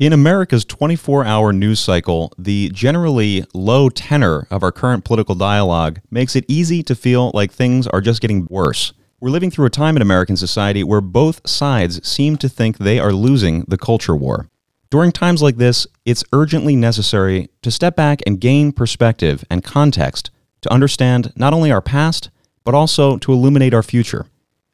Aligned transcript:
In 0.00 0.14
America's 0.14 0.64
24 0.64 1.26
hour 1.26 1.52
news 1.52 1.78
cycle, 1.78 2.32
the 2.38 2.70
generally 2.70 3.44
low 3.52 3.90
tenor 3.90 4.46
of 4.50 4.62
our 4.62 4.72
current 4.72 5.04
political 5.04 5.34
dialogue 5.34 6.00
makes 6.10 6.34
it 6.34 6.46
easy 6.48 6.82
to 6.84 6.94
feel 6.94 7.30
like 7.34 7.52
things 7.52 7.86
are 7.86 8.00
just 8.00 8.22
getting 8.22 8.46
worse. 8.48 8.94
We're 9.20 9.28
living 9.28 9.50
through 9.50 9.66
a 9.66 9.68
time 9.68 9.96
in 9.96 10.00
American 10.00 10.38
society 10.38 10.82
where 10.82 11.02
both 11.02 11.46
sides 11.46 12.00
seem 12.08 12.38
to 12.38 12.48
think 12.48 12.78
they 12.78 12.98
are 12.98 13.12
losing 13.12 13.66
the 13.68 13.76
culture 13.76 14.16
war. 14.16 14.48
During 14.88 15.12
times 15.12 15.42
like 15.42 15.58
this, 15.58 15.86
it's 16.06 16.24
urgently 16.32 16.76
necessary 16.76 17.50
to 17.60 17.70
step 17.70 17.94
back 17.94 18.20
and 18.26 18.40
gain 18.40 18.72
perspective 18.72 19.44
and 19.50 19.62
context 19.62 20.30
to 20.62 20.72
understand 20.72 21.30
not 21.36 21.52
only 21.52 21.70
our 21.70 21.82
past, 21.82 22.30
but 22.64 22.74
also 22.74 23.18
to 23.18 23.34
illuminate 23.34 23.74
our 23.74 23.82
future. 23.82 24.24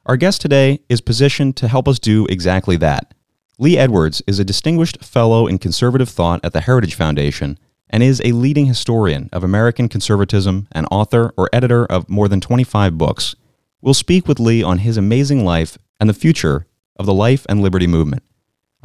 Our 0.06 0.16
guest 0.16 0.40
today 0.40 0.82
is 0.88 1.00
positioned 1.00 1.56
to 1.56 1.66
help 1.66 1.88
us 1.88 1.98
do 1.98 2.26
exactly 2.26 2.76
that. 2.76 3.12
Lee 3.58 3.78
Edwards 3.78 4.22
is 4.26 4.38
a 4.38 4.44
distinguished 4.44 5.02
fellow 5.02 5.46
in 5.46 5.56
conservative 5.56 6.10
thought 6.10 6.44
at 6.44 6.52
the 6.52 6.60
Heritage 6.60 6.94
Foundation 6.94 7.58
and 7.88 8.02
is 8.02 8.20
a 8.22 8.32
leading 8.32 8.66
historian 8.66 9.30
of 9.32 9.42
American 9.42 9.88
conservatism 9.88 10.68
and 10.72 10.86
author 10.90 11.32
or 11.38 11.48
editor 11.54 11.86
of 11.86 12.06
more 12.06 12.28
than 12.28 12.42
25 12.42 12.98
books. 12.98 13.34
We'll 13.80 13.94
speak 13.94 14.28
with 14.28 14.38
Lee 14.38 14.62
on 14.62 14.80
his 14.80 14.98
amazing 14.98 15.42
life 15.42 15.78
and 15.98 16.06
the 16.06 16.14
future 16.14 16.66
of 16.96 17.06
the 17.06 17.14
life 17.14 17.46
and 17.48 17.62
liberty 17.62 17.86
movement. 17.86 18.24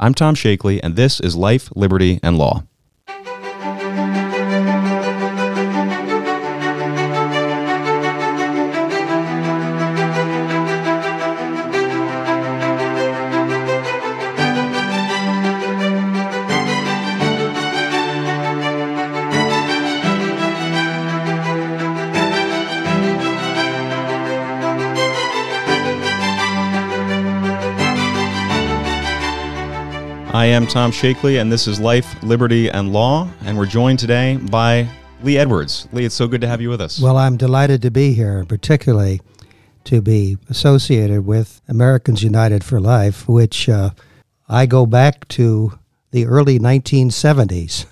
I'm 0.00 0.14
Tom 0.14 0.34
Shakely, 0.34 0.82
and 0.82 0.96
this 0.96 1.20
is 1.20 1.36
Life, 1.36 1.68
Liberty, 1.76 2.18
and 2.22 2.38
Law. 2.38 2.64
I 30.34 30.46
am 30.46 30.66
Tom 30.66 30.90
Shakely, 30.90 31.36
and 31.36 31.52
this 31.52 31.66
is 31.66 31.78
Life, 31.78 32.22
Liberty, 32.22 32.70
and 32.70 32.90
Law. 32.90 33.28
And 33.44 33.58
we're 33.58 33.66
joined 33.66 33.98
today 33.98 34.38
by 34.38 34.88
Lee 35.22 35.36
Edwards. 35.36 35.86
Lee, 35.92 36.06
it's 36.06 36.14
so 36.14 36.26
good 36.26 36.40
to 36.40 36.48
have 36.48 36.62
you 36.62 36.70
with 36.70 36.80
us. 36.80 36.98
Well, 36.98 37.18
I'm 37.18 37.36
delighted 37.36 37.82
to 37.82 37.90
be 37.90 38.14
here, 38.14 38.38
and 38.38 38.48
particularly 38.48 39.20
to 39.84 40.00
be 40.00 40.38
associated 40.48 41.26
with 41.26 41.60
Americans 41.68 42.22
United 42.22 42.64
for 42.64 42.80
Life, 42.80 43.28
which 43.28 43.68
uh, 43.68 43.90
I 44.48 44.64
go 44.64 44.86
back 44.86 45.28
to 45.28 45.78
the 46.12 46.24
early 46.24 46.58
1970s. 46.58 47.84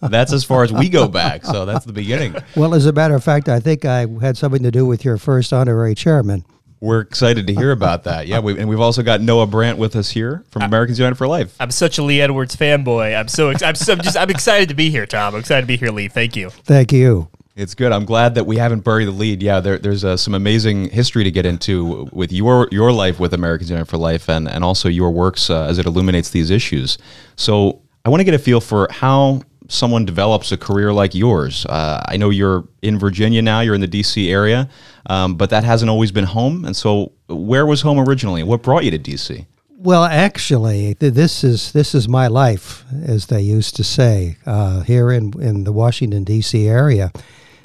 that's 0.08 0.32
as 0.32 0.44
far 0.44 0.62
as 0.62 0.72
we 0.72 0.88
go 0.88 1.08
back, 1.08 1.44
so 1.44 1.64
that's 1.64 1.84
the 1.84 1.92
beginning. 1.92 2.36
Well, 2.54 2.74
as 2.74 2.86
a 2.86 2.92
matter 2.92 3.16
of 3.16 3.24
fact, 3.24 3.48
I 3.48 3.58
think 3.58 3.84
I 3.84 4.06
had 4.20 4.36
something 4.36 4.62
to 4.62 4.70
do 4.70 4.86
with 4.86 5.04
your 5.04 5.18
first 5.18 5.52
honorary 5.52 5.96
chairman. 5.96 6.44
We're 6.82 6.98
excited 7.00 7.46
to 7.46 7.54
hear 7.54 7.70
about 7.70 8.02
that. 8.04 8.26
Yeah, 8.32 8.40
we, 8.40 8.58
and 8.58 8.68
we've 8.68 8.80
also 8.80 9.02
got 9.02 9.20
Noah 9.20 9.46
Brandt 9.46 9.78
with 9.78 9.94
us 9.94 10.10
here 10.10 10.44
from 10.50 10.62
Americans 10.62 10.98
United 10.98 11.16
for 11.16 11.28
Life. 11.28 11.54
I'm 11.60 11.70
such 11.70 11.98
a 11.98 12.02
Lee 12.02 12.20
Edwards 12.20 12.56
fanboy. 12.56 13.18
I'm 13.18 13.28
so 13.28 13.50
ex- 13.50 13.62
I'm, 13.62 13.74
so, 13.74 13.92
I'm 13.92 14.00
just 14.00 14.16
I'm 14.16 14.30
excited 14.30 14.68
to 14.70 14.74
be 14.74 14.90
here, 14.90 15.06
Tom. 15.06 15.34
I'm 15.34 15.40
excited 15.40 15.62
to 15.62 15.66
be 15.66 15.76
here, 15.76 15.90
Lee. 15.90 16.08
Thank 16.08 16.34
you. 16.34 16.50
Thank 16.50 16.92
you. 16.92 17.28
It's 17.54 17.74
good. 17.74 17.92
I'm 17.92 18.04
glad 18.04 18.34
that 18.36 18.46
we 18.46 18.56
haven't 18.56 18.80
buried 18.80 19.06
the 19.06 19.12
lead. 19.12 19.42
Yeah, 19.42 19.60
there, 19.60 19.78
there's 19.78 20.04
uh, 20.04 20.16
some 20.16 20.34
amazing 20.34 20.88
history 20.90 21.24
to 21.24 21.30
get 21.30 21.44
into 21.46 22.08
with 22.12 22.32
your 22.32 22.68
your 22.72 22.90
life 22.90 23.20
with 23.20 23.34
Americans 23.34 23.70
United 23.70 23.86
for 23.86 23.98
Life, 23.98 24.28
and 24.28 24.48
and 24.48 24.64
also 24.64 24.88
your 24.88 25.10
works 25.10 25.50
uh, 25.50 25.64
as 25.64 25.78
it 25.78 25.86
illuminates 25.86 26.30
these 26.30 26.50
issues. 26.50 26.96
So 27.36 27.82
I 28.04 28.08
want 28.08 28.20
to 28.20 28.24
get 28.24 28.34
a 28.34 28.38
feel 28.38 28.60
for 28.60 28.88
how 28.90 29.42
someone 29.72 30.04
develops 30.04 30.52
a 30.52 30.56
career 30.56 30.92
like 30.92 31.14
yours. 31.14 31.66
Uh, 31.66 32.02
I 32.06 32.16
know 32.16 32.30
you're 32.30 32.68
in 32.82 32.98
Virginia 32.98 33.42
now, 33.42 33.60
you're 33.60 33.74
in 33.74 33.80
the 33.80 33.88
DC 33.88 34.28
area, 34.28 34.68
um, 35.06 35.34
but 35.34 35.50
that 35.50 35.64
hasn't 35.64 35.90
always 35.90 36.12
been 36.12 36.24
home. 36.24 36.64
And 36.64 36.76
so, 36.76 37.12
where 37.28 37.66
was 37.66 37.82
home 37.82 37.98
originally? 37.98 38.42
What 38.42 38.62
brought 38.62 38.84
you 38.84 38.90
to 38.90 38.98
DC? 38.98 39.46
Well, 39.68 40.04
actually, 40.04 40.94
this 40.94 41.42
is 41.42 41.72
this 41.72 41.94
is 41.94 42.08
my 42.08 42.28
life, 42.28 42.84
as 43.04 43.26
they 43.26 43.40
used 43.40 43.74
to 43.76 43.84
say 43.84 44.36
uh, 44.46 44.82
here 44.82 45.10
in 45.10 45.32
in 45.42 45.64
the 45.64 45.72
Washington 45.72 46.22
D.C. 46.22 46.68
area, 46.68 47.10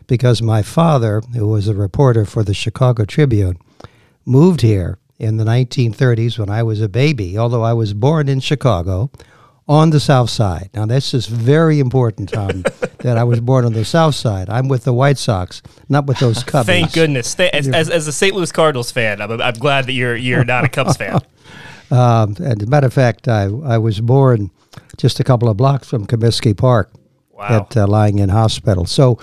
because 0.08 0.42
my 0.42 0.64
father, 0.64 1.22
who 1.36 1.48
was 1.48 1.68
a 1.68 1.76
reporter 1.76 2.26
for 2.26 2.44
the 2.44 2.56
Chicago 2.56 3.06
Tribune, 3.06 3.60
moved 4.26 4.62
here 4.62 4.98
in 5.20 5.38
the 5.38 5.44
1930s 5.44 6.40
when 6.40 6.50
I 6.50 6.64
was 6.64 6.82
a 6.82 6.90
baby. 6.90 7.38
Although 7.38 7.64
I 7.64 7.74
was 7.74 7.94
born 7.94 8.30
in 8.30 8.40
Chicago, 8.40 9.12
on 9.68 9.90
the 9.90 10.00
South 10.00 10.30
Side. 10.30 10.70
Now, 10.74 10.86
this 10.86 11.14
is 11.14 11.28
very 11.28 11.80
important, 11.80 12.30
Tom, 12.30 12.62
that 13.00 13.18
I 13.18 13.24
was 13.24 13.40
born 13.40 13.66
on 13.66 13.74
the 13.74 13.84
South 13.84 14.16
Side. 14.16 14.50
I'm 14.50 14.68
with 14.68 14.86
the 14.86 14.94
White 14.94 15.18
Sox, 15.18 15.62
not 15.90 16.06
with 16.06 16.20
those 16.20 16.44
Cubs. 16.44 16.66
Thank 16.68 16.94
goodness. 16.94 17.38
As, 17.40 17.68
as, 17.68 17.90
as, 17.90 18.08
a 18.08 18.14
St. 18.14 18.34
Louis 18.34 18.52
Cardinals 18.52 18.92
fan, 18.92 19.22
I'm, 19.22 19.42
I'm 19.42 19.54
glad 19.56 19.86
that 19.88 19.94
you're 19.94 20.16
you're 20.16 20.46
not 20.46 20.64
a 20.64 20.70
Cubs 20.70 20.98
fan. 20.98 21.20
Um, 21.90 22.36
and 22.40 22.62
as 22.62 22.68
a 22.68 22.70
matter 22.70 22.88
of 22.88 22.94
fact, 22.94 23.30
I, 23.30 23.44
I 23.44 23.78
was 23.78 24.02
born 24.02 24.52
just 24.98 25.22
a 25.22 25.24
couple 25.24 25.48
of 25.48 25.56
blocks 25.56 25.88
from 25.88 26.06
Comiskey 26.06 26.54
Park 26.54 26.92
wow. 27.32 27.62
at 27.62 27.78
uh, 27.78 27.88
Lying 27.88 28.20
in 28.20 28.28
Hospital. 28.28 28.86
So, 28.86 29.20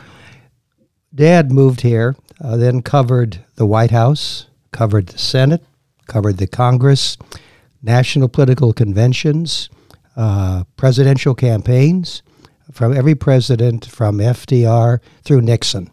Dad 1.14 1.52
moved 1.52 1.82
here, 1.82 2.16
uh, 2.42 2.56
then 2.56 2.80
covered 2.80 3.44
the 3.56 3.66
White 3.66 3.90
House, 3.90 4.46
covered 4.72 5.08
the 5.08 5.18
Senate, 5.18 5.62
covered 6.06 6.38
the 6.38 6.46
Congress, 6.46 7.18
national 7.82 8.28
political 8.28 8.72
conventions 8.72 9.68
uh, 10.16 10.64
presidential 10.76 11.34
campaigns 11.34 12.22
from 12.72 12.96
every 12.96 13.14
president 13.14 13.86
from 13.86 14.18
FDR 14.18 15.00
through 15.22 15.42
Nixon. 15.42 15.90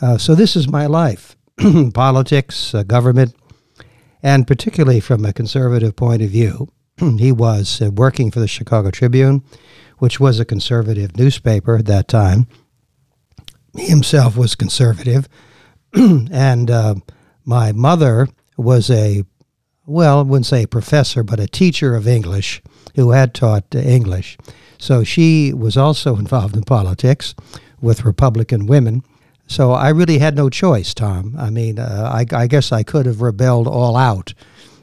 Uh, 0.00 0.18
so 0.18 0.34
this 0.34 0.56
is 0.56 0.68
my 0.68 0.86
life 0.86 1.36
politics, 1.94 2.74
uh, 2.74 2.82
government, 2.82 3.34
and 4.22 4.46
particularly 4.46 5.00
from 5.00 5.24
a 5.24 5.32
conservative 5.32 5.96
point 5.96 6.22
of 6.22 6.30
view. 6.30 6.68
he 7.18 7.32
was 7.32 7.80
uh, 7.80 7.90
working 7.90 8.30
for 8.30 8.40
the 8.40 8.48
Chicago 8.48 8.90
Tribune, 8.90 9.42
which 9.98 10.20
was 10.20 10.38
a 10.38 10.44
conservative 10.44 11.16
newspaper 11.16 11.76
at 11.76 11.86
that 11.86 12.08
time. 12.08 12.46
He 13.76 13.86
himself 13.86 14.36
was 14.36 14.54
conservative. 14.54 15.28
and 15.94 16.70
uh, 16.70 16.96
my 17.44 17.72
mother 17.72 18.28
was 18.56 18.90
a, 18.90 19.24
well, 19.86 20.18
I 20.18 20.22
wouldn't 20.22 20.46
say 20.46 20.66
professor, 20.66 21.22
but 21.22 21.40
a 21.40 21.46
teacher 21.46 21.94
of 21.94 22.08
English 22.08 22.62
who 22.96 23.12
had 23.12 23.32
taught 23.32 23.74
English. 23.74 24.36
So 24.78 25.04
she 25.04 25.52
was 25.54 25.76
also 25.76 26.16
involved 26.24 26.56
in 26.56 26.64
politics 26.64 27.34
with 27.80 28.04
Republican 28.04 28.66
women. 28.66 29.02
So 29.46 29.72
I 29.72 29.90
really 29.90 30.18
had 30.18 30.34
no 30.34 30.50
choice, 30.50 30.92
Tom. 30.92 31.36
I 31.38 31.50
mean, 31.50 31.78
uh, 31.78 32.10
I, 32.12 32.26
I, 32.36 32.46
guess 32.48 32.72
I 32.72 32.82
could 32.82 33.06
have 33.06 33.22
rebelled 33.22 33.68
all 33.68 33.96
out, 33.96 34.34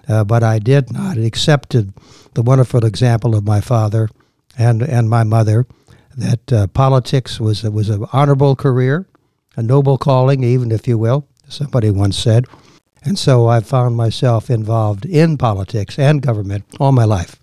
uh, 0.07 0.23
but 0.23 0.41
I 0.41 0.59
did 0.59 0.91
not. 0.93 1.17
I 1.17 1.21
accepted 1.21 1.93
the 2.33 2.41
wonderful 2.41 2.85
example 2.85 3.35
of 3.35 3.43
my 3.43 3.59
father 3.59 4.07
and 4.57 4.81
and 4.81 5.09
my 5.09 5.23
mother 5.23 5.65
that 6.15 6.53
uh, 6.53 6.67
politics 6.67 7.39
was 7.39 7.63
was 7.63 7.89
an 7.89 8.05
honorable 8.13 8.55
career, 8.55 9.05
a 9.57 9.63
noble 9.63 9.97
calling, 9.97 10.43
even 10.43 10.71
if 10.71 10.87
you 10.87 10.97
will. 10.97 11.27
Somebody 11.49 11.91
once 11.91 12.17
said, 12.17 12.45
and 13.03 13.19
so 13.19 13.47
I 13.47 13.59
found 13.59 13.97
myself 13.97 14.49
involved 14.49 15.05
in 15.05 15.37
politics 15.37 15.99
and 15.99 16.21
government 16.21 16.63
all 16.79 16.91
my 16.91 17.03
life. 17.03 17.35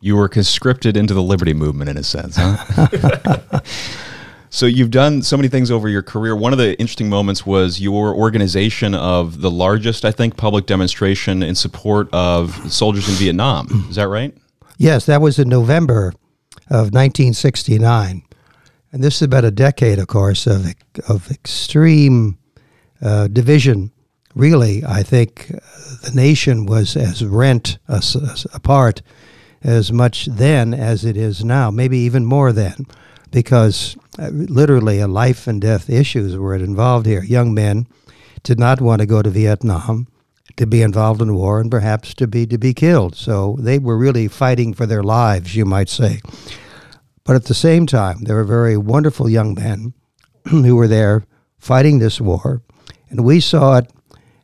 You 0.00 0.16
were 0.16 0.28
conscripted 0.28 0.96
into 0.96 1.12
the 1.12 1.22
liberty 1.22 1.54
movement 1.54 1.90
in 1.90 1.96
a 1.96 2.04
sense, 2.04 2.36
huh? 2.38 3.60
so 4.50 4.66
you've 4.66 4.92
done 4.92 5.22
so 5.22 5.36
many 5.36 5.48
things 5.48 5.70
over 5.70 5.88
your 5.88 6.02
career. 6.02 6.36
One 6.36 6.52
of 6.52 6.58
the 6.58 6.78
interesting 6.78 7.08
moments 7.08 7.44
was 7.44 7.80
your 7.80 8.14
organization 8.14 8.94
of 8.94 9.40
the 9.40 9.50
largest, 9.50 10.04
I 10.04 10.12
think, 10.12 10.36
public 10.36 10.66
demonstration 10.66 11.42
in 11.42 11.56
support 11.56 12.08
of 12.12 12.72
soldiers 12.72 13.08
in 13.08 13.14
Vietnam. 13.14 13.86
Is 13.90 13.96
that 13.96 14.06
right? 14.06 14.36
Yes, 14.76 15.06
that 15.06 15.20
was 15.20 15.40
in 15.40 15.48
November 15.48 16.12
of 16.70 16.92
1969. 16.92 18.22
And 18.92 19.04
this 19.04 19.16
is 19.16 19.22
about 19.22 19.44
a 19.44 19.50
decade, 19.50 19.98
of 19.98 20.06
course, 20.06 20.46
of, 20.46 20.74
of 21.08 21.30
extreme 21.30 22.38
uh, 23.02 23.26
division. 23.26 23.90
Really, 24.34 24.84
I 24.84 25.02
think 25.02 25.50
uh, 25.52 25.58
the 26.04 26.12
nation 26.14 26.66
was 26.66 26.96
as 26.96 27.24
rent 27.24 27.78
apart 28.54 29.02
as 29.62 29.92
much 29.92 30.26
then 30.26 30.72
as 30.72 31.04
it 31.04 31.16
is 31.16 31.44
now, 31.44 31.70
maybe 31.70 31.98
even 31.98 32.24
more 32.24 32.52
then, 32.52 32.86
because 33.30 33.96
uh, 34.18 34.28
literally 34.28 35.00
a 35.00 35.08
life 35.08 35.46
and 35.46 35.60
death 35.60 35.90
issues 35.90 36.36
were 36.36 36.54
involved 36.54 37.06
here. 37.06 37.22
Young 37.22 37.54
men 37.54 37.86
did 38.42 38.58
not 38.58 38.80
want 38.80 39.00
to 39.00 39.06
go 39.06 39.22
to 39.22 39.30
Vietnam 39.30 40.06
to 40.56 40.66
be 40.66 40.82
involved 40.82 41.22
in 41.22 41.34
war 41.34 41.60
and 41.60 41.70
perhaps 41.70 42.14
to 42.14 42.26
be 42.26 42.46
to 42.46 42.58
be 42.58 42.74
killed. 42.74 43.14
So 43.14 43.56
they 43.60 43.78
were 43.78 43.96
really 43.96 44.28
fighting 44.28 44.74
for 44.74 44.86
their 44.86 45.02
lives, 45.02 45.54
you 45.54 45.64
might 45.64 45.88
say. 45.88 46.20
But 47.24 47.36
at 47.36 47.44
the 47.44 47.54
same 47.54 47.86
time, 47.86 48.22
there 48.22 48.36
were 48.36 48.44
very 48.44 48.76
wonderful 48.76 49.28
young 49.28 49.54
men 49.54 49.92
who 50.50 50.74
were 50.76 50.88
there 50.88 51.24
fighting 51.58 51.98
this 51.98 52.20
war, 52.20 52.62
and 53.10 53.24
we 53.24 53.40
saw 53.40 53.78
it 53.78 53.90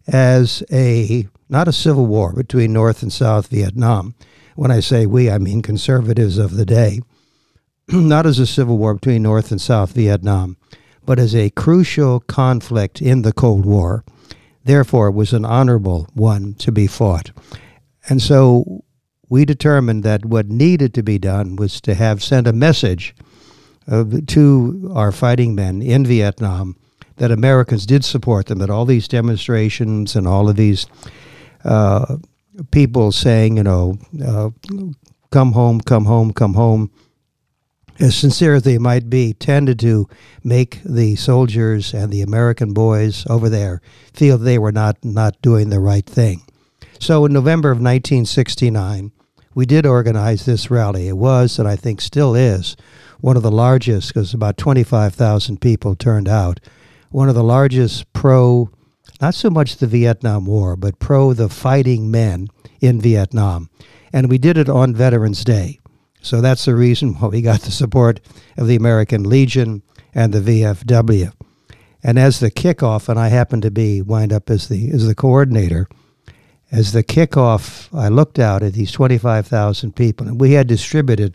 as 0.07 0.63
a 0.71 1.27
not 1.49 1.69
a 1.69 1.73
civil 1.73 2.07
war 2.07 2.33
between 2.33 2.73
North 2.73 3.03
and 3.03 3.13
South 3.13 3.49
Vietnam, 3.49 4.15
When 4.55 4.71
I 4.71 4.81
say 4.81 5.07
we, 5.07 5.31
I 5.31 5.39
mean 5.39 5.63
conservatives 5.63 6.39
of 6.39 6.57
the 6.57 6.67
day. 6.67 7.01
Not 7.89 8.27
as 8.27 8.39
a 8.39 8.47
civil 8.47 8.79
war 8.79 8.95
between 8.95 9.23
North 9.23 9.51
and 9.51 9.61
South 9.61 9.93
Vietnam, 9.93 10.57
but 11.05 11.19
as 11.19 11.35
a 11.35 11.51
crucial 11.51 12.21
conflict 12.21 13.03
in 13.03 13.23
the 13.23 13.33
Cold 13.33 13.67
War. 13.67 14.05
Therefore, 14.65 15.09
it 15.09 15.13
was 15.13 15.33
an 15.33 15.45
honorable 15.45 16.09
one 16.15 16.55
to 16.55 16.73
be 16.73 16.87
fought. 16.87 17.31
And 18.09 18.23
so 18.23 18.85
we 19.29 19.45
determined 19.45 20.03
that 20.05 20.25
what 20.25 20.49
needed 20.49 20.95
to 20.95 21.03
be 21.03 21.19
done 21.19 21.57
was 21.57 21.81
to 21.83 21.95
have 21.95 22.23
sent 22.23 22.47
a 22.47 22.53
message 22.53 23.15
uh, 23.87 24.05
to 24.29 24.91
our 24.95 25.13
fighting 25.13 25.55
men 25.55 25.83
in 25.83 26.07
Vietnam 26.07 26.77
that 27.17 27.31
Americans 27.31 27.87
did 27.87 28.05
support 28.05 28.47
them, 28.47 28.59
that 28.59 28.71
all 28.71 28.85
these 28.85 29.09
demonstrations 29.09 30.17
and 30.17 30.27
all 30.27 30.49
of 30.49 30.57
these 30.57 30.87
uh, 31.65 32.17
people 32.71 33.13
saying, 33.13 33.57
you 33.57 33.63
know, 33.63 33.99
uh, 34.25 34.51
come 35.31 35.53
home, 35.53 35.81
come 35.81 36.05
home, 36.05 36.33
come 36.33 36.55
home, 36.55 36.91
as 38.01 38.17
sincere 38.17 38.55
as 38.55 38.63
they 38.63 38.79
might 38.79 39.09
be, 39.09 39.33
tended 39.33 39.79
to 39.81 40.09
make 40.43 40.81
the 40.85 41.17
soldiers 41.17 41.95
and 41.95 42.13
the 42.13 42.23
American 42.23 42.73
boys 42.73 43.25
over 43.29 43.49
there 43.49 43.81
feel 44.13 44.37
they 44.37 44.59
were 44.59 44.73
not, 44.73 45.05
not 45.05 45.41
doing 45.43 45.71
the 45.71 45.81
right 45.81 46.07
thing. 46.07 46.43
So 46.99 47.25
in 47.25 47.33
November 47.33 47.71
of 47.71 47.79
1969, 47.79 49.13
we 49.55 49.67
did 49.67 49.87
organize 49.87 50.45
this 50.45 50.71
rally. 50.71 51.09
It 51.09 51.17
was, 51.17 51.59
and 51.59 51.69
I 51.69 51.77
think 51.77 52.01
still 52.01 52.35
is, 52.35 52.77
one 53.21 53.37
of 53.37 53.43
the 53.43 53.51
largest, 53.51 54.09
because 54.09 54.35
about 54.35 54.57
25,000 54.57 55.61
people 55.61 55.95
turned 55.95 56.29
out, 56.29 56.61
one 57.11 57.29
of 57.29 57.35
the 57.35 57.45
largest 57.45 58.13
pro, 58.13 58.71
not 59.21 59.35
so 59.35 59.51
much 59.51 59.77
the 59.77 59.87
Vietnam 59.87 60.47
War, 60.47 60.77
but 60.77 60.99
pro 60.99 61.33
the 61.33 61.49
fighting 61.49 62.11
men 62.11 62.49
in 62.81 63.01
Vietnam. 63.01 63.71
And 64.13 64.29
we 64.29 64.39
did 64.39 64.59
it 64.59 64.69
on 64.69 64.95
Veterans 64.95 65.45
Day. 65.45 65.81
So 66.21 66.41
that's 66.41 66.65
the 66.65 66.75
reason 66.75 67.15
why 67.15 67.29
we 67.29 67.43
got 67.43 67.61
the 67.61 67.71
support 67.71 68.21
of 68.57 68.67
the 68.67 68.77
American 68.77 69.25
Legion 69.25 69.83
and 70.15 70.33
the 70.33 70.41
VFW. 70.41 71.33
And 72.03 72.19
as 72.19 72.41
the 72.41 72.51
kickoff, 72.51 73.09
and 73.09 73.19
I 73.19 73.29
happened 73.29 73.63
to 73.63 73.71
be 73.71 74.03
wind 74.03 74.33
up 74.33 74.51
as 74.51 74.69
the 74.69 74.91
as 74.91 75.07
the 75.07 75.15
coordinator, 75.15 75.89
as 76.71 76.93
the 76.93 77.03
kickoff, 77.03 77.89
I 77.97 78.09
looked 78.09 78.39
out 78.39 78.63
at 78.63 78.73
these 78.75 78.93
25,000 78.93 79.95
people, 79.95 80.27
and 80.27 80.41
we 80.41 80.53
had 80.53 80.67
distributed 80.67 81.35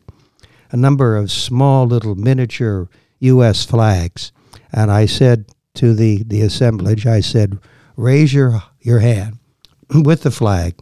a 0.71 0.77
number 0.77 1.15
of 1.17 1.31
small 1.31 1.85
little 1.87 2.15
miniature 2.15 2.87
U.S. 3.19 3.65
flags. 3.65 4.31
And 4.71 4.91
I 4.91 5.05
said 5.05 5.45
to 5.75 5.93
the, 5.93 6.23
the 6.23 6.41
assemblage, 6.41 7.05
I 7.05 7.19
said, 7.19 7.59
raise 7.95 8.33
your, 8.33 8.63
your 8.81 8.99
hand 8.99 9.39
with 9.93 10.23
the 10.23 10.31
flag 10.31 10.79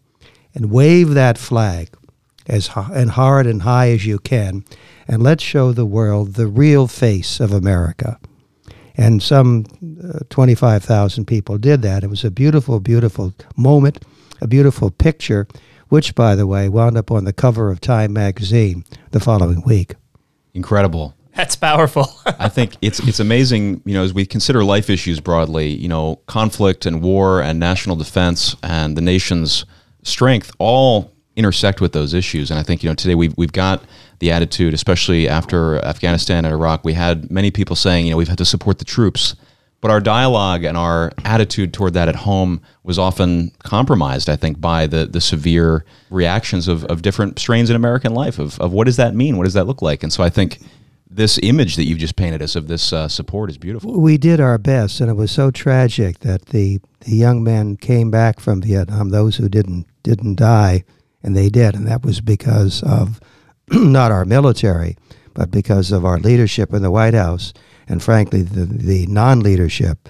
and 0.54 0.72
wave 0.72 1.10
that 1.10 1.38
flag 1.38 1.90
as 2.48 2.70
and 2.76 3.12
hard 3.12 3.46
and 3.46 3.64
high 3.64 3.92
as 3.92 4.06
you 4.06 4.20
can, 4.20 4.64
and 5.08 5.22
let's 5.22 5.44
show 5.44 5.72
the 5.72 5.86
world 5.86 6.34
the 6.34 6.48
real 6.48 6.88
face 6.88 7.40
of 7.40 7.52
America. 7.52 8.20
And 8.96 9.22
some 9.22 9.66
uh, 10.04 10.20
25,000 10.30 11.26
people 11.26 11.58
did 11.58 11.82
that. 11.84 12.04
It 12.04 12.10
was 12.10 12.24
a 12.24 12.32
beautiful, 12.32 12.80
beautiful 12.80 13.34
moment, 13.56 14.04
a 14.42 14.48
beautiful 14.48 14.90
picture, 14.90 15.48
which, 15.90 16.16
by 16.16 16.36
the 16.36 16.48
way, 16.48 16.68
wound 16.68 16.98
up 16.98 17.12
on 17.12 17.26
the 17.26 17.34
cover 17.34 17.70
of 17.70 17.80
Time 17.80 18.14
magazine 18.14 18.84
the 19.12 19.20
following 19.20 19.62
week. 19.64 19.96
Incredible. 20.54 21.14
That's 21.38 21.56
powerful. 21.56 22.08
I 22.26 22.50
think 22.50 22.76
it's 22.82 23.00
it's 23.08 23.20
amazing, 23.20 23.82
you 23.86 23.94
know, 23.94 24.04
as 24.04 24.14
we 24.14 24.26
consider 24.26 24.64
life 24.64 24.90
issues 24.90 25.20
broadly, 25.20 25.68
you 25.70 25.88
know, 25.88 26.20
conflict 26.26 26.86
and 26.88 27.02
war 27.02 27.42
and 27.42 27.60
national 27.60 27.96
defense 27.96 28.56
and 28.64 28.98
the 28.98 29.02
nation's 29.02 29.64
strength 30.02 30.52
all 30.58 31.14
intersect 31.36 31.80
with 31.80 31.94
those 31.94 32.14
issues. 32.16 32.50
And 32.50 32.60
I 32.60 32.64
think 32.64 32.84
you 32.84 32.90
know 32.90 32.96
today 32.96 33.16
we've 33.16 33.38
we've 33.38 33.54
got 33.54 33.84
the 34.20 34.32
attitude, 34.32 34.74
especially 34.74 35.30
after 35.30 35.78
Afghanistan 35.86 36.44
and 36.44 36.54
Iraq, 36.54 36.84
we 36.84 36.94
had 36.94 37.32
many 37.32 37.52
people 37.52 37.76
saying 37.76 38.06
you 38.06 38.12
know 38.12 38.18
we've 38.18 38.28
had 38.28 38.40
to 38.40 38.46
support 38.46 38.80
the 38.80 38.86
troops, 38.86 39.36
but 39.80 39.92
our 39.92 40.00
dialogue 40.00 40.64
and 40.64 40.76
our 40.76 41.12
attitude 41.24 41.72
toward 41.72 41.94
that 41.94 42.10
at 42.10 42.16
home 42.16 42.62
was 42.84 42.98
often 42.98 43.52
compromised. 43.60 44.28
I 44.28 44.36
think 44.36 44.60
by 44.60 44.88
the 44.88 45.06
the 45.06 45.22
severe 45.22 45.86
reactions 46.10 46.68
of 46.68 46.84
of 46.86 47.04
different 47.04 47.38
strains 47.38 47.70
in 47.70 47.76
American 47.76 48.16
life 48.16 48.40
of 48.40 48.60
of 48.60 48.74
what 48.74 48.86
does 48.86 48.98
that 48.98 49.14
mean, 49.14 49.38
what 49.38 49.44
does 49.44 49.54
that 49.54 49.68
look 49.68 49.84
like, 49.84 50.02
and 50.04 50.12
so 50.12 50.24
I 50.24 50.30
think. 50.30 50.60
This 51.10 51.40
image 51.42 51.78
that 51.78 51.86
you've 51.86 52.00
just 52.00 52.18
painted 52.18 52.42
us 52.42 52.56
of 52.56 52.68
this 52.68 52.92
uh, 52.92 53.08
support 53.08 53.50
is 53.50 53.58
beautiful. 53.58 54.00
We 54.00 54.18
did 54.18 54.42
our 54.42 54.58
best, 54.58 55.00
and 55.00 55.10
it 55.10 55.14
was 55.14 55.32
so 55.32 55.52
tragic 55.52 56.20
that 56.20 56.48
the, 56.48 56.80
the 57.02 57.16
young 57.16 57.44
men 57.44 57.78
came 57.78 58.12
back 58.12 58.40
from 58.40 58.62
Vietnam. 58.62 59.10
Those 59.10 59.38
who 59.38 59.48
didn't 59.48 59.88
didn't 60.04 60.36
die, 60.36 60.84
and 61.24 61.36
they 61.36 61.50
did, 61.50 61.76
and 61.76 61.88
that 61.88 62.04
was 62.04 62.22
because 62.22 62.84
of 62.84 63.20
not 63.72 64.12
our 64.12 64.26
military, 64.26 64.98
but 65.34 65.52
because 65.52 65.92
of 65.92 66.04
our 66.04 66.20
leadership 66.20 66.74
in 66.74 66.82
the 66.82 66.92
White 66.92 67.14
House, 67.14 67.54
and 67.88 68.02
frankly, 68.02 68.42
the, 68.42 68.66
the 68.66 69.06
non 69.08 69.40
leadership 69.40 70.10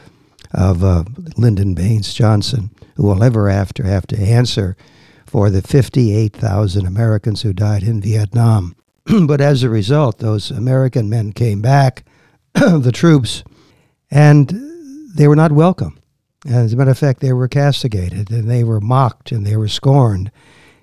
of 0.53 0.83
uh, 0.83 1.03
Lyndon 1.37 1.73
Baines 1.75 2.13
Johnson, 2.13 2.71
who 2.95 3.03
will 3.03 3.23
ever 3.23 3.49
after 3.49 3.83
have 3.83 4.07
to 4.07 4.17
answer 4.17 4.75
for 5.25 5.49
the 5.49 5.61
58,000 5.61 6.87
Americans 6.87 7.41
who 7.41 7.53
died 7.53 7.83
in 7.83 8.01
Vietnam. 8.01 8.75
but 9.25 9.39
as 9.39 9.63
a 9.63 9.69
result, 9.69 10.19
those 10.19 10.51
American 10.51 11.09
men 11.09 11.31
came 11.31 11.61
back, 11.61 12.03
the 12.53 12.91
troops, 12.93 13.43
and 14.11 14.53
they 15.15 15.27
were 15.27 15.35
not 15.35 15.51
welcome. 15.51 15.99
As 16.47 16.73
a 16.73 16.75
matter 16.75 16.91
of 16.91 16.97
fact, 16.97 17.19
they 17.21 17.33
were 17.33 17.47
castigated 17.47 18.29
and 18.31 18.49
they 18.49 18.63
were 18.63 18.81
mocked 18.81 19.31
and 19.31 19.45
they 19.45 19.55
were 19.55 19.67
scorned. 19.67 20.31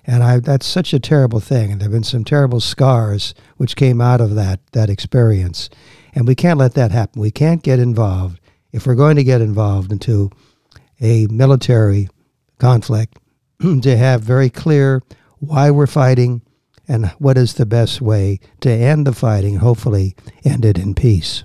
And 0.05 0.23
I, 0.23 0.39
that's 0.39 0.65
such 0.65 0.93
a 0.93 0.99
terrible 0.99 1.39
thing. 1.39 1.71
And 1.71 1.81
there 1.81 1.87
have 1.87 1.93
been 1.93 2.03
some 2.03 2.23
terrible 2.23 2.59
scars 2.59 3.33
which 3.57 3.75
came 3.75 4.01
out 4.01 4.21
of 4.21 4.35
that, 4.35 4.59
that 4.73 4.89
experience. 4.89 5.69
And 6.13 6.27
we 6.27 6.35
can't 6.35 6.59
let 6.59 6.73
that 6.75 6.91
happen. 6.91 7.21
We 7.21 7.31
can't 7.31 7.63
get 7.63 7.79
involved, 7.79 8.39
if 8.71 8.85
we're 8.85 8.95
going 8.95 9.15
to 9.15 9.23
get 9.23 9.41
involved 9.41 9.91
into 9.91 10.29
a 11.01 11.27
military 11.27 12.09
conflict, 12.59 13.17
to 13.81 13.97
have 13.97 14.21
very 14.21 14.49
clear 14.49 15.01
why 15.39 15.71
we're 15.71 15.87
fighting 15.87 16.41
and 16.87 17.07
what 17.19 17.37
is 17.37 17.55
the 17.55 17.65
best 17.65 18.01
way 18.01 18.39
to 18.61 18.69
end 18.69 19.07
the 19.07 19.13
fighting, 19.13 19.57
hopefully 19.57 20.15
end 20.43 20.65
it 20.65 20.77
in 20.77 20.93
peace. 20.93 21.43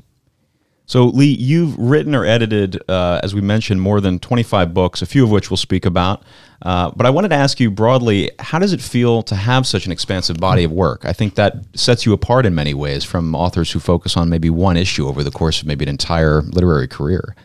So, 0.91 1.05
Lee, 1.05 1.37
you've 1.37 1.79
written 1.79 2.17
or 2.17 2.25
edited, 2.25 2.83
uh, 2.91 3.21
as 3.23 3.33
we 3.33 3.41
mentioned, 3.41 3.81
more 3.81 4.01
than 4.01 4.19
25 4.19 4.75
books, 4.75 5.03
a 5.03 5.07
few 5.07 5.23
of 5.23 5.31
which 5.31 5.49
we'll 5.49 5.57
speak 5.57 5.87
about. 5.87 6.25
Uh, 6.63 6.91
but 6.97 7.07
I 7.07 7.11
wanted 7.11 7.29
to 7.29 7.37
ask 7.37 7.61
you 7.61 7.71
broadly 7.71 8.33
how 8.41 8.59
does 8.59 8.73
it 8.73 8.81
feel 8.81 9.23
to 9.23 9.37
have 9.37 9.69
such 9.69 9.87
an 9.87 9.93
expansive 9.93 10.39
body 10.39 10.65
of 10.65 10.73
work? 10.73 11.05
I 11.05 11.13
think 11.13 11.37
that 11.37 11.55
sets 11.77 12.05
you 12.05 12.13
apart 12.13 12.45
in 12.45 12.57
many 12.57 12.75
ways 12.75 13.05
from 13.05 13.37
authors 13.37 13.71
who 13.71 13.79
focus 13.79 14.17
on 14.17 14.29
maybe 14.29 14.51
one 14.51 14.77
issue 14.77 15.07
over 15.07 15.23
the 15.23 15.31
course 15.31 15.61
of 15.61 15.69
maybe 15.69 15.85
an 15.85 15.89
entire 15.89 16.43
literary 16.43 16.89
career. 16.89 17.37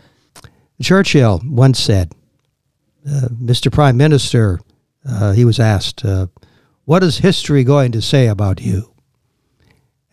Churchill 0.81 1.39
once 1.45 1.79
said, 1.79 2.13
uh, 3.07 3.27
Mr. 3.27 3.71
Prime 3.71 3.95
Minister, 3.95 4.59
uh, 5.07 5.33
he 5.33 5.45
was 5.45 5.59
asked, 5.59 6.03
uh, 6.03 6.25
What 6.85 7.03
is 7.03 7.17
history 7.19 7.63
going 7.63 7.91
to 7.93 8.01
say 8.01 8.27
about 8.27 8.61
you? 8.61 8.93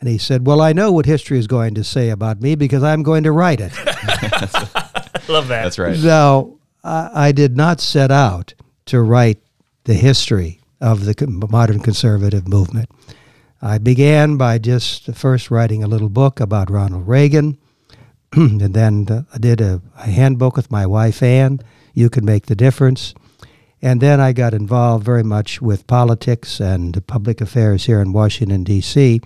And 0.01 0.09
he 0.09 0.19
said, 0.19 0.47
Well, 0.47 0.61
I 0.61 0.73
know 0.73 0.91
what 0.91 1.07
history 1.07 1.39
is 1.39 1.47
going 1.47 1.75
to 1.75 1.85
say 1.85 2.11
about 2.11 2.41
me 2.41 2.55
because 2.55 2.83
I'm 2.83 3.03
going 3.03 3.23
to 3.23 3.33
write 3.33 3.61
it. 3.61 3.73
Love 5.29 5.49
that. 5.49 5.63
That's 5.63 5.79
right. 5.79 5.97
Now, 5.99 6.57
I, 6.83 7.29
I 7.29 7.33
did 7.33 7.57
not 7.57 7.81
set 7.81 8.11
out 8.11 8.55
to 8.87 9.01
write 9.01 9.39
the 9.85 9.95
history 9.95 10.61
of 10.81 11.05
the 11.05 11.49
modern 11.51 11.81
conservative 11.81 12.49
movement. 12.49 12.91
I 13.61 13.79
began 13.79 14.37
by 14.37 14.59
just 14.59 15.15
first 15.15 15.51
writing 15.51 15.85
a 15.85 15.87
little 15.87 16.09
book 16.09 16.41
about 16.41 16.69
Ronald 16.69 17.07
Reagan, 17.07 17.59
and 18.33 18.75
then 18.75 19.27
I 19.33 19.39
did 19.39 19.61
a, 19.61 19.81
a, 19.97 20.11
handbook 20.11 20.57
with 20.57 20.71
my 20.71 20.85
wife 20.85 21.23
Ann. 21.23 21.61
You 21.95 22.11
can 22.11 22.25
make 22.25 22.47
the 22.47 22.57
difference. 22.57 23.15
And 23.83 24.01
then 24.01 24.21
I 24.21 24.33
got 24.33 24.55
involved 24.55 25.05
very 25.05 25.25
much 25.25 25.61
with 25.61 25.89
politics 25.89 26.61
and 26.61 27.05
public 27.09 27.41
affairs 27.41 27.87
here 27.87 28.01
in 28.01 28.13
Washington, 28.13 28.63
D.C. 28.63 29.21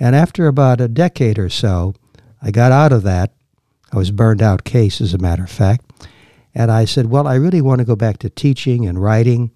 And 0.00 0.16
after 0.16 0.46
about 0.46 0.80
a 0.80 0.88
decade 0.88 1.38
or 1.38 1.50
so, 1.50 1.94
I 2.40 2.50
got 2.50 2.72
out 2.72 2.92
of 2.92 3.02
that. 3.02 3.34
I 3.92 3.98
was 3.98 4.10
burned 4.10 4.42
out 4.42 4.64
case, 4.64 5.02
as 5.02 5.12
a 5.12 5.18
matter 5.18 5.44
of 5.44 5.50
fact. 5.50 5.84
And 6.54 6.72
I 6.72 6.86
said, 6.86 7.06
well, 7.06 7.28
I 7.28 7.34
really 7.34 7.60
want 7.60 7.80
to 7.80 7.84
go 7.84 7.94
back 7.94 8.18
to 8.18 8.30
teaching 8.30 8.86
and 8.86 9.00
writing. 9.00 9.50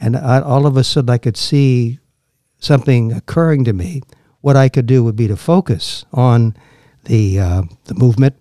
And 0.00 0.16
I, 0.16 0.40
all 0.40 0.66
of 0.66 0.78
a 0.78 0.84
sudden, 0.84 1.10
I 1.10 1.18
could 1.18 1.36
see 1.36 1.98
something 2.58 3.12
occurring 3.12 3.64
to 3.64 3.74
me. 3.74 4.00
What 4.40 4.56
I 4.56 4.70
could 4.70 4.86
do 4.86 5.04
would 5.04 5.16
be 5.16 5.28
to 5.28 5.36
focus 5.36 6.06
on 6.12 6.56
the, 7.04 7.38
uh, 7.38 7.62
the 7.84 7.94
movement 7.94 8.36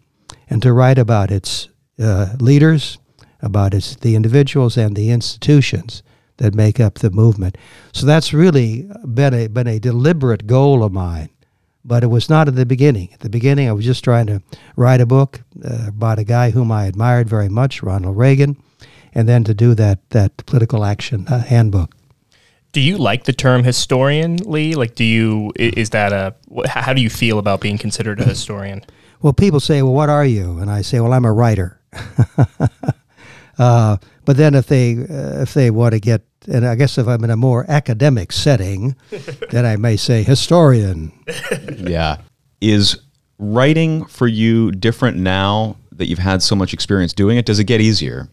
and 0.50 0.62
to 0.62 0.72
write 0.72 0.98
about 0.98 1.32
its 1.32 1.70
uh, 2.00 2.36
leaders, 2.40 2.98
about 3.46 3.74
its, 3.74 3.96
the 3.96 4.16
individuals 4.16 4.78
and 4.78 4.96
the 4.96 5.12
institutions 5.12 6.04
that 6.38 6.54
make 6.54 6.80
up 6.80 6.96
the 6.96 7.12
movement. 7.12 7.58
So 7.94 8.06
that's 8.06 8.34
really 8.34 8.90
been 9.06 9.34
a, 9.34 9.48
been 9.48 9.68
a 9.68 9.80
deliberate 9.80 10.48
goal 10.48 10.84
of 10.84 10.92
mine 10.92 11.30
but 11.86 12.04
it 12.04 12.08
was 12.08 12.30
not 12.30 12.48
at 12.48 12.56
the 12.56 12.66
beginning. 12.66 13.10
At 13.14 13.20
the 13.20 13.30
beginning, 13.30 13.70
I 13.70 13.72
was 13.72 13.86
just 13.86 14.04
trying 14.04 14.26
to 14.28 14.42
write 14.76 15.02
a 15.02 15.06
book 15.06 15.42
uh, 15.64 15.88
about 15.88 16.18
a 16.18 16.24
guy 16.24 16.50
whom 16.50 16.72
I 16.72 16.86
admired 16.88 17.30
very 17.30 17.48
much, 17.48 17.84
Ronald 17.84 18.18
Reagan, 18.18 18.58
and 19.14 19.30
then 19.30 19.44
to 19.44 19.54
do 19.54 19.76
that 19.76 20.10
that 20.10 20.36
political 20.46 20.84
action 20.84 21.28
uh, 21.28 21.44
handbook. 21.44 21.96
Do 22.72 22.82
you 22.82 22.98
like 22.98 23.24
the 23.24 23.34
term 23.34 23.64
historian, 23.64 24.38
Lee? 24.38 24.74
Like, 24.74 24.96
do 24.96 25.06
you 25.06 25.54
is 25.56 25.92
that 25.92 26.12
a 26.12 26.36
how 26.68 26.92
do 26.92 27.02
you 27.02 27.10
feel 27.10 27.38
about 27.38 27.62
being 27.62 27.78
considered 27.78 28.20
a 28.20 28.26
historian? 28.34 28.84
Well, 29.22 29.34
people 29.34 29.60
say, 29.60 29.82
"Well, 29.82 29.94
what 29.94 30.10
are 30.10 30.26
you?" 30.26 30.58
And 30.58 30.70
I 30.72 30.82
say, 30.82 31.00
"Well, 31.00 31.14
I'm 31.14 31.26
a 31.26 31.32
writer." 31.32 31.80
uh, 33.58 33.98
but 34.26 34.38
then 34.38 34.56
if 34.56 34.68
they 34.68 34.94
uh, 34.94 35.42
if 35.42 35.54
they 35.54 35.72
want 35.72 35.94
to 35.94 36.00
get, 36.00 36.24
and 36.48 36.66
I 36.66 36.76
guess 36.76 36.98
if 36.98 37.08
I'm 37.08 37.24
in 37.24 37.30
a 37.30 37.38
more 37.38 37.66
academic 37.70 38.32
setting, 38.32 38.96
then 39.52 39.66
I 39.66 39.76
may 39.78 39.98
say 39.98 40.24
historian. 40.24 41.12
yeah, 41.78 42.18
is 42.62 43.00
writing 43.38 44.06
for 44.06 44.28
you 44.28 44.72
different 44.72 45.18
now 45.18 45.78
that 45.92 46.08
you've 46.08 46.20
had 46.20 46.42
so 46.42 46.56
much 46.56 46.74
experience 46.74 47.14
doing 47.14 47.38
it? 47.38 47.46
Does 47.46 47.60
it 47.60 47.66
get 47.66 47.82
easier? 47.82 48.30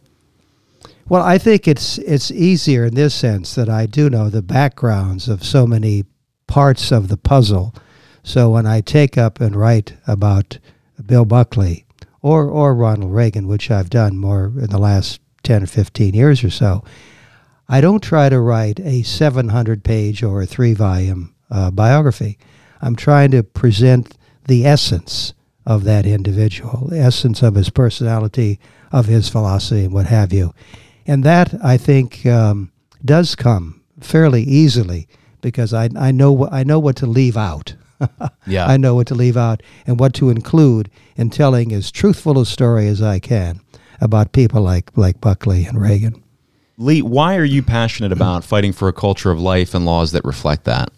Well, 1.08 1.22
I 1.22 1.38
think 1.38 1.68
it's 1.68 1.98
it's 1.98 2.30
easier 2.30 2.86
in 2.86 2.94
this 2.94 3.14
sense 3.14 3.54
that 3.54 3.68
I 3.68 3.86
do 3.86 4.08
know 4.08 4.30
the 4.30 4.42
backgrounds 4.42 5.28
of 5.28 5.44
so 5.44 5.66
many 5.66 6.04
parts 6.46 6.90
of 6.90 7.08
the 7.08 7.16
puzzle. 7.16 7.74
So 8.22 8.50
when 8.50 8.66
I 8.66 8.80
take 8.80 9.18
up 9.18 9.40
and 9.40 9.56
write 9.56 9.94
about 10.06 10.58
Bill 11.04 11.24
Buckley 11.24 11.84
or 12.22 12.48
or 12.48 12.74
Ronald 12.74 13.12
Reagan, 13.12 13.48
which 13.48 13.70
I've 13.70 13.90
done 13.90 14.16
more 14.16 14.46
in 14.46 14.70
the 14.70 14.78
last 14.78 15.20
10 15.42 15.64
or 15.64 15.66
15 15.66 16.14
years 16.14 16.42
or 16.44 16.50
so, 16.50 16.84
I 17.68 17.80
don't 17.80 18.02
try 18.02 18.28
to 18.28 18.40
write 18.40 18.80
a 18.80 19.02
700 19.02 19.84
page 19.84 20.22
or 20.22 20.42
a 20.42 20.46
three 20.46 20.74
volume 20.74 21.34
uh, 21.50 21.70
biography. 21.70 22.38
I'm 22.80 22.96
trying 22.96 23.30
to 23.32 23.42
present 23.42 24.16
the 24.46 24.66
essence 24.66 25.34
of 25.64 25.84
that 25.84 26.06
individual, 26.06 26.88
the 26.88 26.98
essence 26.98 27.42
of 27.42 27.54
his 27.54 27.70
personality, 27.70 28.58
of 28.90 29.06
his 29.06 29.28
philosophy, 29.28 29.84
and 29.84 29.94
what 29.94 30.06
have 30.06 30.32
you. 30.32 30.52
And 31.06 31.24
that, 31.24 31.54
I 31.62 31.76
think, 31.76 32.26
um, 32.26 32.72
does 33.04 33.34
come 33.34 33.82
fairly 34.00 34.42
easily 34.42 35.08
because 35.40 35.72
I, 35.72 35.88
I, 35.96 36.10
know, 36.10 36.48
I 36.48 36.64
know 36.64 36.78
what 36.78 36.96
to 36.96 37.06
leave 37.06 37.36
out. 37.36 37.74
yeah. 38.46 38.66
I 38.66 38.76
know 38.76 38.94
what 38.94 39.06
to 39.08 39.14
leave 39.14 39.36
out 39.36 39.62
and 39.86 39.98
what 39.98 40.14
to 40.14 40.30
include 40.30 40.90
in 41.16 41.30
telling 41.30 41.72
as 41.72 41.90
truthful 41.90 42.38
a 42.38 42.46
story 42.46 42.88
as 42.88 43.02
I 43.02 43.18
can 43.18 43.60
about 44.00 44.32
people 44.32 44.62
like, 44.62 44.90
like 44.96 45.20
Buckley 45.20 45.64
and 45.64 45.80
Reagan. 45.80 46.22
Lee, 46.78 47.02
why 47.02 47.36
are 47.36 47.44
you 47.44 47.62
passionate 47.62 48.12
about 48.12 48.44
fighting 48.44 48.72
for 48.72 48.88
a 48.88 48.92
culture 48.92 49.30
of 49.30 49.40
life 49.40 49.74
and 49.74 49.84
laws 49.84 50.12
that 50.12 50.24
reflect 50.24 50.64
that? 50.64 50.90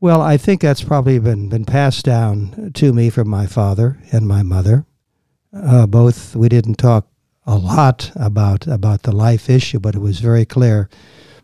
Well, 0.00 0.20
I 0.20 0.36
think 0.36 0.60
that's 0.60 0.82
probably 0.82 1.18
been, 1.18 1.48
been 1.48 1.64
passed 1.64 2.04
down 2.04 2.72
to 2.74 2.92
me 2.92 3.08
from 3.08 3.28
my 3.28 3.46
father 3.46 3.98
and 4.12 4.26
my 4.26 4.42
mother. 4.42 4.84
Uh, 5.52 5.86
both, 5.86 6.34
we 6.34 6.48
didn't 6.48 6.74
talk 6.74 7.06
a 7.46 7.56
lot 7.56 8.10
about, 8.16 8.66
about 8.66 9.02
the 9.02 9.12
life 9.12 9.48
issue, 9.48 9.78
but 9.78 9.94
it 9.94 10.00
was 10.00 10.20
very 10.20 10.44
clear, 10.44 10.88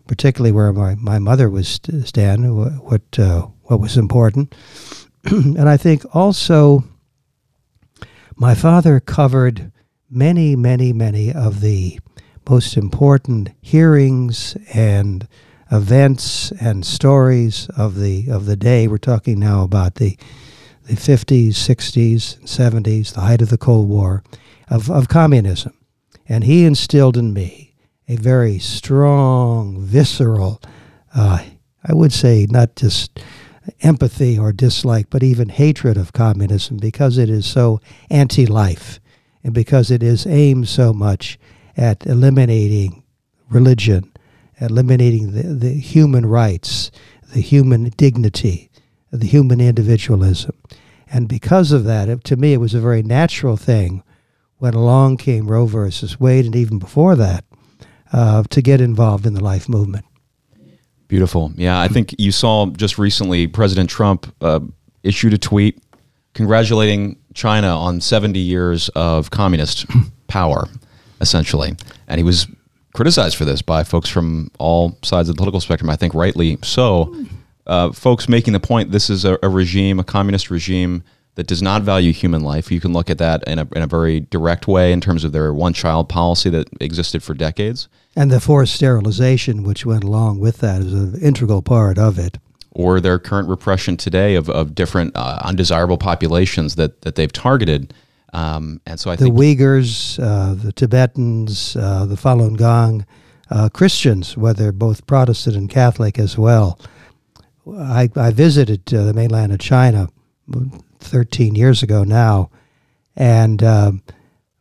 particularly 0.09 0.51
where 0.51 0.73
my, 0.73 0.97
my 0.97 1.21
mother 1.21 1.49
was 1.49 1.79
stand, 2.05 2.57
what, 2.83 3.03
uh, 3.19 3.43
what 3.63 3.79
was 3.79 3.97
important. 3.97 4.55
and 5.25 5.69
I 5.69 5.77
think 5.77 6.05
also 6.15 6.83
my 8.35 8.55
father 8.55 8.99
covered 8.99 9.71
many, 10.11 10.57
many, 10.57 10.93
many 10.93 11.33
of 11.33 11.61
the 11.61 12.01
most 12.49 12.77
important 12.77 13.51
hearings 13.61 14.57
and 14.73 15.29
events 15.71 16.51
and 16.53 16.85
stories 16.85 17.69
of 17.77 17.97
the 17.97 18.29
of 18.31 18.47
the 18.47 18.57
day. 18.57 18.89
We're 18.89 18.97
talking 18.97 19.39
now 19.39 19.63
about 19.63 19.97
the 19.97 20.17
the 20.85 20.95
50s, 20.95 21.49
60s, 21.49 22.39
70s, 22.45 23.13
the 23.13 23.21
height 23.21 23.43
of 23.43 23.51
the 23.51 23.59
Cold 23.59 23.91
War, 23.91 24.23
of, 24.71 24.91
of 24.91 25.07
communism. 25.07 25.75
And 26.27 26.45
he 26.45 26.65
instilled 26.65 27.19
in 27.19 27.35
me 27.35 27.68
a 28.09 28.17
very 28.17 28.59
strong, 28.59 29.81
visceral, 29.81 30.61
uh, 31.15 31.45
I 31.85 31.95
would 31.95 32.13
say 32.13 32.47
not 32.51 32.77
just 32.77 33.21
empathy 33.83 34.39
or 34.39 34.53
dislike, 34.53 35.11
but 35.11 35.23
even 35.23 35.51
hatred 35.51 35.97
of 35.97 36.13
communism 36.13 36.79
because 36.79 37.19
it 37.19 37.29
is 37.29 37.47
so 37.47 37.81
anti 38.11 38.47
life 38.47 38.99
and 39.45 39.53
because 39.53 39.91
it 39.91 40.03
is 40.03 40.27
aimed 40.27 40.69
so 40.69 40.93
much 40.93 41.39
at 41.77 42.07
eliminating 42.07 43.03
religion 43.51 44.13
eliminating 44.61 45.33
the, 45.33 45.43
the 45.43 45.75
human 45.75 46.27
rights, 46.27 46.91
the 47.33 47.41
human 47.41 47.85
dignity, 47.97 48.71
the 49.11 49.27
human 49.27 49.61
individualism. 49.61 50.57
And 51.11 51.29
because 51.29 51.73
of 51.73 51.85
that, 51.85 52.09
it, 52.09 52.25
to 52.25 52.37
me, 52.37 52.53
it 52.53 52.59
was 52.61 52.75
a 52.75 52.81
very 52.81 53.03
natural 53.03 53.57
thing 53.57 54.03
when 54.59 54.75
along 54.75 55.19
came 55.19 55.49
Roe 55.49 55.67
versus 55.67 56.19
Wade, 56.19 56.45
and 56.45 56.57
even 56.57 56.79
before 56.79 57.15
that, 57.17 57.45
uh, 58.13 58.43
to 58.51 58.63
get 58.63 58.81
involved 58.81 59.27
in 59.27 59.35
the 59.35 59.43
life 59.43 59.69
movement. 59.69 60.05
Beautiful. 61.09 61.53
Yeah, 61.57 61.81
I 61.81 61.89
think 61.89 62.15
you 62.19 62.33
saw 62.33 62.67
just 62.67 62.99
recently 62.99 63.47
President 63.47 63.89
Trump 63.89 64.33
uh, 64.43 64.61
issued 65.03 65.33
a 65.33 65.39
tweet 65.39 65.83
congratulating 66.35 67.19
China 67.35 67.69
on 67.69 68.01
70 68.01 68.39
years 68.39 68.89
of 68.91 69.31
communist 69.31 69.87
power, 70.29 70.69
essentially. 71.21 71.75
And 72.07 72.19
he 72.19 72.25
was 72.25 72.47
criticized 72.95 73.37
for 73.37 73.45
this 73.45 73.63
by 73.63 73.85
folks 73.85 74.09
from 74.09 74.51
all 74.59 74.99
sides 75.03 75.29
of 75.29 75.35
the 75.35 75.39
political 75.39 75.61
spectrum. 75.61 75.91
I 75.91 75.97
think 75.97 76.15
rightly 76.15 76.59
so. 76.63 77.15
Uh, 77.67 77.93
folks 77.93 78.29
making 78.29 78.53
the 78.55 78.61
point 78.61 78.93
this 78.93 79.11
is 79.11 79.25
a, 79.25 79.39
a, 79.43 79.49
regime, 79.49 79.99
a 80.01 80.05
communist 80.05 80.51
regime 80.51 81.03
that 81.39 81.47
does 81.47 81.63
not 81.63 81.83
value 81.83 82.13
human 82.13 82.43
life. 82.43 82.73
You 82.73 82.81
can 82.81 82.93
look 82.93 83.09
at 83.09 83.19
that 83.19 83.45
in 83.47 83.61
a, 83.61 83.69
in 83.77 83.81
a 83.81 83.87
very 83.87 84.19
direct 84.19 84.67
way 84.67 84.93
in 84.93 85.01
terms 85.01 85.23
of 85.23 85.31
their 85.31 85.55
one 85.55 85.73
child 85.73 86.09
policy 86.09 86.51
that 86.51 86.67
existed 86.81 87.23
for 87.23 87.33
decades. 87.33 87.87
And 88.17 88.29
the 88.29 88.41
forced 88.41 88.75
sterilization, 88.75 89.63
which 89.63 89.87
went 89.87 90.03
along 90.03 90.41
with 90.41 90.59
that, 90.59 90.81
is 90.81 90.93
an 90.93 91.15
integral 91.21 91.63
part 91.63 91.97
of 91.97 92.19
it. 92.19 92.39
Or 92.73 92.99
their 92.99 93.21
current 93.21 93.49
repression 93.49 93.97
today 93.97 94.35
of, 94.35 94.51
of 94.51 94.75
different 94.75 95.15
uh, 95.15 95.39
undesirable 95.45 95.97
populations 95.97 96.75
that, 96.75 97.03
that 97.03 97.15
they've 97.15 97.33
targeted 97.33 97.95
um, 98.33 98.81
and 98.85 99.01
so 99.01 99.11
I 99.11 99.17
the 99.17 99.25
think 99.27 99.39
The 99.39 99.57
Uyghurs, 99.57 100.23
uh, 100.23 100.53
the 100.53 100.73
Tibetans, 100.73 101.77
uh, 101.77 102.05
the 102.05 102.17
Falun 102.17 102.59
Gong, 102.59 103.07
uh, 103.49 103.71
Christians, 103.71 104.37
whether 104.37 104.71
both 104.71 105.07
Protestant 105.07 105.57
and 105.57 105.71
Catholic 105.71 106.19
as 106.19 106.37
well. 106.37 106.79
I, 107.75 108.11
I 108.15 108.31
visited 108.33 108.93
uh, 108.93 109.05
the 109.05 109.15
mainland 109.15 109.53
of 109.53 109.61
China 109.61 110.11
13 111.01 111.55
years 111.55 111.83
ago 111.83 112.05
now, 112.05 112.51
and 113.17 113.63
um, 113.63 114.03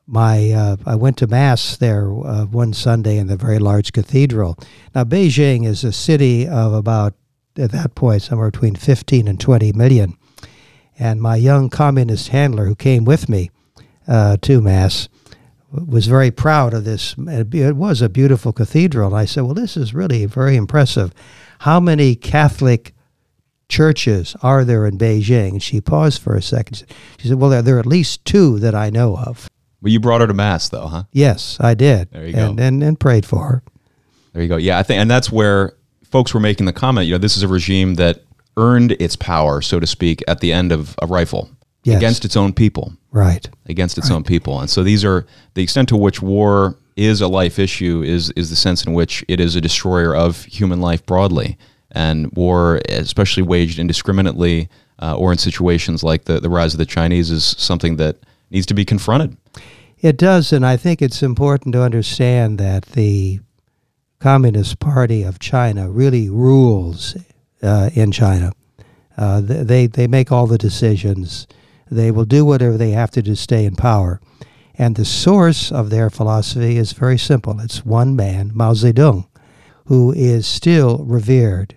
my 0.06 0.52
uh, 0.52 0.78
I 0.86 0.96
went 0.96 1.18
to 1.18 1.28
mass 1.28 1.78
there 1.78 2.10
uh, 2.10 2.46
one 2.46 2.74
Sunday 2.74 3.18
in 3.18 3.28
the 3.28 3.36
very 3.36 3.60
large 3.60 3.92
cathedral. 3.92 4.58
Now 4.96 5.04
Beijing 5.04 5.66
is 5.66 5.84
a 5.84 5.92
city 5.92 6.48
of 6.48 6.74
about 6.74 7.14
at 7.58 7.72
that 7.72 7.96
point 7.96 8.22
somewhere 8.22 8.52
between 8.52 8.76
15 8.76 9.28
and 9.28 9.40
20 9.40 9.74
million. 9.74 10.18
And 11.00 11.22
my 11.22 11.36
young 11.36 11.70
communist 11.70 12.30
handler 12.30 12.66
who 12.66 12.76
came 12.76 13.06
with 13.06 13.30
me 13.30 13.52
uh, 14.08 14.38
to 14.42 14.62
Mass 14.62 15.10
was 15.72 16.08
very 16.08 16.32
proud 16.32 16.74
of 16.74 16.86
this. 16.86 17.16
It 17.18 17.76
was 17.76 18.02
a 18.02 18.10
beautiful 18.10 18.54
cathedral. 18.54 19.08
And 19.08 19.18
I 19.18 19.26
said, 19.26 19.44
Well, 19.44 19.54
this 19.54 19.78
is 19.78 19.94
really 19.94 20.26
very 20.26 20.56
impressive. 20.56 21.14
How 21.60 21.80
many 21.80 22.16
Catholic 22.16 22.94
churches 23.70 24.36
are 24.42 24.64
there 24.64 24.86
in 24.86 24.98
Beijing? 24.98 25.50
And 25.50 25.64
she 25.64 25.82
paused 25.82 26.22
for 26.22 26.36
a 26.36 26.42
second. 26.42 26.84
She 27.18 27.28
said, 27.28 27.40
Well, 27.40 27.50
there, 27.50 27.62
there 27.62 27.78
are 27.78 27.80
at 27.80 27.86
least 27.86 28.26
two 28.26 28.60
that 28.60 28.76
I 28.76 28.90
know 28.90 29.18
of. 29.18 29.50
Well, 29.82 29.92
you 29.92 30.00
brought 30.00 30.22
her 30.22 30.28
to 30.28 30.34
Mass, 30.34 30.70
though, 30.70 30.88
huh? 30.88 31.04
Yes, 31.12 31.58
I 31.60 31.74
did. 31.74 32.10
There 32.12 32.26
you 32.26 32.34
go. 32.34 32.50
And, 32.50 32.60
and, 32.60 32.84
and 32.84 33.00
prayed 33.00 33.26
for 33.26 33.46
her. 33.46 33.64
There 34.34 34.42
you 34.42 34.50
go. 34.50 34.58
Yeah, 34.58 34.80
I 34.80 34.84
think, 34.84 35.00
and 35.00 35.10
that's 35.10 35.32
where 35.32 35.74
folks 36.04 36.34
were 36.34 36.40
making 36.40 36.66
the 36.66 36.74
comment. 36.74 37.08
You 37.08 37.14
know, 37.14 37.20
this 37.20 37.38
is 37.38 37.44
a 37.44 37.48
regime 37.48 37.96
that 37.96 38.24
earned 38.56 38.94
its 38.94 39.16
power, 39.16 39.62
so 39.62 39.80
to 39.80 39.88
speak, 39.88 40.24
at 40.28 40.40
the 40.40 40.52
end 40.52 40.72
of 40.72 40.96
a 41.02 41.08
rifle 41.08 41.50
yes. 41.84 41.98
against 41.98 42.26
its 42.26 42.36
own 42.36 42.54
people. 42.54 42.94
Right. 43.12 43.48
Against 43.68 43.98
its 43.98 44.10
right. 44.10 44.18
own 44.18 44.24
people. 44.24 44.60
And 44.60 44.70
so 44.70 44.84
these 44.84 45.06
are 45.06 45.26
the 45.54 45.64
extent 45.64 45.90
to 45.90 45.98
which 45.98 46.22
war 46.22 46.78
is 46.96 47.22
a 47.22 47.28
life 47.28 47.60
issue 47.60 48.02
is 48.04 48.32
is 48.32 48.50
the 48.50 48.56
sense 48.56 48.84
in 48.84 48.94
which 48.94 49.24
it 49.28 49.40
is 49.40 49.56
a 49.56 49.62
destroyer 49.62 50.16
of 50.16 50.44
human 50.46 50.82
life 50.82 51.06
broadly. 51.06 51.58
And 51.98 52.32
war, 52.34 52.80
especially 52.90 53.44
waged 53.44 53.80
indiscriminately 53.80 54.70
uh, 55.02 55.18
or 55.22 55.32
in 55.32 55.40
situations 55.40 56.04
like 56.04 56.26
the, 56.26 56.40
the 56.40 56.50
rise 56.50 56.74
of 56.76 56.78
the 56.78 56.86
Chinese, 56.86 57.32
is 57.32 57.56
something 57.58 57.98
that 57.98 58.16
needs 58.52 58.68
to 58.68 58.74
be 58.74 58.86
confronted. 58.86 59.36
It 60.00 60.18
does, 60.18 60.54
and 60.54 60.64
I 60.74 60.78
think 60.78 61.02
it's 61.02 61.24
important 61.24 61.74
to 61.74 61.82
understand 61.82 62.60
that 62.60 62.84
the 62.94 63.40
Communist 64.20 64.80
Party 64.80 65.24
of 65.24 65.40
China 65.40 65.90
really 65.90 66.30
rules 66.30 67.18
uh, 67.64 67.90
in 67.94 68.12
China. 68.12 68.52
Uh, 69.18 69.42
they 69.42 69.88
they 69.88 70.08
make 70.08 70.32
all 70.32 70.48
the 70.48 70.58
decisions. 70.58 71.48
They 71.90 72.12
will 72.12 72.26
do 72.26 72.46
whatever 72.46 72.78
they 72.78 72.92
have 72.92 73.10
to 73.12 73.22
to 73.24 73.36
stay 73.36 73.66
in 73.66 73.76
power. 73.76 74.20
And 74.78 74.96
the 74.96 75.06
source 75.06 75.72
of 75.72 75.90
their 75.90 76.10
philosophy 76.10 76.78
is 76.78 76.94
very 76.94 77.18
simple. 77.18 77.60
It's 77.60 77.86
one 77.86 78.16
man, 78.16 78.52
Mao 78.54 78.74
Zedong, 78.74 79.26
who 79.86 80.14
is 80.14 80.46
still 80.46 81.00
revered, 81.00 81.74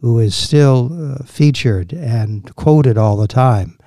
who 0.00 0.18
is 0.18 0.34
still 0.34 0.90
uh, 0.92 1.24
featured 1.24 1.92
and 1.92 2.54
quoted 2.56 2.96
all 2.96 3.16
the 3.16 3.28
time. 3.28 3.78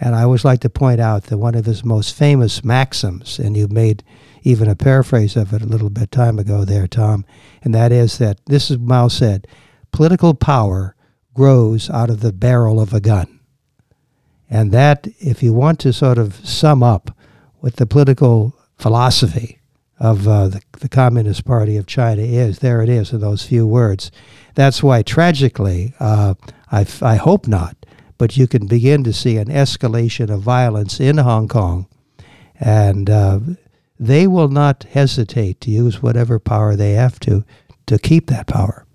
And 0.00 0.14
I 0.14 0.22
always 0.22 0.44
like 0.44 0.60
to 0.60 0.70
point 0.70 1.00
out 1.00 1.24
that 1.24 1.36
one 1.36 1.54
of 1.54 1.66
his 1.66 1.84
most 1.84 2.16
famous 2.16 2.64
maxims, 2.64 3.38
and 3.38 3.56
you 3.56 3.68
made 3.68 4.02
even 4.42 4.68
a 4.68 4.74
paraphrase 4.74 5.36
of 5.36 5.52
it 5.52 5.60
a 5.60 5.66
little 5.66 5.90
bit 5.90 6.10
time 6.10 6.38
ago 6.38 6.64
there, 6.64 6.86
Tom, 6.86 7.26
and 7.62 7.74
that 7.74 7.92
is 7.92 8.16
that 8.18 8.40
this 8.46 8.70
is 8.70 8.78
Mao 8.78 9.08
said, 9.08 9.46
political 9.92 10.32
power 10.32 10.96
grows 11.34 11.90
out 11.90 12.08
of 12.08 12.20
the 12.20 12.32
barrel 12.32 12.80
of 12.80 12.94
a 12.94 13.00
gun. 13.00 13.40
And 14.48 14.72
that, 14.72 15.06
if 15.18 15.42
you 15.42 15.52
want 15.52 15.78
to 15.80 15.92
sort 15.92 16.18
of 16.18 16.34
sum 16.46 16.82
up 16.82 17.16
what 17.58 17.76
the 17.76 17.86
political 17.86 18.56
philosophy 18.78 19.59
of 20.00 20.26
uh, 20.26 20.48
the, 20.48 20.62
the 20.80 20.88
Communist 20.88 21.44
Party 21.44 21.76
of 21.76 21.86
China 21.86 22.22
is, 22.22 22.58
there 22.60 22.82
it 22.82 22.88
is 22.88 23.12
in 23.12 23.20
those 23.20 23.44
few 23.44 23.66
words. 23.66 24.10
That's 24.54 24.82
why, 24.82 25.02
tragically, 25.02 25.94
uh, 26.00 26.34
I, 26.72 26.86
I 27.02 27.16
hope 27.16 27.46
not, 27.46 27.76
but 28.16 28.36
you 28.36 28.48
can 28.48 28.66
begin 28.66 29.04
to 29.04 29.12
see 29.12 29.36
an 29.36 29.48
escalation 29.48 30.30
of 30.30 30.40
violence 30.40 31.00
in 31.00 31.18
Hong 31.18 31.48
Kong. 31.48 31.86
And 32.58 33.10
uh, 33.10 33.40
they 33.98 34.26
will 34.26 34.48
not 34.48 34.84
hesitate 34.84 35.60
to 35.62 35.70
use 35.70 36.02
whatever 36.02 36.38
power 36.38 36.74
they 36.74 36.92
have 36.92 37.20
to 37.20 37.44
to 37.86 37.98
keep 37.98 38.26
that 38.28 38.46
power. 38.46 38.86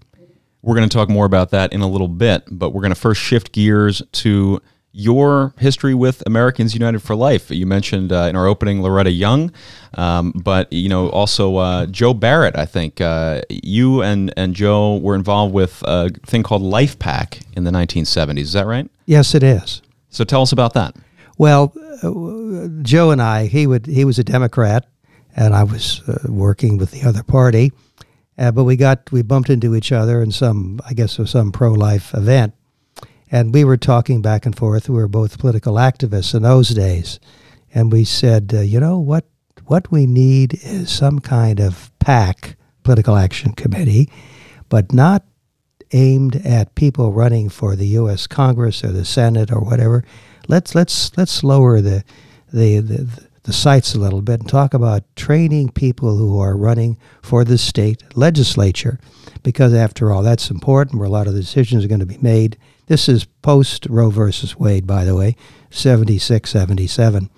We're 0.61 0.75
going 0.75 0.89
to 0.89 0.97
talk 0.97 1.09
more 1.09 1.25
about 1.25 1.51
that 1.51 1.73
in 1.73 1.81
a 1.81 1.87
little 1.87 2.07
bit, 2.07 2.43
but 2.49 2.71
we're 2.71 2.81
going 2.81 2.93
to 2.93 2.99
first 2.99 3.21
shift 3.21 3.51
gears 3.51 4.01
to 4.13 4.61
your 4.95 5.53
history 5.57 5.93
with 5.93 6.23
Americans 6.25 6.73
United 6.73 6.99
for 6.99 7.15
Life. 7.15 7.51
You 7.51 7.65
mentioned 7.65 8.13
uh, 8.13 8.27
in 8.29 8.35
our 8.37 8.47
opening 8.47 8.81
Loretta 8.81 9.11
Young, 9.11 9.51
um, 9.95 10.31
but 10.31 10.71
you 10.71 10.87
know 10.87 11.09
also 11.09 11.57
uh, 11.57 11.85
Joe 11.87 12.13
Barrett. 12.13 12.57
I 12.57 12.65
think 12.65 13.01
uh, 13.01 13.41
you 13.49 14.01
and 14.01 14.33
and 14.37 14.55
Joe 14.55 14.97
were 14.97 15.15
involved 15.15 15.53
with 15.53 15.83
a 15.85 16.09
thing 16.25 16.43
called 16.43 16.61
Life 16.61 16.97
Pack 16.97 17.41
in 17.55 17.65
the 17.65 17.71
1970s. 17.71 18.39
Is 18.39 18.53
that 18.53 18.65
right? 18.65 18.89
Yes, 19.05 19.35
it 19.35 19.43
is. 19.43 19.81
So 20.09 20.23
tell 20.23 20.41
us 20.41 20.53
about 20.53 20.73
that. 20.75 20.95
Well, 21.37 21.73
uh, 22.01 22.67
Joe 22.81 23.11
and 23.11 23.21
I, 23.21 23.47
he 23.47 23.67
would 23.67 23.85
he 23.85 24.05
was 24.05 24.17
a 24.17 24.23
Democrat, 24.23 24.87
and 25.35 25.53
I 25.53 25.63
was 25.63 26.01
uh, 26.07 26.19
working 26.29 26.77
with 26.77 26.91
the 26.91 27.03
other 27.03 27.23
party. 27.23 27.73
Uh, 28.37 28.51
but 28.51 28.63
we 28.63 28.77
got 28.77 29.11
we 29.11 29.21
bumped 29.21 29.49
into 29.49 29.75
each 29.75 29.91
other 29.91 30.21
in 30.21 30.31
some 30.31 30.79
I 30.87 30.93
guess 30.93 31.17
was 31.17 31.31
some 31.31 31.51
pro 31.51 31.73
life 31.73 32.13
event, 32.13 32.53
and 33.31 33.53
we 33.53 33.63
were 33.63 33.77
talking 33.77 34.21
back 34.21 34.45
and 34.45 34.55
forth. 34.55 34.89
We 34.89 34.95
were 34.95 35.07
both 35.07 35.39
political 35.39 35.75
activists 35.75 36.33
in 36.33 36.43
those 36.43 36.69
days, 36.69 37.19
and 37.73 37.91
we 37.91 38.03
said, 38.03 38.51
uh, 38.53 38.61
you 38.61 38.79
know 38.79 38.99
what? 38.99 39.25
What 39.65 39.91
we 39.91 40.05
need 40.05 40.59
is 40.63 40.91
some 40.91 41.19
kind 41.19 41.59
of 41.59 41.91
PAC, 41.99 42.55
political 42.83 43.15
action 43.15 43.53
committee, 43.53 44.11
but 44.69 44.93
not 44.93 45.25
aimed 45.91 46.35
at 46.45 46.75
people 46.75 47.13
running 47.13 47.49
for 47.49 47.75
the 47.75 47.87
U.S. 47.87 48.27
Congress 48.27 48.83
or 48.83 48.91
the 48.91 49.05
Senate 49.05 49.51
or 49.51 49.61
whatever. 49.61 50.03
Let's 50.47 50.75
let's 50.75 51.17
let's 51.17 51.43
lower 51.43 51.81
the 51.81 52.03
the, 52.53 52.79
the 52.79 53.27
the 53.43 53.53
sights 53.53 53.93
a 53.93 53.99
little 53.99 54.21
bit 54.21 54.39
and 54.39 54.49
talk 54.49 54.73
about 54.73 55.03
training 55.15 55.69
people 55.69 56.17
who 56.17 56.39
are 56.39 56.57
running 56.57 56.97
for 57.21 57.43
the 57.43 57.57
state 57.57 58.03
legislature, 58.15 58.99
because 59.43 59.73
after 59.73 60.11
all, 60.11 60.23
that's 60.23 60.49
important 60.49 60.99
where 60.99 61.07
a 61.07 61.11
lot 61.11 61.27
of 61.27 61.33
the 61.33 61.41
decisions 61.41 61.85
are 61.85 61.87
going 61.87 61.99
to 61.99 62.05
be 62.05 62.17
made. 62.17 62.57
This 62.87 63.09
is 63.09 63.25
post 63.41 63.87
Roe 63.89 64.09
versus 64.09 64.57
Wade, 64.57 64.85
by 64.85 65.05
the 65.05 65.15
way, 65.15 65.35
76, 65.69 66.49
77. 66.49 67.29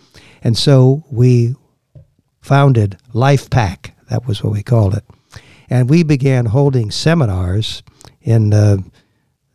And 0.43 0.57
so 0.57 1.03
we 1.09 1.55
founded 2.41 2.97
Life 3.13 3.49
Pack. 3.49 3.95
That 4.09 4.27
was 4.27 4.43
what 4.43 4.53
we 4.53 4.63
called 4.63 4.95
it. 4.95 5.03
And 5.69 5.89
we 5.89 6.03
began 6.03 6.45
holding 6.45 6.91
seminars 6.91 7.83
in 8.21 8.53
uh, 8.53 8.77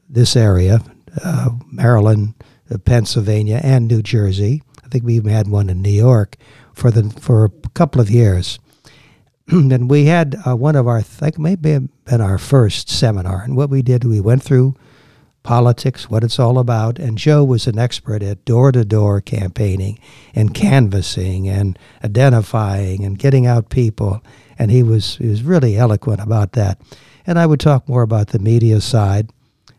this 0.08 0.36
area, 0.36 0.80
uh, 1.24 1.50
Maryland, 1.70 2.34
uh, 2.70 2.78
Pennsylvania, 2.78 3.60
and 3.62 3.88
New 3.88 4.02
Jersey 4.02 4.62
I 4.84 4.88
think 4.92 5.06
we 5.06 5.14
even 5.14 5.32
had 5.32 5.48
one 5.48 5.70
in 5.70 5.80
New 5.80 5.88
York 5.88 6.36
for 6.74 6.90
the 6.90 7.08
for 7.18 7.46
a 7.46 7.68
couple 7.70 7.98
of 7.98 8.10
years. 8.10 8.58
and 9.48 9.88
we 9.88 10.04
had 10.04 10.36
uh, 10.46 10.54
one 10.54 10.76
of 10.76 10.86
our, 10.86 10.98
I 10.98 11.02
think 11.02 11.38
maybe 11.38 11.78
been 12.04 12.20
our 12.20 12.36
first 12.36 12.90
seminar. 12.90 13.40
And 13.42 13.56
what 13.56 13.70
we 13.70 13.80
did, 13.80 14.04
we 14.04 14.20
went 14.20 14.42
through 14.42 14.74
politics, 15.42 16.08
what 16.08 16.24
it's 16.24 16.38
all 16.38 16.58
about. 16.58 16.98
And 16.98 17.18
Joe 17.18 17.44
was 17.44 17.66
an 17.66 17.78
expert 17.78 18.22
at 18.22 18.44
door 18.44 18.72
to 18.72 18.84
door 18.84 19.20
campaigning 19.20 19.98
and 20.34 20.54
canvassing 20.54 21.48
and 21.48 21.78
identifying 22.04 23.04
and 23.04 23.18
getting 23.18 23.46
out 23.46 23.70
people. 23.70 24.22
And 24.58 24.70
he 24.70 24.82
was, 24.82 25.16
he 25.16 25.28
was 25.28 25.42
really 25.42 25.76
eloquent 25.76 26.20
about 26.20 26.52
that. 26.52 26.80
And 27.26 27.38
I 27.38 27.46
would 27.46 27.60
talk 27.60 27.88
more 27.88 28.02
about 28.02 28.28
the 28.28 28.38
media 28.38 28.80
side 28.80 29.30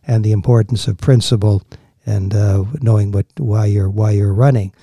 and 0.06 0.24
the 0.24 0.32
importance 0.32 0.88
of 0.88 0.98
principle 0.98 1.64
and 2.06 2.34
uh, 2.34 2.66
knowing 2.82 3.12
what 3.12 3.26
why 3.38 3.66
you're 3.66 3.90
why 3.90 4.12
you're 4.12 4.34
running 4.34 4.74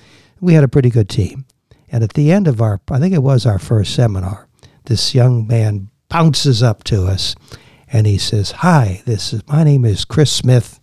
we 0.41 0.55
had 0.55 0.63
a 0.63 0.67
pretty 0.67 0.89
good 0.89 1.07
team. 1.07 1.45
And 1.91 2.03
at 2.03 2.13
the 2.13 2.31
end 2.31 2.47
of 2.47 2.61
our, 2.61 2.81
I 2.89 2.99
think 2.99 3.13
it 3.13 3.23
was 3.23 3.45
our 3.45 3.59
first 3.59 3.93
seminar, 3.93 4.47
this 4.85 5.13
young 5.13 5.47
man 5.47 5.89
bounces 6.09 6.61
up 6.61 6.83
to 6.85 7.05
us 7.05 7.35
and 7.91 8.07
he 8.07 8.17
says, 8.17 8.51
"Hi, 8.51 9.01
this 9.05 9.33
is 9.33 9.47
my 9.47 9.63
name 9.63 9.85
is 9.85 10.05
Chris 10.05 10.31
Smith." 10.31 10.79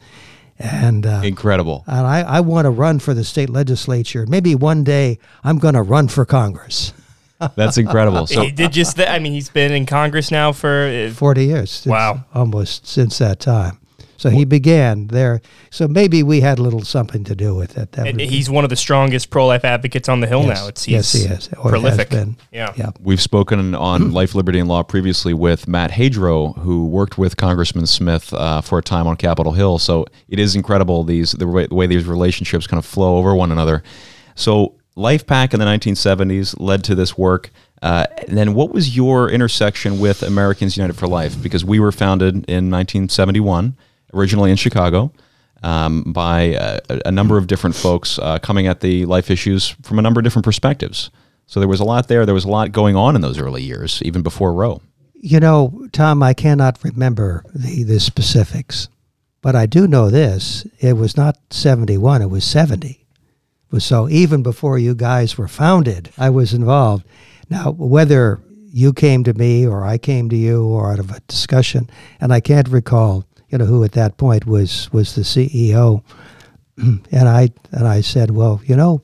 And 0.60 1.06
uh, 1.06 1.20
incredible. 1.22 1.84
And 1.86 2.04
I, 2.04 2.20
I 2.22 2.40
want 2.40 2.64
to 2.64 2.70
run 2.70 2.98
for 2.98 3.14
the 3.14 3.22
state 3.22 3.48
legislature. 3.48 4.26
Maybe 4.26 4.56
one 4.56 4.82
day 4.82 5.18
I'm 5.44 5.58
going 5.58 5.74
to 5.74 5.82
run 5.82 6.08
for 6.08 6.24
Congress. 6.24 6.92
That's 7.54 7.78
incredible. 7.78 8.26
So 8.26 8.42
he 8.42 8.50
did 8.50 8.72
just 8.72 8.96
that. 8.96 9.10
I 9.12 9.20
mean, 9.20 9.32
he's 9.32 9.48
been 9.48 9.72
in 9.72 9.86
Congress 9.86 10.32
now 10.32 10.50
for 10.52 11.08
uh, 11.08 11.12
40 11.12 11.44
years. 11.44 11.86
Wow. 11.86 12.24
Almost 12.34 12.86
since 12.88 13.18
that 13.18 13.38
time. 13.38 13.78
So 14.18 14.30
he 14.30 14.44
began 14.44 15.06
there. 15.06 15.40
So 15.70 15.86
maybe 15.86 16.24
we 16.24 16.40
had 16.40 16.58
a 16.58 16.62
little 16.62 16.82
something 16.82 17.22
to 17.24 17.36
do 17.36 17.54
with 17.54 17.78
it. 17.78 17.92
That 17.92 18.18
he's 18.18 18.50
one 18.50 18.64
of 18.64 18.70
the 18.70 18.76
strongest 18.76 19.30
pro-life 19.30 19.64
advocates 19.64 20.08
on 20.08 20.20
the 20.20 20.26
Hill 20.26 20.42
yes, 20.42 20.60
now. 20.60 20.66
It's 20.66 20.88
yes, 20.88 21.12
he 21.12 21.20
is. 21.20 21.48
Or 21.56 21.70
prolific. 21.70 22.12
Yeah. 22.50 22.74
yeah. 22.76 22.90
We've 23.00 23.22
spoken 23.22 23.76
on 23.76 24.10
Life, 24.12 24.34
Liberty, 24.34 24.58
and 24.58 24.68
Law 24.68 24.82
previously 24.82 25.32
with 25.34 25.68
Matt 25.68 25.92
Hadro, 25.92 26.58
who 26.58 26.86
worked 26.86 27.16
with 27.16 27.36
Congressman 27.36 27.86
Smith 27.86 28.34
uh, 28.34 28.60
for 28.60 28.78
a 28.78 28.82
time 28.82 29.06
on 29.06 29.16
Capitol 29.16 29.52
Hill. 29.52 29.78
So 29.78 30.04
it 30.28 30.40
is 30.40 30.56
incredible 30.56 31.04
these 31.04 31.32
the 31.32 31.46
way, 31.46 31.68
the 31.68 31.76
way 31.76 31.86
these 31.86 32.04
relationships 32.04 32.66
kind 32.66 32.78
of 32.78 32.84
flow 32.84 33.18
over 33.18 33.36
one 33.36 33.52
another. 33.52 33.84
So 34.34 34.74
Life 34.96 35.28
Pack 35.28 35.54
in 35.54 35.60
the 35.60 35.66
1970s 35.66 36.56
led 36.58 36.82
to 36.84 36.96
this 36.96 37.16
work. 37.16 37.50
Uh, 37.80 38.06
then, 38.26 38.54
what 38.54 38.72
was 38.72 38.96
your 38.96 39.30
intersection 39.30 40.00
with 40.00 40.24
Americans 40.24 40.76
United 40.76 40.94
for 40.94 41.06
Life? 41.06 41.40
Because 41.40 41.64
we 41.64 41.78
were 41.78 41.92
founded 41.92 42.34
in 42.48 42.68
1971 42.68 43.76
originally 44.12 44.50
in 44.50 44.56
Chicago, 44.56 45.12
um, 45.62 46.04
by 46.04 46.40
a, 46.40 46.80
a, 47.06 47.12
number 47.12 47.36
of 47.36 47.46
different 47.46 47.74
folks 47.74 48.18
uh, 48.18 48.38
coming 48.38 48.66
at 48.66 48.80
the 48.80 49.04
life 49.06 49.30
issues 49.30 49.70
from 49.82 49.98
a 49.98 50.02
number 50.02 50.20
of 50.20 50.24
different 50.24 50.44
perspectives. 50.44 51.10
So 51.46 51.60
there 51.60 51.68
was 51.68 51.80
a 51.80 51.84
lot 51.84 52.08
there. 52.08 52.24
There 52.26 52.34
was 52.34 52.44
a 52.44 52.50
lot 52.50 52.72
going 52.72 52.94
on 52.94 53.16
in 53.16 53.22
those 53.22 53.38
early 53.38 53.62
years, 53.62 54.00
even 54.04 54.22
before 54.22 54.52
Roe. 54.52 54.82
You 55.14 55.40
know, 55.40 55.88
Tom, 55.92 56.22
I 56.22 56.32
cannot 56.32 56.84
remember 56.84 57.44
the, 57.54 57.82
the 57.82 57.98
specifics, 57.98 58.88
but 59.42 59.56
I 59.56 59.66
do 59.66 59.88
know 59.88 60.10
this. 60.10 60.66
It 60.78 60.92
was 60.92 61.16
not 61.16 61.36
71, 61.50 62.22
it 62.22 62.30
was 62.30 62.44
70. 62.44 63.04
So 63.78 64.08
even 64.08 64.42
before 64.42 64.78
you 64.78 64.94
guys 64.94 65.36
were 65.36 65.48
founded, 65.48 66.10
I 66.16 66.30
was 66.30 66.54
involved. 66.54 67.04
Now, 67.50 67.72
whether 67.72 68.40
you 68.70 68.92
came 68.92 69.24
to 69.24 69.34
me 69.34 69.66
or 69.66 69.84
I 69.84 69.98
came 69.98 70.28
to 70.30 70.36
you 70.36 70.66
or 70.66 70.92
out 70.92 70.98
of 70.98 71.10
a 71.10 71.20
discussion, 71.20 71.90
and 72.20 72.32
I 72.32 72.40
can't 72.40 72.68
recall 72.68 73.24
you 73.48 73.58
know, 73.58 73.64
who 73.64 73.84
at 73.84 73.92
that 73.92 74.16
point 74.16 74.46
was 74.46 74.92
was 74.92 75.14
the 75.14 75.22
CEO, 75.22 76.02
and 76.76 77.28
I 77.28 77.50
and 77.72 77.86
I 77.86 78.00
said, 78.00 78.30
well, 78.30 78.60
you 78.64 78.76
know, 78.76 79.02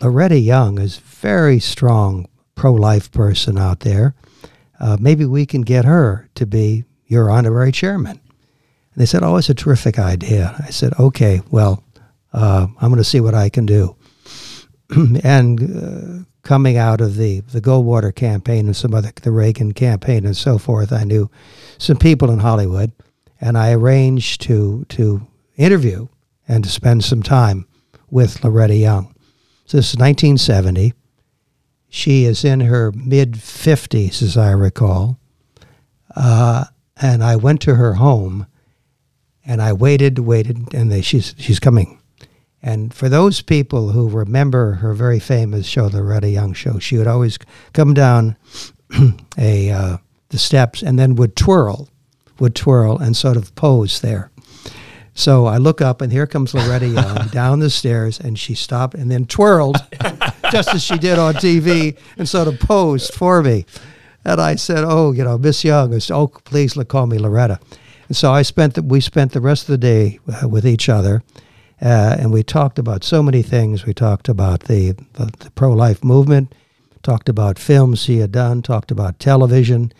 Loretta 0.00 0.38
Young 0.38 0.78
is 0.78 0.98
very 0.98 1.58
strong 1.60 2.28
pro-life 2.54 3.10
person 3.10 3.58
out 3.58 3.80
there. 3.80 4.14
Uh, 4.80 4.96
maybe 5.00 5.24
we 5.24 5.46
can 5.46 5.62
get 5.62 5.84
her 5.84 6.28
to 6.34 6.46
be 6.46 6.84
your 7.06 7.30
honorary 7.30 7.72
chairman. 7.72 8.20
And 8.94 9.00
they 9.00 9.06
said, 9.06 9.22
oh, 9.22 9.36
it's 9.36 9.48
a 9.48 9.54
terrific 9.54 9.98
idea. 9.98 10.54
I 10.58 10.70
said, 10.70 10.92
okay, 10.98 11.42
well, 11.50 11.82
uh, 12.32 12.66
I'm 12.80 12.88
going 12.90 12.96
to 12.96 13.04
see 13.04 13.20
what 13.20 13.34
I 13.34 13.48
can 13.48 13.66
do. 13.66 13.96
and 15.24 15.60
uh, 15.62 16.24
coming 16.42 16.76
out 16.76 17.00
of 17.00 17.16
the, 17.16 17.40
the 17.40 17.60
Goldwater 17.60 18.14
campaign 18.14 18.66
and 18.66 18.76
some 18.76 18.94
other, 18.94 19.10
the 19.22 19.30
Reagan 19.30 19.72
campaign 19.72 20.26
and 20.26 20.36
so 20.36 20.58
forth, 20.58 20.92
I 20.92 21.04
knew 21.04 21.30
some 21.78 21.96
people 21.96 22.30
in 22.30 22.40
Hollywood 22.40 22.92
and 23.44 23.58
I 23.58 23.72
arranged 23.72 24.40
to 24.42 24.86
to 24.88 25.26
interview 25.56 26.08
and 26.48 26.64
to 26.64 26.70
spend 26.70 27.04
some 27.04 27.22
time 27.22 27.66
with 28.10 28.42
Loretta 28.42 28.74
Young. 28.74 29.14
So 29.66 29.76
this 29.76 29.92
is 29.92 29.98
1970. 29.98 30.94
She 31.90 32.24
is 32.24 32.42
in 32.42 32.60
her 32.60 32.90
mid 32.92 33.32
50s, 33.34 34.22
as 34.22 34.38
I 34.38 34.52
recall. 34.52 35.18
Uh, 36.16 36.64
and 36.96 37.22
I 37.22 37.36
went 37.36 37.60
to 37.62 37.74
her 37.74 37.94
home, 37.94 38.46
and 39.44 39.60
I 39.60 39.74
waited, 39.74 40.20
waited, 40.20 40.72
and 40.72 40.90
they, 40.90 41.02
she's 41.02 41.34
she's 41.36 41.60
coming. 41.60 42.00
And 42.62 42.94
for 42.94 43.10
those 43.10 43.42
people 43.42 43.90
who 43.90 44.08
remember 44.08 44.72
her 44.76 44.94
very 44.94 45.20
famous 45.20 45.66
show, 45.66 45.90
the 45.90 45.98
Loretta 45.98 46.30
Young 46.30 46.54
Show, 46.54 46.78
she 46.78 46.96
would 46.96 47.06
always 47.06 47.38
come 47.74 47.92
down 47.92 48.38
a 49.38 49.70
uh, 49.70 49.96
the 50.30 50.38
steps 50.38 50.82
and 50.82 50.98
then 50.98 51.14
would 51.16 51.36
twirl 51.36 51.90
would 52.44 52.54
twirl 52.54 52.98
and 52.98 53.16
sort 53.16 53.38
of 53.38 53.54
pose 53.54 54.02
there. 54.02 54.30
So 55.14 55.46
I 55.46 55.56
look 55.56 55.80
up, 55.80 56.02
and 56.02 56.12
here 56.12 56.26
comes 56.26 56.52
Loretta 56.52 56.86
Young 56.86 57.28
down 57.32 57.60
the 57.60 57.70
stairs, 57.70 58.20
and 58.20 58.38
she 58.38 58.54
stopped 58.54 58.94
and 58.94 59.10
then 59.10 59.24
twirled, 59.24 59.78
just 60.52 60.74
as 60.74 60.82
she 60.82 60.98
did 60.98 61.18
on 61.18 61.34
TV, 61.34 61.96
and 62.18 62.28
sort 62.28 62.46
of 62.46 62.60
posed 62.60 63.14
for 63.14 63.42
me. 63.42 63.64
And 64.26 64.42
I 64.42 64.56
said, 64.56 64.84
"Oh, 64.86 65.12
you 65.12 65.24
know, 65.24 65.38
Miss 65.38 65.64
Young." 65.64 65.94
I 65.94 65.98
said, 65.98 66.14
"Oh, 66.14 66.26
please 66.26 66.76
call 66.86 67.06
me 67.06 67.16
Loretta." 67.16 67.58
And 68.08 68.16
so 68.16 68.30
I 68.30 68.42
spent 68.42 68.74
the, 68.74 68.82
we 68.82 69.00
spent 69.00 69.32
the 69.32 69.40
rest 69.40 69.62
of 69.62 69.68
the 69.68 69.78
day 69.78 70.18
uh, 70.30 70.46
with 70.46 70.66
each 70.66 70.90
other, 70.90 71.22
uh, 71.80 72.16
and 72.18 72.30
we 72.30 72.42
talked 72.42 72.78
about 72.78 73.04
so 73.04 73.22
many 73.22 73.40
things. 73.40 73.86
We 73.86 73.94
talked 73.94 74.28
about 74.28 74.64
the, 74.64 74.92
the, 75.14 75.32
the 75.38 75.50
pro 75.54 75.72
life 75.72 76.04
movement, 76.04 76.54
talked 77.02 77.30
about 77.30 77.58
films 77.58 78.02
she 78.02 78.18
had 78.18 78.32
done, 78.32 78.60
talked 78.60 78.90
about 78.90 79.18
television. 79.18 79.92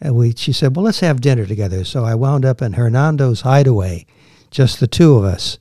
And 0.00 0.16
we, 0.16 0.34
she 0.36 0.52
said, 0.52 0.76
Well, 0.76 0.84
let's 0.84 1.00
have 1.00 1.20
dinner 1.20 1.46
together. 1.46 1.84
So 1.84 2.04
I 2.04 2.14
wound 2.14 2.44
up 2.44 2.60
in 2.62 2.74
Hernando's 2.74 3.42
hideaway, 3.42 4.06
just 4.50 4.80
the 4.80 4.86
two 4.86 5.16
of 5.16 5.24
us. 5.24 5.58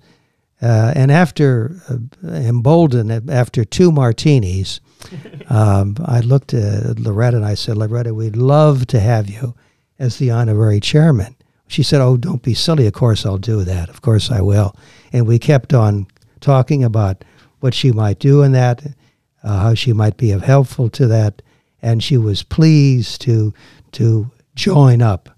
Uh, 0.62 0.94
and 0.96 1.12
after, 1.12 1.76
uh, 1.90 1.98
emboldened, 2.28 3.30
after 3.30 3.66
two 3.66 3.92
martinis, 3.92 4.80
um, 5.50 5.98
I 6.06 6.22
looked 6.22 6.54
at 6.54 7.00
Loretta 7.00 7.38
and 7.38 7.46
I 7.46 7.56
said, 7.56 7.78
Loretta, 7.78 8.14
we'd 8.14 8.38
love 8.38 8.88
to 8.88 9.00
have 9.00 9.30
you 9.30 9.56
as 10.00 10.18
the 10.18 10.32
honorary 10.32 10.80
chairman. 10.80 11.36
She 11.68 11.84
said, 11.84 12.02
Oh, 12.02 12.18
don't 12.18 12.42
be 12.42 12.54
silly. 12.54 12.88
Of 12.88 12.94
course 12.94 13.26
I'll 13.26 13.38
do 13.38 13.64
that. 13.64 13.90
Of 13.90 14.02
course 14.02 14.32
I 14.32 14.42
will. 14.42 14.76
And 15.12 15.28
we 15.28 15.40
kept 15.40 15.74
on 15.74 16.08
talking 16.40 16.84
about 16.84 17.24
what 17.60 17.74
she 17.74 17.92
might 17.92 18.20
do 18.20 18.42
in 18.42 18.52
that, 18.52 18.84
uh, 19.44 19.60
how 19.60 19.74
she 19.74 19.94
might 19.94 20.18
be 20.18 20.32
of 20.32 20.44
helpful 20.44 20.90
to 20.90 21.08
that. 21.08 21.42
And 21.82 22.04
she 22.04 22.18
was 22.18 22.44
pleased 22.44 23.22
to, 23.22 23.54
to 23.94 24.32
join 24.56 25.02
up 25.02 25.30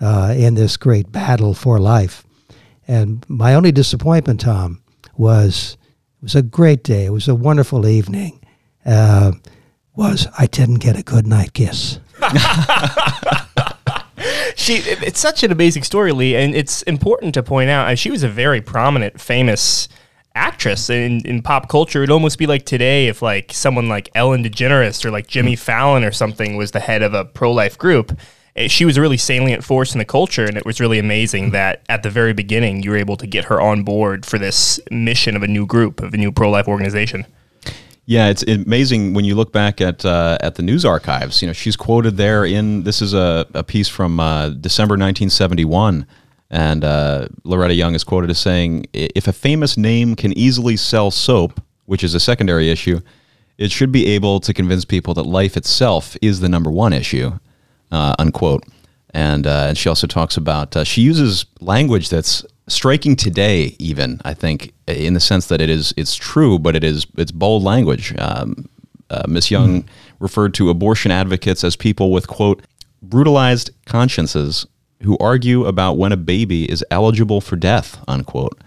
uh, 0.00 0.34
in 0.36 0.54
this 0.54 0.76
great 0.76 1.10
battle 1.12 1.54
for 1.54 1.78
life. 1.78 2.24
And 2.86 3.24
my 3.28 3.54
only 3.54 3.72
disappointment, 3.72 4.40
Tom, 4.40 4.82
was 5.16 5.76
it 6.18 6.24
was 6.24 6.34
a 6.34 6.42
great 6.42 6.82
day. 6.82 7.06
It 7.06 7.12
was 7.12 7.28
a 7.28 7.34
wonderful 7.34 7.86
evening. 7.86 8.44
Uh, 8.84 9.32
was 9.94 10.26
I 10.38 10.46
didn't 10.46 10.76
get 10.76 10.98
a 10.98 11.02
good 11.02 11.26
night 11.26 11.52
kiss. 11.52 11.98
she 14.54 14.74
it's 14.74 15.20
such 15.20 15.42
an 15.42 15.50
amazing 15.50 15.82
story 15.82 16.12
lee 16.12 16.36
and 16.36 16.54
it's 16.54 16.82
important 16.82 17.32
to 17.34 17.42
point 17.42 17.70
out 17.70 17.98
she 17.98 18.10
was 18.10 18.22
a 18.22 18.28
very 18.28 18.60
prominent 18.60 19.18
famous 19.18 19.88
actress 20.40 20.88
in, 20.88 21.20
in 21.26 21.42
pop 21.42 21.68
culture. 21.68 22.02
It'd 22.02 22.10
almost 22.10 22.38
be 22.38 22.46
like 22.46 22.64
today 22.64 23.08
if 23.08 23.20
like 23.20 23.52
someone 23.52 23.88
like 23.88 24.08
ellen 24.14 24.42
degeneres 24.42 25.04
or 25.04 25.10
like 25.10 25.26
jimmy 25.26 25.54
fallon 25.54 26.02
or 26.02 26.12
something 26.12 26.56
was 26.56 26.70
the 26.70 26.80
head 26.80 27.02
of 27.02 27.12
a 27.12 27.24
pro-life 27.24 27.76
group 27.76 28.18
eh, 28.56 28.66
she 28.66 28.84
was 28.86 28.96
a 28.96 29.00
really 29.00 29.18
salient 29.18 29.62
force 29.62 29.92
in 29.94 29.98
the 29.98 30.04
culture 30.04 30.46
and 30.46 30.56
it 30.56 30.64
was 30.64 30.80
really 30.80 30.98
amazing 30.98 31.50
that 31.50 31.82
at 31.88 32.02
the 32.02 32.10
very 32.10 32.32
beginning 32.32 32.82
you 32.82 32.90
were 32.90 32.96
able 32.96 33.16
to 33.16 33.26
get 33.26 33.44
her 33.44 33.60
on 33.60 33.82
board 33.82 34.24
for 34.24 34.38
this 34.38 34.80
mission 34.90 35.36
of 35.36 35.42
a 35.42 35.48
new 35.48 35.66
group 35.66 36.00
of 36.00 36.14
a 36.14 36.16
new 36.16 36.32
pro-life 36.32 36.66
organization. 36.66 37.26
Yeah, 38.06 38.28
it's 38.28 38.42
amazing 38.42 39.14
when 39.14 39.24
you 39.24 39.36
look 39.36 39.52
back 39.52 39.80
at 39.80 40.04
uh, 40.04 40.36
at 40.40 40.56
the 40.56 40.62
news 40.62 40.84
archives. 40.84 41.42
You 41.42 41.46
know, 41.46 41.52
she's 41.52 41.76
quoted 41.76 42.16
there 42.16 42.44
in 42.44 42.82
this 42.82 43.00
is 43.00 43.14
a, 43.14 43.46
a 43.54 43.62
piece 43.62 43.88
from 43.88 44.18
uh, 44.18 44.48
December 44.48 44.94
1971, 44.94 46.06
and 46.50 46.84
uh, 46.84 47.28
Loretta 47.44 47.74
Young 47.74 47.94
is 47.94 48.04
quoted 48.04 48.30
as 48.30 48.38
saying, 48.38 48.86
"If 48.92 49.28
a 49.28 49.32
famous 49.32 49.76
name 49.76 50.16
can 50.16 50.36
easily 50.36 50.76
sell 50.76 51.10
soap, 51.10 51.60
which 51.86 52.02
is 52.02 52.14
a 52.14 52.20
secondary 52.20 52.70
issue, 52.70 53.00
it 53.58 53.70
should 53.70 53.92
be 53.92 54.06
able 54.06 54.40
to 54.40 54.52
convince 54.52 54.84
people 54.84 55.14
that 55.14 55.24
life 55.24 55.56
itself 55.56 56.16
is 56.20 56.40
the 56.40 56.48
number 56.48 56.70
one 56.70 56.92
issue." 56.92 57.38
Uh, 57.90 58.14
unquote. 58.18 58.64
And 59.12 59.46
uh, 59.46 59.66
and 59.68 59.78
she 59.78 59.88
also 59.88 60.06
talks 60.06 60.36
about 60.36 60.76
uh, 60.76 60.84
she 60.84 61.00
uses 61.00 61.44
language 61.60 62.08
that's 62.08 62.44
striking 62.68 63.16
today, 63.16 63.74
even 63.80 64.20
I 64.24 64.34
think, 64.34 64.72
in 64.86 65.14
the 65.14 65.20
sense 65.20 65.46
that 65.48 65.60
it 65.60 65.68
is 65.68 65.92
it's 65.96 66.14
true, 66.14 66.58
but 66.58 66.76
it 66.76 66.84
is 66.84 67.06
it's 67.16 67.32
bold 67.32 67.64
language. 67.64 68.14
Um, 68.18 68.68
uh, 69.10 69.24
Miss 69.26 69.50
Young 69.50 69.82
mm-hmm. 69.82 70.24
referred 70.24 70.54
to 70.54 70.70
abortion 70.70 71.10
advocates 71.10 71.64
as 71.64 71.74
people 71.74 72.12
with 72.12 72.28
quote 72.28 72.64
brutalized 73.02 73.70
consciences 73.86 74.66
who 75.02 75.16
argue 75.18 75.64
about 75.64 75.94
when 75.94 76.12
a 76.12 76.16
baby 76.16 76.70
is 76.70 76.84
eligible 76.90 77.40
for 77.40 77.56
death 77.56 78.02
unquote. 78.06 78.60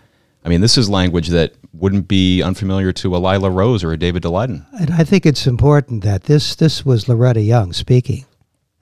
I 0.46 0.50
mean, 0.50 0.62
this 0.62 0.78
is 0.78 0.90
language 0.90 1.30
that 1.30 1.54
wouldn't 1.74 2.08
be 2.08 2.42
unfamiliar 2.42 2.92
to 2.94 3.16
a 3.16 3.18
Lila 3.18 3.50
Rose 3.50 3.84
or 3.84 3.94
a 3.94 3.98
David 3.98 4.24
Daleiden. 4.24 4.66
And 4.80 4.92
I 4.94 5.04
think 5.04 5.26
it's 5.26 5.48
important 5.48 6.04
that 6.04 6.24
this 6.24 6.56
this 6.56 6.86
was 6.86 7.08
Loretta 7.08 7.42
Young 7.42 7.74
speaking. 7.74 8.26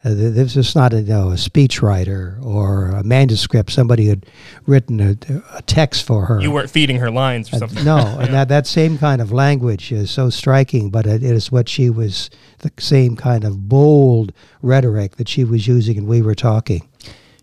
Uh, 0.04 0.16
this 0.16 0.58
is 0.58 0.76
not 0.76 0.94
a, 0.94 1.02
you 1.02 1.10
know, 1.14 1.30
a 1.30 1.36
speechwriter 1.36 2.44
or 2.44 2.88
a 2.88 3.04
manuscript. 3.04 3.72
Somebody 3.72 4.08
had 4.08 4.26
written 4.66 5.00
a, 5.00 5.16
a, 5.56 5.62
text 5.62 6.04
for 6.08 6.26
her. 6.26 6.42
You 6.42 6.50
weren't 6.50 6.72
feeding 6.72 6.98
her 6.98 7.12
lines 7.12 7.54
or 7.54 7.58
something. 7.58 7.88
Uh, 7.88 7.98
no, 7.98 7.98
and 8.20 8.34
that, 8.34 8.48
that 8.48 8.66
same 8.66 8.98
kind 8.98 9.22
of 9.22 9.32
language 9.32 9.92
is 9.92 10.10
so 10.10 10.32
striking, 10.32 10.90
but 10.90 11.06
it 11.06 11.22
is 11.22 11.52
what 11.52 11.70
she 11.70 11.92
was, 11.92 12.32
the 12.60 12.72
same 12.80 13.16
kind 13.16 13.44
of 13.44 13.70
bold 13.70 14.34
rhetoric 14.64 15.18
that 15.18 15.30
she 15.30 15.44
was 15.44 15.68
using 15.68 16.00
and 16.00 16.08
we 16.08 16.24
were 16.24 16.34
talking. 16.34 16.90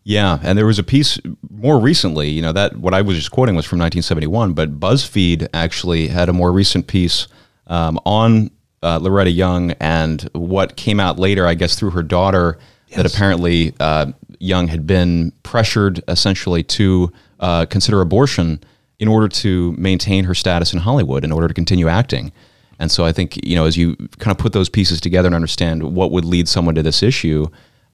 Yeah, 0.08 0.38
and 0.42 0.56
there 0.56 0.64
was 0.64 0.78
a 0.78 0.82
piece 0.82 1.20
more 1.50 1.78
recently, 1.78 2.30
you 2.30 2.40
know, 2.40 2.52
that 2.52 2.74
what 2.78 2.94
I 2.94 3.02
was 3.02 3.18
just 3.18 3.30
quoting 3.30 3.54
was 3.56 3.66
from 3.66 3.78
1971, 3.78 4.54
but 4.54 4.80
BuzzFeed 4.80 5.48
actually 5.52 6.08
had 6.08 6.30
a 6.30 6.32
more 6.32 6.50
recent 6.50 6.86
piece 6.86 7.28
um, 7.66 8.00
on 8.06 8.50
uh, 8.82 8.96
Loretta 9.02 9.30
Young 9.30 9.72
and 9.72 10.22
what 10.32 10.76
came 10.76 10.98
out 10.98 11.18
later, 11.18 11.46
I 11.46 11.52
guess, 11.52 11.78
through 11.78 11.90
her 11.90 12.02
daughter, 12.02 12.56
yes. 12.86 12.96
that 12.96 13.04
apparently 13.04 13.74
uh, 13.80 14.12
Young 14.38 14.68
had 14.68 14.86
been 14.86 15.30
pressured 15.42 16.02
essentially 16.08 16.62
to 16.62 17.12
uh, 17.40 17.66
consider 17.66 18.00
abortion 18.00 18.60
in 18.98 19.08
order 19.08 19.28
to 19.28 19.72
maintain 19.72 20.24
her 20.24 20.34
status 20.34 20.72
in 20.72 20.78
Hollywood, 20.78 21.22
in 21.22 21.32
order 21.32 21.48
to 21.48 21.54
continue 21.54 21.86
acting. 21.86 22.32
And 22.78 22.90
so 22.90 23.04
I 23.04 23.12
think, 23.12 23.44
you 23.46 23.56
know, 23.56 23.66
as 23.66 23.76
you 23.76 23.94
kind 24.20 24.34
of 24.34 24.38
put 24.38 24.54
those 24.54 24.70
pieces 24.70 25.02
together 25.02 25.26
and 25.26 25.34
understand 25.34 25.82
what 25.94 26.12
would 26.12 26.24
lead 26.24 26.48
someone 26.48 26.76
to 26.76 26.82
this 26.82 27.02
issue, 27.02 27.48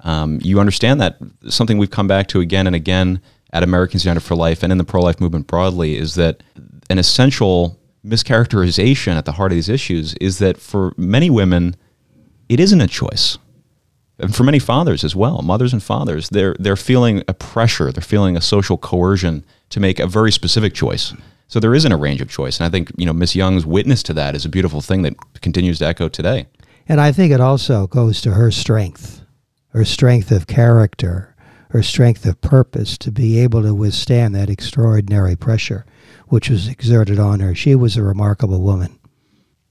um, 0.04 0.38
you 0.42 0.60
understand 0.60 1.00
that 1.00 1.18
something 1.48 1.78
we've 1.78 1.90
come 1.90 2.06
back 2.06 2.28
to 2.28 2.40
again 2.40 2.66
and 2.66 2.76
again 2.76 3.20
at 3.52 3.62
Americans 3.62 4.04
United 4.04 4.20
for 4.20 4.36
Life 4.36 4.62
and 4.62 4.70
in 4.70 4.78
the 4.78 4.84
pro 4.84 5.00
life 5.00 5.20
movement 5.20 5.46
broadly 5.46 5.96
is 5.96 6.14
that 6.14 6.42
an 6.90 6.98
essential 6.98 7.78
mischaracterization 8.04 9.16
at 9.16 9.24
the 9.24 9.32
heart 9.32 9.50
of 9.50 9.56
these 9.56 9.68
issues 9.68 10.14
is 10.14 10.38
that 10.38 10.58
for 10.58 10.92
many 10.96 11.30
women, 11.30 11.74
it 12.48 12.60
isn't 12.60 12.80
a 12.80 12.86
choice. 12.86 13.38
And 14.18 14.34
for 14.34 14.44
many 14.44 14.58
fathers 14.58 15.02
as 15.02 15.16
well, 15.16 15.42
mothers 15.42 15.72
and 15.72 15.82
fathers, 15.82 16.28
they're, 16.28 16.54
they're 16.60 16.76
feeling 16.76 17.24
a 17.26 17.34
pressure, 17.34 17.90
they're 17.90 18.02
feeling 18.02 18.36
a 18.36 18.40
social 18.40 18.76
coercion 18.76 19.44
to 19.70 19.80
make 19.80 19.98
a 19.98 20.06
very 20.06 20.30
specific 20.30 20.74
choice. 20.74 21.14
So 21.48 21.58
there 21.58 21.74
isn't 21.74 21.90
a 21.90 21.96
range 21.96 22.20
of 22.20 22.28
choice. 22.28 22.58
And 22.58 22.66
I 22.66 22.70
think, 22.70 22.92
you 22.96 23.06
know, 23.06 23.12
Miss 23.12 23.34
Young's 23.34 23.66
witness 23.66 24.02
to 24.04 24.12
that 24.14 24.34
is 24.34 24.44
a 24.44 24.48
beautiful 24.48 24.80
thing 24.80 25.02
that 25.02 25.14
continues 25.40 25.78
to 25.78 25.86
echo 25.86 26.08
today. 26.08 26.46
And 26.88 27.00
I 27.00 27.12
think 27.12 27.32
it 27.32 27.40
also 27.40 27.86
goes 27.86 28.20
to 28.22 28.32
her 28.32 28.50
strength, 28.50 29.23
her 29.74 29.84
strength 29.84 30.30
of 30.30 30.46
character, 30.46 31.34
her 31.70 31.82
strength 31.82 32.24
of 32.24 32.40
purpose 32.40 32.96
to 32.96 33.12
be 33.12 33.38
able 33.40 33.60
to 33.62 33.74
withstand 33.74 34.34
that 34.34 34.48
extraordinary 34.48 35.36
pressure 35.36 35.84
which 36.28 36.48
was 36.48 36.68
exerted 36.68 37.18
on 37.18 37.40
her. 37.40 37.54
She 37.54 37.74
was 37.74 37.96
a 37.96 38.02
remarkable 38.02 38.60
woman. 38.60 38.98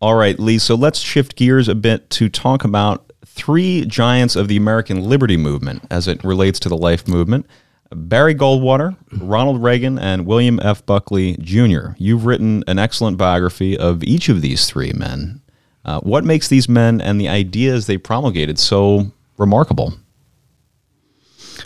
All 0.02 0.16
right, 0.16 0.38
Lee. 0.38 0.60
So 0.60 0.76
let's 0.76 1.00
shift 1.00 1.36
gears 1.36 1.68
a 1.68 1.76
bit 1.76 2.10
to 2.12 2.30
talk 2.30 2.64
about 2.64 3.12
three 3.26 3.86
giants 3.86 4.36
of 4.36 4.48
the 4.48 4.58
American 4.58 5.04
liberty 5.04 5.38
movement 5.38 5.84
as 5.90 6.08
it 6.08 6.24
relates 6.24 6.60
to 6.60 6.70
the 6.70 6.78
life 6.78 7.08
movement 7.08 7.48
Barry 7.92 8.34
Goldwater, 8.34 8.98
Ronald 9.12 9.62
Reagan, 9.62 10.00
and 10.00 10.26
William 10.26 10.60
F. 10.62 10.86
Buckley 10.86 11.38
Jr. 11.40 11.92
You've 11.98 12.26
written 12.26 12.64
an 12.68 12.80
excellent 12.80 13.18
biography 13.18 13.78
of 13.78 14.04
each 14.04 14.30
of 14.30 14.42
these 14.42 14.66
three 14.66 14.94
men. 14.94 15.42
Uh, 15.86 16.00
what 16.00 16.24
makes 16.24 16.48
these 16.48 16.68
men 16.68 17.00
and 17.00 17.22
the 17.22 17.28
ideas 17.28 17.86
they 17.86 17.98
promulgated 17.98 18.58
so 18.58 19.12
remarkable? 19.38 19.94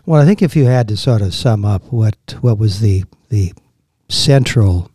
Well, 0.05 0.21
I 0.21 0.25
think 0.25 0.41
if 0.41 0.55
you 0.55 0.65
had 0.65 0.87
to 0.89 0.97
sort 0.97 1.21
of 1.21 1.33
sum 1.33 1.65
up 1.65 1.91
what 1.91 2.15
what 2.41 2.57
was 2.57 2.79
the 2.79 3.03
the 3.29 3.53
central 4.09 4.91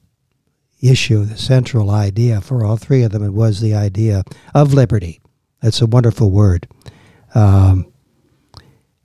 issue, 0.83 1.25
the 1.25 1.37
central 1.37 1.91
idea 1.91 2.41
for 2.41 2.65
all 2.65 2.77
three 2.77 3.03
of 3.03 3.13
them. 3.13 3.23
It 3.23 3.33
was 3.33 3.61
the 3.61 3.75
idea 3.75 4.25
of 4.55 4.75
liberty. 4.75 5.21
That's 5.61 5.81
a 5.81 5.87
wonderful 5.87 6.31
word. 6.31 6.67
Um, 7.35 7.87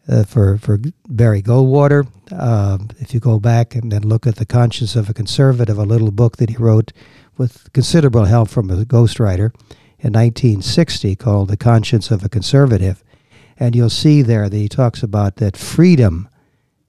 uh, 0.09 0.23
for 0.23 0.57
for 0.57 0.79
Barry 1.07 1.41
Goldwater, 1.41 2.07
uh, 2.31 2.77
if 2.99 3.13
you 3.13 3.19
go 3.19 3.39
back 3.39 3.75
and 3.75 3.91
then 3.91 4.03
look 4.03 4.25
at 4.25 4.37
the 4.37 4.45
conscience 4.45 4.95
of 4.95 5.09
a 5.09 5.13
conservative, 5.13 5.77
a 5.77 5.83
little 5.83 6.11
book 6.11 6.37
that 6.37 6.49
he 6.49 6.55
wrote 6.55 6.93
with 7.37 7.71
considerable 7.73 8.25
help 8.25 8.49
from 8.49 8.71
a 8.71 8.77
ghostwriter 8.85 9.53
in 9.99 10.13
1960 10.13 11.15
called 11.17 11.49
"The 11.49 11.57
Conscience 11.57 12.09
of 12.09 12.23
a 12.23 12.29
Conservative," 12.29 13.03
and 13.59 13.75
you'll 13.75 13.89
see 13.89 14.21
there 14.21 14.49
that 14.49 14.57
he 14.57 14.69
talks 14.69 15.03
about 15.03 15.37
that 15.37 15.57
freedom 15.57 16.29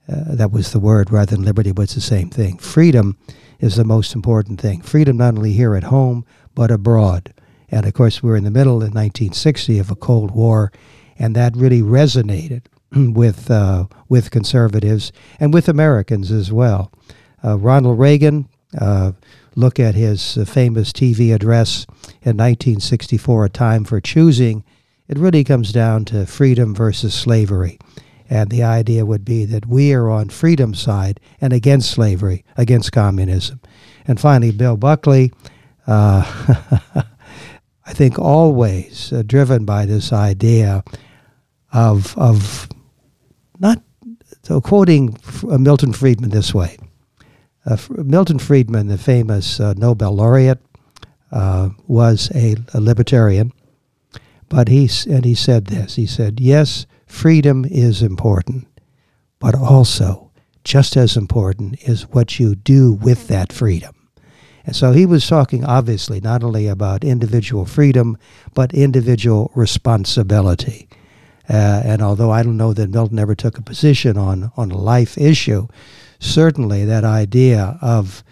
uh, 0.09 0.35
that 0.35 0.50
was 0.50 0.72
the 0.72 0.81
word 0.81 1.11
rather 1.11 1.37
than 1.37 1.44
liberty, 1.44 1.70
but 1.70 1.83
it's 1.83 1.94
the 1.94 2.00
same 2.00 2.31
thing. 2.31 2.57
Freedom 2.59 3.18
is 3.61 3.76
the 3.76 3.85
most 3.85 4.14
important 4.14 4.61
thing. 4.61 4.81
Freedom 4.81 5.16
not 5.16 5.37
only 5.37 5.52
here 5.52 5.74
at 5.74 5.85
home, 5.85 6.24
but 6.54 6.70
abroad. 6.70 7.35
And 7.70 7.85
of 7.85 7.92
course, 7.92 8.22
we're 8.22 8.37
in 8.37 8.44
the 8.44 8.50
middle 8.50 8.76
in 8.76 8.92
1960 8.92 9.78
of 9.78 9.90
a 9.90 9.96
Cold 9.96 10.31
War, 10.31 10.72
and 11.18 11.37
that 11.37 11.57
really 11.57 11.83
resonated 11.83 12.62
with, 12.92 13.50
uh, 13.50 13.87
with 14.09 14.31
conservatives 14.31 15.12
and 15.38 15.52
with 15.52 15.68
Americans 15.68 16.31
as 16.31 16.50
well. 16.50 16.90
Uh, 17.44 17.59
Ronald 17.59 17.98
Reagan, 17.98 18.48
uh, 18.81 19.12
look 19.54 19.78
at 19.78 19.94
his 19.94 20.38
uh, 20.38 20.44
famous 20.44 20.92
TV 20.92 21.35
address 21.35 21.85
in 22.22 22.37
1964, 22.37 23.44
A 23.44 23.48
Time 23.50 23.85
for 23.85 24.00
Choosing. 24.00 24.64
It 25.09 25.18
really 25.18 25.42
comes 25.42 25.73
down 25.73 26.05
to 26.07 26.27
freedom 26.27 26.75
versus 26.75 27.14
slavery 27.14 27.79
And 28.31 28.51
the 28.51 28.62
idea 28.62 29.07
would 29.07 29.25
be 29.25 29.47
that 29.47 29.66
we 29.66 29.94
are 29.94 30.11
on 30.11 30.29
freedom's 30.29 30.81
side 30.81 31.18
and 31.40 31.53
against 31.53 31.90
slavery, 31.90 32.44
against 32.57 32.92
communism. 32.92 33.61
And 34.07 34.21
finally, 34.21 34.53
Bill 34.53 34.77
Buckley, 34.77 35.33
uh, 35.87 36.25
I 37.87 37.92
think 37.94 38.18
always 38.18 39.12
uh, 39.12 39.23
driven 39.25 39.64
by 39.64 39.87
this 39.87 40.12
idea 40.12 40.85
of, 41.73 42.16
of 42.18 42.68
not 43.59 43.83
so 44.42 44.61
quoting 44.61 45.16
uh, 45.51 45.59
Milton 45.59 45.92
Friedman 45.92 46.31
this 46.31 46.55
way. 46.55 46.77
Uh, 47.64 47.77
Milton 47.90 48.38
Friedman, 48.38 48.88
the 48.88 48.99
famous 48.99 49.61
uh, 49.61 49.75
Nobel 49.77 50.12
laureate, 50.12 50.61
uh, 51.33 51.68
was 51.87 52.31
a, 52.35 52.57
a, 52.73 52.81
libertarian, 52.81 53.53
but 54.48 54.68
he 54.68 54.88
and 55.08 55.24
he 55.24 55.34
said 55.34 55.66
this. 55.66 55.96
He 55.96 56.06
said, 56.06 56.40
"Yes, 56.40 56.87
freedom 57.06 57.64
is 57.64 58.02
important, 58.02 58.66
but 59.38 59.54
also 59.54 60.30
just 60.64 60.96
as 60.96 61.16
important 61.16 61.76
is 61.82 62.02
what 62.11 62.38
you 62.38 62.54
do 62.54 62.92
with 62.92 63.28
that 63.28 63.52
freedom." 63.52 63.94
And 64.64 64.76
so 64.76 64.92
he 64.92 65.06
was 65.06 65.26
talking, 65.26 65.64
obviously, 65.64 66.20
not 66.20 66.44
only 66.44 66.66
about 66.66 67.02
individual 67.02 67.64
freedom, 67.64 68.18
but 68.52 68.74
individual 68.74 69.50
responsibility. 69.54 70.88
Uh, 71.48 71.80
and 71.84 72.02
although 72.02 72.30
I 72.30 72.42
don't 72.42 72.58
know 72.58 72.74
that 72.74 72.90
Milton 72.90 73.18
ever 73.18 73.34
took 73.34 73.56
a 73.56 73.62
position 73.62 74.18
on, 74.18 74.52
on 74.58 74.70
a 74.70 74.76
life 74.76 75.16
issue, 75.16 75.68
certainly 76.20 76.84
that 76.84 77.04
idea 77.04 77.78
of 77.80 78.22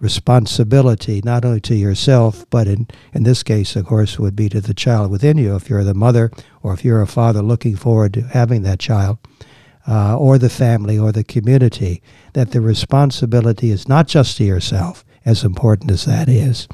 responsibility, 0.00 1.20
not 1.24 1.44
only 1.44 1.60
to 1.60 1.74
yourself, 1.74 2.46
but 2.50 2.66
in, 2.66 2.88
in 3.12 3.22
this 3.22 3.42
case, 3.42 3.76
of 3.76 3.86
course, 3.86 4.18
would 4.18 4.34
be 4.34 4.48
to 4.48 4.60
the 4.60 4.74
child 4.74 5.10
within 5.10 5.38
you, 5.38 5.54
if 5.54 5.68
you're 5.68 5.84
the 5.84 5.94
mother 5.94 6.30
or 6.62 6.72
if 6.72 6.84
you're 6.84 7.02
a 7.02 7.06
father 7.06 7.42
looking 7.42 7.76
forward 7.76 8.14
to 8.14 8.22
having 8.22 8.62
that 8.62 8.80
child, 8.80 9.18
uh, 9.86 10.16
or 10.16 10.38
the 10.38 10.50
family 10.50 10.98
or 10.98 11.12
the 11.12 11.24
community, 11.24 12.02
that 12.32 12.50
the 12.52 12.60
responsibility 12.60 13.70
is 13.70 13.88
not 13.88 14.08
just 14.08 14.36
to 14.38 14.44
yourself, 14.44 15.04
as 15.24 15.44
important 15.44 15.90
as 15.90 16.06
that 16.06 16.28
is, 16.28 16.66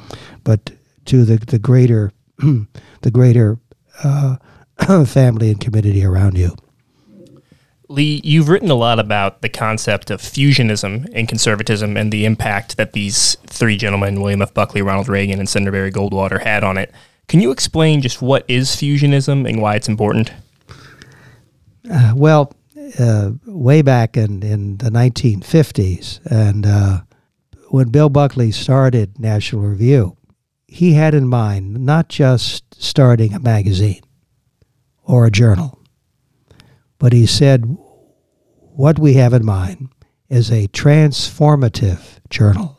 but 0.44 0.70
to 1.04 1.24
the, 1.24 1.36
the 1.36 1.58
greater, 1.58 2.12
the 2.38 3.10
greater 3.10 3.58
uh, 4.04 4.36
family 5.06 5.50
and 5.50 5.60
community 5.60 6.04
around 6.04 6.38
you. 6.38 6.56
Lee, 7.88 8.20
you've 8.24 8.48
written 8.48 8.70
a 8.70 8.74
lot 8.74 8.98
about 8.98 9.42
the 9.42 9.48
concept 9.48 10.10
of 10.10 10.20
fusionism 10.20 11.08
and 11.12 11.28
conservatism 11.28 11.96
and 11.96 12.12
the 12.12 12.24
impact 12.24 12.76
that 12.76 12.92
these 12.92 13.36
three 13.46 13.76
gentlemen, 13.76 14.20
William 14.20 14.42
F. 14.42 14.52
Buckley, 14.52 14.82
Ronald 14.82 15.08
Reagan, 15.08 15.38
and 15.38 15.48
Senator 15.48 15.70
Barry 15.70 15.92
Goldwater, 15.92 16.42
had 16.42 16.64
on 16.64 16.78
it. 16.78 16.92
Can 17.28 17.40
you 17.40 17.50
explain 17.50 18.02
just 18.02 18.20
what 18.20 18.44
is 18.48 18.70
fusionism 18.70 19.48
and 19.48 19.60
why 19.60 19.76
it's 19.76 19.88
important? 19.88 20.32
Uh, 21.88 22.12
well, 22.16 22.52
uh, 22.98 23.32
way 23.46 23.82
back 23.82 24.16
in, 24.16 24.42
in 24.42 24.78
the 24.78 24.90
1950s, 24.90 26.24
and 26.26 26.66
uh, 26.66 27.00
when 27.70 27.90
Bill 27.90 28.08
Buckley 28.08 28.50
started 28.50 29.18
National 29.18 29.62
Review, 29.62 30.16
he 30.66 30.94
had 30.94 31.14
in 31.14 31.28
mind 31.28 31.84
not 31.84 32.08
just 32.08 32.64
starting 32.82 33.32
a 33.32 33.40
magazine 33.40 34.02
or 35.04 35.26
a 35.26 35.30
journal 35.30 35.75
but 36.98 37.12
he 37.12 37.26
said, 37.26 37.76
what 38.58 38.98
we 38.98 39.14
have 39.14 39.32
in 39.32 39.44
mind 39.44 39.88
is 40.28 40.50
a 40.50 40.68
transformative 40.68 42.18
journal 42.28 42.78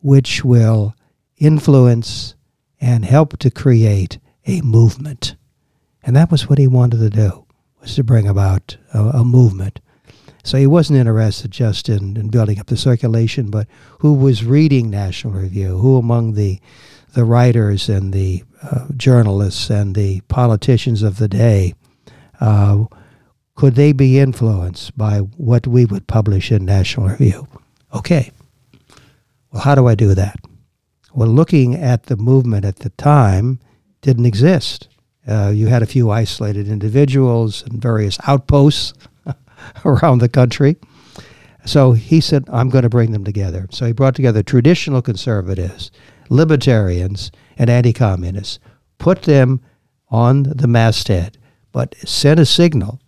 which 0.00 0.44
will 0.44 0.94
influence 1.36 2.34
and 2.80 3.04
help 3.04 3.38
to 3.38 3.50
create 3.50 4.18
a 4.46 4.60
movement. 4.62 5.36
And 6.02 6.16
that 6.16 6.30
was 6.30 6.48
what 6.48 6.58
he 6.58 6.66
wanted 6.66 6.98
to 6.98 7.10
do, 7.10 7.46
was 7.80 7.94
to 7.96 8.04
bring 8.04 8.26
about 8.26 8.76
a, 8.94 9.00
a 9.00 9.24
movement. 9.24 9.80
So 10.42 10.56
he 10.56 10.66
wasn't 10.66 10.98
interested 10.98 11.50
just 11.50 11.88
in, 11.88 12.16
in 12.16 12.28
building 12.28 12.58
up 12.58 12.68
the 12.68 12.76
circulation, 12.76 13.50
but 13.50 13.66
who 13.98 14.14
was 14.14 14.44
reading 14.44 14.88
National 14.88 15.34
Review, 15.34 15.78
who 15.78 15.96
among 15.98 16.34
the 16.34 16.60
the 17.12 17.24
writers 17.24 17.88
and 17.88 18.12
the 18.12 18.44
uh, 18.62 18.86
journalists 18.96 19.68
and 19.68 19.96
the 19.96 20.20
politicians 20.28 21.02
of 21.02 21.18
the 21.18 21.26
day 21.26 21.74
uh, 22.40 22.84
could 23.60 23.74
they 23.74 23.92
be 23.92 24.18
influenced 24.18 24.96
by 24.96 25.18
what 25.18 25.66
we 25.66 25.84
would 25.84 26.06
publish 26.06 26.50
in 26.50 26.64
National 26.64 27.08
Review? 27.08 27.46
Okay. 27.92 28.30
Well, 29.52 29.60
how 29.60 29.74
do 29.74 29.86
I 29.86 29.94
do 29.94 30.14
that? 30.14 30.36
Well, 31.12 31.28
looking 31.28 31.74
at 31.74 32.04
the 32.04 32.16
movement 32.16 32.64
at 32.64 32.76
the 32.76 32.88
time 32.88 33.58
didn't 34.00 34.24
exist. 34.24 34.88
Uh, 35.28 35.52
you 35.54 35.66
had 35.66 35.82
a 35.82 35.86
few 35.86 36.08
isolated 36.08 36.68
individuals 36.68 37.62
and 37.62 37.82
various 37.82 38.16
outposts 38.26 38.94
around 39.84 40.20
the 40.20 40.30
country. 40.30 40.76
So 41.66 41.92
he 41.92 42.22
said, 42.22 42.48
I'm 42.50 42.70
going 42.70 42.84
to 42.84 42.88
bring 42.88 43.12
them 43.12 43.24
together. 43.24 43.66
So 43.72 43.84
he 43.84 43.92
brought 43.92 44.14
together 44.14 44.42
traditional 44.42 45.02
conservatives, 45.02 45.90
libertarians, 46.30 47.30
and 47.58 47.68
anti 47.68 47.92
communists, 47.92 48.58
put 48.96 49.24
them 49.24 49.60
on 50.08 50.44
the 50.44 50.66
masthead, 50.66 51.36
but 51.72 51.94
sent 52.08 52.40
a 52.40 52.46
signal 52.46 52.98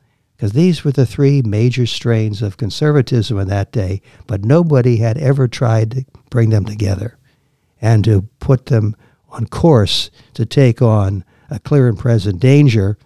because 0.43 0.55
these 0.55 0.83
were 0.83 0.91
the 0.91 1.07
three 1.07 1.41
major 1.41 1.87
strains 1.87 2.43
of 2.43 2.57
conservatism 2.57 3.39
in 3.39 3.47
that 3.47 3.71
day, 3.71 4.03
but 4.27 4.45
nobody 4.45 4.97
had 4.97 5.17
ever 5.19 5.47
tried 5.47 5.93
to 5.93 6.05
bring 6.31 6.51
them 6.51 6.65
together 6.65 7.17
and 7.81 8.05
to 8.05 8.23
put 8.41 8.67
them 8.67 8.97
on 9.29 9.47
course 9.47 10.11
to 10.35 10.45
take 10.45 10.83
on 10.83 11.25
a 11.49 11.61
clear 11.61 11.87
and 11.87 11.97
present 11.97 12.41
danger 12.41 12.99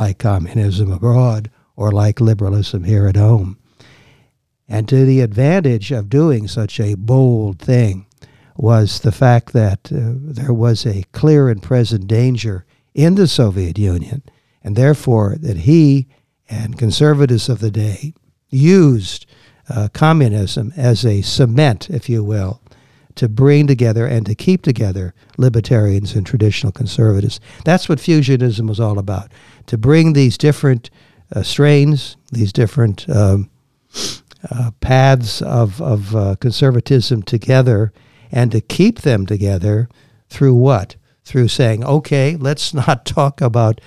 like 0.00 0.18
communism 0.18 0.90
abroad 0.90 1.50
or 1.76 1.92
like 1.92 2.18
liberalism 2.18 2.84
here 2.84 3.06
at 3.08 3.16
home. 3.16 3.58
And 4.66 4.88
to 4.88 5.04
the 5.04 5.20
advantage 5.20 5.92
of 5.92 6.08
doing 6.08 6.48
such 6.48 6.80
a 6.80 6.94
bold 6.94 7.58
thing 7.58 8.06
was 8.56 9.00
the 9.00 9.12
fact 9.12 9.52
that 9.52 9.92
uh, 9.92 10.14
there 10.16 10.54
was 10.54 10.86
a 10.86 11.04
clear 11.12 11.50
and 11.50 11.62
present 11.62 12.06
danger 12.06 12.64
in 12.94 13.16
the 13.16 13.28
Soviet 13.28 13.78
Union, 13.78 14.22
and 14.62 14.76
therefore 14.76 15.36
that 15.40 15.58
he 15.58 16.08
and 16.48 16.78
conservatives 16.78 17.48
of 17.48 17.60
the 17.60 17.70
day 17.70 18.14
used 18.50 19.26
uh, 19.68 19.88
communism 19.92 20.72
as 20.76 21.04
a 21.04 21.22
cement, 21.22 21.88
if 21.90 22.08
you 22.08 22.22
will, 22.22 22.60
to 23.14 23.28
bring 23.28 23.66
together 23.66 24.06
and 24.06 24.26
to 24.26 24.34
keep 24.34 24.62
together 24.62 25.14
libertarians 25.38 26.14
and 26.14 26.26
traditional 26.26 26.72
conservatives. 26.72 27.40
That's 27.64 27.88
what 27.88 27.98
fusionism 27.98 28.68
was 28.68 28.80
all 28.80 28.98
about 28.98 29.30
to 29.66 29.78
bring 29.78 30.12
these 30.12 30.36
different 30.36 30.90
uh, 31.34 31.42
strains, 31.42 32.16
these 32.32 32.52
different 32.52 33.08
um, 33.08 33.50
uh, 34.50 34.72
paths 34.80 35.40
of, 35.42 35.80
of 35.80 36.14
uh, 36.14 36.36
conservatism 36.36 37.22
together, 37.22 37.92
and 38.30 38.52
to 38.52 38.60
keep 38.60 39.00
them 39.00 39.26
together 39.26 39.88
through 40.28 40.54
what? 40.54 40.96
Through 41.24 41.48
saying, 41.48 41.84
okay, 41.84 42.36
let's 42.36 42.74
not 42.74 43.06
talk 43.06 43.40
about 43.40 43.80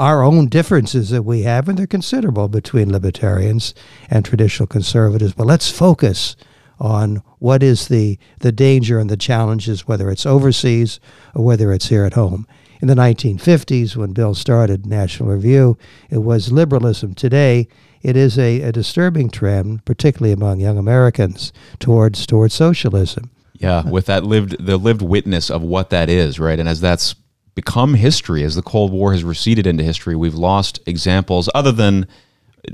our 0.00 0.22
own 0.22 0.46
differences 0.46 1.10
that 1.10 1.24
we 1.24 1.42
have, 1.42 1.68
and 1.68 1.78
they're 1.78 1.86
considerable 1.86 2.48
between 2.48 2.90
libertarians 2.90 3.74
and 4.08 4.24
traditional 4.24 4.66
conservatives. 4.66 5.34
But 5.34 5.46
let's 5.46 5.70
focus 5.70 6.36
on 6.80 7.22
what 7.38 7.62
is 7.62 7.88
the, 7.88 8.18
the 8.38 8.50
danger 8.50 8.98
and 8.98 9.10
the 9.10 9.18
challenges, 9.18 9.86
whether 9.86 10.10
it's 10.10 10.24
overseas 10.24 11.00
or 11.34 11.44
whether 11.44 11.70
it's 11.70 11.90
here 11.90 12.06
at 12.06 12.14
home. 12.14 12.46
In 12.80 12.88
the 12.88 12.94
1950s, 12.94 13.94
when 13.94 14.14
Bill 14.14 14.34
started 14.34 14.86
National 14.86 15.28
Review, 15.28 15.76
it 16.08 16.22
was 16.22 16.50
liberalism. 16.50 17.12
Today, 17.12 17.68
it 18.00 18.16
is 18.16 18.38
a, 18.38 18.62
a 18.62 18.72
disturbing 18.72 19.28
trend, 19.28 19.84
particularly 19.84 20.32
among 20.32 20.60
young 20.60 20.78
Americans, 20.78 21.52
towards 21.78 22.26
towards 22.26 22.54
socialism. 22.54 23.30
Yeah, 23.52 23.86
with 23.86 24.06
that 24.06 24.24
lived 24.24 24.64
the 24.64 24.78
lived 24.78 25.02
witness 25.02 25.50
of 25.50 25.60
what 25.60 25.90
that 25.90 26.08
is, 26.08 26.40
right? 26.40 26.58
And 26.58 26.66
as 26.66 26.80
that's 26.80 27.14
become 27.60 27.92
history 27.92 28.42
as 28.42 28.54
the 28.54 28.62
Cold 28.62 28.90
War 28.90 29.12
has 29.12 29.22
receded 29.22 29.66
into 29.66 29.84
history. 29.84 30.16
We've 30.16 30.34
lost 30.34 30.80
examples 30.86 31.50
other 31.54 31.72
than 31.72 32.06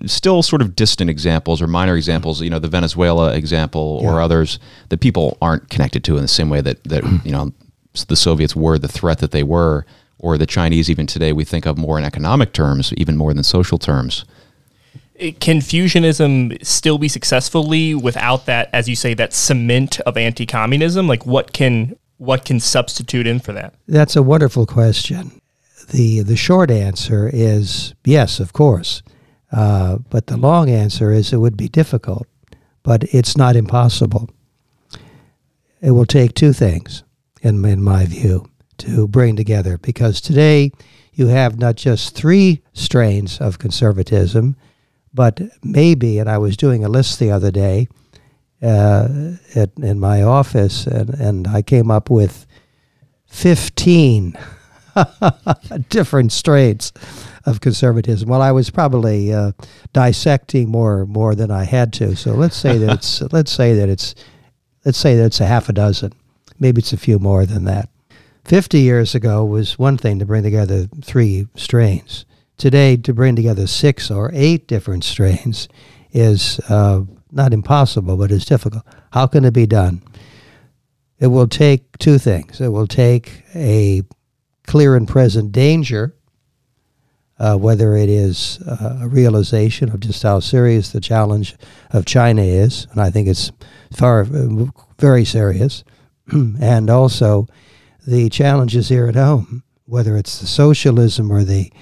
still 0.07 0.45
sort 0.45 0.63
of 0.63 0.77
distant 0.77 1.11
examples 1.11 1.61
or 1.61 1.67
minor 1.67 1.97
examples, 1.97 2.41
you 2.41 2.51
know, 2.51 2.61
the 2.61 2.69
Venezuela 2.69 3.35
example 3.35 4.01
yeah. 4.01 4.09
or 4.09 4.21
others 4.21 4.61
that 4.91 5.01
people 5.01 5.39
aren't 5.43 5.69
connected 5.71 6.05
to 6.05 6.17
in 6.17 6.23
the 6.23 6.29
same 6.29 6.49
way 6.49 6.61
that, 6.61 6.85
that 6.85 7.03
you 7.25 7.33
know, 7.33 7.53
the 8.07 8.15
Soviets 8.15 8.55
were 8.55 8.79
the 8.79 8.89
threat 8.89 9.19
that 9.19 9.33
they 9.33 9.43
were, 9.43 9.85
or 10.21 10.39
the 10.39 10.47
Chinese 10.47 10.89
even 10.89 11.07
today 11.07 11.33
we 11.33 11.45
think 11.45 11.67
of 11.67 11.77
more 11.77 11.99
in 11.99 12.05
economic 12.05 12.53
terms, 12.53 12.93
even 12.97 13.17
more 13.17 13.35
than 13.35 13.43
social 13.43 13.79
terms. 13.79 14.25
Eh, 15.19 15.33
can 15.41 15.59
fusionism 15.59 16.65
still 16.65 16.99
be 16.99 17.09
successfully 17.09 17.93
without 17.93 18.47
that, 18.47 18.69
as 18.73 18.89
you 18.89 18.95
say, 18.95 19.15
that 19.15 19.33
cement 19.33 19.99
of 20.01 20.17
anti-communism? 20.17 21.09
Like, 21.09 21.27
what 21.27 21.53
can 21.53 21.97
what 22.19 22.45
can 22.45 22.61
substitute 22.61 23.27
in 23.27 23.41
for 23.41 23.53
that? 23.53 23.75
That's 23.87 24.17
a 24.17 24.23
wonderful 24.23 24.67
question. 24.67 25.41
The, 25.91 26.23
the 26.23 26.37
short 26.37 26.71
answer 26.71 27.31
is 27.33 27.95
yes, 28.05 28.41
of 28.41 28.53
course. 28.53 29.03
Uh, 29.53 29.99
but 30.11 30.27
the 30.27 30.37
long 30.37 30.69
answer 30.69 31.13
is 31.13 31.33
it 31.33 31.39
would 31.39 31.57
be 31.57 31.69
difficult, 31.69 32.27
but 32.83 33.05
it's 33.05 33.37
not 33.37 33.57
impossible. 33.57 34.29
It 35.81 35.93
will 35.93 36.07
take 36.07 36.35
two 36.35 36.53
things, 36.53 37.05
in, 37.43 37.65
in 37.65 37.83
my 37.83 38.07
view, 38.07 38.49
to 38.79 39.07
bring 39.07 39.37
together, 39.37 39.79
because 39.79 40.21
today 40.21 40.73
you 41.13 41.29
have 41.29 41.59
not 41.59 41.77
just 41.77 42.15
three 42.15 42.63
strains 42.73 43.41
of 43.41 43.59
conservatism, 43.59 44.57
But 45.17 45.41
maybe, 45.63 46.19
and 46.19 46.29
I 46.29 46.37
was 46.37 46.59
doing 46.59 46.85
a 46.85 46.91
list 46.91 47.19
the 47.19 47.31
other 47.31 47.51
day 47.51 47.89
uh, 48.63 49.09
at, 49.55 49.71
in 49.77 50.01
my 50.01 50.23
office, 50.23 50.87
and, 50.87 51.11
and 51.11 51.47
I 51.47 51.63
came 51.63 51.91
up 51.91 52.11
with 52.11 52.47
15 53.27 54.39
different 55.89 56.33
strains 56.33 56.93
of 57.45 57.61
conservatism. 57.61 58.29
Well, 58.29 58.43
I 58.43 58.53
was 58.53 58.71
probably 58.71 59.33
uh, 59.33 59.53
dissecting 59.93 60.69
more 60.69 61.07
more 61.07 61.35
than 61.35 61.51
I 61.51 61.65
had 61.65 61.93
to. 61.95 62.17
So 62.17 62.33
let's 62.33 62.57
say 62.57 62.79
that 62.79 62.91
it's 62.91 63.23
let's 63.33 63.53
say 63.53 63.75
that 63.75 63.89
it's 63.89 64.15
let's 64.85 64.99
say 64.99 65.17
that 65.17 65.27
it's 65.27 65.41
a 65.41 65.47
half 65.47 65.69
a 65.69 65.73
dozen. 65.73 66.13
Maybe 66.59 66.81
it's 66.81 66.93
a 66.93 66.99
few 66.99 67.19
more 67.19 67.47
than 67.47 67.65
that. 67.65 67.89
Fifty 68.45 68.81
years 68.81 69.15
ago 69.15 69.45
was 69.45 69.79
one 69.79 69.97
thing 69.97 70.19
to 70.19 70.27
bring 70.27 70.43
together 70.43 70.89
three 71.03 71.47
strains. 71.55 72.25
Today, 72.57 72.97
to 72.97 73.13
bring 73.13 73.37
together 73.37 73.67
six 73.67 74.11
or 74.11 74.31
eight 74.33 74.67
different 74.67 75.05
strains 75.05 75.69
is 76.13 76.59
uh, 76.71 77.03
not 77.31 77.53
impossible, 77.53 78.17
but 78.17 78.31
it's 78.31 78.45
difficult. 78.45 78.85
How 79.13 79.27
can 79.27 79.45
it 79.45 79.55
be 79.55 79.67
done? 79.67 80.03
It 81.19 81.29
will 81.29 81.49
take 81.49 81.97
two 81.99 82.19
things. 82.19 82.61
It 82.61 82.69
will 82.69 82.87
take 82.87 83.43
a 83.55 84.03
clear 84.67 84.97
and 84.97 85.09
present 85.09 85.53
danger, 85.53 86.15
uh, 87.39 87.57
whether 87.57 87.95
it 87.97 88.09
is 88.09 88.59
uh, 88.67 89.01
a 89.03 89.09
realization 89.09 89.91
of 89.91 90.01
just 90.01 90.23
how 90.23 90.41
serious 90.41 90.91
the 90.91 91.01
challenge 91.01 91.57
of 91.91 92.05
China 92.05 92.43
is, 92.43 92.87
and 92.93 93.01
I 93.01 93.11
think 93.11 93.29
it's 93.29 93.53
far 93.93 94.27
very 94.99 95.25
serious, 95.25 95.85
and 96.33 96.91
also 96.91 97.47
the 98.07 98.29
challenges 98.29 98.89
here 98.89 99.07
at 99.07 99.15
home, 99.15 99.63
whether 99.85 100.17
it's 100.17 100.39
the 100.41 100.47
socialism 100.47 101.31
or 101.31 101.45
the 101.45 101.73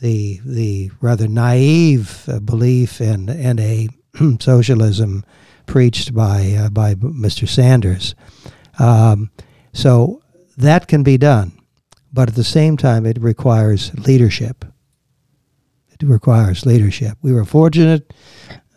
the 0.00 0.40
the 0.44 0.90
rather 1.00 1.26
naive 1.26 2.24
uh, 2.28 2.38
belief 2.38 3.00
in 3.00 3.28
in 3.28 3.58
a 3.58 3.88
socialism 4.40 5.24
preached 5.66 6.14
by 6.14 6.54
uh, 6.58 6.70
by 6.70 6.94
Mr. 6.94 7.48
Sanders. 7.48 8.14
Um, 8.78 9.30
so 9.72 10.22
that 10.56 10.88
can 10.88 11.02
be 11.02 11.18
done 11.18 11.58
but 12.12 12.28
at 12.28 12.34
the 12.34 12.44
same 12.44 12.76
time, 12.76 13.06
it 13.06 13.20
requires 13.20 13.94
leadership. 14.06 14.64
It 15.90 16.02
requires 16.06 16.64
leadership. 16.64 17.18
We 17.22 17.32
were 17.32 17.44
fortunate 17.44 18.12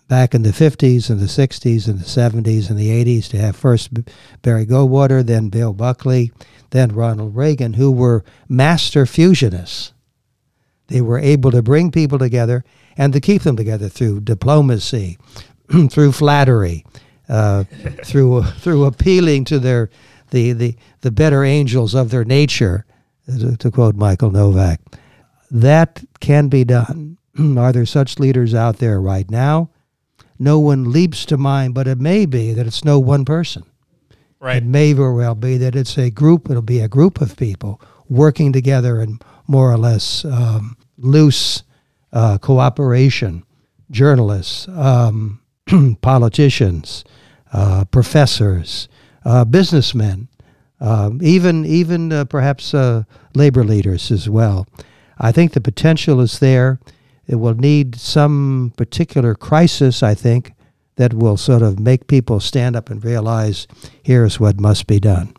back 0.07 0.33
in 0.35 0.41
the 0.41 0.49
50s 0.49 1.09
and 1.09 1.19
the 1.19 1.25
60s 1.25 1.87
and 1.87 1.99
the 1.99 2.05
70s 2.05 2.69
and 2.69 2.77
the 2.77 2.89
80s 2.89 3.29
to 3.29 3.37
have 3.37 3.55
first 3.55 3.89
Barry 4.41 4.65
Goldwater, 4.65 5.25
then 5.25 5.49
Bill 5.49 5.71
Buckley, 5.71 6.31
then 6.71 6.93
Ronald 6.93 7.35
Reagan, 7.35 7.73
who 7.73 7.91
were 7.91 8.25
master 8.49 9.05
fusionists. 9.05 9.93
They 10.87 10.99
were 10.99 11.19
able 11.19 11.51
to 11.51 11.61
bring 11.61 11.91
people 11.91 12.19
together 12.19 12.65
and 12.97 13.13
to 13.13 13.19
keep 13.19 13.43
them 13.43 13.55
together 13.55 13.89
through 13.89 14.21
diplomacy, 14.21 15.17
through 15.89 16.11
flattery, 16.11 16.85
uh, 17.29 17.63
through 18.05 18.43
through 18.43 18.85
appealing 18.85 19.45
to 19.45 19.59
their 19.59 19.89
the, 20.31 20.53
the 20.53 20.75
the 21.01 21.11
better 21.11 21.43
angels 21.43 21.95
of 21.95 22.09
their 22.09 22.25
nature 22.25 22.85
to 23.59 23.71
quote 23.71 23.95
Michael 23.95 24.31
Novak. 24.31 24.81
That 25.49 26.03
can 26.19 26.47
be 26.47 26.63
done. 26.63 27.17
Are 27.57 27.71
there 27.71 27.85
such 27.85 28.19
leaders 28.19 28.53
out 28.53 28.77
there 28.77 28.99
right 28.99 29.29
now? 29.29 29.69
No 30.39 30.59
one 30.59 30.91
leaps 30.91 31.25
to 31.25 31.37
mind, 31.37 31.75
but 31.75 31.87
it 31.87 31.99
may 31.99 32.25
be 32.25 32.53
that 32.53 32.65
it's 32.65 32.83
no 32.83 32.99
one 32.99 33.25
person. 33.25 33.63
Right. 34.39 34.57
It 34.57 34.65
may 34.65 34.93
very 34.93 35.13
well 35.13 35.35
be 35.35 35.57
that 35.57 35.75
it's 35.75 35.99
a 35.99 36.09
group, 36.09 36.49
it'll 36.49 36.63
be 36.63 36.79
a 36.79 36.87
group 36.87 37.21
of 37.21 37.37
people 37.37 37.79
working 38.09 38.51
together 38.51 38.99
in 39.01 39.19
more 39.47 39.71
or 39.71 39.77
less 39.77 40.25
um, 40.25 40.75
loose 40.97 41.61
uh, 42.13 42.37
cooperation. 42.37 43.43
Journalists, 43.89 44.67
um, 44.69 45.41
politicians, 46.01 47.03
uh, 47.51 47.85
professors, 47.85 48.87
uh, 49.25 49.43
businessmen, 49.45 50.29
um, 50.79 51.19
even 51.21 51.65
even 51.65 52.11
uh, 52.11 52.25
perhaps 52.25 52.73
uh, 52.73 53.03
labor 53.35 53.63
leaders 53.63 54.11
as 54.11 54.29
well. 54.29 54.67
I 55.19 55.31
think 55.31 55.53
the 55.53 55.61
potential 55.61 56.21
is 56.21 56.39
there. 56.39 56.79
It 57.27 57.35
will 57.35 57.53
need 57.53 57.95
some 57.95 58.73
particular 58.77 59.35
crisis, 59.35 60.01
I 60.01 60.15
think, 60.15 60.53
that 60.95 61.13
will 61.13 61.37
sort 61.37 61.61
of 61.61 61.79
make 61.79 62.07
people 62.07 62.39
stand 62.39 62.75
up 62.75 62.89
and 62.89 63.03
realize 63.03 63.67
here's 64.03 64.39
what 64.39 64.59
must 64.59 64.87
be 64.87 64.99
done. 64.99 65.33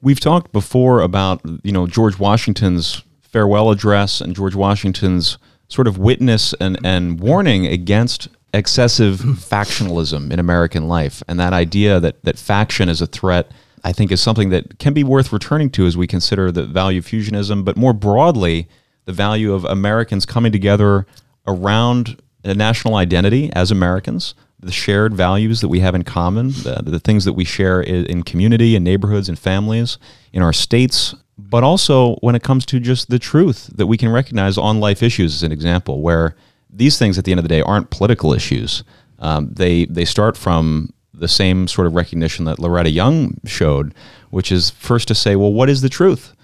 We've 0.00 0.20
talked 0.20 0.52
before 0.52 1.00
about 1.00 1.40
you 1.62 1.72
know 1.72 1.86
George 1.86 2.18
Washington's 2.18 3.02
farewell 3.22 3.70
address 3.70 4.20
and 4.20 4.36
George 4.36 4.54
Washington's 4.54 5.38
sort 5.74 5.88
of 5.88 5.98
witness 5.98 6.54
and, 6.54 6.78
and 6.84 7.20
warning 7.20 7.66
against 7.66 8.28
excessive 8.52 9.16
factionalism 9.16 10.30
in 10.32 10.38
American 10.38 10.86
life. 10.86 11.22
And 11.26 11.40
that 11.40 11.52
idea 11.52 11.98
that, 12.00 12.22
that 12.22 12.38
faction 12.38 12.88
is 12.88 13.00
a 13.00 13.06
threat 13.06 13.50
I 13.84 13.92
think 13.92 14.10
is 14.10 14.20
something 14.20 14.48
that 14.48 14.78
can 14.78 14.94
be 14.94 15.04
worth 15.04 15.30
returning 15.30 15.68
to 15.70 15.86
as 15.86 15.94
we 15.94 16.06
consider 16.06 16.50
the 16.50 16.64
value 16.64 17.00
of 17.00 17.06
fusionism, 17.06 17.64
but 17.66 17.76
more 17.76 17.92
broadly, 17.92 18.66
the 19.04 19.12
value 19.12 19.52
of 19.52 19.66
Americans 19.66 20.24
coming 20.24 20.50
together 20.50 21.06
around 21.46 22.20
a 22.42 22.54
national 22.54 22.94
identity 22.94 23.52
as 23.52 23.70
Americans, 23.70 24.34
the 24.58 24.72
shared 24.72 25.14
values 25.14 25.60
that 25.60 25.68
we 25.68 25.80
have 25.80 25.94
in 25.94 26.02
common, 26.02 26.48
the, 26.48 26.82
the 26.82 26.98
things 26.98 27.26
that 27.26 27.34
we 27.34 27.44
share 27.44 27.82
in, 27.82 28.06
in 28.06 28.22
community 28.22 28.74
and 28.74 28.84
neighborhoods 28.84 29.28
and 29.28 29.38
families, 29.38 29.98
in 30.32 30.42
our 30.42 30.54
states, 30.54 31.14
but 31.36 31.64
also 31.64 32.14
when 32.16 32.34
it 32.34 32.42
comes 32.42 32.64
to 32.66 32.80
just 32.80 33.10
the 33.10 33.18
truth 33.18 33.70
that 33.74 33.86
we 33.86 33.96
can 33.96 34.08
recognize 34.08 34.56
on 34.56 34.80
life 34.80 35.02
issues 35.02 35.34
as 35.34 35.42
an 35.42 35.52
example, 35.52 36.00
where 36.00 36.36
these 36.70 36.98
things 36.98 37.18
at 37.18 37.24
the 37.24 37.32
end 37.32 37.38
of 37.38 37.44
the 37.44 37.48
day 37.48 37.62
aren't 37.62 37.90
political 37.90 38.32
issues. 38.32 38.84
Um, 39.18 39.50
they 39.52 39.86
they 39.86 40.04
start 40.04 40.36
from 40.36 40.92
the 41.12 41.28
same 41.28 41.68
sort 41.68 41.86
of 41.86 41.94
recognition 41.94 42.44
that 42.44 42.58
Loretta 42.58 42.90
Young 42.90 43.38
showed, 43.46 43.94
which 44.30 44.50
is 44.50 44.70
first 44.70 45.08
to 45.08 45.14
say, 45.14 45.36
well, 45.36 45.52
what 45.52 45.70
is 45.70 45.80
the 45.80 45.88
truth? 45.88 46.34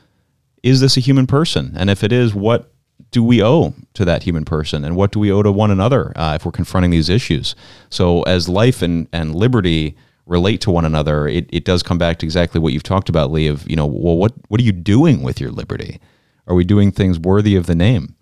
Is 0.62 0.80
this 0.80 0.96
a 0.96 1.00
human 1.00 1.26
person? 1.26 1.74
And 1.76 1.90
if 1.90 2.04
it 2.04 2.12
is, 2.12 2.34
what 2.34 2.72
do 3.10 3.24
we 3.24 3.42
owe 3.42 3.74
to 3.94 4.04
that 4.04 4.22
human 4.22 4.44
person? 4.44 4.84
And 4.84 4.94
what 4.94 5.10
do 5.10 5.18
we 5.18 5.32
owe 5.32 5.42
to 5.42 5.50
one 5.50 5.70
another 5.70 6.12
uh, 6.16 6.34
if 6.36 6.44
we're 6.44 6.52
confronting 6.52 6.92
these 6.92 7.08
issues? 7.08 7.56
So, 7.88 8.22
as 8.22 8.48
life 8.48 8.82
and, 8.82 9.08
and 9.12 9.34
liberty 9.34 9.96
relate 10.30 10.60
to 10.62 10.70
one 10.70 10.84
another, 10.84 11.26
it, 11.26 11.46
it 11.52 11.64
does 11.64 11.82
come 11.82 11.98
back 11.98 12.18
to 12.20 12.26
exactly 12.26 12.60
what 12.60 12.72
you've 12.72 12.84
talked 12.84 13.08
about, 13.08 13.32
Lee, 13.32 13.48
of, 13.48 13.68
you 13.68 13.76
know, 13.76 13.84
well, 13.84 14.16
what, 14.16 14.32
what 14.48 14.60
are 14.60 14.64
you 14.64 14.72
doing 14.72 15.22
with 15.22 15.40
your 15.40 15.50
liberty? 15.50 16.00
Are 16.46 16.54
we 16.54 16.64
doing 16.64 16.92
things 16.92 17.18
worthy 17.18 17.56
of 17.56 17.66
the 17.66 17.74
name? 17.74 18.14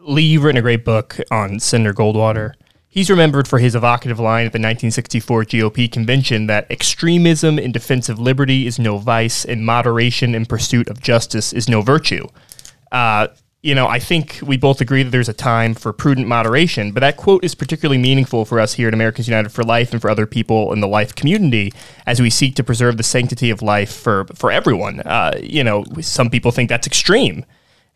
Lee, 0.00 0.22
you've 0.22 0.44
written 0.44 0.58
a 0.58 0.62
great 0.62 0.84
book 0.84 1.18
on 1.30 1.58
Senator 1.58 1.94
Goldwater. 1.94 2.52
He's 2.86 3.10
remembered 3.10 3.48
for 3.48 3.58
his 3.58 3.74
evocative 3.74 4.20
line 4.20 4.46
at 4.46 4.52
the 4.52 4.58
1964 4.58 5.44
GOP 5.44 5.90
convention 5.90 6.46
that 6.46 6.70
extremism 6.70 7.58
in 7.58 7.72
defense 7.72 8.08
of 8.08 8.18
liberty 8.18 8.66
is 8.66 8.78
no 8.78 8.98
vice, 8.98 9.44
and 9.44 9.64
moderation 9.64 10.34
in 10.34 10.46
pursuit 10.46 10.88
of 10.88 11.00
justice 11.00 11.52
is 11.52 11.68
no 11.68 11.80
virtue. 11.80 12.26
Uh, 12.92 13.28
you 13.60 13.74
know, 13.74 13.88
I 13.88 13.98
think 13.98 14.38
we 14.42 14.56
both 14.56 14.80
agree 14.80 15.02
that 15.02 15.10
there's 15.10 15.28
a 15.28 15.32
time 15.32 15.74
for 15.74 15.92
prudent 15.92 16.28
moderation, 16.28 16.92
but 16.92 17.00
that 17.00 17.16
quote 17.16 17.42
is 17.44 17.54
particularly 17.54 17.98
meaningful 17.98 18.44
for 18.44 18.60
us 18.60 18.74
here 18.74 18.88
at 18.88 18.94
Americans 18.94 19.26
United 19.26 19.50
for 19.50 19.64
Life 19.64 19.92
and 19.92 20.00
for 20.00 20.08
other 20.08 20.26
people 20.26 20.72
in 20.72 20.80
the 20.80 20.86
life 20.86 21.14
community 21.14 21.72
as 22.06 22.20
we 22.20 22.30
seek 22.30 22.54
to 22.54 22.64
preserve 22.64 22.96
the 22.96 23.02
sanctity 23.02 23.50
of 23.50 23.60
life 23.60 23.92
for, 23.92 24.26
for 24.34 24.52
everyone. 24.52 25.00
Uh, 25.00 25.36
you 25.42 25.64
know, 25.64 25.84
some 26.00 26.30
people 26.30 26.52
think 26.52 26.68
that's 26.68 26.86
extreme 26.86 27.44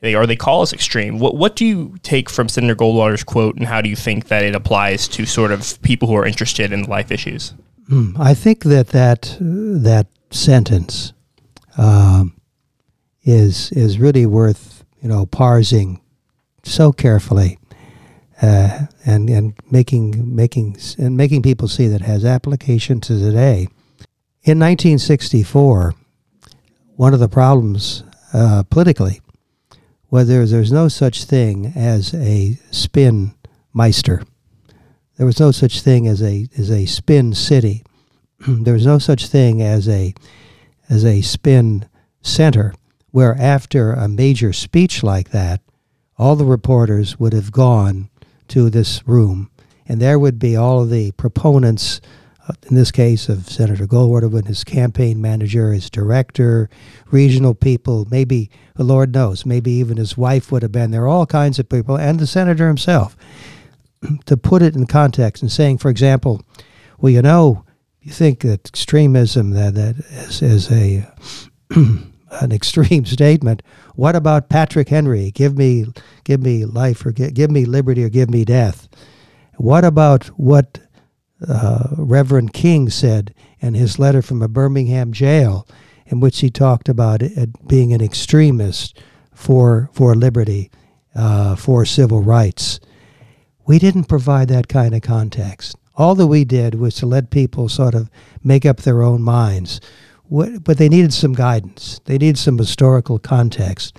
they 0.03 0.17
or 0.17 0.27
they 0.27 0.37
call 0.37 0.63
us 0.63 0.73
extreme. 0.73 1.19
What 1.19 1.37
what 1.37 1.57
do 1.57 1.65
you 1.65 1.97
take 2.03 2.29
from 2.29 2.49
Senator 2.49 2.75
Goldwater's 2.75 3.25
quote, 3.25 3.57
and 3.57 3.67
how 3.67 3.81
do 3.81 3.89
you 3.89 3.97
think 3.97 4.29
that 4.29 4.45
it 4.45 4.55
applies 4.55 5.09
to 5.09 5.25
sort 5.25 5.53
of 5.53 5.81
people 5.83 6.09
who 6.09 6.17
are 6.17 6.27
interested 6.27 6.73
in 6.73 6.83
life 6.83 7.11
issues? 7.11 7.55
Mm, 7.89 8.19
I 8.19 8.35
think 8.35 8.65
that 8.65 8.89
that 8.89 9.37
that 9.41 10.09
sentence 10.31 11.13
um, 11.79 12.35
is 13.23 13.71
is 13.73 13.99
really 13.99 14.27
worth 14.27 14.82
you 15.03 15.09
know 15.09 15.27
parsing 15.27 16.01
so 16.63 16.93
carefully. 16.93 17.59
Uh, 18.41 18.87
and 19.05 19.29
and 19.31 19.55
making 19.71 20.35
making 20.35 20.77
and 20.99 21.17
making 21.17 21.43
people 21.43 21.69
see 21.69 21.87
that 21.87 22.01
has 22.01 22.25
application 22.25 23.01
to 23.01 23.19
today. 23.19 23.69
In 24.45 24.59
1964, 24.59 25.95
one 26.97 27.15
of 27.15 27.21
the 27.21 27.29
problems 27.29 28.03
uh, 28.33 28.65
politically 28.69 29.21
whether 30.13 30.45
there's 30.45 30.71
no 30.71 30.89
such 30.89 31.25
thing 31.25 31.73
as 31.75 32.13
a 32.13 32.59
spin 32.71 33.33
meister. 33.73 34.23
There 35.17 35.25
was 35.25 35.41
no 35.41 35.53
such 35.53 35.81
thing 35.81 36.07
as 36.07 36.23
a 36.23 36.47
as 36.59 36.71
a 36.71 36.85
spin 36.85 37.33
city. 37.33 37.83
there 38.47 38.75
was 38.75 38.85
no 38.85 38.99
such 38.99 39.29
thing 39.29 39.63
as 39.63 39.89
a 39.89 40.13
as 40.91 41.07
a 41.07 41.23
spin 41.23 41.89
center 42.21 42.75
where 43.13 43.35
after 43.41 43.93
a 43.93 44.09
major 44.09 44.53
speech 44.53 45.03
like 45.03 45.31
that, 45.31 45.61
all 46.19 46.37
the 46.37 46.45
reporters 46.45 47.19
would 47.19 47.33
have 47.33 47.53
gone 47.53 48.11
to 48.49 48.69
this 48.69 49.07
room 49.07 49.51
and 49.87 50.01
there 50.01 50.19
would 50.19 50.39
be 50.39 50.57
all 50.57 50.83
of 50.83 50.91
the 50.91 51.13
proponents 51.13 52.01
uh, 52.49 52.55
in 52.69 52.75
this 52.75 52.91
case 52.91 53.29
of 53.29 53.49
Senator 53.49 53.87
Goldwater, 53.87 54.31
with 54.31 54.47
his 54.47 54.65
campaign 54.65 55.21
manager, 55.21 55.73
his 55.73 55.89
director, 55.91 56.69
regional 57.11 57.55
people, 57.55 58.07
maybe, 58.11 58.51
the 58.75 58.83
Lord 58.85 59.13
knows, 59.13 59.47
maybe 59.47 59.71
even 59.73 59.97
his 59.97 60.17
wife 60.17 60.51
would 60.51 60.63
have 60.63 60.73
been 60.73 60.91
there, 60.91 61.07
all 61.07 61.27
kinds 61.27 61.59
of 61.59 61.69
people, 61.69 61.97
and 61.97 62.19
the 62.19 62.27
senator 62.27 62.67
himself. 62.67 63.17
to 64.27 64.37
put 64.37 64.63
it 64.63 64.75
in 64.75 64.87
context 64.87 65.43
and 65.43 65.53
saying, 65.53 65.79
for 65.79 65.89
example, 65.89 66.43
well, 66.99 67.13
you 67.13 67.23
know, 67.23 67.65
you 68.01 68.11
think 68.11 68.41
that 68.41 68.67
extremism 68.67 69.51
that 69.51 69.75
that 69.75 69.99
is, 69.99 70.43
is 70.43 70.73
a 70.73 71.07
an 72.41 72.53
extreme 72.53 73.05
statement. 73.19 73.63
What 73.95 74.17
about 74.17 74.49
Patrick 74.49 74.89
Henry? 74.89 75.31
Give 75.31 75.57
me 75.57 75.87
give 76.25 76.43
me 76.43 76.65
life 76.65 77.05
or 77.05 77.13
give, 77.13 77.35
give 77.35 77.51
me 77.51 77.65
liberty 77.65 78.05
or 78.05 78.09
give 78.09 78.31
me 78.31 78.45
death. 78.45 78.89
What 79.57 79.85
about 79.85 80.27
what 80.39 80.81
uh, 81.47 81.89
Reverend 81.97 82.53
King 82.53 82.89
said 82.89 83.35
in 83.61 83.75
his 83.75 83.99
letter 83.99 84.23
from 84.23 84.43
a 84.43 84.49
Birmingham 84.49 85.13
jail, 85.13 85.67
in 86.07 86.21
which 86.21 86.41
he 86.41 86.51
talked 86.51 86.89
about 86.89 87.23
being 87.67 87.93
an 87.93 88.01
extremist 88.03 88.99
for 89.35 89.91
for 89.93 90.15
liberty, 90.15 90.71
uh, 91.15 91.57
for 91.57 91.85
civil 91.85 92.23
rights? 92.23 92.81
We 93.67 93.79
didn't 93.79 94.05
provide 94.05 94.49
that 94.49 94.69
kind 94.69 94.95
of 94.95 95.03
context. 95.03 95.77
All 95.95 96.15
that 96.15 96.27
we 96.27 96.45
did 96.45 96.75
was 96.75 96.95
to 96.97 97.07
let 97.07 97.31
people 97.31 97.69
sort 97.69 97.95
of 97.95 98.11
make 98.43 98.65
up 98.65 98.79
their 98.79 99.03
own 99.03 99.23
minds. 99.23 99.81
But 100.33 100.79
they 100.79 100.89
needed 100.89 101.13
some 101.13 101.35
guidance. 101.35 102.01
They 102.05 102.19
needed 102.19 102.39
some 102.39 102.57
historical 102.59 103.19
context. 103.19 103.97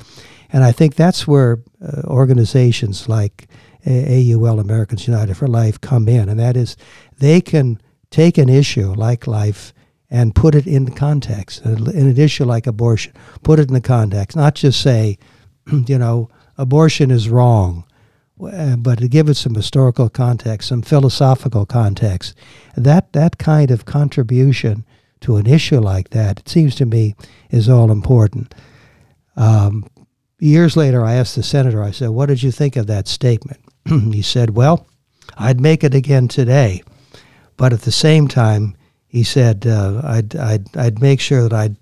And 0.52 0.64
I 0.64 0.72
think 0.72 0.96
that's 0.96 1.28
where 1.28 1.60
uh, 1.82 2.02
organizations 2.06 3.08
like 3.08 3.48
AUL, 3.86 4.60
Americans 4.60 5.08
United 5.08 5.36
for 5.36 5.48
Life, 5.48 5.80
come 5.82 6.08
in. 6.08 6.30
And 6.30 6.40
that 6.40 6.58
is 6.58 6.76
they 7.20 7.42
can 7.42 7.80
take 8.10 8.38
an 8.38 8.50
issue 8.50 8.94
like 8.94 9.28
life 9.28 9.74
and 10.10 10.36
put 10.36 10.56
it 10.56 10.68
in 10.68 10.92
context. 10.94 11.66
In 11.66 11.88
an 11.88 12.18
issue 12.18 12.46
like 12.46 12.68
abortion, 12.68 13.14
put 13.44 13.60
it 13.60 13.68
in 13.68 13.74
the 13.74 13.82
context, 13.82 14.36
not 14.36 14.56
just 14.56 14.82
say, 14.82 15.18
you 15.88 15.98
know, 15.98 16.30
abortion 16.58 17.12
is 17.12 17.30
wrong 17.30 17.84
uh, 18.42 18.76
but 18.76 19.00
to 19.00 19.08
give 19.08 19.30
it 19.30 19.36
some 19.36 19.54
historical 19.54 20.10
context, 20.10 20.70
some 20.70 20.82
philosophical 20.82 21.66
context, 21.66 22.36
that 22.76 23.14
that 23.14 23.38
kind 23.38 23.72
of 23.72 23.86
contribution 23.86 24.86
to 25.24 25.38
an 25.38 25.48
issue 25.48 25.80
like 25.80 26.10
that, 26.12 26.40
it 26.40 26.50
seems 26.50 26.76
to 26.76 26.86
me, 26.86 27.16
is 27.50 27.68
all 27.68 27.92
important. 27.92 28.54
Um, 29.36 29.90
years 30.40 30.78
later, 30.78 31.04
I 31.04 31.16
asked 31.16 31.36
the 31.36 31.44
senator. 31.44 31.84
I 31.84 31.92
said, 31.92 32.10
"What 32.10 32.28
did 32.28 32.44
you 32.44 32.52
think 32.52 32.76
of 32.76 32.88
that 32.88 33.08
statement?" 33.08 33.60
he 33.86 34.22
said, 34.22 34.52
"Well, 34.52 34.86
I'd 35.38 35.60
make 35.60 35.84
it 35.84 35.96
again 35.96 36.28
today, 36.28 36.84
but 37.58 37.74
at 37.74 37.82
the 37.82 37.92
same 37.92 38.28
time, 38.28 38.76
he 39.08 39.24
said 39.24 39.66
uh, 39.68 40.02
I'd, 40.04 40.36
I'd 40.36 40.78
I'd 40.78 41.02
make 41.02 41.20
sure 41.20 41.44
that 41.44 41.54
I'd 41.54 41.78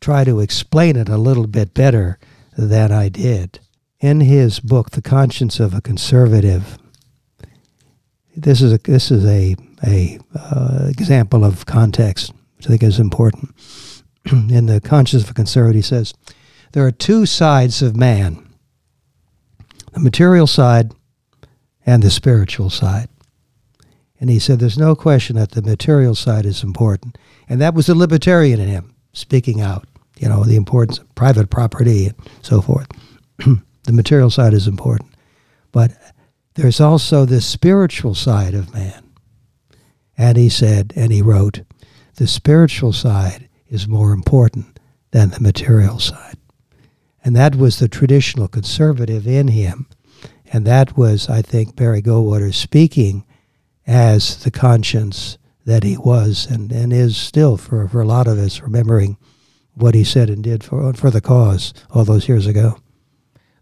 try 0.00 0.24
to 0.24 0.40
explain 0.40 0.96
it 0.96 1.08
a 1.08 1.18
little 1.18 1.46
bit 1.46 1.74
better 1.74 2.18
than 2.56 2.92
I 2.92 3.08
did." 3.08 3.60
in 4.04 4.20
his 4.20 4.60
book, 4.60 4.90
The 4.90 5.00
Conscience 5.00 5.58
of 5.58 5.72
a 5.72 5.80
Conservative, 5.80 6.76
this 8.36 8.60
is 8.60 8.70
a 8.70 8.78
this 8.78 9.10
is 9.10 9.24
a 9.24 9.56
a 9.82 10.18
uh, 10.38 10.88
example 10.88 11.42
of 11.42 11.64
context, 11.64 12.32
I 12.64 12.68
think 12.68 12.82
is 12.82 12.98
important. 12.98 13.54
in 14.32 14.66
the 14.66 14.80
Conscience 14.80 15.24
of 15.24 15.30
a 15.30 15.34
Conservative, 15.34 15.76
he 15.76 15.82
says 15.82 16.14
there 16.72 16.86
are 16.86 16.92
two 16.92 17.26
sides 17.26 17.82
of 17.82 17.96
man: 17.96 18.48
the 19.92 20.00
material 20.00 20.46
side 20.46 20.92
and 21.86 22.02
the 22.02 22.10
spiritual 22.10 22.70
side. 22.70 23.08
And 24.20 24.30
he 24.30 24.38
said 24.38 24.58
there's 24.58 24.78
no 24.78 24.94
question 24.94 25.36
that 25.36 25.50
the 25.50 25.62
material 25.62 26.14
side 26.14 26.46
is 26.46 26.62
important, 26.62 27.18
and 27.48 27.60
that 27.60 27.74
was 27.74 27.86
the 27.86 27.94
libertarian 27.94 28.60
in 28.60 28.68
him 28.68 28.94
speaking 29.12 29.60
out. 29.60 29.86
You 30.18 30.28
know 30.28 30.44
the 30.44 30.56
importance 30.56 30.98
of 30.98 31.14
private 31.14 31.50
property 31.50 32.06
and 32.06 32.16
so 32.42 32.60
forth. 32.60 32.88
The 33.84 33.92
material 33.92 34.30
side 34.30 34.54
is 34.54 34.66
important. 34.66 35.10
But 35.70 35.92
there's 36.54 36.80
also 36.80 37.24
the 37.24 37.40
spiritual 37.40 38.14
side 38.14 38.54
of 38.54 38.72
man. 38.72 39.02
And 40.16 40.36
he 40.36 40.48
said, 40.48 40.92
and 40.96 41.12
he 41.12 41.22
wrote, 41.22 41.62
the 42.16 42.26
spiritual 42.26 42.92
side 42.92 43.48
is 43.68 43.88
more 43.88 44.12
important 44.12 44.78
than 45.10 45.30
the 45.30 45.40
material 45.40 45.98
side. 45.98 46.36
And 47.24 47.34
that 47.34 47.56
was 47.56 47.78
the 47.78 47.88
traditional 47.88 48.48
conservative 48.48 49.26
in 49.26 49.48
him. 49.48 49.86
And 50.52 50.66
that 50.66 50.96
was, 50.96 51.28
I 51.28 51.42
think, 51.42 51.74
Barry 51.74 52.02
Goldwater 52.02 52.52
speaking 52.54 53.24
as 53.86 54.42
the 54.44 54.50
conscience 54.50 55.38
that 55.64 55.82
he 55.82 55.96
was 55.96 56.46
and, 56.46 56.70
and 56.70 56.92
is 56.92 57.16
still 57.16 57.56
for, 57.56 57.88
for 57.88 58.02
a 58.02 58.06
lot 58.06 58.26
of 58.26 58.38
us, 58.38 58.60
remembering 58.60 59.16
what 59.74 59.94
he 59.94 60.04
said 60.04 60.28
and 60.28 60.44
did 60.44 60.62
for, 60.62 60.92
for 60.92 61.10
the 61.10 61.20
cause 61.20 61.72
all 61.90 62.04
those 62.04 62.28
years 62.28 62.46
ago 62.46 62.78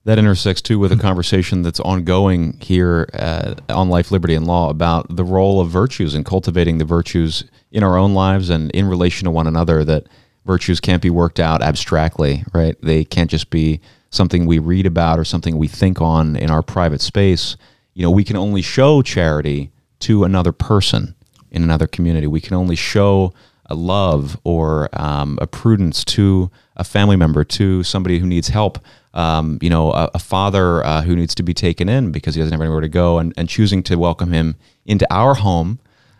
that 0.05 0.19
intersects 0.19 0.63
too 0.63 0.79
with 0.79 0.91
a 0.91 0.97
conversation 0.97 1.63
that's 1.63 1.81
ongoing 1.81 2.59
here 2.61 3.09
uh, 3.15 3.55
on 3.69 3.89
life, 3.89 4.11
liberty, 4.11 4.35
and 4.35 4.47
law 4.47 4.69
about 4.69 5.15
the 5.15 5.25
role 5.25 5.61
of 5.61 5.69
virtues 5.69 6.15
and 6.15 6.25
cultivating 6.25 6.79
the 6.79 6.85
virtues 6.85 7.45
in 7.73 7.83
our 7.83 7.97
own 7.97 8.15
lives 8.15 8.51
and 8.51 8.71
in 8.71 8.87
relation 8.87 9.25
to 9.25 9.31
one 9.31 9.47
another. 9.47 9.85
That 9.85 10.07
virtues 10.47 10.79
can't 10.79 11.03
be 11.03 11.11
worked 11.11 11.41
out 11.41 11.63
abstractly, 11.63 12.45
right? 12.53 12.77
They 12.81 13.05
can't 13.05 13.31
just 13.31 13.51
be 13.51 13.81
something 14.11 14.47
we 14.47 14.59
read 14.59 14.87
about 14.87 15.19
or 15.19 15.25
something 15.25 15.59
we 15.59 15.69
think 15.69 16.01
on 16.01 16.37
in 16.37 16.51
our 16.51 16.63
private 16.63 17.01
space. 17.01 17.57
You 17.95 18.03
know, 18.03 18.11
we 18.11 18.25
can 18.25 18.37
only 18.37 18.63
show 18.63 19.03
charity 19.03 19.71
to 20.01 20.25
another 20.25 20.53
person 20.53 21.15
in 21.51 21.63
another 21.63 21.87
community. 21.87 22.27
We 22.27 22.41
can 22.41 22.55
only 22.55 22.77
show 22.77 23.33
a 23.67 23.75
love 23.75 24.39
or 24.45 24.89
um, 24.93 25.39
a 25.41 25.47
prudence 25.47 26.05
to 26.05 26.51
a 26.77 26.85
family 26.85 27.17
member, 27.17 27.45
to 27.45 27.83
somebody 27.83 28.19
who 28.19 28.27
needs 28.27 28.49
help 28.49 28.79
um, 29.15 29.59
you 29.61 29.71
know, 29.71 29.93
a, 29.93 30.11
a 30.15 30.19
father 30.19 30.85
uh, 30.85 31.03
who 31.03 31.15
needs 31.17 31.35
to 31.35 31.43
be 31.43 31.55
taken 31.55 31.89
in 31.89 32.13
because 32.13 32.35
he 32.35 32.41
doesn't 32.41 32.53
have 32.53 32.61
anywhere 32.61 32.81
to 32.81 32.89
go, 32.89 33.19
and, 33.19 33.33
and 33.37 33.49
choosing 33.49 33.83
to 33.85 33.97
welcome 33.97 34.33
him 34.33 34.57
into 34.87 35.07
our 35.13 35.35
home, 35.35 35.79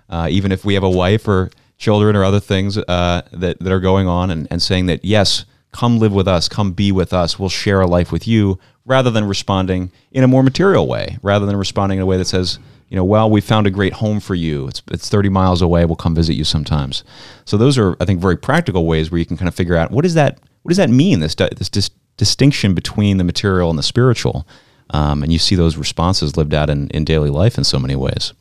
uh, 0.09 0.29
even 0.31 0.53
if 0.53 0.65
we 0.65 0.75
have 0.75 0.83
a 0.83 0.91
wife 0.91 1.27
or 1.27 1.51
children 1.79 2.15
or 2.15 2.25
other 2.25 2.41
things 2.41 2.79
uh, 2.79 3.23
that, 3.33 3.59
that 3.59 3.73
are 3.73 3.81
going 3.81 4.07
on, 4.07 4.31
and, 4.31 4.47
and 4.51 4.63
saying 4.63 4.87
that, 4.87 5.05
yes, 5.05 5.45
come 5.73 5.99
live 5.99 6.13
with 6.13 6.29
us, 6.29 6.49
come 6.49 6.73
be 6.73 6.93
with 6.93 7.13
us, 7.13 7.39
we'll 7.39 7.49
share 7.49 7.81
a 7.81 7.87
life 7.87 8.13
with 8.13 8.29
you, 8.29 8.59
rather 8.85 9.11
than 9.11 9.25
responding 9.25 9.91
in 10.11 10.25
a 10.25 10.29
more 10.29 10.43
material 10.43 10.87
way, 10.87 11.19
rather 11.23 11.47
than 11.47 11.57
responding 11.57 11.99
in 11.99 12.03
a 12.03 12.07
way 12.07 12.17
that 12.17 12.27
says, 12.27 12.59
you 12.89 12.97
know, 12.97 13.05
well, 13.05 13.31
we 13.31 13.41
found 13.41 13.67
a 13.67 13.71
great 13.71 13.95
home 13.95 14.21
for 14.21 14.35
you. 14.35 14.69
It's, 14.69 14.83
it's 14.91 15.09
30 15.09 15.31
miles 15.31 15.63
away. 15.63 15.85
We'll 15.87 15.97
come 15.97 16.15
visit 16.15 16.35
you 16.35 16.45
sometimes. 16.45 17.05
So 17.47 17.57
those 17.57 17.79
are, 17.79 17.97
I 18.01 18.05
think, 18.05 18.21
very 18.21 18.37
practical 18.37 18.87
ways 18.87 19.11
where 19.11 19.19
you 19.19 19.25
can 19.25 19.39
kind 19.39 19.49
of 19.49 19.55
figure 19.55 19.77
out 19.77 19.91
what 19.91 20.03
does 20.03 20.13
that, 20.15 20.41
what 20.63 20.69
does 20.69 20.77
that 20.77 20.91
mean? 20.91 21.21
This, 21.21 21.35
this, 21.35 21.71
this 21.71 21.91
distinction 22.19 22.75
between 22.75 23.17
the 23.17 23.25
material 23.25 23.71
and 23.71 23.79
the 23.79 23.83
spiritual. 23.83 24.47
Um, 24.91 25.23
and 25.23 25.33
you 25.33 25.39
see 25.39 25.57
those 25.57 25.79
responses 25.79 26.37
lived 26.37 26.53
out 26.53 26.69
in, 26.69 26.89
in 26.91 27.05
daily 27.05 27.31
life 27.31 27.57
in 27.57 27.65
so 27.65 27.79
many 27.79 27.97
ways. 27.97 28.35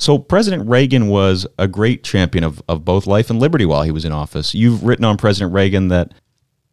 So, 0.00 0.16
President 0.16 0.66
Reagan 0.66 1.08
was 1.08 1.46
a 1.58 1.68
great 1.68 2.02
champion 2.02 2.42
of, 2.42 2.62
of 2.66 2.86
both 2.86 3.06
life 3.06 3.28
and 3.28 3.38
liberty 3.38 3.66
while 3.66 3.82
he 3.82 3.90
was 3.90 4.06
in 4.06 4.12
office. 4.12 4.54
You've 4.54 4.82
written 4.82 5.04
on 5.04 5.18
President 5.18 5.52
Reagan 5.52 5.88
that 5.88 6.14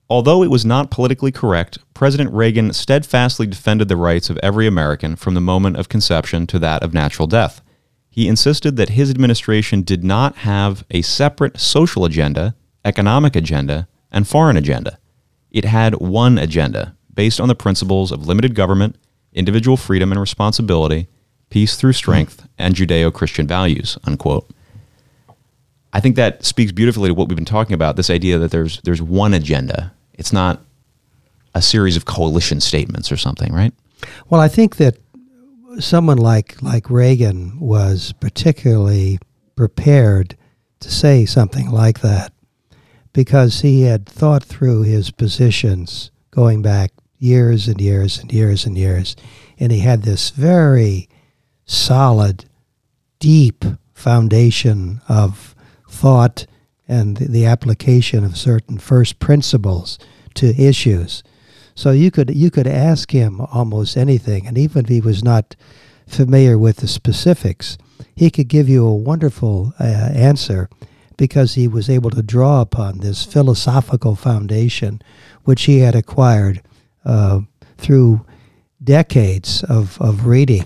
although 0.10 0.44
it 0.44 0.50
was 0.50 0.64
not 0.64 0.92
politically 0.92 1.34
correct, 1.34 1.78
President 1.94 2.32
Reagan 2.32 2.72
steadfastly 2.72 3.46
defended 3.46 3.90
the 3.90 3.98
rights 3.98 4.30
of 4.30 4.38
every 4.38 4.66
American 4.66 5.18
from 5.18 5.34
the 5.34 5.42
moment 5.42 5.76
of 5.76 5.90
conception 5.90 6.48
to 6.48 6.60
that 6.60 6.82
of 6.82 6.94
natural 6.94 7.28
death. 7.28 7.62
He 8.10 8.30
insisted 8.30 8.78
that 8.78 8.92
his 8.92 9.12
administration 9.12 9.82
did 9.82 10.06
not 10.06 10.38
have 10.38 10.86
a 10.90 11.02
separate 11.02 11.60
social 11.60 12.06
agenda, 12.06 12.56
economic 12.86 13.36
agenda, 13.36 13.90
and 14.10 14.26
foreign 14.26 14.56
agenda. 14.56 15.00
It 15.52 15.66
had 15.66 15.96
one 15.96 16.38
agenda 16.38 16.96
based 17.14 17.42
on 17.42 17.50
the 17.50 17.56
principles 17.56 18.14
of 18.14 18.26
limited 18.26 18.56
government, 18.56 18.96
individual 19.34 19.76
freedom 19.76 20.14
and 20.14 20.22
responsibility, 20.22 21.10
peace 21.50 21.76
through 21.76 21.94
strength, 21.94 22.48
and 22.58 22.76
Judeo 22.76 23.14
Christian 23.14 23.48
values. 23.48 23.98
Unquote. 24.04 24.50
I 25.94 26.00
think 26.00 26.16
that 26.18 26.44
speaks 26.44 26.72
beautifully 26.72 27.10
to 27.10 27.14
what 27.14 27.28
we've 27.28 27.36
been 27.36 27.46
talking 27.46 27.74
about 27.74 27.96
this 27.96 28.10
idea 28.10 28.38
that 28.38 28.52
there's, 28.52 28.82
there's 28.82 29.02
one 29.02 29.34
agenda. 29.34 29.94
It's 30.14 30.34
not 30.34 30.62
a 31.56 31.62
series 31.62 31.98
of 31.98 32.06
coalition 32.06 32.60
statements 32.60 33.12
or 33.12 33.18
something, 33.18 33.54
right? 33.54 33.74
Well, 34.30 34.42
I 34.42 34.48
think 34.48 34.76
that 34.78 34.98
someone 35.80 36.18
like, 36.18 36.62
like 36.62 36.90
Reagan 36.90 37.60
was 37.60 38.14
particularly 38.20 39.20
prepared 39.56 40.36
to 40.82 40.92
say 40.92 41.26
something 41.26 41.72
like 41.72 42.02
that 42.02 42.32
because 43.14 43.62
he 43.62 43.84
had 43.84 44.06
thought 44.06 44.44
through 44.44 44.84
his 44.84 45.10
positions 45.10 46.12
going 46.30 46.62
back 46.62 46.92
years 47.18 47.68
and 47.68 47.82
years 47.82 48.20
and 48.20 48.32
years 48.32 48.66
and 48.66 48.78
years. 48.78 49.16
And 49.60 49.72
he 49.72 49.80
had 49.80 50.04
this 50.04 50.30
very 50.30 51.10
solid, 51.68 52.46
deep 53.20 53.64
foundation 53.94 55.02
of 55.08 55.56
thought 55.88 56.48
and 56.88 57.18
the 57.18 57.46
application 57.46 58.24
of 58.24 58.38
certain 58.38 58.78
first 58.78 59.20
principles 59.20 60.00
to 60.34 60.56
issues. 60.60 61.24
So 61.76 61.92
you 61.92 62.10
could 62.10 62.36
you 62.36 62.50
could 62.50 62.66
ask 62.66 63.12
him 63.12 63.40
almost 63.40 63.98
anything, 63.98 64.48
and 64.48 64.58
even 64.58 64.86
if 64.86 64.90
he 64.90 65.02
was 65.02 65.24
not 65.24 65.56
familiar 66.08 66.58
with 66.58 66.78
the 66.78 66.88
specifics, 66.88 67.78
he 68.16 68.32
could 68.32 68.48
give 68.48 68.68
you 68.68 68.88
a 68.88 68.96
wonderful 68.96 69.74
uh, 69.80 69.84
answer 69.84 70.70
because 71.18 71.56
he 71.56 71.68
was 71.68 71.90
able 71.90 72.10
to 72.12 72.22
draw 72.22 72.62
upon 72.62 73.00
this 73.00 73.26
philosophical 73.26 74.16
foundation 74.16 75.02
which 75.44 75.64
he 75.64 75.80
had 75.80 75.96
acquired 75.96 76.62
uh, 77.06 77.42
through 77.78 78.26
decades 78.84 79.64
of, 79.64 80.00
of 80.00 80.28
reading, 80.28 80.64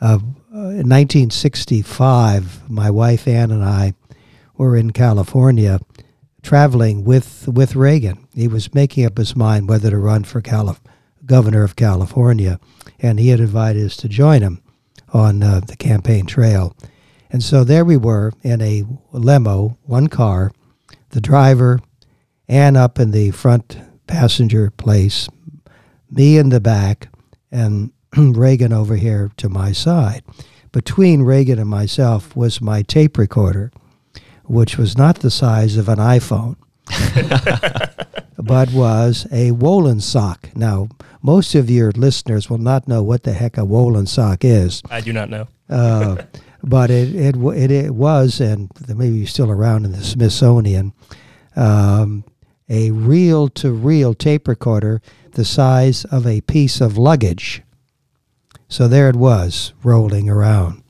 of, 0.00 0.22
in 0.52 0.88
1965, 0.88 2.70
my 2.70 2.90
wife 2.90 3.26
Ann 3.26 3.50
and 3.50 3.64
I 3.64 3.94
were 4.56 4.76
in 4.76 4.90
California 4.90 5.80
traveling 6.42 7.04
with 7.04 7.48
with 7.48 7.74
Reagan. 7.74 8.26
He 8.34 8.46
was 8.46 8.74
making 8.74 9.04
up 9.04 9.18
his 9.18 9.34
mind 9.34 9.68
whether 9.68 9.90
to 9.90 9.98
run 9.98 10.24
for 10.24 10.40
Calif- 10.40 10.80
governor 11.24 11.64
of 11.64 11.76
California, 11.76 12.60
and 13.00 13.18
he 13.18 13.28
had 13.28 13.40
invited 13.40 13.84
us 13.84 13.96
to 13.98 14.08
join 14.08 14.42
him 14.42 14.62
on 15.12 15.42
uh, 15.42 15.60
the 15.60 15.76
campaign 15.76 16.26
trail. 16.26 16.76
And 17.30 17.42
so 17.42 17.64
there 17.64 17.84
we 17.84 17.96
were 17.96 18.32
in 18.42 18.62
a 18.62 18.84
limo, 19.12 19.76
one 19.82 20.06
car, 20.06 20.52
the 21.10 21.20
driver, 21.20 21.80
Ann 22.48 22.76
up 22.76 23.00
in 23.00 23.10
the 23.10 23.32
front 23.32 23.78
passenger 24.06 24.70
place, 24.70 25.28
me 26.08 26.38
in 26.38 26.50
the 26.50 26.60
back, 26.60 27.08
and 27.50 27.90
Reagan 28.34 28.72
over 28.72 28.96
here 28.96 29.30
to 29.36 29.48
my 29.48 29.72
side. 29.72 30.22
Between 30.72 31.22
Reagan 31.22 31.58
and 31.58 31.70
myself 31.70 32.36
was 32.36 32.60
my 32.60 32.82
tape 32.82 33.16
recorder 33.16 33.72
which 34.48 34.78
was 34.78 34.96
not 34.96 35.20
the 35.20 35.30
size 35.30 35.76
of 35.76 35.88
an 35.88 35.98
iPhone, 35.98 36.56
but 38.38 38.72
was 38.72 39.26
a 39.30 39.50
Wollensak. 39.50 40.54
Now, 40.56 40.88
most 41.22 41.54
of 41.54 41.68
your 41.68 41.90
listeners 41.92 42.48
will 42.48 42.58
not 42.58 42.86
know 42.86 43.02
what 43.02 43.24
the 43.24 43.32
heck 43.32 43.58
a 43.58 43.62
Wollensak 43.62 44.38
is. 44.44 44.82
I 44.90 45.00
do 45.00 45.12
not 45.12 45.30
know. 45.30 45.48
Uh, 45.68 46.22
but 46.62 46.90
it, 46.90 47.14
it, 47.14 47.36
it, 47.36 47.70
it, 47.70 47.94
was, 47.94 48.40
and 48.40 48.70
maybe 48.88 49.16
you're 49.16 49.26
still 49.26 49.50
around 49.50 49.84
in 49.84 49.92
the 49.92 50.04
Smithsonian, 50.04 50.92
um, 51.56 52.24
a 52.68 52.90
reel 52.90 53.48
to 53.48 53.72
reel 53.72 54.14
tape 54.14 54.48
recorder 54.48 55.00
the 55.32 55.44
size 55.44 56.04
of 56.06 56.26
a 56.26 56.40
piece 56.42 56.80
of 56.80 56.98
luggage. 56.98 57.62
So 58.68 58.88
there 58.88 59.08
it 59.08 59.16
was, 59.16 59.72
rolling 59.82 60.28
around 60.28 60.82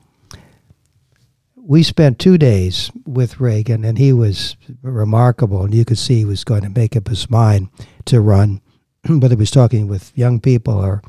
we 1.66 1.82
spent 1.82 2.18
two 2.18 2.38
days 2.38 2.92
with 3.04 3.40
Reagan, 3.40 3.84
and 3.84 3.98
he 3.98 4.12
was 4.12 4.56
remarkable. 4.82 5.64
And 5.64 5.74
you 5.74 5.84
could 5.84 5.98
see 5.98 6.18
he 6.18 6.24
was 6.24 6.44
going 6.44 6.62
to 6.62 6.70
make 6.70 6.94
up 6.96 7.08
his 7.08 7.28
mind 7.28 7.68
to 8.04 8.20
run, 8.20 8.60
whether 9.08 9.34
he 9.34 9.40
was 9.40 9.50
talking 9.50 9.88
with 9.88 10.16
young 10.16 10.40
people 10.40 10.74
or 10.74 11.02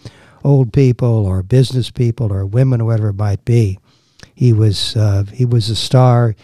old 0.43 0.73
people 0.73 1.27
or 1.27 1.43
business 1.43 1.91
people 1.91 2.33
or 2.33 2.45
women 2.45 2.81
or 2.81 2.85
whatever 2.85 3.09
it 3.09 3.13
might 3.13 3.45
be. 3.45 3.77
He 4.33 4.51
was 4.51 4.95
uh, 4.95 5.25
he 5.31 5.45
was 5.45 5.69
a 5.69 5.75
star. 5.75 6.35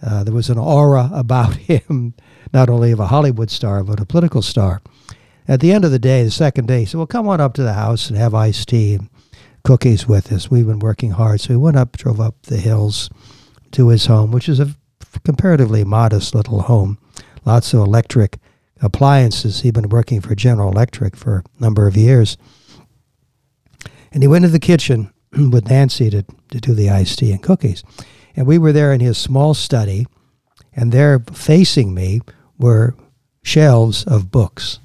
Uh, 0.00 0.24
there 0.24 0.34
was 0.34 0.48
an 0.48 0.58
aura 0.58 1.10
about 1.12 1.56
him, 1.56 2.14
not 2.54 2.70
only 2.70 2.90
of 2.92 3.00
a 3.00 3.08
Hollywood 3.08 3.50
star 3.50 3.84
but 3.84 4.00
a 4.00 4.06
political 4.06 4.40
star. 4.40 4.80
At 5.46 5.60
the 5.60 5.72
end 5.72 5.84
of 5.84 5.90
the 5.90 5.98
day, 5.98 6.24
the 6.24 6.30
second 6.30 6.68
day, 6.68 6.80
he 6.80 6.84
said, 6.86 6.98
"Well, 6.98 7.06
come 7.06 7.28
on 7.28 7.40
up 7.40 7.52
to 7.54 7.62
the 7.62 7.74
house 7.74 8.08
and 8.08 8.18
have 8.18 8.34
iced 8.34 8.68
tea 8.68 8.94
and 8.94 9.10
cookies 9.64 10.06
with 10.06 10.32
us." 10.32 10.50
We've 10.50 10.66
been 10.66 10.78
working 10.78 11.12
hard, 11.12 11.40
so 11.40 11.54
we 11.54 11.56
went 11.56 11.76
up, 11.76 11.96
drove 11.96 12.20
up 12.20 12.42
the 12.42 12.58
hills 12.58 13.10
to 13.72 13.88
his 13.88 14.06
home, 14.06 14.30
which 14.30 14.48
is 14.48 14.60
a 14.60 14.74
comparatively 15.24 15.84
modest 15.84 16.34
little 16.34 16.62
home. 16.62 16.98
Lots 17.44 17.72
of 17.74 17.80
electric 17.80 18.38
appliances. 18.80 19.60
He'd 19.60 19.74
been 19.74 19.88
working 19.88 20.20
for 20.20 20.34
General 20.34 20.70
Electric 20.70 21.16
for 21.16 21.38
a 21.38 21.62
number 21.62 21.86
of 21.86 21.96
years. 21.96 22.36
And 24.12 24.22
he 24.22 24.28
went 24.28 24.44
to 24.44 24.50
the 24.50 24.58
kitchen 24.58 25.12
with 25.32 25.68
Nancy 25.68 26.10
to, 26.10 26.24
to 26.50 26.60
do 26.60 26.74
the 26.74 26.90
iced 26.90 27.18
tea 27.18 27.32
and 27.32 27.42
cookies. 27.42 27.84
And 28.36 28.46
we 28.46 28.58
were 28.58 28.72
there 28.72 28.92
in 28.92 29.00
his 29.00 29.18
small 29.18 29.54
study, 29.54 30.06
and 30.74 30.92
there 30.92 31.18
facing 31.32 31.92
me 31.92 32.20
were 32.58 32.94
shelves 33.42 34.04
of 34.04 34.30
books. 34.30 34.78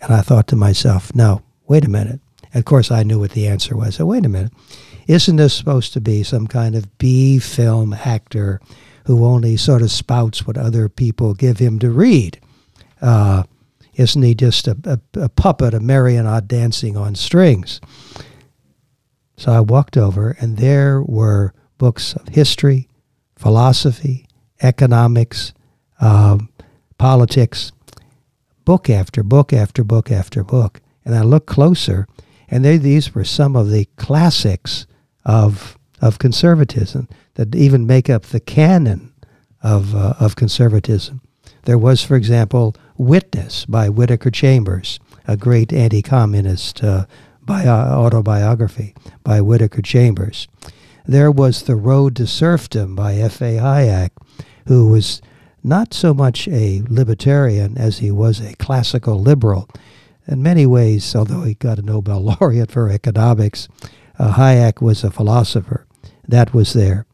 And 0.00 0.12
I 0.12 0.22
thought 0.22 0.48
to 0.48 0.56
myself, 0.56 1.14
no, 1.14 1.42
wait 1.68 1.84
a 1.84 1.90
minute. 1.90 2.20
Of 2.56 2.64
course, 2.64 2.90
I 2.90 3.02
knew 3.02 3.20
what 3.20 3.32
the 3.32 3.46
answer 3.46 3.76
was. 3.76 3.96
So, 3.96 4.06
wait 4.06 4.24
a 4.24 4.30
minute. 4.30 4.52
Isn't 5.06 5.36
this 5.36 5.54
supposed 5.54 5.92
to 5.92 6.00
be 6.00 6.22
some 6.22 6.46
kind 6.46 6.74
of 6.74 6.96
B 6.98 7.38
film 7.38 7.92
actor 7.92 8.60
who 9.04 9.24
only 9.24 9.56
sort 9.56 9.82
of 9.82 9.92
spouts 9.92 10.46
what 10.46 10.56
other 10.56 10.88
people 10.88 11.34
give 11.34 11.58
him 11.58 11.78
to 11.80 11.90
read? 11.90 12.40
Uh, 13.00 13.44
isn't 13.94 14.22
he 14.22 14.34
just 14.34 14.66
a, 14.68 14.76
a, 14.84 15.20
a 15.20 15.28
puppet, 15.28 15.74
a 15.74 15.80
marionette 15.80 16.48
dancing 16.48 16.96
on 16.96 17.14
strings? 17.14 17.80
So 19.36 19.52
I 19.52 19.60
walked 19.60 19.98
over, 19.98 20.36
and 20.40 20.56
there 20.56 21.02
were 21.02 21.52
books 21.76 22.14
of 22.14 22.28
history, 22.28 22.88
philosophy, 23.36 24.26
economics, 24.62 25.52
um, 26.00 26.48
politics, 26.96 27.70
book 28.64 28.88
after 28.88 29.22
book 29.22 29.52
after 29.52 29.84
book 29.84 30.10
after 30.10 30.42
book. 30.42 30.80
And 31.04 31.14
I 31.14 31.20
looked 31.20 31.46
closer, 31.46 32.06
and 32.48 32.64
they, 32.64 32.76
these 32.76 33.14
were 33.14 33.24
some 33.24 33.56
of 33.56 33.70
the 33.70 33.86
classics 33.96 34.86
of 35.24 35.78
of 36.00 36.18
conservatism 36.18 37.08
that 37.34 37.54
even 37.54 37.86
make 37.86 38.10
up 38.10 38.24
the 38.24 38.40
canon 38.40 39.12
of 39.62 39.94
uh, 39.94 40.14
of 40.20 40.36
conservatism. 40.36 41.20
There 41.64 41.78
was, 41.78 42.02
for 42.02 42.16
example, 42.16 42.76
Witness 42.96 43.66
by 43.66 43.88
Whittaker 43.88 44.30
Chambers, 44.30 45.00
a 45.26 45.36
great 45.36 45.72
anti-communist 45.72 46.82
uh, 46.82 47.06
bio- 47.42 47.68
autobiography 47.68 48.94
by 49.22 49.40
Whittaker 49.40 49.82
Chambers. 49.82 50.48
There 51.06 51.30
was 51.30 51.62
The 51.62 51.76
Road 51.76 52.16
to 52.16 52.26
Serfdom 52.26 52.94
by 52.94 53.14
F.A. 53.14 53.56
Hayek, 53.58 54.10
who 54.66 54.88
was 54.88 55.20
not 55.62 55.92
so 55.92 56.14
much 56.14 56.48
a 56.48 56.82
libertarian 56.88 57.76
as 57.76 57.98
he 57.98 58.10
was 58.10 58.40
a 58.40 58.54
classical 58.56 59.20
liberal. 59.20 59.68
In 60.26 60.42
many 60.42 60.66
ways, 60.66 61.14
although 61.14 61.42
he 61.42 61.54
got 61.54 61.78
a 61.78 61.82
Nobel 61.82 62.20
laureate 62.40 62.72
for 62.72 62.88
economics, 62.88 63.68
uh, 64.18 64.34
Hayek 64.34 64.80
was 64.80 65.04
a 65.04 65.10
philosopher. 65.10 65.86
That 66.26 66.52
was 66.52 66.72
there. 66.72 67.06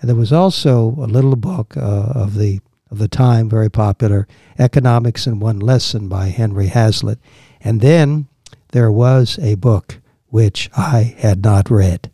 And 0.00 0.08
there 0.08 0.16
was 0.16 0.32
also 0.32 0.94
a 0.98 1.06
little 1.06 1.36
book 1.36 1.76
uh, 1.76 2.12
of 2.14 2.34
the 2.34 2.60
of 2.90 2.98
the 2.98 3.08
time, 3.08 3.50
very 3.50 3.70
popular, 3.70 4.26
Economics 4.58 5.26
in 5.26 5.40
One 5.40 5.58
Lesson 5.58 6.08
by 6.08 6.28
Henry 6.28 6.68
Hazlitt. 6.68 7.18
And 7.60 7.82
then 7.82 8.28
there 8.72 8.90
was 8.90 9.38
a 9.42 9.56
book 9.56 9.98
which 10.28 10.70
I 10.74 11.14
had 11.18 11.44
not 11.44 11.70
read. 11.70 12.10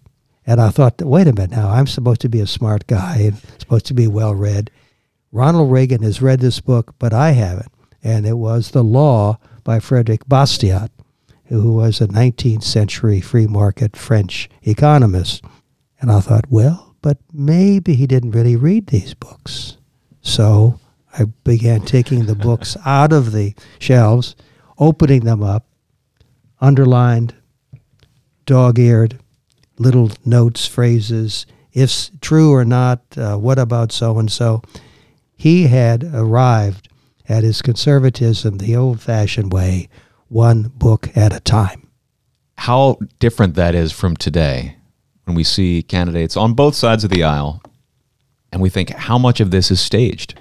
And 0.47 0.61
I 0.61 0.71
thought, 0.71 1.01
wait 1.01 1.29
a 1.29 1.33
minute 1.33 1.53
now, 1.53 1.71
I'm 1.71 1.87
supposed 1.87 2.21
to 2.23 2.29
be 2.29 2.41
a 2.41 2.47
smart 2.47 2.87
guy 2.87 3.19
and 3.19 3.37
supposed 3.59 3.87
to 3.87 3.95
be 3.95 4.09
well 4.09 4.35
read. 4.35 4.71
Ronald 5.33 5.71
Reagan 5.71 6.03
has 6.03 6.21
read 6.21 6.41
this 6.41 6.61
book, 6.61 6.95
but 6.99 7.13
I 7.13 7.31
haven't. 7.33 7.73
And 8.03 8.27
it 8.27 8.37
was 8.37 8.71
The 8.71 8.85
Law 8.85 9.39
by 9.65 9.81
Frederick 9.81 10.27
Bastiat 10.27 10.91
who 11.47 11.73
was 11.73 12.01
a 12.01 12.09
19th 12.09 12.63
century 12.63 13.21
free 13.21 13.47
market 13.47 13.97
French 13.97 14.49
economist. 14.63 15.45
And 16.01 16.11
I 16.11 16.21
thought, 16.21 16.51
well, 16.51 16.97
but 17.03 17.19
maybe 17.33 17.95
he 17.95 18.07
didn't 18.07 18.33
really 18.33 18.57
read 18.57 18.89
these 18.89 19.15
books. 19.15 19.77
So 20.23 20.81
I 21.19 21.25
began 21.45 21.83
taking 21.83 22.27
the 22.27 22.35
books 22.49 22.77
out 22.85 23.13
of 23.13 23.33
the 23.33 23.55
shelves, 23.79 24.35
opening 24.79 25.21
them 25.21 25.43
up, 25.43 25.67
underlined, 26.61 27.35
dog 28.47 28.79
eared, 28.79 29.19
little 29.79 30.11
notes, 30.25 30.67
phrases, 30.67 31.47
if 31.73 32.09
true 32.21 32.53
or 32.53 32.65
not, 32.65 33.03
uh, 33.17 33.37
what 33.37 33.59
about 33.59 33.93
so 33.93 34.19
and 34.19 34.31
so. 34.31 34.63
He 35.37 35.67
had 35.67 36.05
arrived 36.05 36.89
at 37.29 37.45
his 37.45 37.63
conservatism 37.63 38.59
the 38.59 38.77
old 38.77 39.01
fashioned 39.01 39.53
way 39.53 39.89
one 40.29 40.63
book 40.75 41.17
at 41.17 41.33
a 41.33 41.41
time. 41.41 41.89
How 42.59 42.99
different 43.19 43.55
that 43.55 43.75
is 43.75 43.93
from 43.93 44.17
today 44.17 44.77
when 45.25 45.35
we 45.35 45.45
see 45.45 45.83
candidates 45.83 46.37
on 46.37 46.55
both 46.55 46.75
sides 46.75 47.05
of 47.05 47.11
the 47.11 47.25
aisle 47.25 47.63
and 48.53 48.63
we 48.63 48.71
think, 48.71 48.91
how 48.91 49.19
much 49.19 49.41
of 49.41 49.51
this 49.51 49.71
is 49.71 49.81
staged? 49.81 50.41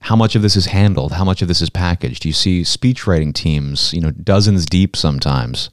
How 0.00 0.16
much 0.16 0.34
of 0.34 0.42
this 0.42 0.56
is 0.56 0.66
handled? 0.66 1.12
How 1.12 1.24
much 1.24 1.42
of 1.42 1.48
this 1.48 1.60
is 1.60 1.70
packaged? 1.70 2.24
You 2.24 2.32
see 2.32 2.64
speech 2.64 3.06
writing 3.06 3.32
teams, 3.32 3.92
you 3.92 4.00
know, 4.00 4.10
dozens 4.10 4.66
deep 4.66 4.96
sometimes, 4.96 5.70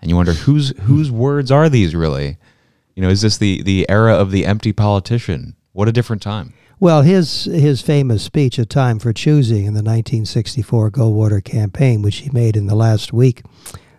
and 0.00 0.10
you 0.10 0.16
wonder 0.16 0.32
whose 0.32 0.70
whose 0.82 1.10
words 1.10 1.50
are 1.50 1.68
these 1.68 1.94
really? 1.94 2.38
You 2.94 3.02
know, 3.02 3.10
is 3.10 3.20
this 3.20 3.36
the 3.36 3.62
the 3.62 3.88
era 3.90 4.14
of 4.14 4.30
the 4.30 4.46
empty 4.46 4.72
politician? 4.72 5.54
What 5.72 5.88
a 5.88 5.92
different 5.92 6.22
time. 6.22 6.54
Well, 6.80 7.02
his 7.02 7.44
his 7.44 7.82
famous 7.82 8.22
speech, 8.22 8.58
"A 8.58 8.64
Time 8.64 9.00
for 9.00 9.12
Choosing," 9.12 9.66
in 9.66 9.74
the 9.74 9.82
1964 9.82 10.92
Goldwater 10.92 11.42
campaign, 11.42 12.02
which 12.02 12.18
he 12.18 12.30
made 12.30 12.56
in 12.56 12.66
the 12.66 12.76
last 12.76 13.12
week 13.12 13.42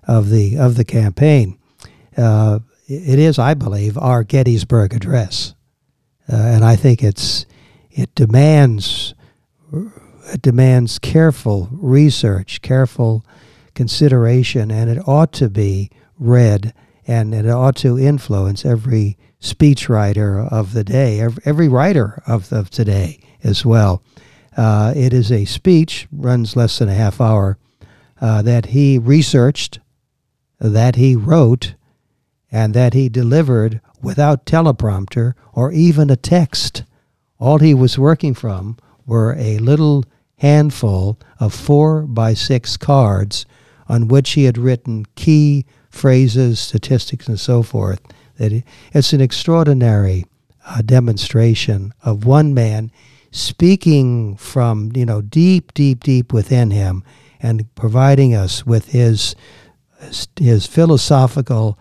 of 0.07 0.29
the 0.29 0.57
of 0.57 0.75
the 0.75 0.85
campaign, 0.85 1.57
uh, 2.15 2.59
it 2.87 3.19
is, 3.19 3.37
I 3.37 3.53
believe, 3.53 3.97
our 3.97 4.23
Gettysburg 4.23 4.93
Address, 4.93 5.55
uh, 6.31 6.35
and 6.35 6.63
I 6.63 6.77
think 6.77 7.03
it's 7.03 7.45
it 7.91 8.15
demands 8.15 9.13
it 10.33 10.41
demands 10.41 10.99
careful 10.99 11.67
research, 11.71 12.61
careful 12.61 13.25
consideration, 13.75 14.71
and 14.71 14.89
it 14.89 15.05
ought 15.05 15.33
to 15.33 15.49
be 15.49 15.89
read 16.17 16.73
and 17.05 17.33
it 17.33 17.49
ought 17.49 17.75
to 17.75 17.97
influence 17.97 18.63
every 18.63 19.17
speechwriter 19.41 20.51
of 20.51 20.73
the 20.73 20.83
day, 20.83 21.21
every 21.45 21.67
writer 21.67 22.21
of, 22.27 22.51
of 22.51 22.69
today 22.69 23.19
as 23.43 23.65
well. 23.65 24.03
Uh, 24.57 24.93
it 24.95 25.13
is 25.13 25.31
a 25.31 25.45
speech, 25.45 26.07
runs 26.11 26.55
less 26.55 26.79
than 26.79 26.89
a 26.89 26.93
half 26.93 27.21
hour, 27.21 27.57
uh, 28.19 28.41
that 28.41 28.67
he 28.67 28.99
researched, 28.99 29.79
that 30.59 30.95
he 30.95 31.15
wrote, 31.15 31.75
and 32.51 32.73
that 32.73 32.93
he 32.93 33.07
delivered 33.07 33.79
without 34.01 34.45
teleprompter 34.45 35.33
or 35.53 35.71
even 35.71 36.09
a 36.09 36.15
text. 36.15 36.83
All 37.39 37.59
he 37.59 37.73
was 37.73 37.97
working 37.97 38.33
from 38.33 38.77
were 39.05 39.35
a 39.37 39.59
little 39.59 40.03
handful 40.37 41.19
of 41.39 41.53
four 41.53 42.01
by 42.01 42.33
six 42.33 42.75
cards 42.75 43.45
on 43.87 44.07
which 44.07 44.31
he 44.31 44.43
had 44.43 44.57
written 44.57 45.05
key 45.15 45.65
phrases, 45.89 46.59
statistics, 46.59 47.27
and 47.27 47.39
so 47.39 47.63
forth. 47.63 48.01
That 48.39 48.63
it's 48.93 49.13
an 49.13 49.21
extraordinary 49.21 50.25
uh, 50.65 50.81
demonstration 50.81 51.93
of 52.03 52.25
one 52.25 52.53
man 52.53 52.91
speaking 53.31 54.35
from 54.35 54.91
you 54.95 55.05
know 55.05 55.21
deep, 55.21 55.73
deep, 55.73 56.03
deep 56.03 56.33
within 56.33 56.71
him, 56.71 57.03
and 57.39 57.73
providing 57.75 58.33
us 58.33 58.65
with 58.65 58.89
his 58.89 59.35
his 60.37 60.65
philosophical 60.65 61.77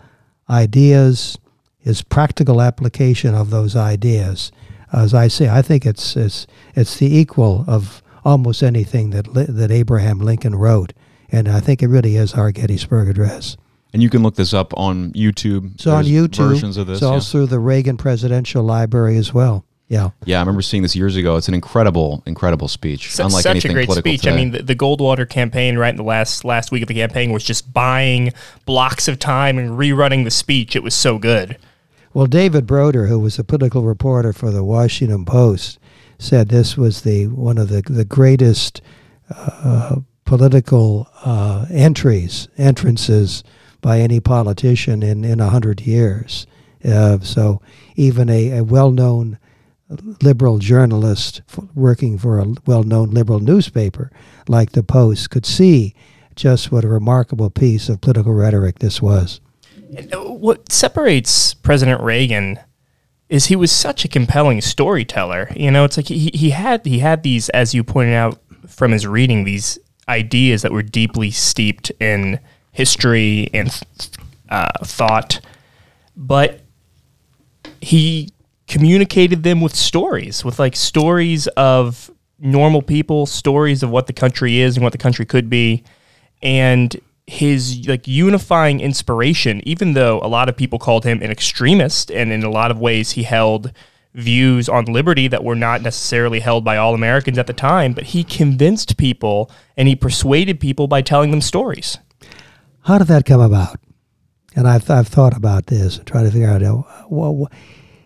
ideas, 0.49 1.37
his 1.79 2.01
practical 2.01 2.61
application 2.61 3.33
of 3.33 3.49
those 3.49 3.75
ideas. 3.75 4.51
As 4.91 5.13
I 5.13 5.27
say, 5.27 5.49
I 5.49 5.61
think 5.61 5.85
it's 5.85 6.15
it's 6.15 6.47
it's 6.75 6.97
the 6.97 7.15
equal 7.15 7.63
of 7.67 8.01
almost 8.25 8.63
anything 8.63 9.11
that 9.11 9.33
that 9.33 9.71
Abraham 9.71 10.19
Lincoln 10.19 10.55
wrote, 10.55 10.93
and 11.31 11.47
I 11.47 11.59
think 11.59 11.81
it 11.81 11.87
really 11.87 12.15
is 12.15 12.33
our 12.33 12.51
Gettysburg 12.51 13.07
Address. 13.09 13.57
And 13.91 14.03
you 14.03 14.09
can 14.09 14.21
look 14.21 14.35
this 14.35 14.53
up 14.53 14.73
on 14.77 15.11
YouTube. 15.13 15.73
It's 15.73 15.87
on 15.87 16.05
YouTube. 16.05 16.49
Versions 16.49 16.77
of 16.77 16.87
this. 16.87 16.97
It's 16.97 17.03
also 17.03 17.41
yeah. 17.41 17.47
the 17.47 17.59
Reagan 17.59 17.97
Presidential 17.97 18.63
Library 18.63 19.17
as 19.17 19.33
well. 19.33 19.65
Yeah. 19.87 20.11
Yeah, 20.23 20.37
I 20.37 20.41
remember 20.41 20.61
seeing 20.61 20.83
this 20.83 20.95
years 20.95 21.15
ago. 21.15 21.35
It's 21.35 21.47
an 21.47 21.55
incredible, 21.55 22.21
incredible 22.27 22.67
speech. 22.67 23.07
S- 23.07 23.19
unlike 23.19 23.41
such 23.41 23.65
a 23.65 23.73
great 23.73 23.91
speech. 23.91 24.21
Today. 24.21 24.33
I 24.33 24.35
mean, 24.35 24.51
the, 24.51 24.61
the, 24.61 24.75
Goldwater 24.75 25.27
campaign, 25.27 25.79
right 25.79 25.89
in 25.89 25.97
the 25.97 26.03
last 26.03 26.45
last 26.45 26.71
week 26.71 26.83
of 26.83 26.87
the 26.87 26.93
campaign, 26.93 27.31
was 27.31 27.43
just 27.43 27.73
buying 27.73 28.31
blocks 28.65 29.07
of 29.07 29.17
time 29.17 29.57
and 29.57 29.71
rerunning 29.71 30.25
the 30.25 30.31
speech. 30.31 30.75
It 30.75 30.83
was 30.83 30.93
so 30.93 31.17
good. 31.17 31.57
Well, 32.13 32.27
David 32.27 32.67
Broder, 32.67 33.07
who 33.07 33.19
was 33.19 33.39
a 33.39 33.43
political 33.43 33.81
reporter 33.81 34.31
for 34.31 34.51
the 34.51 34.63
Washington 34.63 35.25
Post, 35.25 35.79
said 36.19 36.49
this 36.49 36.77
was 36.77 37.01
the 37.01 37.25
one 37.27 37.57
of 37.57 37.69
the 37.69 37.81
the 37.81 38.05
greatest 38.05 38.81
uh, 39.35 39.97
political 40.23 41.07
uh, 41.25 41.65
entries 41.71 42.47
entrances 42.59 43.43
by 43.81 43.99
any 43.99 44.19
politician 44.19 45.03
in 45.03 45.23
in 45.23 45.39
a 45.39 45.49
hundred 45.49 45.81
years. 45.81 46.47
Uh, 46.83 47.19
so 47.19 47.61
even 47.95 48.29
a, 48.29 48.57
a 48.57 48.63
well 48.63 48.91
known 48.91 49.37
liberal 50.21 50.59
journalist 50.59 51.41
working 51.73 52.17
for 52.17 52.39
a 52.39 52.45
well-known 52.65 53.09
liberal 53.09 53.39
newspaper 53.39 54.11
like 54.47 54.71
the 54.71 54.83
Post 54.83 55.29
could 55.31 55.45
see 55.45 55.95
just 56.35 56.71
what 56.71 56.85
a 56.85 56.87
remarkable 56.87 57.49
piece 57.49 57.89
of 57.89 57.99
political 57.99 58.33
rhetoric 58.33 58.79
this 58.79 59.01
was. 59.01 59.41
Uh, 60.13 60.17
what 60.31 60.71
separates 60.71 61.53
President 61.53 62.01
Reagan 62.01 62.59
is 63.29 63.47
he 63.47 63.55
was 63.55 63.71
such 63.71 64.05
a 64.05 64.07
compelling 64.07 64.61
storyteller. 64.61 65.51
You 65.55 65.71
know, 65.71 65.83
it's 65.83 65.97
like 65.97 66.07
he, 66.07 66.31
he 66.33 66.51
had 66.51 66.85
he 66.85 66.99
had 66.99 67.23
these, 67.23 67.49
as 67.49 67.73
you 67.73 67.83
pointed 67.83 68.13
out 68.13 68.39
from 68.67 68.91
his 68.91 69.05
reading, 69.05 69.43
these 69.43 69.79
ideas 70.07 70.61
that 70.61 70.71
were 70.71 70.83
deeply 70.83 71.31
steeped 71.31 71.91
in 71.99 72.39
history 72.79 73.49
and 73.53 73.69
uh, 74.47 74.69
thought, 74.85 75.41
but 76.15 76.61
he 77.81 78.29
communicated 78.69 79.43
them 79.43 79.59
with 79.59 79.75
stories, 79.75 80.45
with 80.45 80.59
like 80.59 80.77
stories 80.77 81.47
of 81.57 82.09
normal 82.39 82.81
people, 82.81 83.25
stories 83.25 83.83
of 83.83 83.89
what 83.89 84.07
the 84.07 84.13
country 84.13 84.61
is 84.61 84.77
and 84.77 84.83
what 84.85 84.93
the 84.93 84.97
country 84.97 85.25
could 85.25 85.49
be. 85.49 85.83
And 86.41 86.95
his 87.27 87.85
like 87.85 88.07
unifying 88.07 88.79
inspiration, 88.79 89.61
even 89.67 89.91
though 89.91 90.21
a 90.23 90.29
lot 90.29 90.47
of 90.47 90.55
people 90.55 90.79
called 90.79 91.03
him 91.03 91.21
an 91.21 91.31
extremist, 91.31 92.09
and 92.09 92.31
in 92.31 92.43
a 92.43 92.49
lot 92.49 92.71
of 92.71 92.79
ways 92.79 93.11
he 93.11 93.23
held 93.23 93.73
views 94.13 94.69
on 94.69 94.85
liberty 94.85 95.27
that 95.27 95.43
were 95.43 95.55
not 95.67 95.81
necessarily 95.81 96.39
held 96.39 96.63
by 96.63 96.77
all 96.77 96.93
Americans 96.93 97.37
at 97.37 97.45
the 97.45 97.53
time, 97.53 97.91
but 97.91 98.05
he 98.05 98.23
convinced 98.23 98.95
people 98.95 99.51
and 99.75 99.89
he 99.89 99.97
persuaded 99.97 100.61
people 100.61 100.87
by 100.87 101.01
telling 101.01 101.31
them 101.31 101.41
stories. 101.41 101.97
How 102.83 102.97
did 102.97 103.07
that 103.07 103.25
come 103.25 103.41
about? 103.41 103.79
And 104.55 104.67
I've, 104.67 104.89
I've 104.89 105.07
thought 105.07 105.35
about 105.37 105.67
this 105.67 105.97
and 105.97 106.07
trying 106.07 106.25
to 106.25 106.31
figure 106.31 106.49
out 106.49 106.63
uh, 106.63 106.81
well, 107.09 107.49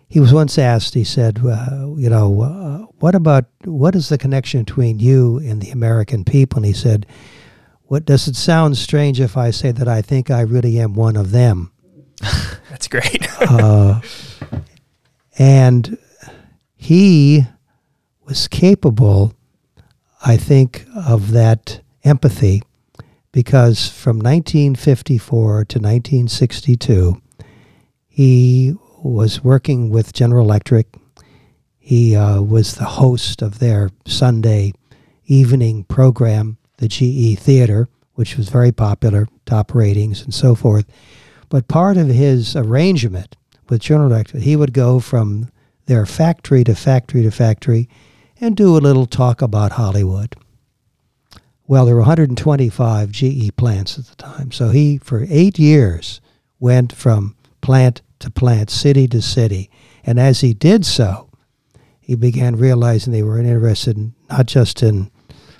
he 0.07 0.19
was 0.19 0.33
once 0.33 0.59
asked, 0.59 0.93
he 0.93 1.03
said, 1.03 1.39
uh, 1.43 1.87
you 1.95 2.09
know, 2.09 2.41
uh, 2.41 2.77
what 2.99 3.15
about, 3.15 3.45
what 3.63 3.95
is 3.95 4.09
the 4.09 4.17
connection 4.17 4.63
between 4.63 4.99
you 4.99 5.39
and 5.39 5.59
the 5.59 5.71
American 5.71 6.23
people? 6.23 6.57
And 6.57 6.67
he 6.67 6.73
said, 6.73 7.07
what 7.85 8.05
does 8.05 8.27
it 8.27 8.35
sound 8.35 8.77
strange 8.77 9.19
if 9.19 9.35
I 9.37 9.49
say 9.49 9.71
that 9.71 9.87
I 9.87 10.01
think 10.01 10.29
I 10.29 10.41
really 10.41 10.79
am 10.79 10.93
one 10.93 11.15
of 11.15 11.31
them? 11.31 11.71
That's 12.69 12.87
great. 12.87 13.27
uh, 13.41 14.01
and 15.39 15.97
he 16.75 17.45
was 18.25 18.47
capable, 18.47 19.33
I 20.23 20.37
think, 20.37 20.85
of 20.95 21.31
that 21.31 21.81
empathy 22.03 22.61
because 23.33 23.89
from 23.89 24.17
1954 24.19 25.65
to 25.65 25.79
1962, 25.79 27.21
he 28.07 28.73
was 29.03 29.43
working 29.43 29.89
with 29.89 30.13
General 30.13 30.45
Electric. 30.45 30.87
He 31.77 32.15
uh, 32.15 32.41
was 32.41 32.75
the 32.75 32.85
host 32.85 33.41
of 33.41 33.59
their 33.59 33.89
Sunday 34.05 34.71
evening 35.25 35.83
program, 35.85 36.57
the 36.77 36.87
GE 36.87 37.37
Theater, 37.39 37.89
which 38.13 38.37
was 38.37 38.49
very 38.49 38.71
popular, 38.71 39.27
top 39.45 39.73
ratings 39.73 40.21
and 40.21 40.33
so 40.33 40.53
forth. 40.53 40.85
But 41.49 41.67
part 41.67 41.97
of 41.97 42.07
his 42.07 42.55
arrangement 42.55 43.35
with 43.67 43.81
General 43.81 44.11
Electric, 44.11 44.43
he 44.43 44.55
would 44.55 44.73
go 44.73 44.99
from 44.99 45.49
their 45.87 46.05
factory 46.05 46.63
to 46.65 46.75
factory 46.75 47.23
to 47.23 47.31
factory 47.31 47.89
and 48.39 48.55
do 48.55 48.77
a 48.77 48.79
little 48.79 49.07
talk 49.07 49.41
about 49.41 49.73
Hollywood. 49.73 50.35
Well, 51.65 51.85
there 51.85 51.95
were 51.95 52.01
125 52.01 53.11
GE 53.11 53.55
plants 53.55 53.97
at 53.97 54.05
the 54.05 54.15
time. 54.15 54.51
So 54.51 54.69
he, 54.69 54.97
for 54.97 55.25
eight 55.29 55.57
years, 55.57 56.19
went 56.59 56.93
from 56.93 57.35
plant 57.61 58.01
to 58.19 58.29
plant, 58.29 58.69
city 58.69 59.07
to 59.07 59.21
city. 59.21 59.69
And 60.05 60.19
as 60.19 60.41
he 60.41 60.53
did 60.53 60.85
so, 60.85 61.29
he 61.99 62.15
began 62.15 62.57
realizing 62.57 63.13
they 63.13 63.23
were 63.23 63.39
interested 63.39 63.95
in, 63.95 64.13
not 64.29 64.45
just 64.45 64.83
in 64.83 65.09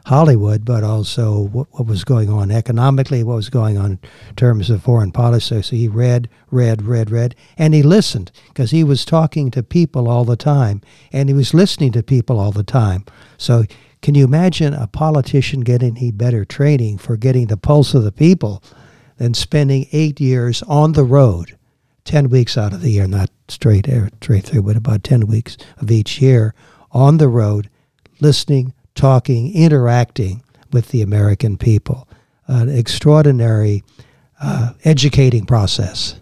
Hollywood, 0.05 0.65
but 0.65 0.83
also 0.83 1.39
what, 1.39 1.67
what, 1.71 1.87
was 1.87 2.03
going 2.03 2.29
on 2.29 2.51
economically, 2.51 3.23
what 3.23 3.35
was 3.35 3.49
going 3.49 3.77
on 3.77 3.99
in 4.29 4.35
terms 4.35 4.69
of 4.69 4.83
foreign 4.83 5.13
policy. 5.13 5.61
So 5.61 5.75
he 5.75 5.87
read, 5.87 6.29
read, 6.51 6.81
read, 6.81 7.09
read, 7.09 7.35
and 7.57 7.73
he 7.73 7.81
listened 7.81 8.29
because 8.49 8.71
he 8.71 8.83
was 8.83 9.05
talking 9.05 9.49
to 9.51 9.63
people 9.63 10.09
all 10.09 10.25
the 10.25 10.35
time 10.35 10.81
and 11.13 11.29
he 11.29 11.33
was 11.33 11.53
listening 11.53 11.93
to 11.93 12.03
people 12.03 12.37
all 12.37 12.51
the 12.51 12.63
time. 12.63 13.05
So 13.37 13.63
can 14.03 14.15
you 14.15 14.25
imagine 14.25 14.73
a 14.73 14.85
politician 14.85 15.61
getting 15.61 15.97
any 15.97 16.11
better 16.11 16.43
training 16.43 16.97
for 16.97 17.15
getting 17.15 17.47
the 17.47 17.57
pulse 17.57 17.93
of 17.93 18.03
the 18.03 18.11
people 18.11 18.61
than 19.17 19.33
spending 19.33 19.87
eight 19.93 20.19
years 20.19 20.61
on 20.63 20.91
the 20.91 21.05
road 21.05 21.57
10 22.03 22.29
weeks 22.29 22.57
out 22.57 22.73
of 22.73 22.81
the 22.81 22.89
year, 22.89 23.07
not 23.07 23.29
straight, 23.47 23.87
air 23.87 24.09
straight 24.21 24.43
through, 24.43 24.63
but 24.63 24.75
about 24.75 25.05
10 25.05 25.25
weeks 25.25 25.55
of 25.77 25.89
each 25.89 26.21
year 26.21 26.53
on 26.91 27.17
the 27.17 27.29
road, 27.29 27.69
listening, 28.19 28.73
talking, 28.93 29.53
interacting 29.53 30.43
with 30.73 30.89
the 30.89 31.01
American 31.01 31.57
people. 31.57 32.05
An 32.47 32.67
extraordinary 32.67 33.83
uh, 34.41 34.73
educating 34.83 35.45
process. 35.45 36.19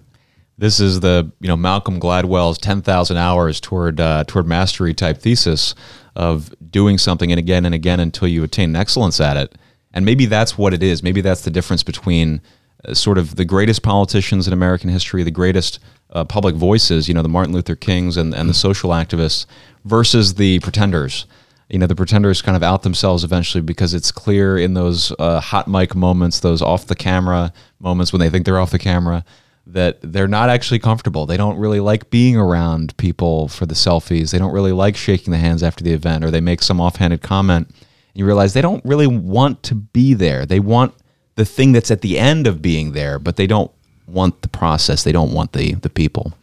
This 0.55 0.79
is 0.79 0.99
the 0.99 1.31
you 1.39 1.47
know 1.47 1.57
Malcolm 1.57 1.99
Gladwell's 1.99 2.59
ten 2.59 2.83
thousand 2.83 3.17
hours 3.17 3.59
toward 3.59 3.99
uh, 3.99 4.25
toward 4.27 4.45
mastery 4.45 4.93
type 4.93 5.17
thesis 5.17 5.73
of 6.15 6.53
doing 6.71 6.97
something 6.97 7.31
and 7.31 7.39
again 7.39 7.65
and 7.65 7.75
again 7.75 7.99
until 7.99 8.27
you 8.27 8.43
attain 8.43 8.75
excellence 8.75 9.19
at 9.21 9.37
it. 9.37 9.55
And 9.93 10.05
maybe 10.05 10.25
that's 10.25 10.57
what 10.57 10.73
it 10.73 10.83
is. 10.83 11.03
Maybe 11.03 11.21
that's 11.21 11.41
the 11.41 11.51
difference 11.51 11.83
between 11.83 12.41
uh, 12.85 12.93
sort 12.93 13.17
of 13.17 13.35
the 13.35 13.45
greatest 13.45 13.83
politicians 13.83 14.47
in 14.47 14.53
American 14.53 14.89
history, 14.89 15.23
the 15.23 15.31
greatest 15.31 15.79
uh, 16.11 16.23
public 16.25 16.55
voices, 16.55 17.07
you 17.07 17.13
know, 17.13 17.21
the 17.21 17.29
Martin 17.29 17.53
Luther 17.53 17.75
Kings 17.75 18.17
and, 18.17 18.33
and 18.33 18.49
the 18.49 18.53
social 18.53 18.91
activists 18.91 19.45
versus 19.85 20.35
the 20.35 20.59
pretenders. 20.59 21.25
You 21.69 21.79
know, 21.79 21.87
the 21.87 21.95
pretenders 21.95 22.41
kind 22.41 22.57
of 22.57 22.63
out 22.63 22.83
themselves 22.83 23.23
eventually 23.23 23.61
because 23.61 23.93
it's 23.93 24.11
clear 24.11 24.57
in 24.57 24.73
those 24.73 25.13
uh, 25.19 25.39
hot 25.39 25.69
mic 25.69 25.95
moments, 25.95 26.41
those 26.41 26.61
off 26.61 26.87
the 26.87 26.95
camera 26.95 27.53
moments 27.79 28.11
when 28.11 28.19
they 28.19 28.29
think 28.29 28.45
they're 28.45 28.59
off 28.59 28.71
the 28.71 28.79
camera, 28.79 29.23
that 29.67 29.99
they're 30.01 30.27
not 30.27 30.49
actually 30.49 30.79
comfortable. 30.79 31.25
They 31.25 31.37
don't 31.37 31.57
really 31.57 31.79
like 31.79 32.09
being 32.09 32.35
around 32.35 32.95
people 32.97 33.47
for 33.47 33.65
the 33.65 33.75
selfies. 33.75 34.31
They 34.31 34.39
don't 34.39 34.53
really 34.53 34.71
like 34.71 34.95
shaking 34.95 35.31
the 35.31 35.37
hands 35.37 35.63
after 35.63 35.83
the 35.83 35.93
event, 35.93 36.23
or 36.23 36.31
they 36.31 36.41
make 36.41 36.61
some 36.61 36.81
offhanded 36.81 37.21
comment. 37.21 37.67
And 37.69 37.77
you 38.15 38.25
realize 38.25 38.53
they 38.53 38.61
don't 38.61 38.83
really 38.83 39.07
want 39.07 39.63
to 39.63 39.75
be 39.75 40.13
there. 40.13 40.45
They 40.45 40.59
want 40.59 40.93
the 41.35 41.45
thing 41.45 41.71
that's 41.71 41.91
at 41.91 42.01
the 42.01 42.19
end 42.19 42.47
of 42.47 42.61
being 42.61 42.91
there, 42.91 43.19
but 43.19 43.35
they 43.35 43.47
don't 43.47 43.71
want 44.07 44.41
the 44.41 44.49
process. 44.49 45.03
They 45.03 45.11
don't 45.11 45.33
want 45.33 45.53
the 45.53 45.75
the 45.75 45.89
people. 45.89 46.33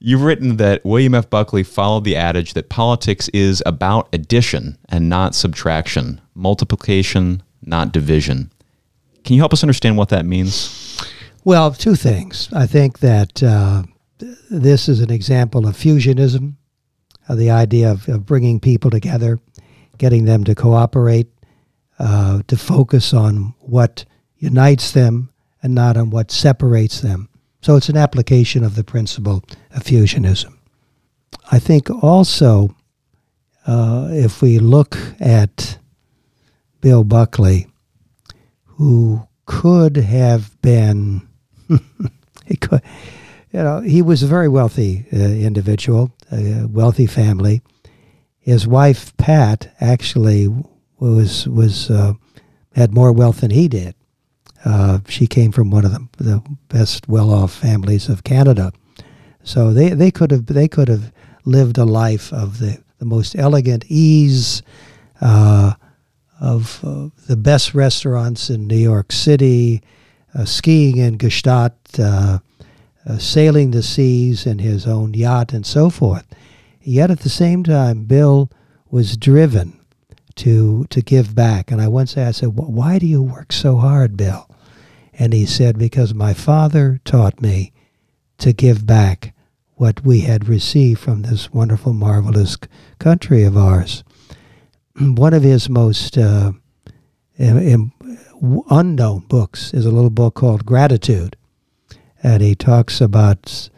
You've 0.00 0.22
written 0.22 0.58
that 0.58 0.84
William 0.84 1.14
F. 1.14 1.28
Buckley 1.28 1.64
followed 1.64 2.04
the 2.04 2.14
adage 2.14 2.54
that 2.54 2.68
politics 2.68 3.28
is 3.30 3.62
about 3.66 4.08
addition 4.12 4.78
and 4.88 5.08
not 5.08 5.34
subtraction, 5.34 6.20
multiplication, 6.36 7.42
not 7.62 7.90
division. 7.90 8.52
Can 9.24 9.34
you 9.34 9.40
help 9.40 9.52
us 9.52 9.64
understand 9.64 9.96
what 9.96 10.10
that 10.10 10.24
means? 10.24 10.87
Well, 11.44 11.72
two 11.72 11.94
things. 11.94 12.48
I 12.52 12.66
think 12.66 12.98
that 12.98 13.42
uh, 13.42 13.84
this 14.50 14.88
is 14.88 15.00
an 15.00 15.10
example 15.10 15.66
of 15.66 15.76
fusionism, 15.76 16.54
the 17.28 17.50
idea 17.50 17.90
of, 17.90 18.08
of, 18.08 18.26
bringing 18.26 18.58
people 18.60 18.90
together, 18.90 19.38
getting 19.98 20.24
them 20.24 20.44
to 20.44 20.54
cooperate, 20.54 21.28
uh, 21.98 22.42
to 22.46 22.56
focus 22.56 23.12
on 23.12 23.54
what 23.60 24.04
unites 24.38 24.92
them 24.92 25.30
and 25.62 25.74
not 25.74 25.96
on 25.96 26.10
what 26.10 26.30
separates 26.30 27.00
them. 27.00 27.28
So 27.60 27.76
it's 27.76 27.88
an 27.88 27.96
application 27.96 28.64
of 28.64 28.76
the 28.76 28.84
principle 28.84 29.44
of 29.72 29.82
fusionism. 29.82 30.56
I 31.50 31.58
think 31.58 31.90
also, 32.02 32.74
uh, 33.66 34.08
if 34.10 34.40
we 34.40 34.58
look 34.58 34.96
at 35.20 35.78
Bill 36.80 37.04
Buckley, 37.04 37.66
who 38.64 39.26
could 39.46 39.96
have 39.96 40.60
been, 40.62 41.27
he 42.46 42.56
could, 42.56 42.82
you 43.52 43.62
know, 43.62 43.80
he 43.80 44.02
was 44.02 44.22
a 44.22 44.26
very 44.26 44.48
wealthy 44.48 45.06
uh, 45.12 45.16
individual, 45.16 46.12
a 46.32 46.66
wealthy 46.66 47.06
family. 47.06 47.62
His 48.38 48.66
wife 48.66 49.16
Pat 49.16 49.74
actually 49.80 50.48
was 50.98 51.48
was 51.48 51.90
uh, 51.90 52.14
had 52.74 52.94
more 52.94 53.12
wealth 53.12 53.40
than 53.40 53.50
he 53.50 53.68
did. 53.68 53.94
Uh, 54.64 55.00
she 55.08 55.26
came 55.26 55.52
from 55.52 55.70
one 55.70 55.84
of 55.84 55.92
the, 55.92 56.08
the 56.18 56.42
best 56.68 57.08
well-off 57.08 57.52
families 57.52 58.08
of 58.08 58.24
Canada, 58.24 58.72
so 59.44 59.72
they, 59.72 59.90
they 59.90 60.10
could 60.10 60.30
have 60.30 60.46
they 60.46 60.68
could 60.68 60.88
have 60.88 61.12
lived 61.44 61.78
a 61.78 61.84
life 61.84 62.32
of 62.32 62.58
the, 62.58 62.82
the 62.98 63.04
most 63.04 63.36
elegant 63.36 63.84
ease, 63.88 64.62
uh, 65.20 65.72
of 66.40 66.80
the 67.26 67.36
best 67.36 67.74
restaurants 67.74 68.50
in 68.50 68.66
New 68.66 68.76
York 68.76 69.12
City, 69.12 69.82
skiing 70.46 70.96
in 70.96 71.18
Gstaad, 71.18 71.72
uh, 71.98 72.38
uh, 73.06 73.18
sailing 73.18 73.70
the 73.70 73.82
seas 73.82 74.46
in 74.46 74.58
his 74.58 74.86
own 74.86 75.14
yacht, 75.14 75.52
and 75.52 75.64
so 75.64 75.90
forth. 75.90 76.26
Yet 76.80 77.10
at 77.10 77.20
the 77.20 77.28
same 77.28 77.64
time, 77.64 78.04
Bill 78.04 78.50
was 78.90 79.16
driven 79.16 79.78
to 80.36 80.86
to 80.90 81.02
give 81.02 81.34
back. 81.34 81.70
And 81.70 81.80
I 81.80 81.88
once 81.88 82.16
asked 82.16 82.40
him, 82.40 82.52
"Why 82.52 82.98
do 82.98 83.06
you 83.06 83.22
work 83.22 83.52
so 83.52 83.76
hard, 83.76 84.16
Bill?" 84.16 84.48
And 85.18 85.32
he 85.32 85.46
said, 85.46 85.78
"Because 85.78 86.14
my 86.14 86.32
father 86.32 87.00
taught 87.04 87.42
me 87.42 87.72
to 88.38 88.52
give 88.52 88.86
back 88.86 89.34
what 89.74 90.04
we 90.04 90.20
had 90.20 90.48
received 90.48 91.00
from 91.00 91.22
this 91.22 91.52
wonderful, 91.52 91.92
marvelous 91.92 92.56
country 92.98 93.42
of 93.42 93.56
ours." 93.56 94.04
One 94.98 95.34
of 95.34 95.42
his 95.42 95.68
most 95.68 96.16
uh, 96.16 96.52
unknown 98.70 99.20
books 99.20 99.72
is 99.74 99.86
a 99.86 99.90
little 99.90 100.10
book 100.10 100.34
called 100.34 100.66
Gratitude, 100.66 101.36
and 102.22 102.42
he 102.42 102.54
talks 102.54 103.00
about 103.00 103.70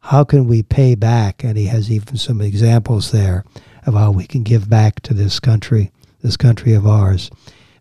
how 0.00 0.24
can 0.24 0.46
we 0.46 0.62
pay 0.62 0.94
back, 0.94 1.42
and 1.42 1.56
he 1.56 1.66
has 1.66 1.90
even 1.90 2.16
some 2.16 2.40
examples 2.40 3.10
there 3.10 3.44
of 3.86 3.94
how 3.94 4.10
we 4.10 4.26
can 4.26 4.42
give 4.42 4.68
back 4.68 5.00
to 5.00 5.14
this 5.14 5.40
country, 5.40 5.90
this 6.22 6.36
country 6.36 6.74
of 6.74 6.86
ours. 6.86 7.30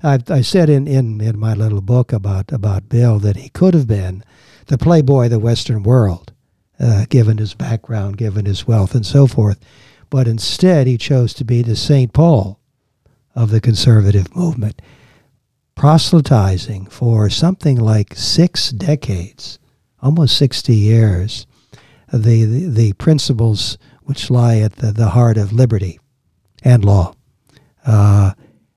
I, 0.01 0.19
I 0.29 0.41
said 0.41 0.69
in, 0.69 0.87
in, 0.87 1.21
in 1.21 1.37
my 1.39 1.53
little 1.53 1.81
book 1.81 2.11
about, 2.11 2.51
about 2.51 2.89
Bill 2.89 3.19
that 3.19 3.37
he 3.37 3.49
could 3.49 3.73
have 3.73 3.87
been 3.87 4.23
the 4.67 4.77
playboy 4.77 5.25
of 5.25 5.31
the 5.31 5.39
Western 5.39 5.83
world, 5.83 6.31
uh, 6.79 7.05
given 7.09 7.37
his 7.37 7.53
background, 7.53 8.17
given 8.17 8.45
his 8.45 8.67
wealth, 8.67 8.95
and 8.95 9.05
so 9.05 9.27
forth. 9.27 9.59
But 10.09 10.27
instead, 10.27 10.87
he 10.87 10.97
chose 10.97 11.33
to 11.35 11.45
be 11.45 11.61
the 11.61 11.75
St. 11.75 12.13
Paul 12.13 12.59
of 13.35 13.49
the 13.49 13.61
conservative 13.61 14.35
movement, 14.35 14.81
proselytizing 15.75 16.85
for 16.87 17.29
something 17.29 17.77
like 17.77 18.15
six 18.15 18.69
decades, 18.71 19.59
almost 20.01 20.37
60 20.37 20.75
years, 20.75 21.47
the, 22.11 22.45
the, 22.45 22.67
the 22.67 22.93
principles 22.93 23.77
which 24.03 24.29
lie 24.29 24.57
at 24.57 24.77
the, 24.77 24.91
the 24.91 25.09
heart 25.09 25.37
of 25.37 25.51
liberty 25.51 25.99
and 26.63 26.85
law. 26.85 27.13
Uh, 27.85 28.33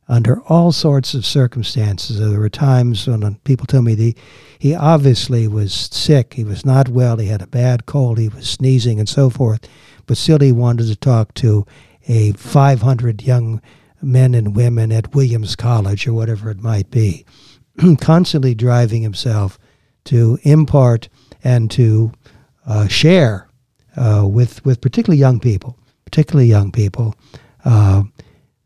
under 0.08 0.40
all 0.42 0.70
sorts 0.70 1.14
of 1.14 1.26
circumstances, 1.26 2.20
there 2.20 2.38
were 2.38 2.48
times 2.48 3.08
when 3.08 3.34
people 3.44 3.66
tell 3.66 3.82
me 3.82 3.94
the, 3.94 4.16
he 4.58 4.74
obviously 4.74 5.48
was 5.48 5.72
sick, 5.74 6.34
he 6.34 6.44
was 6.44 6.64
not 6.64 6.88
well, 6.88 7.16
he 7.16 7.26
had 7.26 7.42
a 7.42 7.46
bad 7.46 7.86
cold, 7.86 8.18
he 8.18 8.28
was 8.28 8.48
sneezing 8.48 9.00
and 9.00 9.08
so 9.08 9.28
forth, 9.28 9.68
but 10.06 10.16
still 10.16 10.38
he 10.38 10.52
wanted 10.52 10.86
to 10.86 10.96
talk 10.96 11.34
to 11.34 11.66
a 12.08 12.32
500 12.32 13.22
young 13.22 13.60
men 14.02 14.34
and 14.34 14.56
women 14.56 14.92
at 14.92 15.14
Williams 15.14 15.56
College 15.56 16.06
or 16.06 16.12
whatever 16.12 16.50
it 16.50 16.60
might 16.60 16.90
be, 16.90 17.24
constantly 18.00 18.54
driving 18.54 19.02
himself 19.02 19.58
to 20.04 20.38
impart 20.42 21.08
and 21.44 21.70
to 21.72 22.12
uh, 22.66 22.88
share 22.88 23.48
uh, 23.96 24.26
with 24.26 24.64
with 24.64 24.80
particularly 24.80 25.18
young 25.18 25.40
people, 25.40 25.78
particularly 26.04 26.48
young 26.48 26.70
people, 26.70 27.14
uh, 27.64 28.02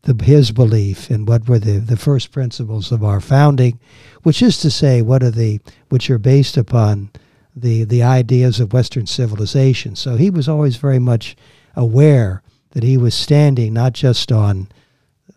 the, 0.03 0.23
his 0.23 0.51
belief 0.51 1.11
in 1.11 1.25
what 1.25 1.47
were 1.47 1.59
the, 1.59 1.79
the 1.79 1.97
first 1.97 2.31
principles 2.31 2.91
of 2.91 3.03
our 3.03 3.21
founding, 3.21 3.79
which 4.23 4.41
is 4.41 4.57
to 4.59 4.71
say, 4.71 5.01
what 5.01 5.23
are 5.23 5.31
the 5.31 5.59
which 5.89 6.09
are 6.09 6.19
based 6.19 6.57
upon 6.57 7.11
the 7.55 7.83
the 7.83 8.03
ideas 8.03 8.59
of 8.59 8.73
Western 8.73 9.05
civilization. 9.05 9.95
So 9.95 10.15
he 10.15 10.29
was 10.29 10.47
always 10.47 10.77
very 10.77 10.99
much 10.99 11.35
aware 11.75 12.41
that 12.71 12.83
he 12.83 12.97
was 12.97 13.13
standing 13.13 13.73
not 13.73 13.93
just 13.93 14.31
on 14.31 14.69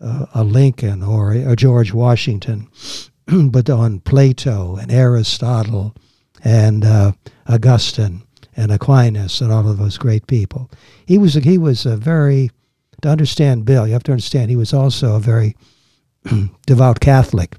uh, 0.05 0.27
a 0.33 0.43
Lincoln 0.43 1.01
or 1.01 1.31
a 1.31 1.55
George 1.55 1.91
Washington, 1.91 2.69
but 3.25 3.69
on 3.69 3.99
Plato 4.01 4.75
and 4.75 4.91
Aristotle 4.91 5.95
and 6.43 6.85
uh, 6.85 7.13
Augustine 7.47 8.21
and 8.55 8.71
Aquinas 8.71 9.41
and 9.41 9.51
all 9.51 9.67
of 9.67 9.77
those 9.77 9.97
great 9.97 10.27
people. 10.27 10.69
He 11.05 11.17
was 11.17 11.33
he 11.33 11.57
was 11.57 11.85
a 11.85 11.97
very 11.97 12.51
to 13.01 13.09
understand 13.09 13.65
Bill. 13.65 13.87
You 13.87 13.93
have 13.93 14.03
to 14.03 14.11
understand 14.11 14.49
he 14.49 14.55
was 14.55 14.73
also 14.73 15.15
a 15.15 15.19
very 15.19 15.55
devout 16.65 16.99
Catholic. 16.99 17.55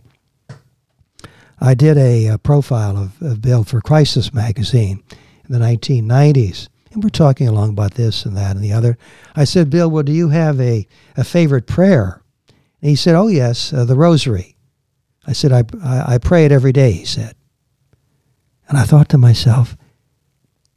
I 1.59 1.74
did 1.74 1.97
a, 1.97 2.26
a 2.26 2.38
profile 2.38 2.97
of, 2.99 3.22
of, 3.22 3.40
Bill 3.40 3.64
for 3.64 3.80
Crisis 3.80 4.34
magazine 4.34 5.03
in 5.12 5.53
the 5.53 5.59
1990s, 5.59 6.68
and 6.92 7.03
we're 7.03 7.09
talking 7.09 7.49
along 7.49 7.70
about 7.70 7.94
this 7.94 8.26
and 8.26 8.36
that 8.36 8.57
and 8.57 8.64
the 8.64 8.74
other. 8.74 8.99
I 9.34 9.44
said, 9.44 9.70
Bill, 9.70 9.90
well, 9.90 10.03
do 10.03 10.12
you 10.12 10.28
have 10.28 10.61
a, 10.61 10.86
a 11.16 11.24
favorite 11.24 11.66
prayer? 11.66 12.20
And 12.81 12.91
he 12.91 12.97
said, 12.97 13.14
Oh, 13.14 13.29
yes, 13.29 13.72
uh, 13.72 13.85
the 13.85 13.97
Rosary. 13.97 14.57
I 15.27 15.33
said, 15.33 15.53
I, 15.53 15.64
I, 15.83 16.14
I 16.14 16.18
pray 16.18 16.45
it 16.45 16.53
every 16.53 16.72
day, 16.72 16.93
he 16.93 17.05
said. 17.05 17.35
And 18.68 18.79
I 18.79 18.85
thought 18.85 19.09
to 19.11 19.18
myself, 19.18 19.77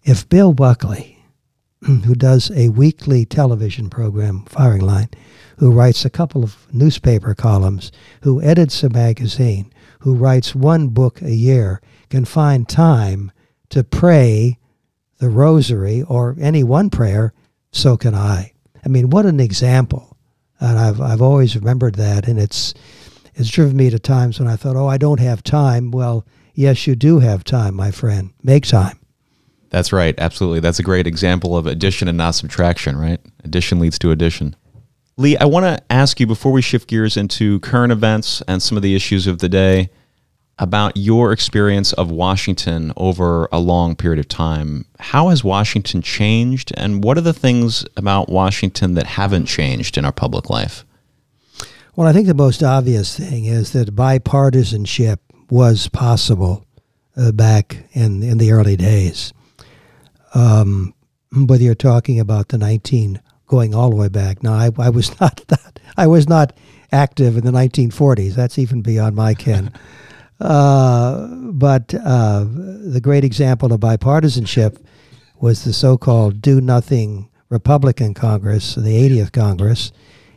if 0.04 0.28
Bill 0.30 0.54
Buckley, 0.54 1.24
who 1.82 2.16
does 2.16 2.52
a 2.52 2.70
weekly 2.70 3.26
television 3.26 3.90
program, 3.90 4.46
Firing 4.46 4.82
Line, 4.82 5.10
who 5.58 5.72
writes 5.72 6.06
a 6.06 6.10
couple 6.10 6.44
of 6.44 6.68
newspaper 6.74 7.36
columns, 7.36 7.92
who 8.22 8.42
edits 8.42 8.82
a 8.84 8.90
magazine, 8.90 9.72
who 10.00 10.16
writes 10.16 10.56
one 10.56 10.88
book 10.88 11.22
a 11.22 11.34
year, 11.34 11.82
can 12.10 12.26
find 12.26 12.68
time 12.68 13.32
to 13.70 13.84
pray 13.84 14.58
the 15.20 15.30
rosary 15.30 16.02
or 16.04 16.36
any 16.40 16.64
one 16.64 16.90
prayer, 16.90 17.34
so 17.72 17.98
can 17.98 18.16
I. 18.16 18.54
I 18.84 18.88
mean, 18.88 19.10
what 19.10 19.26
an 19.26 19.40
example. 19.40 20.09
And 20.60 20.78
I've, 20.78 21.00
I've 21.00 21.22
always 21.22 21.56
remembered 21.56 21.96
that. 21.96 22.28
And 22.28 22.40
it's, 22.40 22.74
it's 23.36 23.50
driven 23.50 23.78
me 23.78 23.90
to 23.90 24.00
times 24.00 24.40
when 24.40 24.48
I 24.48 24.56
thought, 24.56 24.76
oh, 24.76 24.88
I 24.88 24.98
don't 24.98 25.20
have 25.20 25.44
time. 25.44 25.92
Well, 25.92 26.26
yes, 26.54 26.88
you 26.88 26.96
do 26.96 27.20
have 27.20 27.44
time, 27.44 27.76
my 27.76 27.92
friend. 27.92 28.34
Make 28.44 28.66
time. 28.66 29.00
That's 29.70 29.94
right. 29.94 30.16
Absolutely. 30.18 30.60
That's 30.60 30.80
a 30.80 30.84
great 30.84 31.08
example 31.08 31.56
of 31.56 31.68
addition 31.68 32.08
and 32.08 32.18
not 32.18 32.32
subtraction, 32.32 32.98
right? 32.98 33.20
Addition 33.44 33.80
leads 33.80 34.00
to 34.00 34.12
addition. 34.12 34.56
Lee, 35.16 35.38
I 35.38 35.46
want 35.46 35.66
to 35.66 35.84
ask 35.92 36.20
you 36.20 36.26
before 36.26 36.52
we 36.52 36.62
shift 36.62 36.88
gears 36.88 37.18
into 37.18 37.60
current 37.60 37.92
events 37.92 38.42
and 38.48 38.64
some 38.64 38.78
of 38.78 38.84
the 38.84 38.96
issues 38.96 39.28
of 39.28 39.40
the 39.40 39.50
day 39.50 39.90
about 40.60 40.96
your 40.96 41.32
experience 41.32 41.94
of 41.94 42.12
Washington 42.12 42.94
over 42.98 43.48
a 43.52 43.60
long 43.60 43.96
period 43.96 44.20
of 44.20 44.28
time. 44.28 44.86
How 45.00 45.30
has 45.30 45.44
Washington 45.44 46.02
changed, 46.02 46.72
and 46.78 47.04
what 47.04 47.18
are 47.18 47.22
the 47.22 47.34
things 47.34 47.86
about 47.98 48.30
Washington 48.30 48.94
that 48.94 49.08
haven't 49.08 49.46
changed 49.46 49.98
in 49.98 50.06
our 50.06 50.12
public 50.12 50.50
life? 50.50 50.86
Well, 51.96 52.08
I 52.08 52.14
think 52.14 52.28
the 52.28 52.34
most 52.34 52.62
obvious 52.62 53.18
thing 53.18 53.46
is 53.46 53.74
that 53.74 53.96
bipartisanship 53.96 55.18
was 55.50 55.88
possible 55.88 56.66
uh, 57.18 57.32
back 57.32 57.86
in, 57.94 58.22
in 58.22 58.38
the 58.38 58.52
early 58.52 58.76
days 58.78 59.34
um, 60.34 60.94
whether 61.32 61.64
you're 61.64 61.76
talking 61.76 62.20
about 62.20 62.50
the 62.50 62.58
19 62.58 63.22
going 63.48 63.74
all 63.74 63.90
the 63.90 63.96
way 63.96 64.10
back. 64.10 64.44
Now, 64.44 64.54
I, 64.54 64.70
I 64.78 64.90
was 64.90 65.20
not 65.22 65.44
that, 65.48 65.80
I 65.98 66.08
was 66.08 66.28
not 66.28 66.54
active 66.92 67.38
in 67.38 67.46
the 67.46 67.52
1940s. 67.52 68.34
That's 68.36 68.58
even 68.58 68.82
beyond 68.82 69.16
my 69.16 69.34
ken. 69.34 69.72
uh, 70.40 71.28
but 71.28 71.94
uh, 71.94 72.46
the 72.48 73.02
great 73.02 73.24
example 73.24 73.74
of 73.74 73.80
bipartisanship 73.80 74.78
was 75.40 75.64
the 75.64 75.74
so-called 75.74 76.42
Do 76.42 76.62
Nothing 76.62 77.30
Republican 77.50 78.14
Congress, 78.14 78.76
the 78.76 79.10
80th 79.10 79.32
Congress, 79.32 79.92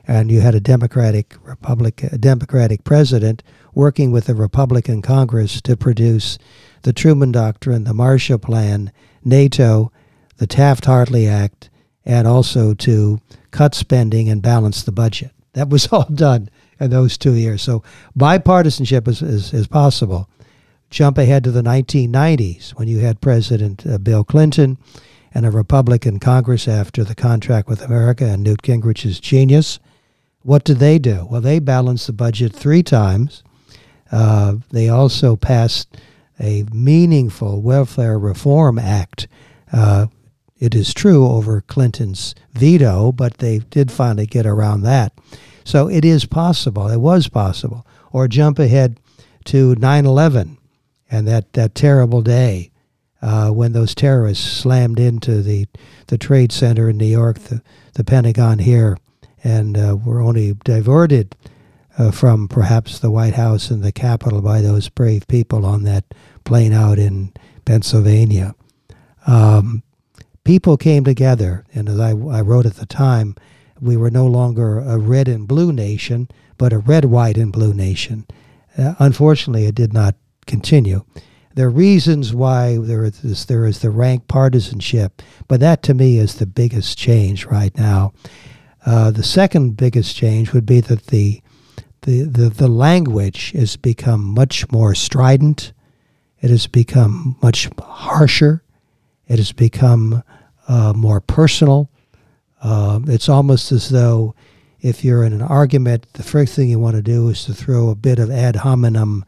and 0.07 0.31
you 0.31 0.41
had 0.41 0.55
a 0.55 0.61
Democratic 0.61 1.37
Republic, 1.43 2.03
a 2.05 2.19
Democratic 2.19 2.85
president 2.85 3.43
working 3.75 4.11
with 4.11 4.27
the 4.27 4.35
Republican 4.35 5.03
Congress 5.03 5.61
to 5.63 5.77
produce 5.77 6.39
the 6.83 6.93
Truman 6.93 7.33
Doctrine, 7.33 7.85
the 7.85 7.95
Marshall 7.95 8.39
Plan, 8.39 8.93
NATO, 9.25 9.93
the 10.39 10.47
Taft 10.47 10.87
Hartley 10.87 11.29
Act, 11.29 11.71
and 12.05 12.27
also 12.27 12.75
to 12.75 13.21
cut 13.51 13.75
spending 13.75 14.29
and 14.29 14.43
balance 14.43 14.83
the 14.83 14.93
budget. 14.93 15.31
That 15.53 15.69
was 15.69 15.87
all 15.93 16.09
done 16.13 16.51
those 16.87 17.19
two 17.19 17.35
years. 17.35 17.63
So 17.63 17.83
bipartisanship 18.17 19.09
is, 19.09 19.23
is, 19.23 19.53
is 19.53 19.67
possible. 19.67 20.29
Jump 20.91 21.19
ahead 21.19 21.45
to 21.45 21.51
the 21.51 21.63
1990s 21.63 22.71
when 22.73 22.89
you 22.89 22.99
had 22.99 23.21
President 23.21 23.87
uh, 23.87 23.99
Bill 23.99 24.25
Clinton 24.25 24.79
and 25.35 25.47
a 25.47 25.51
Republican 25.51 26.19
Congress 26.19 26.69
after 26.69 27.03
the 27.05 27.15
contract 27.15 27.69
with 27.69 27.81
America 27.81 28.25
and 28.27 28.43
Newt 28.43 28.63
Gingrich's 28.63 29.19
genius. 29.19 29.79
What 30.43 30.65
did 30.65 30.79
they 30.79 30.99
do? 30.99 31.27
Well, 31.31 31.41
they 31.41 31.61
balanced 31.61 32.09
the 32.09 32.13
budget 32.13 32.53
three 32.53 32.83
times. 32.83 33.43
Uh, 34.11 34.57
they 34.71 34.89
also 34.89 35.37
passed 35.37 35.97
a 36.39 36.65
meaningful 36.73 37.63
welfare 37.63 38.19
reform 38.19 38.79
act. 38.79 39.29
Uh, 39.73 40.07
it 40.59 40.75
is 40.75 40.93
true 40.93 41.27
over 41.27 41.61
Clinton's 41.63 42.35
veto, 42.53 43.13
but 43.13 43.39
they 43.39 43.59
did 43.59 43.91
finally 43.91 44.27
get 44.27 44.47
around 44.47 44.83
that. 44.83 45.13
So 45.65 45.89
it 45.89 46.05
is 46.05 46.25
possible. 46.25 46.89
It 46.89 47.01
was 47.01 47.29
possible. 47.29 47.87
Or 48.13 48.29
jump 48.29 48.59
ahead 48.59 48.99
to 49.47 49.75
9 49.75 50.07
11 50.07 50.59
and 51.11 51.29
that, 51.29 51.53
that 51.55 51.75
terrible 51.75 52.23
day 52.23 52.71
uh, 53.21 53.51
when 53.51 53.73
those 53.73 53.95
terrorists 53.95 54.45
slammed 54.45 54.99
into 54.99 55.43
the, 55.43 55.67
the 56.09 56.19
Trade 56.19 56.51
Center 56.53 56.89
in 56.89 56.97
New 56.97 57.07
York, 57.07 57.39
the, 57.39 57.63
the 57.95 58.05
Pentagon 58.05 58.59
here, 58.59 58.99
and 59.45 59.79
uh, 59.79 59.97
were 60.05 60.21
only 60.21 60.55
diverted 60.65 61.37
uh, 61.99 62.11
from 62.11 62.49
perhaps 62.49 62.99
the 62.99 63.11
White 63.11 63.35
House 63.35 63.71
and 63.71 63.83
the 63.83 63.93
Capitol 63.93 64.41
by 64.41 64.61
those 64.61 64.89
brave 64.89 65.27
people 65.29 65.65
on 65.65 65.85
that 65.85 66.05
plane 66.45 66.73
out 66.73 66.99
in 66.99 67.33
Pennsylvania. 67.65 68.55
Um, 69.27 69.83
people 70.45 70.77
came 70.77 71.05
together, 71.05 71.65
and 71.75 71.89
as 71.89 72.01
I, 72.01 72.11
I 72.11 72.41
wrote 72.41 72.67
at 72.67 72.77
the 72.77 72.87
time, 72.87 73.37
we 73.83 73.97
were 73.97 74.11
no 74.11 74.27
longer 74.27 74.79
a 74.79 74.97
red 74.97 75.27
and 75.29 75.49
blue 75.49 75.73
nation, 75.73 76.29
but 76.57 76.73
a 76.73 76.79
red, 76.79 77.07
white, 77.07 77.37
and 77.37 77.53
blue 77.53 77.75
nation. 77.75 78.27
Uh, 78.79 78.95
unfortunately, 78.99 79.67
it 79.67 79.75
did 79.75 79.93
not 79.93 80.15
continue. 80.47 81.05
There 81.55 81.67
are 81.67 81.71
reasons 81.71 82.33
why 82.33 82.79
there 82.79 83.05
is 83.05 83.47
there 83.47 83.67
is 83.67 83.81
the 83.81 83.91
rank 83.91 84.27
partisanship, 84.29 85.21
but 85.49 85.61
that 85.61 85.83
to 85.83 85.95
me 85.95 86.17
is 86.17 86.37
the 86.37 86.47
biggest 86.47 86.97
change 86.97 87.45
right 87.47 87.77
now. 87.77 88.15
Uh, 88.87 89.11
the 89.11 89.23
second 89.23 89.77
biggest 89.77 90.17
change 90.17 90.53
would 90.53 90.65
be 90.65 90.81
that 90.81 91.09
the, 91.09 91.43
the 92.03 92.23
the 92.23 92.49
the 92.49 92.69
language 92.69 93.51
has 93.51 93.77
become 93.77 94.23
much 94.23 94.71
more 94.73 94.95
strident. 94.95 95.73
It 96.41 96.51
has 96.51 96.67
become 96.67 97.37
much 97.43 97.69
harsher. 97.79 98.63
It 99.29 99.39
has 99.39 99.53
become 99.53 100.23
uh, 100.69 100.93
more 100.97 101.21
personal. 101.21 101.91
Uh, 102.63 103.01
it's 103.07 103.29
almost 103.29 103.73
as 103.73 103.89
though 103.91 104.35
if 104.81 105.05
you're 105.05 105.25
in 105.25 105.33
an 105.33 105.43
argument, 105.43 106.07
the 106.15 106.23
first 106.23 106.55
thing 106.55 106.69
you 106.69 106.79
want 106.79 106.97
to 106.97 107.03
do 107.03 107.29
is 107.29 107.45
to 107.45 107.55
throw 107.55 107.89
a 107.89 107.95
bit 107.95 108.19
of 108.19 108.31
ad 108.31 108.57
hominem 108.57 109.25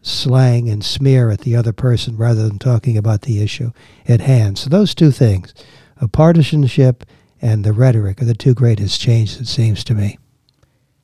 slang 0.00 0.68
and 0.68 0.84
smear 0.84 1.30
at 1.30 1.40
the 1.40 1.54
other 1.54 1.72
person 1.72 2.16
rather 2.16 2.48
than 2.48 2.58
talking 2.58 2.96
about 2.96 3.22
the 3.22 3.42
issue 3.42 3.70
at 4.08 4.20
hand. 4.20 4.58
So 4.58 4.68
those 4.68 4.94
two 4.94 5.12
things, 5.12 5.54
a 6.00 6.08
partisanship 6.08 7.04
and 7.40 7.64
the 7.64 7.72
rhetoric, 7.72 8.20
are 8.20 8.24
the 8.26 8.34
two 8.34 8.54
greatest 8.54 9.00
changes, 9.00 9.40
it 9.40 9.46
seems 9.46 9.84
to 9.84 9.94
me. 9.94 10.18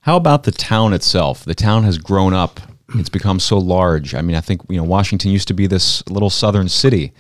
How 0.01 0.17
about 0.17 0.45
the 0.45 0.53
town 0.53 0.93
itself? 0.93 1.45
The 1.45 1.55
town 1.55 1.85
has 1.85 1.99
grown 1.99 2.35
up. 2.35 2.61
It's 2.95 3.09
become 3.09 3.39
so 3.39 3.59
large. 3.59 4.15
I 4.15 4.23
mean, 4.23 4.37
I 4.37 4.41
think 4.41 4.63
you 4.69 4.79
know 4.79 4.85
Washington 4.85 5.31
used 5.31 5.49
to 5.49 5.55
be 5.55 5.67
this 5.67 6.09
little 6.09 6.31
southern 6.31 6.69
city 6.69 7.13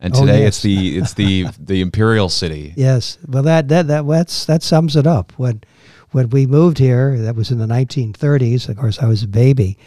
and 0.00 0.14
today 0.14 0.38
oh, 0.38 0.40
yes. 0.40 0.48
it's 0.48 0.62
the 0.62 0.98
it's 0.98 1.14
the 1.14 1.46
the 1.58 1.80
imperial 1.80 2.28
city. 2.28 2.74
Yes, 2.76 3.18
well 3.26 3.42
that 3.42 3.68
that 3.68 3.86
that 3.88 4.06
that's, 4.06 4.44
that 4.46 4.62
sums 4.62 4.96
it 4.96 5.06
up. 5.06 5.32
When 5.36 5.62
when 6.10 6.30
we 6.30 6.46
moved 6.46 6.78
here, 6.78 7.18
that 7.18 7.34
was 7.34 7.50
in 7.50 7.58
the 7.58 7.66
1930s. 7.66 8.68
Of 8.68 8.76
course, 8.76 9.00
I 9.00 9.06
was 9.06 9.22
a 9.22 9.28
baby, 9.28 9.78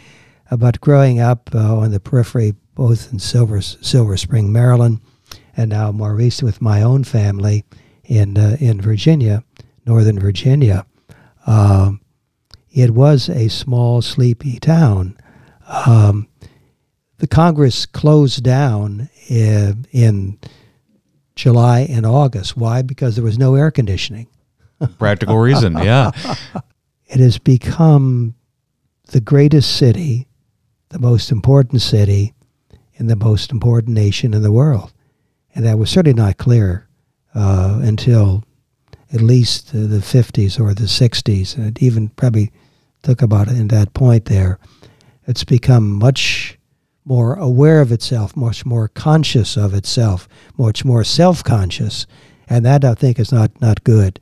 uh, 0.50 0.56
but 0.56 0.80
growing 0.80 1.20
up 1.20 1.50
uh, 1.54 1.78
on 1.78 1.90
the 1.90 2.00
periphery, 2.00 2.54
both 2.74 3.12
in 3.12 3.18
Silver 3.18 3.60
Silver 3.60 4.16
Spring, 4.16 4.52
Maryland, 4.52 5.00
and 5.56 5.70
now 5.70 5.90
more 5.92 6.14
recently 6.14 6.48
with 6.48 6.62
my 6.62 6.82
own 6.82 7.04
family 7.04 7.64
in 8.04 8.36
uh, 8.36 8.56
in 8.60 8.80
Virginia, 8.80 9.44
Northern 9.86 10.18
Virginia. 10.18 10.86
Um, 11.46 12.00
it 12.70 12.90
was 12.90 13.28
a 13.28 13.48
small, 13.48 14.02
sleepy 14.02 14.58
town. 14.58 15.16
Um, 15.66 16.28
the 17.18 17.26
Congress 17.26 17.86
closed 17.86 18.42
down 18.42 19.08
in, 19.28 19.86
in 19.92 20.38
July 21.34 21.80
and 21.80 22.06
August. 22.06 22.56
Why? 22.56 22.82
Because 22.82 23.16
there 23.16 23.24
was 23.24 23.38
no 23.38 23.54
air 23.54 23.70
conditioning. 23.70 24.28
Practical 24.98 25.38
reason, 25.38 25.76
yeah. 25.78 26.10
It 27.10 27.20
has 27.20 27.38
become 27.38 28.34
the 29.06 29.20
greatest 29.20 29.78
city, 29.78 30.28
the 30.90 30.98
most 30.98 31.32
important 31.32 31.80
city, 31.80 32.34
and 32.98 33.08
the 33.08 33.16
most 33.16 33.50
important 33.50 33.94
nation 33.94 34.34
in 34.34 34.42
the 34.42 34.52
world. 34.52 34.92
And 35.54 35.64
that 35.64 35.78
was 35.78 35.88
certainly 35.88 36.14
not 36.20 36.36
clear 36.36 36.86
uh, 37.34 37.80
until 37.82 38.44
at 39.10 39.22
least 39.22 39.70
uh, 39.70 39.86
the 39.86 40.00
50s 40.00 40.60
or 40.60 40.74
the 40.74 40.84
60s. 40.84 41.56
And 41.56 41.66
it 41.66 41.82
even 41.82 42.10
probably 42.10 42.52
took 43.02 43.22
about 43.22 43.48
in 43.48 43.68
that 43.68 43.94
point 43.94 44.26
there. 44.26 44.58
It's 45.26 45.44
become 45.44 45.90
much 45.90 46.57
more 47.08 47.34
aware 47.36 47.80
of 47.80 47.90
itself, 47.90 48.36
much 48.36 48.66
more 48.66 48.88
conscious 48.88 49.56
of 49.56 49.72
itself, 49.72 50.28
much 50.58 50.84
more 50.84 51.02
self-conscious, 51.02 52.06
and 52.48 52.64
that 52.66 52.84
I 52.84 52.94
think 52.94 53.18
is 53.18 53.32
not 53.32 53.58
not 53.60 53.82
good. 53.82 54.20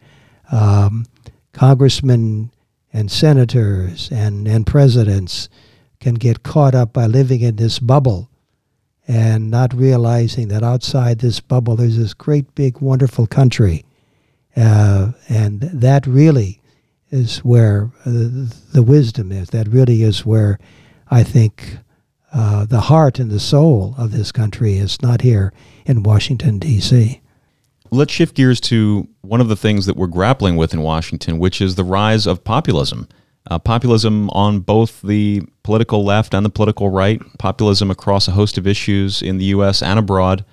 Um, 0.53 1.07
congressmen 1.53 2.53
and 2.93 3.11
senators 3.11 4.09
and 4.13 4.47
and 4.47 4.67
presidents 4.67 5.49
can 5.99 6.15
get 6.15 6.45
caught 6.45 6.75
up 6.75 6.93
by 6.93 7.07
living 7.07 7.41
in 7.41 7.57
this 7.57 7.81
bubble 7.81 8.31
and 9.09 9.51
not 9.51 9.75
realizing 9.75 10.49
that 10.49 10.63
outside 10.63 11.19
this 11.19 11.41
bubble 11.41 11.77
there's 11.77 11.99
this 11.99 12.15
great 12.15 12.55
big 12.55 12.81
wonderful 12.81 13.27
country, 13.27 13.85
uh, 14.57 15.11
and 15.29 15.61
that 15.63 16.07
really 16.07 16.61
is 17.11 17.39
where 17.39 17.91
uh, 18.05 18.11
the 18.73 18.85
wisdom 18.87 19.33
is. 19.33 19.51
That 19.51 19.67
really 19.69 20.03
is 20.03 20.25
where 20.25 20.59
I 21.11 21.25
think 21.25 21.79
uh, 22.33 22.65
the 22.65 22.81
heart 22.81 23.19
and 23.19 23.31
the 23.31 23.41
soul 23.41 23.95
of 23.99 24.13
this 24.13 24.33
country 24.33 24.77
is 24.77 25.01
not 25.01 25.23
here 25.23 25.53
in 25.85 26.03
Washington, 26.03 26.59
D.C. 26.59 27.21
Let's 27.91 28.13
shift 28.13 28.35
gears 28.35 28.61
to 28.63 29.09
one 29.23 29.41
of 29.41 29.49
the 29.49 29.57
things 29.57 29.87
that 29.87 29.97
we're 29.97 30.09
grappling 30.09 30.57
with 30.57 30.75
in 30.75 30.83
Washington, 30.83 31.39
which 31.39 31.61
is 31.61 31.75
the 31.77 31.85
rise 31.85 32.27
of 32.27 32.45
populism. 32.45 33.09
Uh, 33.49 33.59
populism 33.61 34.29
on 34.31 34.59
both 34.59 35.01
the 35.03 35.43
political 35.63 36.05
left 36.05 36.35
and 36.35 36.45
the 36.45 36.51
political 36.51 36.91
right, 36.91 37.23
populism 37.39 37.91
across 37.91 38.27
a 38.27 38.33
host 38.33 38.59
of 38.59 38.67
issues 38.67 39.23
in 39.23 39.39
the 39.39 39.45
U.S. 39.47 39.83
and 39.83 39.99
abroad. 39.99 40.45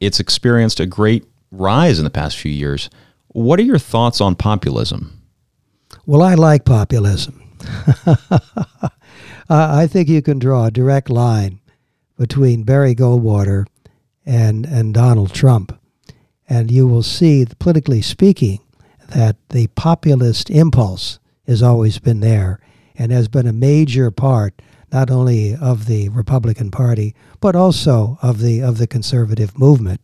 It's 0.00 0.20
experienced 0.20 0.80
a 0.80 0.86
great 0.86 1.26
rise 1.52 1.98
in 1.98 2.04
the 2.04 2.10
past 2.10 2.38
few 2.38 2.50
years. 2.50 2.88
What 3.28 3.60
are 3.60 3.64
your 3.64 3.78
thoughts 3.78 4.22
on 4.22 4.36
populism? 4.36 5.20
Well, 6.06 6.22
I 6.22 6.34
like 6.34 6.64
populism. 6.64 7.42
Uh, 9.50 9.68
I 9.68 9.88
think 9.88 10.08
you 10.08 10.22
can 10.22 10.38
draw 10.38 10.66
a 10.66 10.70
direct 10.70 11.10
line 11.10 11.58
between 12.16 12.62
Barry 12.62 12.94
Goldwater 12.94 13.66
and, 14.24 14.64
and 14.64 14.94
Donald 14.94 15.34
Trump. 15.34 15.76
And 16.48 16.70
you 16.70 16.86
will 16.86 17.02
see, 17.02 17.44
politically 17.58 18.00
speaking, 18.00 18.60
that 19.08 19.36
the 19.48 19.66
populist 19.68 20.50
impulse 20.50 21.18
has 21.48 21.64
always 21.64 21.98
been 21.98 22.20
there 22.20 22.60
and 22.94 23.10
has 23.10 23.26
been 23.26 23.48
a 23.48 23.52
major 23.52 24.12
part 24.12 24.62
not 24.92 25.10
only 25.10 25.56
of 25.56 25.86
the 25.86 26.10
Republican 26.10 26.70
Party 26.70 27.16
but 27.40 27.56
also 27.56 28.18
of 28.22 28.38
the 28.38 28.60
of 28.60 28.78
the 28.78 28.86
conservative 28.86 29.58
movement. 29.58 30.00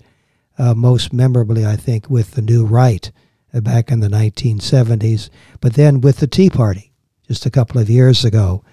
Uh, 0.59 0.75
most 0.75 1.13
memorably, 1.13 1.65
I 1.65 1.77
think, 1.77 2.11
with 2.11 2.33
the 2.33 2.43
New 2.43 2.65
Right 2.65 3.13
uh, 3.55 3.61
back 3.61 3.93
in 3.93 4.01
the 4.01 4.09
1970s, 4.09 5.31
but 5.61 5.75
then 5.75 6.01
with 6.01 6.17
the 6.17 6.27
Tea 6.27 6.51
Party 6.51 6.93
just 7.29 7.47
a 7.47 7.51
couple 7.51 7.81
of 7.81 7.91
years 7.91 8.25
ago, 8.25 8.65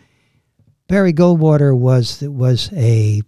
Barry 0.88 1.14
Goldwater 1.14 1.76
was 1.78 2.22
was 2.22 2.72
a 2.74 3.22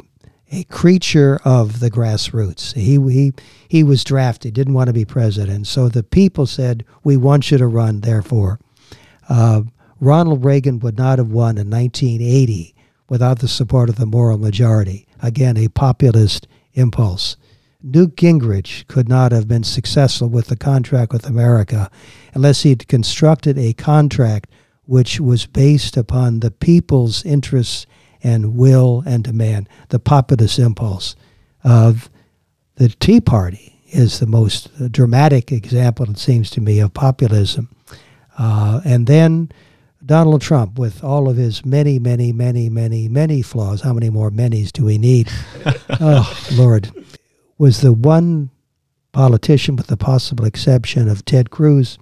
a 0.51 0.63
creature 0.65 1.39
of 1.43 1.79
the 1.79 1.89
grassroots. 1.89 2.73
He 2.73 2.99
he 3.11 3.33
he 3.67 3.83
was 3.83 4.03
drafted, 4.03 4.53
didn't 4.53 4.73
want 4.73 4.87
to 4.87 4.93
be 4.93 5.05
president, 5.05 5.67
so 5.67 5.89
the 5.89 6.03
people 6.03 6.45
said, 6.45 6.83
"We 7.03 7.17
want 7.17 7.51
you 7.51 7.57
to 7.57 7.67
run." 7.67 8.01
Therefore, 8.01 8.59
uh, 9.29 9.63
Ronald 9.99 10.43
Reagan 10.43 10.79
would 10.79 10.97
not 10.97 11.17
have 11.17 11.31
won 11.31 11.57
in 11.57 11.69
1980 11.69 12.75
without 13.09 13.39
the 13.39 13.47
support 13.47 13.89
of 13.89 13.95
the 13.95 14.05
moral 14.05 14.37
majority. 14.37 15.07
Again, 15.21 15.57
a 15.57 15.69
populist 15.69 16.47
impulse. 16.73 17.37
Newt 17.81 18.15
Gingrich 18.15 18.87
could 18.87 19.07
not 19.07 19.31
have 19.31 19.47
been 19.47 19.63
successful 19.63 20.27
with 20.27 20.47
the 20.47 20.55
contract 20.55 21.13
with 21.13 21.27
America 21.27 21.89
unless 22.33 22.63
he'd 22.63 22.87
constructed 22.87 23.57
a 23.57 23.73
contract 23.73 24.49
which 24.85 25.19
was 25.19 25.45
based 25.45 25.97
upon 25.97 26.39
the 26.39 26.51
people's 26.51 27.25
interests 27.25 27.85
and 28.23 28.55
will 28.55 29.03
and 29.05 29.23
demand, 29.23 29.69
the 29.89 29.99
populist 29.99 30.59
impulse 30.59 31.15
of 31.63 32.09
the 32.75 32.89
Tea 32.89 33.21
Party 33.21 33.79
is 33.89 34.19
the 34.19 34.25
most 34.27 34.91
dramatic 34.91 35.51
example, 35.51 36.09
it 36.09 36.17
seems 36.17 36.49
to 36.51 36.61
me, 36.61 36.79
of 36.79 36.93
populism. 36.93 37.69
Uh, 38.37 38.81
and 38.83 39.07
then 39.07 39.51
Donald 40.05 40.41
Trump, 40.41 40.77
with 40.77 41.03
all 41.03 41.29
of 41.29 41.37
his 41.37 41.65
many, 41.65 41.97
many, 41.99 42.31
many, 42.31 42.69
many, 42.69 43.07
many 43.07 43.41
flaws, 43.41 43.81
how 43.81 43.93
many 43.93 44.09
more 44.09 44.29
manys 44.29 44.71
do 44.71 44.85
we 44.85 44.97
need? 44.97 45.29
oh, 45.99 46.47
Lord, 46.53 46.91
was 47.57 47.81
the 47.81 47.93
one 47.93 48.49
politician, 49.13 49.75
with 49.75 49.87
the 49.87 49.97
possible 49.97 50.45
exception 50.45 51.07
of 51.07 51.23
Ted 51.23 51.49
Cruz, 51.49 51.97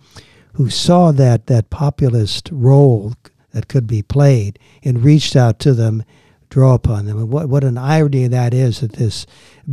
who 0.54 0.70
saw 0.70 1.12
that 1.12 1.48
that 1.48 1.70
populist 1.70 2.50
role 2.52 3.14
that 3.52 3.68
could 3.68 3.88
be 3.88 4.02
played 4.02 4.60
and 4.84 5.04
reached 5.04 5.36
out 5.36 5.60
to 5.60 5.74
them, 5.74 6.04
draw 6.50 6.74
upon 6.74 7.06
them. 7.06 7.18
And 7.18 7.30
what, 7.30 7.50
what 7.50 7.64
an 7.64 7.78
irony 7.78 8.28
that 8.28 8.54
is 8.54 8.82
that 8.82 8.94
this 8.94 9.26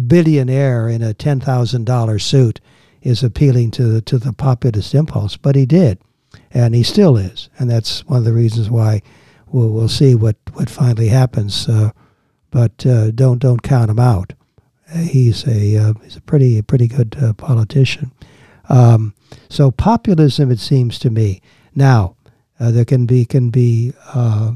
billionaire 0.07 0.89
in 0.89 1.03
a 1.03 1.15
$10,000 1.15 2.23
suit 2.23 2.61
is 3.03 3.23
appealing 3.23 3.71
to 3.73 3.85
the, 3.85 4.01
to 4.03 4.19
the 4.19 4.33
populist 4.33 4.95
impulse. 4.95 5.37
But 5.37 5.57
he 5.57 5.67
did, 5.67 5.99
and 6.51 6.75
he 6.75 6.83
still 6.83 7.17
is. 7.17 7.49
And 7.59 7.71
that's 7.71 8.07
one 8.07 8.19
of 8.19 8.25
the 8.25 8.33
reasons 8.33 8.71
why 8.71 9.03
we'll, 9.49 9.71
we'll 9.71 9.89
see 9.89 10.15
what, 10.15 10.37
what 10.53 10.71
finally 10.71 11.09
happens. 11.09 11.69
Uh, 11.69 11.91
but 12.51 12.85
uh, 12.87 13.11
don't, 13.11 13.39
don't 13.39 13.63
count 13.63 13.91
him 13.91 13.99
out. 13.99 14.33
He's 14.95 15.47
a, 15.47 15.77
uh, 15.77 15.93
he's 16.03 16.17
a 16.17 16.21
pretty, 16.21 16.61
pretty 16.63 16.89
good 16.89 17.17
uh, 17.23 17.33
politician. 17.35 18.13
Um, 18.69 19.15
so 19.49 19.71
populism, 19.71 20.51
it 20.51 20.61
seems 20.61 20.99
to 21.01 21.11
me. 21.11 21.41
Now, 21.75 22.17
uh, 22.59 22.71
there 22.71 22.85
can 22.85 23.07
be 23.07 23.25
can 23.25 23.51
be 23.51 23.93
uh, 24.13 24.53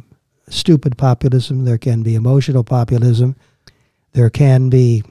stupid 0.49 0.99
populism. 0.99 1.65
There 1.65 1.79
can 1.79 2.03
be 2.03 2.15
emotional 2.15 2.65
populism. 2.65 3.37
There 4.13 4.31
can 4.31 4.69
be 4.69 5.03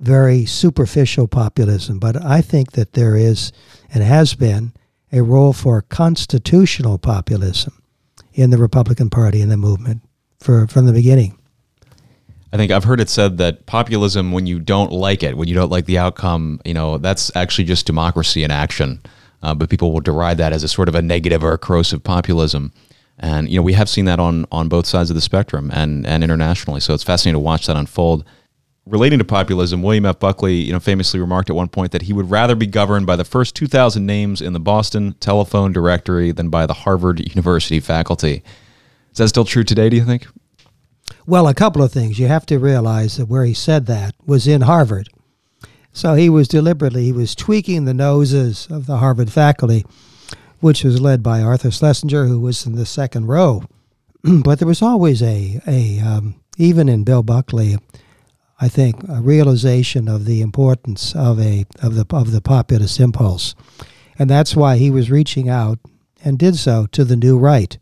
very 0.00 0.44
superficial 0.44 1.26
populism. 1.26 1.98
But 1.98 2.24
I 2.24 2.40
think 2.40 2.72
that 2.72 2.92
there 2.92 3.16
is 3.16 3.52
and 3.92 4.02
has 4.02 4.34
been 4.34 4.72
a 5.12 5.22
role 5.22 5.52
for 5.52 5.82
constitutional 5.82 6.98
populism 6.98 7.82
in 8.34 8.50
the 8.50 8.58
Republican 8.58 9.10
Party 9.10 9.40
and 9.40 9.50
the 9.50 9.56
movement 9.56 10.02
for 10.38 10.66
from 10.66 10.86
the 10.86 10.92
beginning. 10.92 11.37
I 12.52 12.56
think 12.56 12.72
I've 12.72 12.84
heard 12.84 13.00
it 13.00 13.10
said 13.10 13.38
that 13.38 13.66
populism, 13.66 14.32
when 14.32 14.46
you 14.46 14.58
don't 14.58 14.90
like 14.90 15.22
it, 15.22 15.36
when 15.36 15.48
you 15.48 15.54
don't 15.54 15.70
like 15.70 15.84
the 15.84 15.98
outcome, 15.98 16.60
you 16.64 16.72
know, 16.72 16.96
that's 16.96 17.34
actually 17.36 17.64
just 17.64 17.86
democracy 17.86 18.42
in 18.42 18.50
action. 18.50 19.02
Uh, 19.42 19.54
but 19.54 19.68
people 19.68 19.92
will 19.92 20.00
deride 20.00 20.38
that 20.38 20.52
as 20.52 20.62
a 20.62 20.68
sort 20.68 20.88
of 20.88 20.94
a 20.94 21.02
negative 21.02 21.44
or 21.44 21.52
a 21.52 21.58
corrosive 21.58 22.02
populism. 22.02 22.72
And 23.18 23.48
you 23.48 23.58
know, 23.58 23.62
we 23.62 23.72
have 23.74 23.88
seen 23.88 24.04
that 24.06 24.20
on 24.20 24.46
on 24.50 24.68
both 24.68 24.86
sides 24.86 25.10
of 25.10 25.14
the 25.14 25.20
spectrum 25.20 25.70
and 25.72 26.06
and 26.06 26.24
internationally. 26.24 26.80
So 26.80 26.94
it's 26.94 27.04
fascinating 27.04 27.34
to 27.34 27.40
watch 27.40 27.66
that 27.66 27.76
unfold. 27.76 28.24
Relating 28.86 29.18
to 29.18 29.24
populism, 29.24 29.82
William 29.82 30.06
F. 30.06 30.18
Buckley, 30.18 30.54
you 30.54 30.72
know, 30.72 30.80
famously 30.80 31.20
remarked 31.20 31.50
at 31.50 31.56
one 31.56 31.68
point 31.68 31.92
that 31.92 32.02
he 32.02 32.14
would 32.14 32.30
rather 32.30 32.54
be 32.54 32.66
governed 32.66 33.06
by 33.06 33.16
the 33.16 33.24
first 33.24 33.54
2,000 33.54 34.06
names 34.06 34.40
in 34.40 34.54
the 34.54 34.60
Boston 34.60 35.12
telephone 35.20 35.72
directory 35.72 36.32
than 36.32 36.48
by 36.48 36.64
the 36.64 36.72
Harvard 36.72 37.20
University 37.20 37.80
faculty. 37.80 38.42
Is 39.12 39.18
that 39.18 39.28
still 39.28 39.44
true 39.44 39.62
today? 39.62 39.90
Do 39.90 39.96
you 39.96 40.06
think? 40.06 40.26
Well, 41.26 41.48
a 41.48 41.54
couple 41.54 41.82
of 41.82 41.92
things. 41.92 42.18
You 42.18 42.26
have 42.28 42.46
to 42.46 42.58
realize 42.58 43.16
that 43.16 43.26
where 43.26 43.44
he 43.44 43.54
said 43.54 43.86
that 43.86 44.14
was 44.24 44.46
in 44.46 44.62
Harvard. 44.62 45.08
So 45.92 46.14
he 46.14 46.28
was 46.28 46.48
deliberately, 46.48 47.04
he 47.04 47.12
was 47.12 47.34
tweaking 47.34 47.84
the 47.84 47.94
noses 47.94 48.66
of 48.70 48.86
the 48.86 48.98
Harvard 48.98 49.32
faculty, 49.32 49.84
which 50.60 50.84
was 50.84 51.00
led 51.00 51.22
by 51.22 51.40
Arthur 51.40 51.70
Schlesinger, 51.70 52.26
who 52.26 52.40
was 52.40 52.66
in 52.66 52.76
the 52.76 52.86
second 52.86 53.26
row. 53.26 53.62
but 54.22 54.58
there 54.58 54.68
was 54.68 54.82
always 54.82 55.22
a, 55.22 55.60
a 55.66 56.00
um, 56.00 56.40
even 56.56 56.88
in 56.88 57.04
Bill 57.04 57.22
Buckley, 57.22 57.78
I 58.60 58.68
think, 58.68 58.96
a 59.08 59.20
realization 59.20 60.08
of 60.08 60.24
the 60.24 60.40
importance 60.40 61.14
of 61.14 61.40
a 61.40 61.64
of 61.82 61.94
the 61.94 62.04
of 62.12 62.32
the 62.32 62.40
populist 62.40 63.00
impulse, 63.00 63.54
and 64.18 64.28
that's 64.28 64.56
why 64.56 64.76
he 64.76 64.90
was 64.90 65.10
reaching 65.10 65.48
out 65.48 65.78
and 66.24 66.38
did 66.38 66.56
so 66.56 66.86
to 66.86 67.04
the 67.04 67.16
new 67.16 67.38
right 67.38 67.78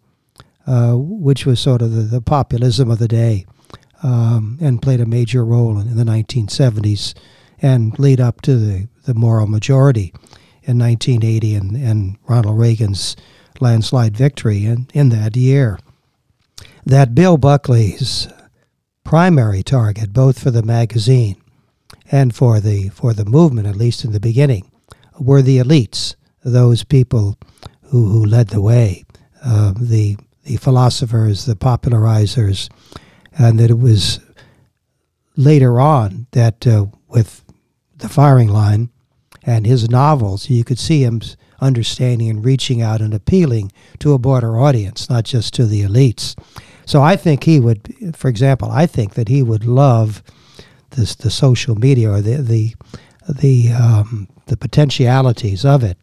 uh, 0.67 0.95
which 0.97 1.47
was 1.47 1.61
sort 1.61 1.83
of 1.83 1.93
the, 1.93 2.03
the 2.03 2.21
populism 2.21 2.91
of 2.91 2.99
the 2.99 3.09
day 3.09 3.47
um, 4.03 4.59
and 4.61 4.83
played 4.83 5.01
a 5.01 5.07
major 5.07 5.45
role 5.45 5.79
in, 5.79 5.89
in, 5.89 5.97
the 5.97 6.05
1970s 6.05 7.15
and 7.63 7.99
lead 7.99 8.21
up 8.21 8.41
to 8.43 8.57
the, 8.57 8.89
the 9.05 9.15
moral 9.15 9.47
majority 9.47 10.13
in 10.63 10.79
1980 10.79 11.55
and, 11.55 11.77
and 11.77 12.19
Ronald 12.29 12.59
Reagan's 12.59 13.17
landslide 13.61 14.17
victory 14.17 14.67
in, 14.67 14.89
in 14.93 15.09
that 15.11 15.37
year. 15.37 15.79
That 16.85 17.15
Bill 17.15 17.37
Buckley's 17.37 18.29
primary 19.05 19.63
target, 19.63 20.13
both 20.13 20.39
for 20.39 20.51
the 20.51 20.63
magazine 20.63 21.37
and 22.11 22.35
for 22.35 22.61
the 22.61 22.89
for 22.91 23.13
the 23.13 23.25
movement, 23.25 23.67
at 23.67 23.77
least 23.77 24.05
in 24.05 24.13
the 24.13 24.21
beginning, 24.21 24.71
were 25.19 25.43
the 25.43 25.59
elites, 25.59 26.15
those 26.45 26.85
people 26.85 27.39
who, 27.83 28.09
who 28.09 28.25
led 28.25 28.49
the 28.49 28.61
way, 28.61 29.05
uh, 29.45 29.73
the 29.77 30.17
the 30.47 30.57
philosophers, 30.57 31.45
the 31.45 31.57
popularizers, 31.57 32.71
and 33.37 33.59
that 33.59 33.71
it 33.71 33.79
was 33.79 34.21
later 35.37 35.81
on 35.81 36.27
that 36.31 36.67
uh, 36.67 36.87
with 37.09 37.45
the 37.97 38.09
firing 38.09 38.49
line 38.49 38.89
and 39.43 39.67
his 39.67 39.91
novels, 39.91 40.49
you 40.49 40.65
could 40.65 40.79
see 40.79 41.03
him 41.03 41.21
understanding 41.61 42.31
and 42.31 42.45
reaching 42.45 42.81
out 42.81 43.01
and 43.01 43.13
appealing 43.13 43.73
to 43.99 44.13
a 44.13 44.19
broader 44.19 44.59
audience, 44.59 45.11
not 45.11 45.25
just 45.25 45.53
to 45.55 45.67
the 45.67 45.83
elites. 45.83 46.39
So 46.85 47.03
I 47.03 47.17
think 47.17 47.45
he 47.45 47.59
would, 47.59 48.15
for 48.15 48.29
example, 48.29 48.71
I 48.71 48.87
think 48.87 49.15
that 49.15 49.29
he 49.29 49.43
would 49.43 49.65
love 49.65 50.23
this 50.91 51.17
the 51.17 51.31
social 51.31 51.75
media 51.75 52.11
or 52.11 52.21
the 52.21 52.37
the 52.37 52.75
the 53.29 53.73
um, 53.73 54.29
the 54.47 54.57
potentialities 54.57 55.65
of 55.65 55.83
it 55.83 55.99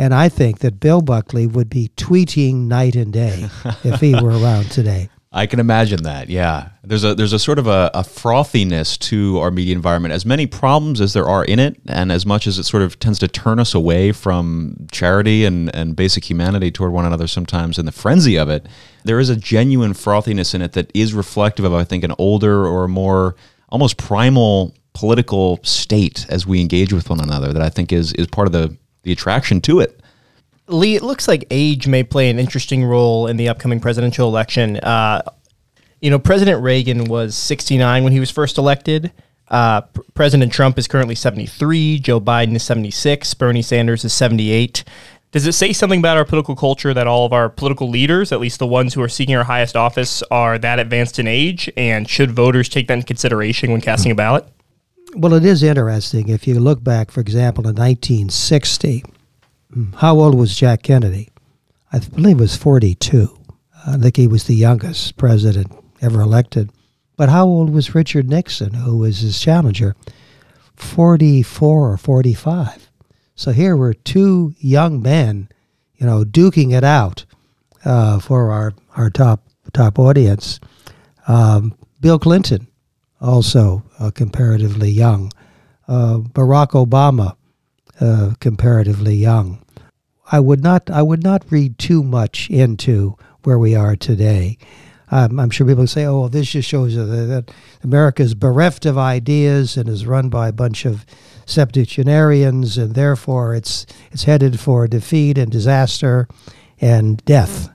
and 0.00 0.14
I 0.14 0.30
think 0.30 0.60
that 0.60 0.80
Bill 0.80 1.02
Buckley 1.02 1.46
would 1.46 1.68
be 1.68 1.90
tweeting 1.96 2.68
night 2.68 2.96
and 2.96 3.12
day 3.12 3.50
if 3.84 4.00
he 4.00 4.14
were 4.14 4.30
around 4.30 4.70
today. 4.70 5.10
I 5.30 5.46
can 5.46 5.60
imagine 5.60 6.04
that. 6.04 6.30
Yeah, 6.30 6.70
there's 6.82 7.04
a 7.04 7.14
there's 7.14 7.34
a 7.34 7.38
sort 7.38 7.58
of 7.58 7.66
a, 7.66 7.90
a, 7.94 8.02
frothiness 8.02 8.98
to 8.98 9.38
our 9.38 9.50
media 9.52 9.76
environment. 9.76 10.12
As 10.12 10.24
many 10.26 10.46
problems 10.46 11.00
as 11.00 11.12
there 11.12 11.26
are 11.26 11.44
in 11.44 11.60
it, 11.60 11.76
and 11.86 12.10
as 12.10 12.26
much 12.26 12.48
as 12.48 12.58
it 12.58 12.64
sort 12.64 12.82
of 12.82 12.98
tends 12.98 13.20
to 13.20 13.28
turn 13.28 13.60
us 13.60 13.72
away 13.72 14.10
from 14.10 14.88
charity 14.90 15.44
and 15.44 15.72
and 15.72 15.94
basic 15.94 16.28
humanity 16.28 16.72
toward 16.72 16.92
one 16.92 17.04
another, 17.04 17.28
sometimes 17.28 17.78
in 17.78 17.86
the 17.86 17.92
frenzy 17.92 18.36
of 18.36 18.48
it, 18.48 18.66
there 19.04 19.20
is 19.20 19.28
a 19.28 19.36
genuine 19.36 19.92
frothiness 19.92 20.52
in 20.52 20.62
it 20.62 20.72
that 20.72 20.90
is 20.94 21.14
reflective 21.14 21.64
of, 21.64 21.74
I 21.74 21.84
think, 21.84 22.02
an 22.02 22.14
older 22.18 22.66
or 22.66 22.88
more 22.88 23.36
almost 23.68 23.98
primal 23.98 24.74
political 24.94 25.60
state 25.62 26.26
as 26.28 26.44
we 26.44 26.60
engage 26.60 26.92
with 26.92 27.08
one 27.08 27.20
another. 27.20 27.52
That 27.52 27.62
I 27.62 27.68
think 27.68 27.92
is 27.92 28.12
is 28.14 28.26
part 28.26 28.48
of 28.48 28.52
the 28.52 28.76
the 29.02 29.12
attraction 29.12 29.60
to 29.62 29.80
it. 29.80 30.00
Lee, 30.66 30.94
it 30.94 31.02
looks 31.02 31.26
like 31.26 31.44
age 31.50 31.86
may 31.86 32.02
play 32.02 32.30
an 32.30 32.38
interesting 32.38 32.84
role 32.84 33.26
in 33.26 33.36
the 33.36 33.48
upcoming 33.48 33.80
presidential 33.80 34.28
election. 34.28 34.76
Uh, 34.78 35.22
you 36.00 36.10
know, 36.10 36.18
President 36.18 36.62
Reagan 36.62 37.04
was 37.04 37.36
69 37.36 38.04
when 38.04 38.12
he 38.12 38.20
was 38.20 38.30
first 38.30 38.56
elected. 38.56 39.12
Uh, 39.48 39.80
P- 39.80 40.02
President 40.14 40.52
Trump 40.52 40.78
is 40.78 40.86
currently 40.86 41.14
73. 41.14 41.98
Joe 41.98 42.20
Biden 42.20 42.54
is 42.54 42.62
76. 42.62 43.34
Bernie 43.34 43.62
Sanders 43.62 44.04
is 44.04 44.12
78. 44.12 44.84
Does 45.32 45.46
it 45.46 45.52
say 45.52 45.72
something 45.72 46.00
about 46.00 46.16
our 46.16 46.24
political 46.24 46.56
culture 46.56 46.94
that 46.94 47.06
all 47.06 47.26
of 47.26 47.32
our 47.32 47.48
political 47.48 47.88
leaders, 47.88 48.32
at 48.32 48.40
least 48.40 48.58
the 48.58 48.66
ones 48.66 48.94
who 48.94 49.02
are 49.02 49.08
seeking 49.08 49.36
our 49.36 49.44
highest 49.44 49.76
office, 49.76 50.22
are 50.30 50.58
that 50.58 50.78
advanced 50.78 51.18
in 51.18 51.26
age? 51.26 51.70
And 51.76 52.08
should 52.08 52.30
voters 52.32 52.68
take 52.68 52.88
that 52.88 52.94
into 52.94 53.06
consideration 53.06 53.70
when 53.70 53.80
casting 53.80 54.10
a 54.10 54.16
ballot? 54.16 54.46
Well, 55.14 55.34
it 55.34 55.44
is 55.44 55.62
interesting. 55.62 56.28
If 56.28 56.46
you 56.46 56.58
look 56.60 56.82
back, 56.84 57.10
for 57.10 57.20
example, 57.20 57.64
in 57.64 57.74
1960, 57.74 59.02
how 59.96 60.18
old 60.18 60.34
was 60.34 60.56
Jack 60.56 60.82
Kennedy? 60.82 61.30
I 61.92 61.98
believe 61.98 62.38
it 62.38 62.42
was 62.42 62.56
42. 62.56 63.36
I 63.86 63.96
think 63.96 64.16
he 64.16 64.26
was 64.26 64.44
the 64.44 64.54
youngest 64.54 65.16
president 65.16 65.72
ever 66.00 66.20
elected. 66.20 66.70
But 67.16 67.28
how 67.28 67.46
old 67.46 67.70
was 67.70 67.94
Richard 67.94 68.28
Nixon, 68.28 68.74
who 68.74 68.98
was 68.98 69.20
his 69.20 69.40
challenger? 69.40 69.94
44 70.76 71.92
or 71.92 71.96
45. 71.96 72.90
So 73.34 73.52
here 73.52 73.76
were 73.76 73.94
two 73.94 74.54
young 74.58 75.02
men, 75.02 75.48
you 75.96 76.06
know, 76.06 76.24
duking 76.24 76.72
it 76.72 76.84
out 76.84 77.24
uh, 77.84 78.20
for 78.20 78.50
our, 78.50 78.74
our 78.96 79.10
top 79.10 79.46
top 79.72 79.98
audience. 79.98 80.60
Um, 81.28 81.76
Bill 82.00 82.18
Clinton, 82.18 82.66
also 83.20 83.82
uh, 83.98 84.10
comparatively 84.10 84.90
young. 84.90 85.32
Uh, 85.86 86.18
Barack 86.18 86.70
Obama, 86.70 87.36
uh, 88.00 88.34
comparatively 88.40 89.14
young. 89.14 89.62
I 90.32 90.40
would 90.40 90.62
not 90.62 90.88
I 90.90 91.02
would 91.02 91.22
not 91.24 91.44
read 91.50 91.78
too 91.78 92.02
much 92.02 92.48
into 92.50 93.16
where 93.42 93.58
we 93.58 93.74
are 93.74 93.96
today. 93.96 94.58
Um, 95.10 95.40
I'm 95.40 95.50
sure 95.50 95.66
people 95.66 95.88
say, 95.88 96.04
"Oh, 96.04 96.20
well, 96.20 96.28
this 96.28 96.50
just 96.50 96.68
shows 96.68 96.94
that, 96.94 97.02
that 97.02 97.50
America 97.82 98.22
is 98.22 98.34
bereft 98.34 98.86
of 98.86 98.96
ideas 98.96 99.76
and 99.76 99.88
is 99.88 100.06
run 100.06 100.28
by 100.28 100.48
a 100.48 100.52
bunch 100.52 100.84
of 100.84 101.04
septuagenarians, 101.46 102.78
and 102.78 102.94
therefore 102.94 103.54
it's 103.54 103.86
it's 104.12 104.24
headed 104.24 104.60
for 104.60 104.86
defeat 104.86 105.36
and 105.36 105.50
disaster 105.50 106.28
and 106.80 107.24
death." 107.24 107.68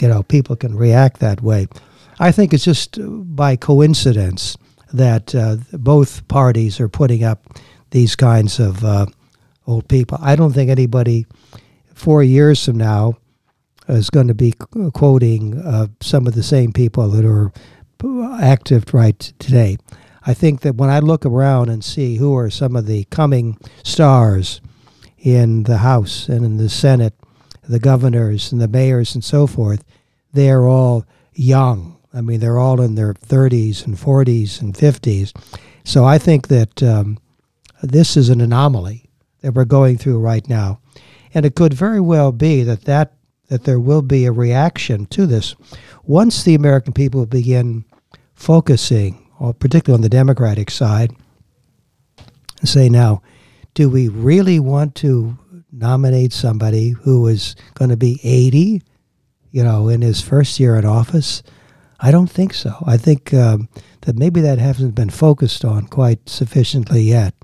You 0.00 0.06
know, 0.06 0.22
people 0.22 0.54
can 0.54 0.76
react 0.76 1.18
that 1.18 1.42
way. 1.42 1.66
I 2.20 2.30
think 2.30 2.54
it's 2.54 2.64
just 2.64 2.98
by 3.00 3.56
coincidence 3.56 4.56
that 4.92 5.34
uh, 5.34 5.56
both 5.72 6.26
parties 6.28 6.80
are 6.80 6.88
putting 6.88 7.24
up 7.24 7.44
these 7.90 8.16
kinds 8.16 8.58
of 8.58 8.84
uh, 8.84 9.06
old 9.66 9.88
people. 9.88 10.18
I 10.20 10.36
don't 10.36 10.52
think 10.52 10.70
anybody 10.70 11.26
four 11.94 12.22
years 12.22 12.64
from 12.64 12.76
now 12.76 13.14
is 13.88 14.10
going 14.10 14.28
to 14.28 14.34
be 14.34 14.52
quoting 14.92 15.58
uh, 15.58 15.88
some 16.00 16.26
of 16.26 16.34
the 16.34 16.42
same 16.42 16.72
people 16.72 17.08
that 17.08 17.24
are 17.24 17.52
active 18.40 18.92
right 18.94 19.18
today. 19.38 19.78
I 20.26 20.34
think 20.34 20.60
that 20.60 20.76
when 20.76 20.90
I 20.90 20.98
look 20.98 21.24
around 21.24 21.70
and 21.70 21.82
see 21.82 22.16
who 22.16 22.36
are 22.36 22.50
some 22.50 22.76
of 22.76 22.86
the 22.86 23.04
coming 23.04 23.58
stars 23.82 24.60
in 25.18 25.64
the 25.64 25.78
House 25.78 26.28
and 26.28 26.44
in 26.44 26.58
the 26.58 26.68
Senate, 26.68 27.14
the 27.62 27.78
governors 27.78 28.52
and 28.52 28.60
the 28.60 28.68
mayors 28.68 29.14
and 29.14 29.24
so 29.24 29.46
forth, 29.46 29.84
they 30.32 30.50
are 30.50 30.66
all 30.66 31.04
young. 31.32 31.97
I 32.12 32.20
mean, 32.20 32.40
they're 32.40 32.58
all 32.58 32.80
in 32.80 32.94
their 32.94 33.14
30s 33.14 33.84
and 33.86 33.96
40s 33.96 34.60
and 34.60 34.74
50s. 34.74 35.32
So 35.84 36.04
I 36.04 36.18
think 36.18 36.48
that 36.48 36.82
um, 36.82 37.18
this 37.82 38.16
is 38.16 38.28
an 38.28 38.40
anomaly 38.40 39.08
that 39.40 39.54
we're 39.54 39.64
going 39.64 39.98
through 39.98 40.18
right 40.18 40.46
now. 40.48 40.80
And 41.34 41.44
it 41.44 41.54
could 41.54 41.74
very 41.74 42.00
well 42.00 42.32
be 42.32 42.62
that, 42.62 42.82
that, 42.82 43.14
that 43.48 43.64
there 43.64 43.80
will 43.80 44.02
be 44.02 44.24
a 44.24 44.32
reaction 44.32 45.06
to 45.06 45.26
this 45.26 45.54
once 46.04 46.42
the 46.42 46.54
American 46.54 46.92
people 46.92 47.26
begin 47.26 47.84
focusing, 48.34 49.26
or 49.38 49.52
particularly 49.52 49.98
on 49.98 50.02
the 50.02 50.08
Democratic 50.08 50.70
side, 50.70 51.14
and 52.60 52.68
say, 52.68 52.88
now, 52.88 53.22
do 53.74 53.88
we 53.88 54.08
really 54.08 54.58
want 54.58 54.94
to 54.96 55.38
nominate 55.70 56.32
somebody 56.32 56.90
who 56.90 57.26
is 57.26 57.54
going 57.74 57.90
to 57.90 57.96
be 57.96 58.18
80, 58.22 58.82
you 59.50 59.62
know, 59.62 59.88
in 59.88 60.02
his 60.02 60.20
first 60.20 60.58
year 60.58 60.76
in 60.76 60.84
office? 60.84 61.42
I 62.00 62.10
don't 62.10 62.30
think 62.30 62.54
so. 62.54 62.82
I 62.86 62.96
think 62.96 63.34
um, 63.34 63.68
that 64.02 64.16
maybe 64.16 64.40
that 64.40 64.58
hasn't 64.58 64.94
been 64.94 65.10
focused 65.10 65.64
on 65.64 65.86
quite 65.86 66.28
sufficiently 66.28 67.02
yet. 67.02 67.34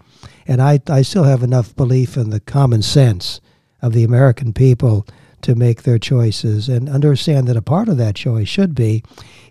And 0.47 0.63
I, 0.63 0.81
I 0.89 1.03
still 1.03 1.25
have 1.25 1.43
enough 1.43 1.75
belief 1.75 2.17
in 2.17 2.31
the 2.31 2.41
common 2.41 2.83
sense 2.83 3.41
of 3.83 3.93
the 3.93 4.05
American 4.05 4.53
people 4.53 5.07
to 5.43 5.55
make 5.55 5.83
their 5.83 5.99
choices 5.99 6.71
and 6.71 6.89
understand 6.89 7.47
that 7.47 7.57
a 7.57 7.63
part 7.63 7.89
of 7.89 7.99
that 7.99 8.15
choice 8.15 8.49
should 8.49 8.75
be 8.75 9.03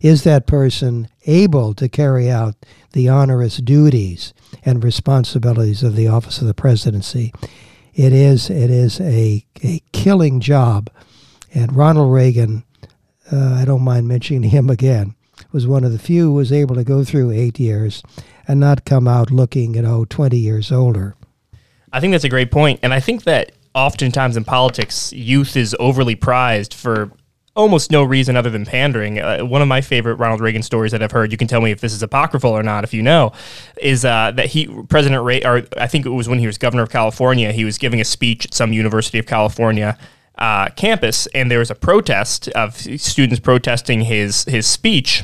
is 0.01 0.23
that 0.23 0.47
person 0.47 1.07
able 1.25 1.73
to 1.75 1.87
carry 1.87 2.31
out 2.31 2.55
the 2.93 3.09
onerous 3.09 3.57
duties 3.57 4.33
and 4.65 4.83
responsibilities 4.83 5.83
of 5.83 5.95
the 5.95 6.07
office 6.07 6.41
of 6.41 6.47
the 6.47 6.53
presidency. 6.53 7.31
It 7.93 8.11
is 8.11 8.49
it 8.49 8.71
is 8.71 8.99
a, 9.01 9.45
a 9.63 9.81
killing 9.91 10.39
job. 10.39 10.89
And 11.53 11.75
Ronald 11.75 12.11
Reagan, 12.11 12.63
uh, 13.34 13.57
I 13.59 13.65
don't 13.65 13.81
mind 13.81 14.07
mentioning 14.07 14.43
him 14.49 14.69
again, 14.69 15.15
was 15.51 15.67
one 15.67 15.84
of 15.84 15.91
the 15.91 15.99
few 15.99 16.25
who 16.25 16.34
was 16.34 16.51
able 16.51 16.75
to 16.75 16.84
go 16.84 17.03
through 17.03 17.31
eight 17.31 17.59
years 17.59 18.03
and 18.47 18.59
not 18.59 18.86
come 18.86 19.07
out 19.07 19.31
looking, 19.31 19.75
you 19.75 19.81
know, 19.81 20.05
20 20.05 20.38
years 20.38 20.71
older. 20.71 21.15
I 21.91 21.99
think 21.99 22.11
that's 22.11 22.23
a 22.23 22.29
great 22.29 22.51
point. 22.51 22.79
And 22.84 22.93
I 22.93 22.99
think 22.99 23.23
that 23.23 23.51
oftentimes 23.75 24.38
in 24.38 24.43
politics, 24.43 25.11
youth 25.13 25.55
is 25.55 25.75
overly 25.79 26.15
prized 26.15 26.73
for 26.73 27.11
almost 27.55 27.91
no 27.91 28.03
reason 28.03 28.36
other 28.36 28.49
than 28.49 28.65
pandering. 28.65 29.19
Uh, 29.19 29.39
one 29.41 29.61
of 29.61 29.67
my 29.67 29.79
favorite 29.79 30.15
Ronald 30.15 30.41
Reagan 30.41 30.63
stories 30.63 30.91
that 30.91 31.03
I've 31.03 31.11
heard, 31.11 31.31
you 31.31 31.38
can 31.38 31.47
tell 31.47 31.61
me 31.61 31.69
if 31.71 31.81
this 31.81 31.93
is 31.93 32.01
apocryphal 32.01 32.51
or 32.51 32.63
not, 32.63 32.84
if 32.84 32.93
you 32.93 33.03
know, 33.03 33.31
is 33.79 34.03
uh, 34.03 34.31
that 34.36 34.47
he, 34.47 34.67
President 34.89 35.23
Ray, 35.23 35.43
or 35.43 35.63
I 35.77 35.88
think 35.88 36.05
it 36.05 36.09
was 36.09 36.27
when 36.27 36.39
he 36.39 36.47
was 36.47 36.57
governor 36.57 36.81
of 36.81 36.89
California, 36.89 37.51
he 37.51 37.63
was 37.63 37.77
giving 37.77 38.01
a 38.01 38.05
speech 38.05 38.45
at 38.45 38.53
some 38.53 38.73
University 38.73 39.19
of 39.19 39.27
California 39.27 39.97
uh, 40.38 40.69
campus, 40.69 41.27
and 41.27 41.49
there 41.49 41.59
was 41.59 41.71
a 41.71 41.75
protest 41.75 42.47
of 42.49 42.75
students 42.75 43.39
protesting 43.39 44.01
his 44.01 44.45
his 44.45 44.65
speech. 44.67 45.23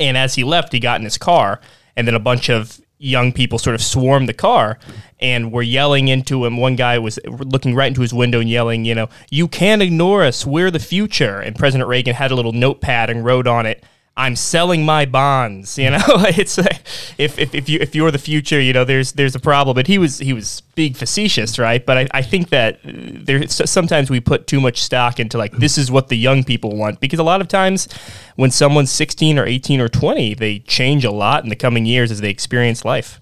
And 0.00 0.16
as 0.16 0.34
he 0.34 0.44
left, 0.44 0.72
he 0.72 0.80
got 0.80 1.00
in 1.00 1.04
his 1.04 1.18
car, 1.18 1.60
and 1.96 2.06
then 2.06 2.14
a 2.14 2.20
bunch 2.20 2.48
of 2.48 2.80
young 2.98 3.32
people 3.32 3.58
sort 3.58 3.74
of 3.74 3.82
swarmed 3.82 4.28
the 4.28 4.34
car 4.34 4.78
and 5.20 5.52
were 5.52 5.62
yelling 5.62 6.08
into 6.08 6.44
him. 6.44 6.56
One 6.56 6.76
guy 6.76 6.98
was 6.98 7.18
looking 7.26 7.74
right 7.74 7.88
into 7.88 8.02
his 8.02 8.12
window 8.12 8.40
and 8.40 8.50
yelling, 8.50 8.84
you 8.84 8.94
know, 8.94 9.08
you 9.30 9.48
can't 9.48 9.82
ignore 9.82 10.24
us. 10.24 10.44
We're 10.44 10.70
the 10.70 10.80
future. 10.80 11.38
And 11.40 11.56
President 11.56 11.88
Reagan 11.88 12.14
had 12.14 12.30
a 12.30 12.34
little 12.34 12.52
notepad 12.52 13.08
and 13.08 13.24
wrote 13.24 13.46
on 13.46 13.66
it, 13.66 13.84
I'm 14.18 14.34
selling 14.34 14.84
my 14.84 15.06
bonds. 15.06 15.78
You 15.78 15.90
know, 15.90 15.98
it's 16.08 16.58
if, 16.58 17.38
if, 17.38 17.54
if 17.54 17.68
you 17.68 17.78
if 17.80 17.94
you're 17.94 18.10
the 18.10 18.18
future, 18.18 18.60
you 18.60 18.72
know, 18.72 18.84
there's 18.84 19.12
there's 19.12 19.34
a 19.34 19.40
problem. 19.40 19.74
But 19.74 19.86
he 19.86 19.96
was 19.96 20.18
he 20.18 20.32
was 20.32 20.60
being 20.74 20.92
facetious, 20.92 21.58
right? 21.58 21.84
But 21.86 21.98
I, 21.98 22.08
I 22.12 22.22
think 22.22 22.50
that 22.50 22.80
there 22.84 23.46
sometimes 23.46 24.10
we 24.10 24.20
put 24.20 24.46
too 24.46 24.60
much 24.60 24.82
stock 24.82 25.20
into 25.20 25.38
like 25.38 25.52
this 25.52 25.78
is 25.78 25.90
what 25.90 26.08
the 26.08 26.16
young 26.16 26.42
people 26.42 26.76
want 26.76 27.00
because 27.00 27.20
a 27.20 27.24
lot 27.24 27.40
of 27.40 27.48
times 27.48 27.88
when 28.34 28.50
someone's 28.50 28.90
16 28.90 29.38
or 29.38 29.46
18 29.46 29.80
or 29.80 29.88
20, 29.88 30.34
they 30.34 30.58
change 30.60 31.04
a 31.04 31.10
lot 31.10 31.44
in 31.44 31.48
the 31.48 31.56
coming 31.56 31.86
years 31.86 32.10
as 32.10 32.20
they 32.20 32.30
experience 32.30 32.84
life. 32.84 33.20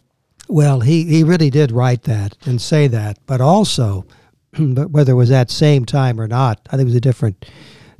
Well, 0.48 0.80
he, 0.80 1.04
he 1.04 1.24
really 1.24 1.50
did 1.50 1.72
write 1.72 2.02
that 2.04 2.36
and 2.46 2.60
say 2.60 2.86
that, 2.88 3.18
but 3.26 3.40
also, 3.40 4.06
but 4.58 4.90
whether 4.90 5.12
it 5.12 5.16
was 5.16 5.28
that 5.28 5.50
same 5.50 5.84
time 5.84 6.20
or 6.20 6.28
not, 6.28 6.60
I 6.68 6.70
think 6.72 6.82
it 6.82 6.84
was 6.86 6.94
a 6.94 7.00
different 7.00 7.44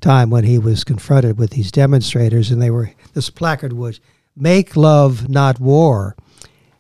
time 0.01 0.31
when 0.31 0.45
he 0.45 0.59
was 0.59 0.85
confronted 0.85 1.39
with 1.39 1.51
these 1.51 1.73
demonstrators, 1.73 2.51
and 2.51 2.61
they 2.61 2.71
were 2.71 2.93
this 3.15 3.31
placard 3.31 3.73
was 3.73 4.01
"Make 4.37 4.77
love, 4.77 5.29
not 5.29 5.61
war." 5.61 6.17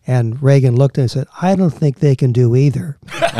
And 0.06 0.40
Reagan 0.42 0.76
looked 0.76 0.98
and 0.98 1.10
said, 1.10 1.26
"I 1.40 1.56
don't 1.56 1.70
think 1.70 1.98
they 1.98 2.14
can 2.16 2.32
do 2.32 2.54
either." 2.54 2.98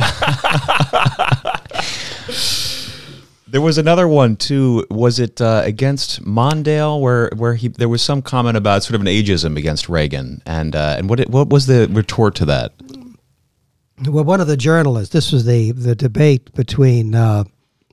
There 3.49 3.63
was 3.63 3.79
another 3.79 4.07
one 4.07 4.37
too. 4.37 4.85
Was 4.91 5.19
it 5.19 5.41
uh, 5.41 5.63
against 5.65 6.23
Mondale, 6.23 7.01
where 7.01 7.31
where 7.37 7.55
he 7.55 7.69
there 7.69 7.89
was 7.89 8.03
some 8.03 8.21
comment 8.21 8.57
about 8.57 8.83
sort 8.83 8.97
of 8.97 9.01
an 9.01 9.07
ageism 9.07 9.57
against 9.57 9.89
Reagan, 9.89 10.43
and 10.45 10.77
uh, 10.77 10.97
and 10.99 11.09
what 11.09 11.21
it, 11.21 11.31
what 11.31 11.49
was 11.49 11.67
the 11.67 11.89
retort 11.91 12.35
to 12.35 12.45
that? 12.45 12.73
Well, 14.05 14.25
one 14.25 14.43
of 14.43 14.47
the 14.47 14.57
journalists. 14.59 15.13
This 15.13 15.33
was 15.33 15.47
the 15.47 15.71
the 15.71 15.95
debate 15.95 16.53
between 16.55 17.15
uh, 17.15 17.45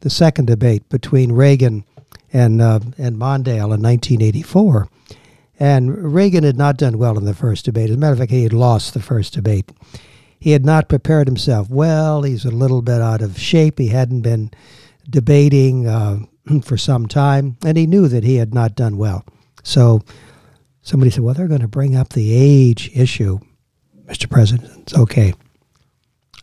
the 0.03 0.09
second 0.09 0.45
debate 0.45 0.87
between 0.89 1.31
Reagan 1.31 1.85
and 2.31 2.61
uh, 2.61 2.79
and 2.97 3.17
Mondale 3.17 3.73
in 3.73 3.81
1984. 3.81 4.87
And 5.59 6.13
Reagan 6.13 6.43
had 6.43 6.57
not 6.57 6.77
done 6.77 6.97
well 6.97 7.17
in 7.17 7.25
the 7.25 7.33
first 7.33 7.65
debate. 7.65 7.89
As 7.89 7.95
a 7.95 7.99
matter 7.99 8.13
of 8.13 8.19
fact, 8.19 8.31
he 8.31 8.43
had 8.43 8.53
lost 8.53 8.93
the 8.93 9.01
first 9.01 9.33
debate. 9.33 9.71
He 10.39 10.51
had 10.51 10.65
not 10.65 10.89
prepared 10.89 11.27
himself 11.27 11.69
well. 11.69 12.23
He's 12.23 12.43
a 12.43 12.51
little 12.51 12.81
bit 12.81 13.01
out 13.01 13.21
of 13.21 13.39
shape. 13.39 13.79
He 13.79 13.87
hadn't 13.87 14.21
been 14.21 14.51
debating 15.09 15.87
uh, 15.87 16.19
for 16.63 16.75
some 16.75 17.07
time, 17.07 17.57
and 17.63 17.77
he 17.77 17.87
knew 17.87 18.09
that 18.09 18.25
he 18.25 18.35
had 18.35 18.53
not 18.53 18.75
done 18.75 18.97
well. 18.97 19.25
So 19.63 20.01
somebody 20.81 21.11
said, 21.11 21.23
Well, 21.23 21.33
they're 21.33 21.47
going 21.47 21.61
to 21.61 21.67
bring 21.67 21.95
up 21.95 22.09
the 22.09 22.33
age 22.33 22.91
issue, 22.93 23.39
Mr. 24.05 24.29
President. 24.29 24.81
It's 24.81 24.97
okay. 24.97 25.33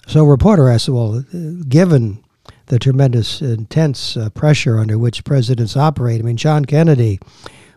So 0.07 0.25
a 0.25 0.29
reporter 0.29 0.71
asked, 0.71 0.89
Well, 0.89 1.23
given 1.69 2.25
the 2.71 2.79
tremendous, 2.79 3.43
intense 3.43 4.17
uh, 4.17 4.31
pressure 4.31 4.79
under 4.79 4.97
which 4.97 5.25
presidents 5.25 5.77
operate. 5.77 6.21
I 6.21 6.23
mean, 6.23 6.37
John 6.37 6.65
Kennedy, 6.65 7.19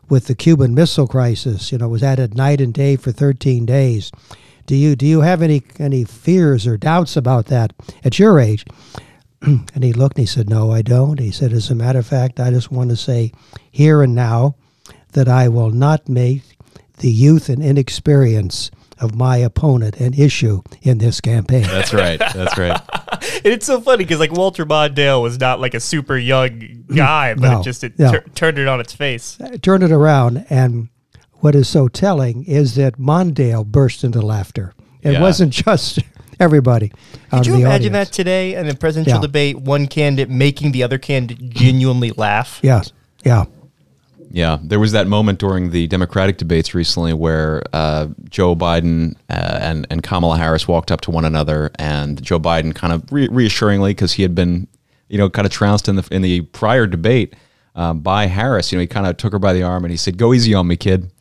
with 0.08 0.28
the 0.28 0.36
Cuban 0.36 0.76
Missile 0.76 1.08
Crisis, 1.08 1.72
you 1.72 1.80
know, 1.80 1.90
was 1.90 2.04
at 2.04 2.20
it 2.20 2.36
night 2.36 2.62
and 2.62 2.72
day 2.72 2.96
for 2.96 3.12
13 3.12 3.66
days. 3.66 4.12
Do 4.68 4.76
you 4.76 4.96
do 4.96 5.06
you 5.06 5.22
have 5.22 5.42
any 5.42 5.64
any 5.80 6.06
fears 6.06 6.66
or 6.68 6.78
doubts 6.78 7.18
about 7.18 7.48
that 7.48 7.74
at 8.04 8.20
your 8.20 8.40
age? 8.40 8.66
and 9.42 9.84
he 9.84 9.92
looked 9.92 10.18
and 10.18 10.24
he 10.24 10.32
said, 10.32 10.48
"No, 10.48 10.72
I 10.72 10.84
don't." 10.84 11.20
He 11.20 11.32
said, 11.32 11.52
"As 11.52 11.70
a 11.70 11.76
matter 11.76 12.00
of 12.00 12.08
fact, 12.08 12.40
I 12.40 12.52
just 12.52 12.72
want 12.72 12.92
to 12.92 12.96
say 12.96 13.34
here 13.72 14.04
and 14.04 14.16
now 14.16 14.56
that 15.14 15.28
I 15.28 15.50
will 15.50 15.72
not 15.72 16.08
make 16.08 16.44
the 17.00 17.12
youth 17.12 17.50
and 17.50 17.62
inexperience." 17.64 18.70
Of 19.00 19.16
my 19.16 19.38
opponent 19.38 20.00
an 20.00 20.14
issue 20.14 20.62
in 20.82 20.98
this 20.98 21.22
campaign. 21.22 21.64
That's 21.64 21.94
right. 21.94 22.20
That's 22.20 22.58
right. 22.58 22.80
and 23.22 23.46
it's 23.54 23.66
so 23.66 23.82
funny 23.82 24.04
because 24.04 24.20
like 24.20 24.32
Walter 24.32 24.66
Mondale 24.66 25.22
was 25.22 25.40
not 25.40 25.60
like 25.60 25.74
a 25.74 25.80
super 25.80 26.18
young 26.18 26.86
guy, 26.94 27.34
but 27.34 27.52
no, 27.52 27.60
it 27.60 27.64
just 27.64 27.84
it 27.84 27.98
no. 27.98 28.12
tur- 28.12 28.26
turned 28.36 28.58
it 28.58 28.68
on 28.68 28.80
its 28.80 28.94
face. 28.94 29.40
Uh, 29.40 29.58
turned 29.62 29.84
it 29.84 29.92
around, 29.92 30.46
and 30.50 30.90
what 31.36 31.56
is 31.56 31.68
so 31.68 31.88
telling 31.88 32.46
is 32.46 32.76
that 32.76 32.98
Mondale 32.98 33.66
burst 33.66 34.04
into 34.04 34.22
laughter. 34.22 34.74
It 35.02 35.14
yeah. 35.14 35.22
wasn't 35.22 35.52
just 35.54 36.00
everybody. 36.40 36.92
Could 37.30 37.48
you 37.48 37.56
imagine 37.56 37.94
audience. 37.94 38.10
that 38.10 38.14
today 38.14 38.56
in 38.56 38.68
a 38.68 38.76
presidential 38.76 39.16
yeah. 39.16 39.22
debate, 39.22 39.58
one 39.58 39.88
candidate 39.88 40.30
making 40.30 40.72
the 40.72 40.84
other 40.84 40.98
candidate 40.98 41.50
genuinely 41.50 42.12
laugh? 42.12 42.60
Yes. 42.62 42.94
Yeah. 43.24 43.46
Yeah, 44.34 44.58
there 44.64 44.80
was 44.80 44.94
that 44.94 45.06
moment 45.06 45.38
during 45.38 45.70
the 45.70 45.86
Democratic 45.86 46.38
debates 46.38 46.74
recently 46.74 47.14
where 47.14 47.62
uh, 47.72 48.08
Joe 48.32 48.56
Biden 48.56 49.16
uh, 49.30 49.60
and 49.62 49.86
and 49.92 50.02
Kamala 50.02 50.38
Harris 50.40 50.68
walked 50.68 50.92
up 50.92 51.02
to 51.02 51.12
one 51.12 51.24
another, 51.24 51.70
and 51.78 52.22
Joe 52.22 52.40
Biden 52.40 52.74
kind 52.74 52.94
of 52.94 53.12
re- 53.12 53.28
reassuringly, 53.28 53.92
because 53.92 54.14
he 54.14 54.24
had 54.24 54.34
been, 54.34 54.68
you 55.08 55.20
know, 55.20 55.30
kind 55.30 55.46
of 55.46 55.52
trounced 55.52 55.88
in 55.88 55.98
the 55.98 56.08
in 56.10 56.24
the 56.24 56.42
prior 56.42 56.88
debate 56.88 57.36
um, 57.76 58.00
by 58.00 58.26
Harris, 58.26 58.72
you 58.72 58.78
know, 58.78 58.82
he 58.82 58.88
kind 58.88 59.08
of 59.08 59.18
took 59.18 59.34
her 59.34 59.40
by 59.40 59.54
the 59.54 59.64
arm 59.64 59.84
and 59.84 59.92
he 59.92 59.98
said, 59.98 60.18
"Go 60.18 60.34
easy 60.34 60.54
on 60.54 60.68
me, 60.68 60.78
kid." 60.78 61.12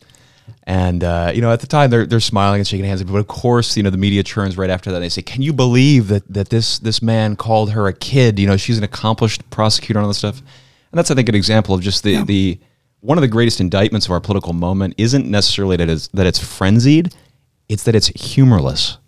And 0.64 1.02
uh, 1.02 1.32
you 1.34 1.40
know, 1.40 1.52
at 1.52 1.60
the 1.60 1.66
time 1.66 1.90
they're 1.90 2.06
they're 2.06 2.20
smiling 2.20 2.60
and 2.60 2.66
shaking 2.66 2.84
hands, 2.84 3.02
but 3.02 3.14
of 3.16 3.26
course, 3.26 3.76
you 3.76 3.82
know, 3.82 3.90
the 3.90 3.98
media 3.98 4.22
turns 4.22 4.56
right 4.56 4.70
after 4.70 4.90
that. 4.90 4.96
and 4.96 5.04
They 5.04 5.08
say, 5.08 5.22
"Can 5.22 5.42
you 5.42 5.52
believe 5.52 6.08
that 6.08 6.26
that 6.32 6.50
this 6.50 6.78
this 6.78 7.02
man 7.02 7.36
called 7.36 7.72
her 7.72 7.86
a 7.88 7.92
kid? 7.92 8.38
You 8.38 8.46
know, 8.46 8.56
she's 8.56 8.78
an 8.78 8.84
accomplished 8.84 9.48
prosecutor 9.50 9.98
and 9.98 10.04
all 10.04 10.08
this 10.08 10.18
stuff." 10.18 10.38
And 10.38 10.98
that's, 10.98 11.10
I 11.10 11.14
think, 11.14 11.28
an 11.30 11.34
example 11.34 11.74
of 11.74 11.80
just 11.80 12.02
the 12.02 12.12
yeah. 12.12 12.24
the 12.24 12.58
one 13.02 13.18
of 13.18 13.22
the 13.22 13.28
greatest 13.28 13.60
indictments 13.60 14.06
of 14.06 14.12
our 14.12 14.20
political 14.20 14.52
moment 14.52 14.94
isn't 14.96 15.26
necessarily 15.28 15.76
that 15.76 15.90
it's, 15.90 16.08
that 16.08 16.24
it's 16.24 16.38
frenzied, 16.38 17.14
it's 17.68 17.82
that 17.82 17.94
it's 17.94 18.06
humorless, 18.08 18.98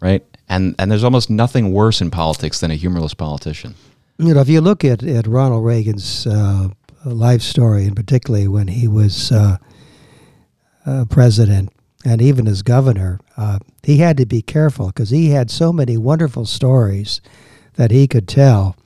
right? 0.00 0.24
And 0.48 0.74
and 0.78 0.90
there's 0.90 1.04
almost 1.04 1.30
nothing 1.30 1.72
worse 1.72 2.00
in 2.00 2.10
politics 2.10 2.60
than 2.60 2.70
a 2.70 2.74
humorless 2.74 3.14
politician. 3.14 3.74
You 4.18 4.34
know, 4.34 4.40
if 4.40 4.48
you 4.48 4.60
look 4.60 4.84
at, 4.84 5.02
at 5.02 5.26
Ronald 5.26 5.64
Reagan's 5.64 6.26
uh, 6.26 6.68
life 7.04 7.42
story, 7.42 7.86
and 7.86 7.96
particularly 7.96 8.48
when 8.48 8.68
he 8.68 8.88
was 8.88 9.32
uh, 9.32 9.58
uh, 10.84 11.04
president 11.08 11.70
and 12.04 12.20
even 12.20 12.48
as 12.48 12.62
governor, 12.62 13.20
uh, 13.36 13.58
he 13.82 13.98
had 13.98 14.16
to 14.16 14.26
be 14.26 14.42
careful 14.42 14.88
because 14.88 15.10
he 15.10 15.30
had 15.30 15.50
so 15.50 15.72
many 15.72 15.96
wonderful 15.96 16.46
stories 16.46 17.20
that 17.74 17.90
he 17.90 18.06
could 18.08 18.26
tell. 18.26 18.76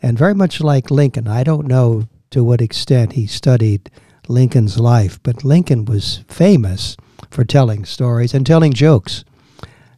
And 0.00 0.18
very 0.18 0.34
much 0.34 0.60
like 0.60 0.90
Lincoln, 0.90 1.28
I 1.28 1.44
don't 1.44 1.66
know 1.66 2.08
to 2.30 2.42
what 2.42 2.60
extent 2.60 3.12
he 3.12 3.26
studied 3.26 3.90
Lincoln's 4.28 4.78
life, 4.78 5.18
but 5.22 5.44
Lincoln 5.44 5.84
was 5.84 6.24
famous 6.28 6.96
for 7.30 7.44
telling 7.44 7.84
stories 7.84 8.34
and 8.34 8.46
telling 8.46 8.72
jokes. 8.72 9.24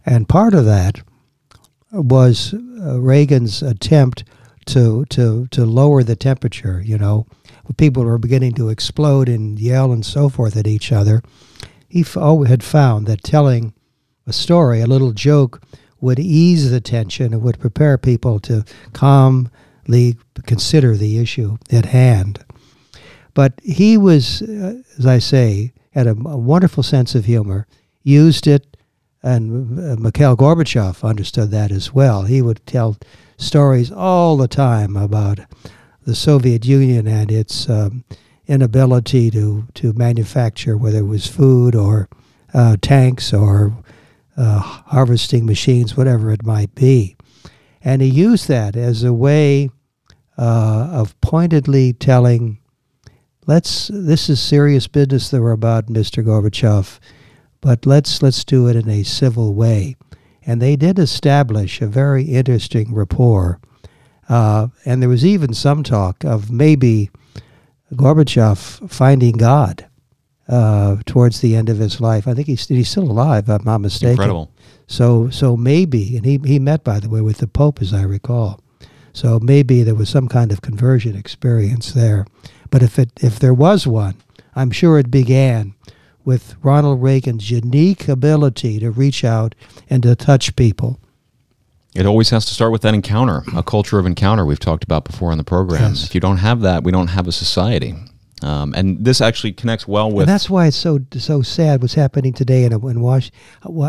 And 0.07 0.29
part 0.29 0.55
of 0.55 0.65
that 0.65 1.03
was 1.93 2.55
uh, 2.55 3.01
Reagan's 3.01 3.63
attempt 3.63 4.25
to, 4.67 5.05
to, 5.07 5.47
to 5.49 5.65
lower 5.65 6.03
the 6.03 6.17
temperature, 6.17 6.83
you 6.85 6.99
know. 6.99 7.27
People 7.77 8.05
were 8.05 8.19
beginning 8.19 8.53
to 8.55 8.69
explode 8.69 9.29
and 9.29 9.59
yell 9.59 9.93
and 9.93 10.05
so 10.05 10.29
forth 10.29 10.57
at 10.57 10.67
each 10.67 10.93
other. 10.93 11.23
He 11.89 12.01
f- 12.01 12.15
had 12.47 12.63
found 12.63 13.07
that 13.07 13.23
telling 13.23 13.73
a 14.27 14.33
story, 14.33 14.81
a 14.81 14.87
little 14.87 15.13
joke, 15.13 15.63
would 16.01 16.19
ease 16.19 16.71
the 16.71 16.81
tension 16.81 17.33
and 17.33 17.43
would 17.43 17.59
prepare 17.59 17.97
people 17.97 18.39
to 18.41 18.65
calmly 18.93 20.17
consider 20.45 20.97
the 20.97 21.19
issue 21.19 21.57
at 21.71 21.87
hand. 21.87 22.44
But 23.35 23.61
he 23.63 23.99
was, 23.99 24.43
uh, 24.43 24.83
as 24.99 25.07
I 25.07 25.19
say, 25.19 25.73
had 25.91 26.07
a, 26.07 26.13
a, 26.13 26.37
wonderful 26.37 26.83
sense 26.83 27.15
of 27.15 27.25
humor, 27.25 27.67
used 28.03 28.47
it, 28.47 28.77
and 29.23 29.79
uh, 29.79 29.97
Mikhail 29.97 30.37
Gorbachev 30.37 31.03
understood 31.03 31.51
that 31.51 31.71
as 31.71 31.93
well. 31.93 32.23
He 32.23 32.43
would 32.43 32.65
tell 32.67 32.97
stories 33.37 33.91
all 33.91 34.37
the 34.37 34.49
time 34.49 34.97
about 34.97 35.41
the 36.05 36.15
Soviet 36.15 36.65
Union 36.65 37.07
and 37.07 37.33
its 37.33 37.69
um, 37.69 38.05
inability 38.47 39.31
to, 39.31 39.67
to 39.75 39.93
manufacture, 39.95 40.77
whether 40.77 40.99
it 40.99 41.07
was 41.07 41.27
food 41.27 41.75
or 41.75 42.09
uh, 42.53 42.77
tanks 42.81 43.33
or 43.33 43.73
uh, 44.37 44.59
harvesting 44.59 45.47
machines, 45.47 45.97
whatever 45.97 46.31
it 46.31 46.45
might 46.45 46.75
be. 46.75 47.17
And 47.83 48.03
he 48.03 48.09
used 48.09 48.49
that 48.49 48.77
as 48.77 49.05
a 49.05 49.13
way 49.13 49.71
uh, 50.39 50.89
of 50.93 51.19
pointedly 51.21 51.93
telling, 51.93 52.59
let's, 53.47 53.89
this 53.93 54.29
is 54.29 54.41
serious 54.41 54.87
business 54.87 55.31
that 55.31 55.43
we're 55.43 55.53
about, 55.53 55.87
Mr. 55.87 56.25
Gorbachev, 56.25 56.99
but 57.61 57.87
let's, 57.87 58.23
let's 58.23 58.45
do 58.45 58.69
it 58.69 58.77
in 58.77 58.89
a 58.89 59.03
civil 59.03 59.55
way. 59.55 59.97
And 60.47 60.61
they 60.61 60.77
did 60.77 60.99
establish 60.99 61.81
a 61.81 61.87
very 61.87 62.25
interesting 62.25 62.95
rapport. 62.95 63.61
Uh, 64.29 64.69
and 64.85 65.01
there 65.01 65.09
was 65.09 65.25
even 65.25 65.55
some 65.55 65.83
talk 65.83 66.25
of 66.25 66.51
maybe 66.51 67.11
Gorbachev 67.93 68.91
finding 68.91 69.37
God 69.37 69.87
uh, 70.49 70.97
towards 71.07 71.41
the 71.41 71.57
end 71.57 71.69
of 71.69 71.79
his 71.79 72.01
life. 72.01 72.29
I 72.29 72.35
think 72.35 72.47
he's, 72.47 72.67
he's 72.69 72.89
still 72.89 73.11
alive, 73.11 73.45
if 73.45 73.61
I'm 73.61 73.65
not 73.65 73.79
mistaken. 73.79 74.13
Incredible. 74.13 74.51
So, 74.87 75.31
so 75.31 75.57
maybe, 75.57 76.17
and 76.17 76.27
he, 76.27 76.39
he 76.45 76.59
met, 76.59 76.85
by 76.85 77.01
the 77.01 77.09
way, 77.09 77.23
with 77.23 77.39
the 77.39 77.47
Pope, 77.47 77.81
as 77.81 77.95
I 77.95 78.03
recall. 78.03 78.61
So 79.15 79.39
maybe 79.41 79.83
there 79.83 79.95
was 79.95 80.11
some 80.11 80.29
kind 80.29 80.53
of 80.53 80.61
conversion 80.61 81.17
experience 81.17 81.93
there. 81.93 82.27
But 82.71 82.83
if, 82.83 82.99
it, 82.99 83.13
if 83.23 83.39
there 83.39 83.55
was 83.55 83.87
one, 83.87 84.17
I'm 84.55 84.71
sure 84.71 84.99
it 84.99 85.11
began 85.11 85.75
with 86.25 86.57
Ronald 86.63 87.03
Reagan's 87.03 87.51
unique 87.51 88.09
ability 88.09 88.81
to 88.81 88.91
reach 88.91 89.25
out 89.25 89.55
and 89.89 90.03
to 90.03 90.17
touch 90.17 90.57
people. 90.57 90.99
It 91.95 92.07
always 92.07 92.31
has 92.31 92.45
to 92.47 92.55
start 92.55 92.73
with 92.73 92.83
that 92.83 92.93
encounter, 92.93 93.45
a 93.55 93.63
culture 93.63 94.01
of 94.01 94.07
encounter 94.07 94.45
we've 94.45 94.59
talked 94.59 94.83
about 94.83 95.05
before 95.05 95.31
on 95.31 95.39
the 95.39 95.45
program. 95.45 95.93
Yes. 95.93 96.05
If 96.05 96.15
you 96.15 96.21
don't 96.21 96.39
have 96.39 96.61
that, 96.63 96.83
we 96.83 96.91
don't 96.91 97.09
have 97.09 97.29
a 97.29 97.33
society. 97.33 97.95
Um, 98.43 98.75
and 98.75 99.05
this 99.05 99.21
actually 99.21 99.53
connects 99.53 99.87
well 99.87 100.11
with. 100.11 100.25
And 100.25 100.29
that's 100.29 100.51
why 100.51 100.67
it's 100.67 100.77
so 100.77 100.99
so 101.17 101.41
sad 101.41 101.81
what's 101.81 101.95
happening 101.95 102.33
today 102.33 102.65
in 102.65 102.73
in 102.73 103.01
Washington. 103.01 103.39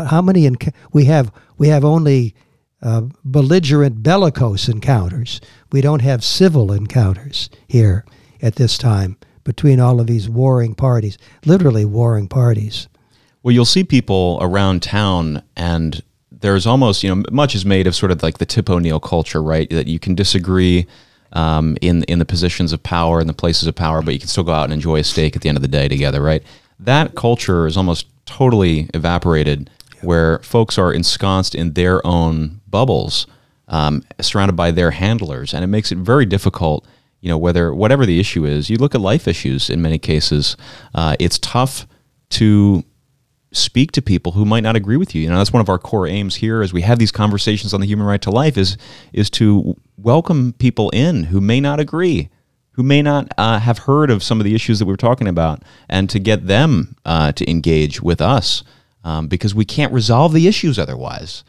How 0.06 0.22
many 0.22 0.48
enc- 0.48 0.72
we 0.92 1.06
have? 1.06 1.32
We 1.58 1.68
have 1.68 1.84
only 1.84 2.34
uh, 2.82 3.02
belligerent, 3.24 4.02
bellicose 4.02 4.68
encounters. 4.68 5.40
We 5.72 5.80
don't 5.80 6.02
have 6.02 6.22
civil 6.22 6.72
encounters 6.72 7.50
here 7.66 8.04
at 8.42 8.56
this 8.56 8.78
time 8.78 9.16
between 9.44 9.80
all 9.80 10.00
of 10.00 10.06
these 10.06 10.28
warring 10.28 10.74
parties, 10.74 11.16
literally 11.44 11.84
warring 11.84 12.28
parties. 12.28 12.88
Well, 13.42 13.54
you'll 13.54 13.64
see 13.64 13.84
people 13.84 14.38
around 14.40 14.82
town, 14.82 15.42
and 15.56 16.02
there's 16.30 16.66
almost 16.66 17.02
you 17.02 17.14
know 17.14 17.22
much 17.30 17.54
is 17.54 17.64
made 17.64 17.86
of 17.86 17.94
sort 17.94 18.12
of 18.12 18.22
like 18.22 18.38
the 18.38 18.46
Tip 18.46 18.68
O'Neill 18.68 19.00
culture, 19.00 19.42
right? 19.42 19.70
That 19.70 19.86
you 19.86 19.98
can 19.98 20.14
disagree 20.14 20.86
um, 21.32 21.76
in 21.80 22.02
in 22.04 22.18
the 22.18 22.24
positions 22.24 22.72
of 22.72 22.82
power 22.82 23.20
and 23.20 23.28
the 23.28 23.34
places 23.34 23.68
of 23.68 23.74
power, 23.74 24.02
but 24.02 24.14
you 24.14 24.20
can 24.20 24.28
still 24.28 24.44
go 24.44 24.52
out 24.52 24.64
and 24.64 24.72
enjoy 24.72 24.98
a 24.98 25.04
steak 25.04 25.36
at 25.36 25.42
the 25.42 25.48
end 25.48 25.56
of 25.56 25.62
the 25.62 25.68
day 25.68 25.86
together, 25.86 26.20
right? 26.20 26.42
That 26.80 27.14
culture 27.14 27.66
is 27.66 27.76
almost 27.76 28.06
totally 28.26 28.90
evaporated, 28.92 29.70
where 30.02 30.40
folks 30.40 30.76
are 30.76 30.92
ensconced 30.92 31.54
in 31.54 31.74
their 31.74 32.04
own 32.06 32.60
bubbles, 32.78 33.26
um, 33.68 34.02
surrounded 34.20 34.54
by 34.54 34.70
their 34.70 34.90
handlers, 34.90 35.54
and 35.54 35.64
it 35.64 35.68
makes 35.76 35.90
it 35.90 35.98
very 35.98 36.26
difficult. 36.26 36.86
You 37.22 37.30
know, 37.30 37.38
whether 37.38 37.74
whatever 37.74 38.04
the 38.04 38.20
issue 38.20 38.44
is, 38.44 38.68
you 38.68 38.76
look 38.76 38.94
at 38.94 39.00
life 39.00 39.26
issues. 39.26 39.70
In 39.70 39.80
many 39.80 39.98
cases, 39.98 40.56
uh, 40.94 41.16
it's 41.18 41.38
tough 41.38 41.86
to 42.38 42.84
speak 43.52 43.92
to 43.92 44.02
people 44.02 44.32
who 44.32 44.44
might 44.44 44.62
not 44.62 44.76
agree 44.76 44.98
with 44.98 45.14
you. 45.14 45.22
You 45.22 45.30
know, 45.30 45.38
that's 45.38 45.54
one 45.54 45.62
of 45.62 45.70
our 45.70 45.78
core 45.78 46.06
aims 46.06 46.36
here 46.36 46.60
as 46.60 46.74
we 46.74 46.82
have 46.82 46.98
these 46.98 47.10
conversations 47.12 47.72
on 47.72 47.80
the 47.80 47.86
human 47.86 48.06
right 48.06 48.20
to 48.22 48.30
life 48.30 48.58
is 48.58 48.76
is 49.14 49.30
to 49.30 49.74
welcome 49.96 50.52
people 50.58 50.90
in 50.90 51.24
who 51.24 51.40
may 51.40 51.60
not 51.60 51.80
agree, 51.80 52.28
who 52.72 52.82
may 52.82 53.00
not 53.00 53.32
uh, 53.38 53.58
have 53.58 53.78
heard 53.88 54.10
of 54.10 54.22
some 54.22 54.38
of 54.38 54.44
the 54.44 54.54
issues 54.54 54.78
that 54.78 54.84
we 54.84 54.92
are 54.92 55.08
talking 55.08 55.28
about, 55.28 55.62
and 55.88 56.10
to 56.10 56.18
get 56.18 56.46
them 56.46 56.94
uh, 57.06 57.32
to 57.32 57.50
engage 57.50 58.02
with 58.02 58.20
us 58.20 58.62
um, 59.02 59.28
because 59.28 59.54
we 59.54 59.64
can't 59.64 59.94
resolve 59.94 60.34
the 60.34 60.46
issues 60.46 60.78
otherwise. 60.78 61.42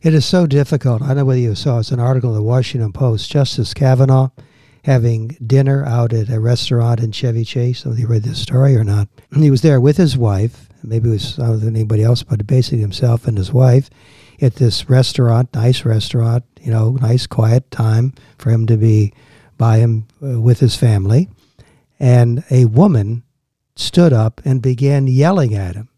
It 0.00 0.14
is 0.14 0.24
so 0.24 0.46
difficult. 0.46 1.02
I 1.02 1.08
don't 1.08 1.16
know 1.18 1.24
whether 1.24 1.40
you 1.40 1.54
saw 1.54 1.80
it's 1.80 1.90
an 1.90 2.00
article 2.00 2.30
in 2.30 2.36
the 2.36 2.42
Washington 2.42 2.92
Post. 2.92 3.30
Justice 3.30 3.74
Kavanaugh 3.74 4.30
having 4.84 5.36
dinner 5.44 5.84
out 5.84 6.12
at 6.12 6.30
a 6.30 6.40
restaurant 6.40 7.00
in 7.00 7.12
Chevy 7.12 7.44
Chase. 7.44 7.80
So 7.80 7.92
you 7.92 8.06
read 8.06 8.22
this 8.22 8.40
story 8.40 8.76
or 8.76 8.84
not? 8.84 9.08
He 9.34 9.50
was 9.50 9.62
there 9.62 9.80
with 9.80 9.96
his 9.96 10.16
wife 10.16 10.68
maybe 10.82 11.08
it 11.08 11.12
was 11.12 11.38
other 11.38 11.56
than 11.56 11.76
anybody 11.76 12.02
else, 12.02 12.22
but 12.22 12.46
basically 12.46 12.80
himself 12.80 13.26
and 13.26 13.36
his 13.36 13.52
wife 13.52 13.90
at 14.40 14.56
this 14.56 14.88
restaurant, 14.88 15.52
nice 15.54 15.84
restaurant, 15.84 16.44
you 16.60 16.70
know, 16.70 16.92
nice 16.92 17.26
quiet 17.26 17.70
time 17.70 18.14
for 18.38 18.50
him 18.50 18.66
to 18.66 18.76
be 18.76 19.12
by 19.56 19.78
him 19.78 20.06
uh, 20.22 20.40
with 20.40 20.60
his 20.60 20.76
family. 20.76 21.28
And 21.98 22.44
a 22.50 22.66
woman 22.66 23.24
stood 23.74 24.12
up 24.12 24.40
and 24.44 24.62
began 24.62 25.06
yelling 25.06 25.54
at 25.54 25.74
him 25.74 25.88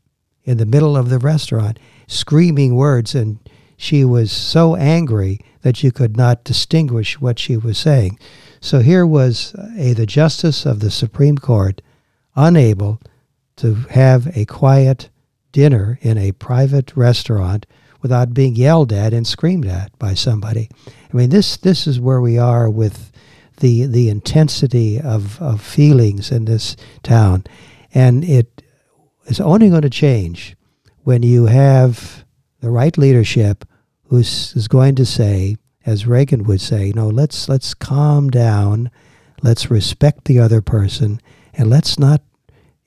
in 0.45 0.57
the 0.57 0.67
middle 0.67 0.97
of 0.97 1.11
the 1.11 1.19
restaurant, 1.19 1.79
screaming 2.07 2.75
words. 2.75 3.15
And 3.15 3.39
she 3.81 4.05
was 4.05 4.31
so 4.31 4.77
angry 4.77 5.41
that 5.63 5.83
you 5.83 5.91
could 5.91 6.15
not 6.15 6.45
distinguish 6.45 7.19
what 7.19 7.39
she 7.39 7.57
was 7.57 7.79
saying. 7.79 8.19
So 8.61 8.81
here 8.81 9.07
was 9.07 9.55
uh, 9.55 9.71
a, 9.75 9.95
the 9.95 10.05
justice 10.05 10.67
of 10.67 10.81
the 10.81 10.91
Supreme 10.91 11.39
Court 11.39 11.81
unable 12.37 13.01
to 13.57 13.77
have 13.89 14.37
a 14.37 14.45
quiet 14.45 15.09
dinner 15.51 15.99
in 16.03 16.19
a 16.19 16.33
private 16.33 16.95
restaurant 16.95 17.65
without 18.03 18.35
being 18.35 18.55
yelled 18.55 18.93
at 18.93 19.15
and 19.15 19.27
screamed 19.27 19.67
at 19.67 19.99
by 19.99 20.13
somebody. 20.13 20.69
I 20.87 21.17
mean, 21.17 21.31
this 21.31 21.57
this 21.57 21.87
is 21.87 21.99
where 21.99 22.21
we 22.21 22.37
are 22.37 22.69
with 22.69 23.11
the 23.61 23.87
the 23.87 24.11
intensity 24.11 25.01
of, 25.01 25.41
of 25.41 25.63
feelings 25.63 26.31
in 26.31 26.45
this 26.45 26.77
town, 27.03 27.45
and 27.95 28.25
it 28.25 28.63
is 29.25 29.41
only 29.41 29.71
going 29.71 29.83
to 29.83 29.91
change 29.91 30.55
when 31.03 31.23
you 31.23 31.47
have 31.47 32.27
the 32.61 32.71
right 32.71 32.99
leadership 32.99 33.65
who's 34.11 34.53
is 34.57 34.69
going 34.69 34.97
to 34.97 35.07
say, 35.07 35.57
as 35.87 36.07
Reagan 36.07 36.45
would 36.45 36.61
say, 36.61 36.93
no, 36.95 37.09
let's 37.09 37.49
let's 37.49 37.75
calm 37.75 38.29
down, 38.29 38.91
let's 39.43 39.71
respect 39.71 40.25
the 40.25 40.39
other 40.39 40.61
person, 40.61 41.21
and 41.55 41.71
let's 41.71 41.99
not 41.99 42.21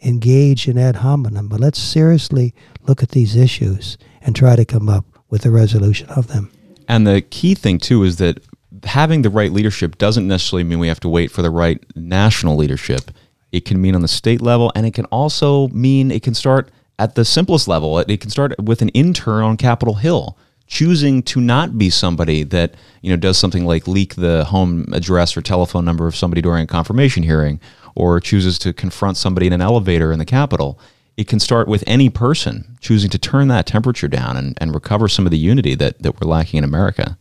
engage 0.01 0.67
in 0.67 0.77
ad 0.77 0.97
hominem, 0.97 1.47
but 1.47 1.61
let's 1.61 1.79
seriously 1.79 2.53
look 2.81 3.01
at 3.01 3.09
these 3.09 3.37
issues 3.37 3.97
and 4.21 4.35
try 4.35 4.55
to 4.55 4.65
come 4.65 4.89
up 4.89 5.05
with 5.29 5.45
a 5.45 5.49
resolution 5.49 6.09
of 6.09 6.27
them. 6.27 6.51
And 6.89 7.07
the 7.07 7.21
key 7.21 7.55
thing, 7.55 7.79
too, 7.79 8.03
is 8.03 8.17
that 8.17 8.39
having 8.83 9.21
the 9.21 9.29
right 9.29 9.51
leadership 9.51 9.97
doesn't 9.97 10.27
necessarily 10.27 10.65
mean 10.65 10.79
we 10.79 10.89
have 10.89 10.99
to 10.99 11.09
wait 11.09 11.31
for 11.31 11.41
the 11.41 11.49
right 11.49 11.81
national 11.95 12.57
leadership. 12.57 13.11
It 13.53 13.63
can 13.63 13.81
mean 13.81 13.95
on 13.95 14.01
the 14.01 14.09
state 14.09 14.41
level, 14.41 14.73
and 14.75 14.85
it 14.85 14.93
can 14.93 15.05
also 15.05 15.69
mean 15.69 16.11
it 16.11 16.21
can 16.21 16.33
start 16.33 16.69
at 16.99 17.15
the 17.15 17.23
simplest 17.23 17.69
level. 17.69 17.97
It, 17.97 18.19
can 18.19 18.29
start 18.29 18.59
with 18.61 18.81
an 18.81 18.89
intern 18.89 19.43
on 19.43 19.55
Capitol 19.55 19.95
Hill 19.95 20.37
choosing 20.67 21.21
to 21.23 21.41
not 21.41 21.77
be 21.77 21.89
somebody 21.89 22.43
that 22.43 22.75
you 23.01 23.09
know 23.09 23.17
does 23.17 23.37
something 23.37 23.65
like 23.65 23.87
leak 23.87 24.15
the 24.15 24.45
home 24.45 24.85
address 24.93 25.35
or 25.35 25.41
telephone 25.41 25.85
number 25.85 26.07
of 26.07 26.15
somebody 26.15 26.41
during 26.41 26.63
a 26.63 26.67
confirmation 26.67 27.23
hearing 27.23 27.59
or 27.95 28.19
chooses 28.19 28.57
to 28.59 28.73
confront 28.73 29.17
somebody 29.17 29.47
in 29.47 29.53
an 29.53 29.61
elevator 29.61 30.11
in 30.11 30.19
the 30.19 30.25
Capitol. 30.25 30.79
It 31.15 31.27
can 31.27 31.39
start 31.39 31.67
with 31.67 31.83
any 31.85 32.09
person 32.09 32.77
choosing 32.81 33.09
to 33.11 33.19
turn 33.19 33.47
that 33.49 33.67
temperature 33.67 34.07
down 34.07 34.35
and, 34.35 34.57
and 34.59 34.73
recover 34.73 35.07
some 35.07 35.25
of 35.25 35.31
the 35.31 35.37
unity 35.37 35.75
that, 35.75 36.01
that 36.01 36.19
we're 36.19 36.27
lacking 36.27 36.57
in 36.57 36.63
America. 36.63 37.17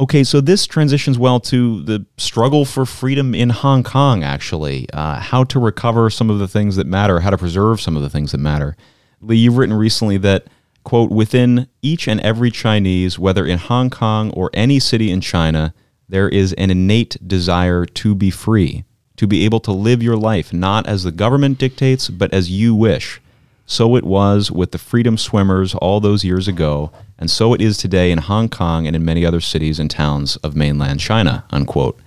Okay, 0.00 0.24
so 0.24 0.40
this 0.40 0.66
transitions 0.66 1.18
well 1.18 1.38
to 1.40 1.82
the 1.84 2.04
struggle 2.18 2.64
for 2.64 2.84
freedom 2.84 3.34
in 3.34 3.50
Hong 3.50 3.82
Kong, 3.82 4.24
actually. 4.24 4.88
Uh, 4.92 5.20
how 5.20 5.44
to 5.44 5.60
recover 5.60 6.10
some 6.10 6.28
of 6.28 6.38
the 6.38 6.48
things 6.48 6.76
that 6.76 6.86
matter, 6.86 7.20
how 7.20 7.30
to 7.30 7.38
preserve 7.38 7.80
some 7.80 7.96
of 7.96 8.02
the 8.02 8.10
things 8.10 8.32
that 8.32 8.38
matter. 8.38 8.76
Lee, 9.20 9.36
you've 9.36 9.56
written 9.56 9.76
recently 9.76 10.18
that 10.18 10.48
quote, 10.84 11.10
within 11.10 11.66
each 11.82 12.06
and 12.06 12.20
every 12.20 12.50
Chinese, 12.50 13.18
whether 13.18 13.44
in 13.44 13.58
Hong 13.58 13.90
Kong 13.90 14.30
or 14.32 14.50
any 14.54 14.78
city 14.78 15.10
in 15.10 15.20
China, 15.20 15.74
there 16.08 16.28
is 16.28 16.52
an 16.52 16.70
innate 16.70 17.16
desire 17.26 17.86
to 17.86 18.14
be 18.14 18.30
free, 18.30 18.84
to 19.16 19.26
be 19.26 19.44
able 19.44 19.60
to 19.60 19.72
live 19.72 20.02
your 20.02 20.16
life 20.16 20.52
not 20.52 20.86
as 20.86 21.02
the 21.02 21.12
government 21.12 21.58
dictates, 21.58 22.08
but 22.08 22.32
as 22.32 22.50
you 22.50 22.74
wish. 22.74 23.20
So 23.66 23.96
it 23.96 24.04
was 24.04 24.50
with 24.50 24.72
the 24.72 24.78
freedom 24.78 25.16
swimmers 25.16 25.74
all 25.74 25.98
those 25.98 26.22
years 26.22 26.46
ago, 26.46 26.92
and 27.18 27.30
so 27.30 27.54
it 27.54 27.62
is 27.62 27.78
today 27.78 28.10
in 28.10 28.18
Hong 28.18 28.50
Kong 28.50 28.86
and 28.86 28.94
in 28.94 29.04
many 29.04 29.24
other 29.24 29.40
cities 29.40 29.78
and 29.78 29.90
towns 29.90 30.36
of 30.36 30.54
mainland 30.54 31.00
China, 31.00 31.44
unquote. 31.50 31.98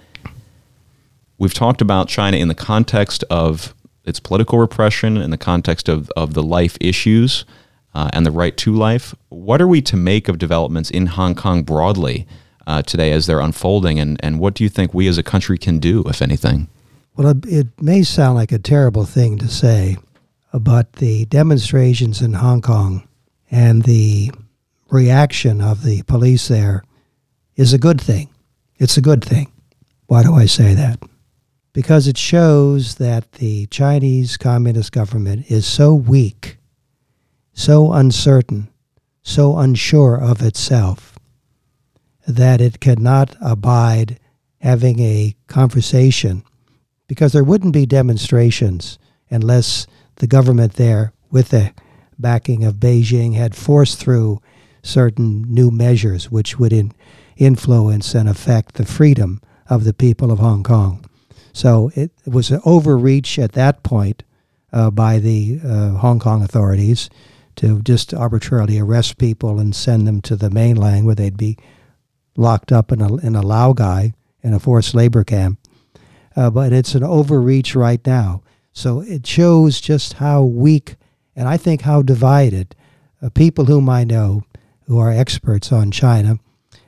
We've 1.40 1.54
talked 1.54 1.82
about 1.82 2.08
China 2.08 2.38
in 2.38 2.48
the 2.48 2.56
context 2.56 3.24
of 3.30 3.74
its 4.06 4.20
political 4.20 4.60
repression, 4.60 5.18
in 5.18 5.32
the 5.32 5.38
context 5.38 5.90
of, 5.90 6.12
of 6.16 6.36
the 6.36 6.44
life 6.44 6.78
issues 6.80 7.44
uh, 7.98 8.10
and 8.14 8.28
the 8.28 8.32
right 8.32 8.56
to 8.57 8.72
life. 8.72 9.15
What 9.30 9.60
are 9.60 9.68
we 9.68 9.82
to 9.82 9.98
make 9.98 10.28
of 10.28 10.38
developments 10.38 10.91
in 10.91 11.07
Hong 11.07 11.34
Kong 11.34 11.64
broadly 11.64 12.28
uh, 12.68 12.84
today 12.84 13.11
as 13.11 13.26
they're 13.26 13.40
unfolding, 13.40 13.99
and, 13.99 14.24
and 14.24 14.40
what 14.40 14.53
do 14.53 14.64
you 14.64 14.69
think 14.69 14.94
we 14.94 15.07
as 15.07 15.18
a 15.18 15.24
country 15.24 15.57
can 15.57 15.80
do, 15.80 16.03
if 16.03 16.22
anything? 16.22 16.68
Well, 17.15 17.30
it, 17.30 17.45
it 17.48 17.82
may 17.82 18.03
sound 18.03 18.36
like 18.36 18.52
a 18.52 18.60
terrible 18.60 19.06
thing 19.06 19.40
to 19.40 19.48
say, 19.48 19.98
but 20.53 20.94
the 20.94 21.26
demonstrations 21.26 22.22
in 22.22 22.34
Hong 22.34 22.61
Kong 22.61 23.07
and 23.49 23.82
the 23.82 24.30
reaction 24.91 25.60
of 25.60 25.82
the 25.82 26.03
police 26.03 26.49
there 26.49 26.84
is 27.56 27.74
a 27.74 27.80
good 27.80 27.99
thing. 27.99 28.30
It's 28.78 28.98
a 28.98 29.02
good 29.02 29.26
thing. 29.26 29.52
Why 30.06 30.22
do 30.22 30.36
I 30.36 30.45
say 30.45 30.76
that? 30.76 31.02
Because 31.74 32.06
it 32.06 32.18
shows 32.18 32.95
that 32.95 33.32
the 33.34 33.65
Chinese 33.68 34.38
Communist 34.38 34.91
government 34.91 35.49
is 35.49 35.65
so 35.65 35.95
weak 35.95 36.57
so 37.57 37.91
uncertain, 37.91 38.69
so 39.23 39.57
unsure 39.57 40.15
of 40.15 40.43
itself, 40.43 41.17
that 42.27 42.61
it 42.61 42.79
cannot 42.79 43.35
abide 43.41 44.19
having 44.61 44.99
a 44.99 45.35
conversation 45.47 46.43
because 47.07 47.34
there 47.34 47.43
wouldn't 47.43 47.73
be 47.73 47.88
demonstrations 47.88 48.99
unless 49.31 49.88
the 50.17 50.27
government 50.27 50.73
there, 50.73 51.13
with 51.31 51.49
the 51.49 51.73
backing 52.19 52.63
of 52.63 52.75
Beijing, 52.75 53.34
had 53.34 53.55
forced 53.55 53.99
through 53.99 54.39
certain 54.84 55.43
new 55.51 55.71
measures 55.71 56.29
which 56.29 56.59
would 56.59 56.71
in, 56.71 56.91
influence 57.38 58.13
and 58.13 58.29
affect 58.29 58.75
the 58.75 58.85
freedom 58.85 59.41
of 59.67 59.84
the 59.84 59.93
people 59.93 60.31
of 60.31 60.38
Hong 60.38 60.61
Kong. 60.61 61.03
So 61.53 61.91
it 61.95 62.11
was 62.23 62.51
an 62.51 62.61
overreach 62.65 63.39
at 63.39 63.53
that 63.53 63.81
point 63.81 64.23
uh, 64.71 64.91
by 64.91 65.17
the 65.17 65.59
uh, 65.65 65.89
Hong 65.97 66.19
Kong 66.19 66.43
authorities 66.43 67.09
to 67.57 67.81
just 67.81 68.13
arbitrarily 68.13 68.79
arrest 68.79 69.17
people 69.17 69.59
and 69.59 69.75
send 69.75 70.07
them 70.07 70.21
to 70.21 70.35
the 70.35 70.49
mainland 70.49 71.05
where 71.05 71.15
they'd 71.15 71.38
be 71.38 71.57
locked 72.35 72.71
up 72.71 72.91
in 72.91 73.01
a, 73.01 73.15
in 73.17 73.35
a 73.35 73.41
Laogai 73.41 74.13
in 74.41 74.53
a 74.53 74.59
forced 74.59 74.95
labor 74.95 75.23
camp. 75.23 75.59
Uh, 76.35 76.49
but 76.49 76.71
it's 76.71 76.95
an 76.95 77.03
overreach 77.03 77.75
right 77.75 78.05
now. 78.05 78.41
So 78.71 79.01
it 79.01 79.25
shows 79.25 79.81
just 79.81 80.13
how 80.13 80.43
weak 80.43 80.95
and 81.38 81.47
I 81.47 81.55
think 81.55 81.84
how 81.84 82.01
divided 82.01 82.75
uh, 83.21 83.29
people 83.29 83.65
whom 83.65 83.88
I 83.89 84.03
know 84.03 84.43
who 84.88 84.97
are 84.97 85.11
experts 85.11 85.71
on 85.71 85.91
China 85.91 86.39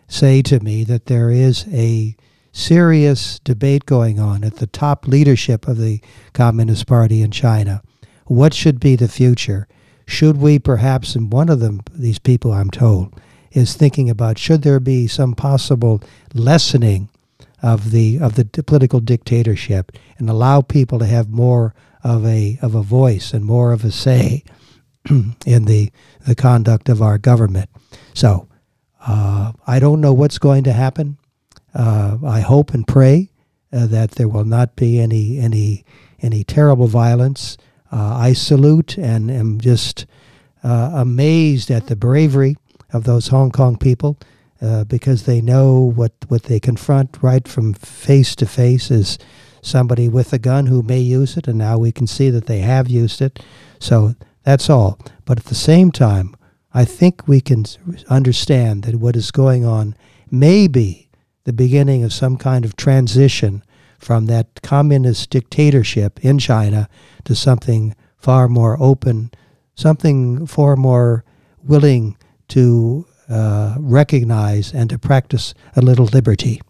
say 0.07 0.41
to 0.41 0.59
me 0.59 0.83
that 0.85 1.05
there 1.05 1.29
is 1.29 1.65
a 1.71 2.15
serious 2.51 3.39
debate 3.39 3.85
going 3.85 4.19
on 4.19 4.43
at 4.43 4.55
the 4.55 4.65
top 4.65 5.07
leadership 5.07 5.67
of 5.67 5.77
the 5.77 6.01
Communist 6.33 6.87
Party 6.87 7.21
in 7.21 7.29
China. 7.29 7.83
What 8.25 8.55
should 8.55 8.79
be 8.79 8.95
the 8.95 9.07
future? 9.07 9.67
Should 10.10 10.38
we 10.38 10.57
perhaps, 10.57 11.14
and 11.14 11.31
one 11.31 11.49
of 11.49 11.60
them, 11.60 11.81
these 11.94 12.18
people 12.18 12.52
I'm 12.52 12.72
told, 12.72 13.14
is 13.52 13.76
thinking 13.76 14.10
about 14.10 14.40
should 14.40 14.64
there 14.64 14.80
be 14.80 15.06
some 15.06 15.36
possible 15.36 16.02
lessening 16.34 17.10
of 17.61 17.91
the 17.91 18.18
of 18.19 18.34
the 18.34 18.45
political 18.64 19.02
dictatorship 19.02 19.91
and 20.18 20.27
allow 20.27 20.61
people 20.61 20.98
to 20.98 21.06
have 21.06 21.30
more 21.30 21.76
of 22.03 22.26
a 22.26 22.57
of 22.64 22.73
a 22.73 22.81
voice 22.81 23.34
and 23.34 23.45
more 23.45 23.72
of 23.72 23.86
a 23.86 23.91
say 23.91 24.44
in 25.45 25.65
the 25.65 25.91
the 26.26 26.36
conduct 26.36 26.90
of 26.90 27.03
our 27.03 27.19
government. 27.19 27.69
So 28.15 28.48
uh, 29.06 29.52
I 29.68 29.80
don't 29.80 30.02
know 30.02 30.14
what's 30.14 30.40
going 30.40 30.64
to 30.64 30.73
happen. 30.73 31.18
Uh, 31.73 32.18
I 32.26 32.40
hope 32.40 32.73
and 32.73 32.88
pray 32.88 33.30
uh, 33.72 33.86
that 33.86 34.11
there 34.11 34.27
will 34.27 34.44
not 34.44 34.76
be 34.76 34.99
any 34.99 35.38
any 35.38 35.86
any 36.19 36.44
terrible 36.44 36.88
violence 36.88 37.57
uh, 37.91 38.16
I 38.18 38.34
salute 38.34 38.98
and 38.98 39.32
am 39.32 39.60
just 39.60 40.06
uh, 40.64 40.91
amazed 40.94 41.72
at 41.72 41.88
the 41.88 41.95
bravery 41.95 42.57
of 42.91 43.03
those 43.03 43.28
Hong 43.28 43.52
Kong 43.52 43.78
people 43.78 44.18
uh, 44.61 44.84
because 44.84 45.24
they 45.24 45.41
know 45.41 45.80
what, 45.80 46.11
what 46.28 46.44
they 46.44 46.60
confront 46.60 47.18
right 47.22 47.48
from 47.48 47.74
face 47.74 48.36
to 48.36 48.45
face 48.45 48.91
is 48.91 49.18
somebody 49.61 50.10
with 50.10 50.34
a 50.34 50.40
gun 50.40 50.66
who 50.66 50.82
may 50.82 50.99
use 50.99 51.38
it, 51.38 51.48
and 51.48 51.57
now 51.57 51.78
we 51.78 51.91
can 51.91 52.07
see 52.07 52.30
that 52.30 52.45
they 52.45 52.60
have 52.60 52.90
used 52.90 53.22
it. 53.22 53.40
So 53.80 54.16
that's 54.44 54.70
all. 54.70 54.99
But 55.26 55.40
at 55.40 55.45
the 55.45 55.56
same 55.56 55.91
time, 55.91 56.36
I 56.74 56.86
think 56.86 57.28
we 57.28 57.41
can 57.41 57.66
understand 58.10 58.84
that 58.84 58.95
what 58.95 59.16
is 59.16 59.32
going 59.32 59.66
on 59.66 59.95
may 60.30 60.68
be 60.68 61.10
the 61.45 61.53
beginning 61.53 62.03
of 62.03 62.14
some 62.14 62.38
kind 62.38 62.64
of 62.66 62.76
transition 62.76 63.64
from 63.99 64.26
that 64.27 64.61
communist 64.61 65.30
dictatorship 65.30 66.23
in 66.23 66.39
China 66.39 66.89
to 67.26 67.35
something 67.35 67.95
far 68.17 68.47
more 68.47 68.77
open, 68.81 69.31
something 69.76 70.45
far 70.45 70.76
more 70.76 71.23
willing 71.63 72.17
to 72.49 73.05
uh, 73.30 73.76
recognize 73.80 74.73
and 74.73 74.89
to 74.89 74.97
practice 74.97 75.53
a 75.76 75.81
little 75.81 76.05
liberty. 76.05 76.61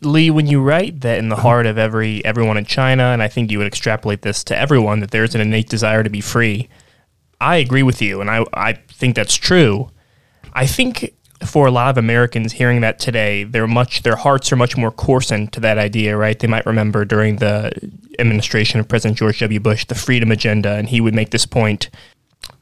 Lee, 0.00 0.30
when 0.30 0.46
you 0.46 0.60
write 0.60 1.00
that 1.00 1.18
in 1.18 1.28
the 1.28 1.36
heart 1.36 1.66
of 1.66 1.78
every 1.78 2.24
everyone 2.24 2.56
in 2.56 2.64
China, 2.64 3.04
and 3.04 3.22
I 3.22 3.28
think 3.28 3.50
you 3.50 3.58
would 3.58 3.66
extrapolate 3.66 4.22
this 4.22 4.44
to 4.44 4.58
everyone, 4.58 5.00
that 5.00 5.10
there's 5.10 5.34
an 5.34 5.40
innate 5.40 5.68
desire 5.68 6.02
to 6.02 6.10
be 6.10 6.20
free, 6.20 6.68
I 7.40 7.56
agree 7.56 7.82
with 7.82 8.02
you, 8.02 8.20
and 8.20 8.30
I, 8.30 8.44
I 8.52 8.72
think 8.72 9.14
that's 9.14 9.34
true. 9.34 9.90
I 10.52 10.66
think 10.66 11.14
for 11.44 11.66
a 11.66 11.70
lot 11.70 11.90
of 11.90 11.98
Americans 11.98 12.52
hearing 12.52 12.80
that 12.80 12.98
today, 12.98 13.44
they're 13.44 13.66
much 13.66 14.02
their 14.02 14.16
hearts 14.16 14.52
are 14.52 14.56
much 14.56 14.76
more 14.76 14.90
coarsened 14.90 15.52
to 15.52 15.60
that 15.60 15.78
idea, 15.78 16.16
right? 16.16 16.38
They 16.38 16.48
might 16.48 16.66
remember 16.66 17.04
during 17.04 17.36
the 17.36 17.72
administration 18.18 18.80
of 18.80 18.88
President 18.88 19.18
George 19.18 19.40
W. 19.40 19.60
Bush 19.60 19.84
the 19.86 19.94
freedom 19.94 20.30
agenda, 20.30 20.72
and 20.72 20.88
he 20.88 21.00
would 21.00 21.14
make 21.14 21.30
this 21.30 21.46
point. 21.46 21.90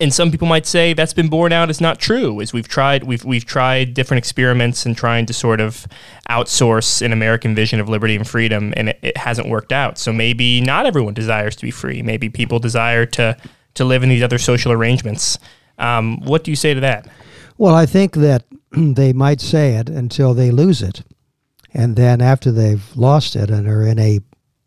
And 0.01 0.13
some 0.13 0.31
people 0.31 0.49
might 0.49 0.67
say 0.67 0.95
that's 0.95 1.13
been 1.13 1.29
borne 1.29 1.53
out 1.53 1.71
as 1.71 1.81
not 1.81 1.99
true, 1.99 2.41
as 2.41 2.53
we've 2.53 2.69
tried 2.69 3.05
we've 3.05 3.25
we've 3.25 3.45
tried 3.45 3.95
different 3.95 4.19
experiments 4.19 4.87
in 4.87 4.95
trying 4.95 5.27
to 5.27 5.33
sort 5.33 5.61
of 5.61 5.87
outsource 6.29 7.03
an 7.03 7.13
American 7.13 7.55
vision 7.55 7.81
of 7.81 7.89
liberty 7.89 8.17
and 8.17 8.27
freedom, 8.27 8.73
and 8.77 8.91
it, 8.91 8.99
it 9.03 9.17
hasn't 9.17 9.49
worked 9.49 9.73
out. 9.73 9.99
So 9.99 10.13
maybe 10.13 10.61
not 10.61 10.87
everyone 10.87 11.15
desires 11.15 11.57
to 11.57 11.63
be 11.63 11.71
free. 11.71 12.03
Maybe 12.03 12.29
people 12.29 12.59
desire 12.59 13.07
to 13.07 13.37
to 13.75 13.85
live 13.85 14.03
in 14.03 14.09
these 14.09 14.23
other 14.23 14.39
social 14.39 14.73
arrangements. 14.73 15.39
Um, 15.79 16.21
what 16.21 16.45
do 16.45 16.51
you 16.51 16.57
say 16.57 16.75
to 16.75 16.81
that? 16.81 17.07
Well, 17.59 17.75
I 17.75 17.87
think 17.87 18.15
that 18.15 18.45
they 18.95 19.13
might 19.13 19.41
say 19.41 19.75
it 19.77 19.89
until 19.89 20.35
they 20.35 20.51
lose 20.51 20.83
it. 20.83 21.03
And 21.75 21.97
then 21.97 22.21
after 22.21 22.53
they've 22.53 22.85
lost 22.97 23.37
it 23.37 23.51
and 23.51 23.67
are 23.67 23.87
in 23.87 23.99
a 23.99 24.21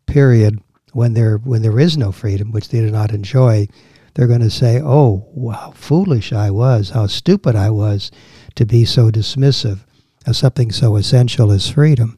period 0.06 0.60
when 0.94 1.14
there 1.14 1.38
when 1.38 1.62
there 1.62 1.80
is 1.80 1.98
no 1.98 2.12
freedom, 2.12 2.52
which 2.52 2.70
they 2.70 2.80
do 2.80 2.90
not 2.90 3.12
enjoy, 3.12 3.68
they're 4.14 4.28
going 4.28 4.42
to 4.42 4.50
say, 4.50 4.82
"Oh, 4.82 5.52
how 5.54 5.72
foolish 5.72 6.32
I 6.32 6.50
was! 6.52 6.92
How 6.92 7.08
stupid 7.08 7.56
I 7.56 7.70
was 7.70 8.12
to 8.56 8.66
be 8.66 8.86
so 8.86 9.12
dismissive 9.12 9.80
of 10.26 10.36
something 10.36 10.72
so 10.72 10.96
essential 10.96 11.52
as 11.52 11.70
freedom." 11.70 12.18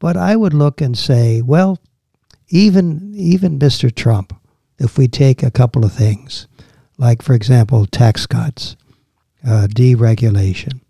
But 0.00 0.16
I 0.16 0.34
would 0.34 0.54
look 0.54 0.80
and 0.80 0.96
say, 0.96 1.42
well, 1.42 1.78
even 2.48 3.12
even 3.14 3.58
Mr. 3.58 3.94
Trump, 3.94 4.34
if 4.78 4.96
we 4.96 5.06
take 5.06 5.42
a 5.42 5.50
couple 5.50 5.84
of 5.84 5.92
things, 5.92 6.48
like 6.98 7.22
for 7.22 7.34
example, 7.34 7.86
tax 7.86 8.26
cuts, 8.26 8.76
uh, 9.46 9.66
deregulation, 9.70 10.80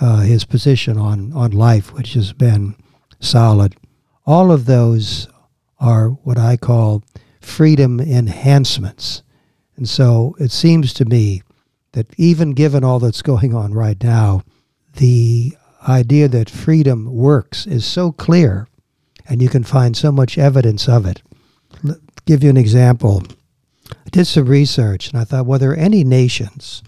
uh, 0.00 0.20
his 0.20 0.44
position 0.44 0.98
on, 0.98 1.32
on 1.32 1.50
life, 1.50 1.92
which 1.92 2.14
has 2.14 2.32
been 2.32 2.74
solid. 3.20 3.76
All 4.26 4.52
of 4.52 4.66
those 4.66 5.28
are 5.78 6.08
what 6.08 6.38
I 6.38 6.56
call 6.56 7.02
freedom 7.40 8.00
enhancements. 8.00 9.22
And 9.76 9.88
so 9.88 10.34
it 10.38 10.50
seems 10.50 10.92
to 10.94 11.04
me 11.04 11.42
that 11.92 12.12
even 12.18 12.52
given 12.52 12.84
all 12.84 12.98
that's 12.98 13.22
going 13.22 13.54
on 13.54 13.72
right 13.72 14.02
now, 14.02 14.42
the 14.94 15.56
idea 15.88 16.28
that 16.28 16.50
freedom 16.50 17.14
works 17.14 17.66
is 17.66 17.84
so 17.84 18.12
clear, 18.12 18.66
and 19.28 19.40
you 19.40 19.48
can 19.48 19.64
find 19.64 19.96
so 19.96 20.10
much 20.10 20.38
evidence 20.38 20.88
of 20.88 21.06
it, 21.06 21.22
give 22.24 22.42
you 22.42 22.50
an 22.50 22.56
example. 22.56 23.22
I 23.90 24.10
did 24.10 24.26
some 24.26 24.46
research 24.46 25.10
and 25.10 25.20
I 25.20 25.24
thought, 25.24 25.46
were 25.46 25.58
there 25.58 25.76
any 25.76 26.02
nations 26.04 26.82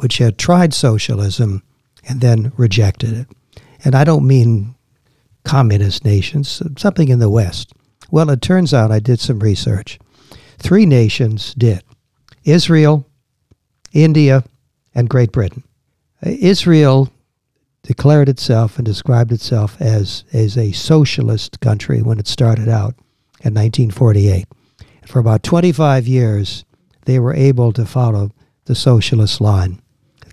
which 0.00 0.18
had 0.18 0.38
tried 0.38 0.74
socialism 0.74 1.62
and 2.08 2.20
then 2.20 2.52
rejected 2.56 3.12
it? 3.12 3.26
And 3.84 3.94
I 3.94 4.04
don't 4.04 4.26
mean 4.26 4.74
communist 5.44 6.04
nations, 6.04 6.62
something 6.76 7.08
in 7.08 7.18
the 7.18 7.30
West. 7.30 7.72
Well, 8.10 8.30
it 8.30 8.42
turns 8.42 8.74
out 8.74 8.90
I 8.90 8.98
did 8.98 9.20
some 9.20 9.40
research. 9.40 9.98
Three 10.58 10.86
nations 10.86 11.54
did 11.54 11.82
Israel, 12.44 13.06
India, 13.92 14.44
and 14.94 15.08
Great 15.08 15.32
Britain. 15.32 15.62
Israel 16.22 17.10
declared 17.82 18.28
itself 18.28 18.76
and 18.76 18.84
described 18.84 19.32
itself 19.32 19.80
as, 19.80 20.24
as 20.32 20.56
a 20.56 20.72
socialist 20.72 21.60
country 21.60 22.02
when 22.02 22.18
it 22.18 22.26
started 22.26 22.68
out 22.68 22.94
in 23.42 23.54
1948. 23.54 24.46
For 25.06 25.18
about 25.18 25.42
25 25.42 26.06
years, 26.06 26.64
they 27.06 27.18
were 27.18 27.34
able 27.34 27.72
to 27.72 27.86
follow 27.86 28.30
the 28.66 28.74
socialist 28.74 29.40
line, 29.40 29.80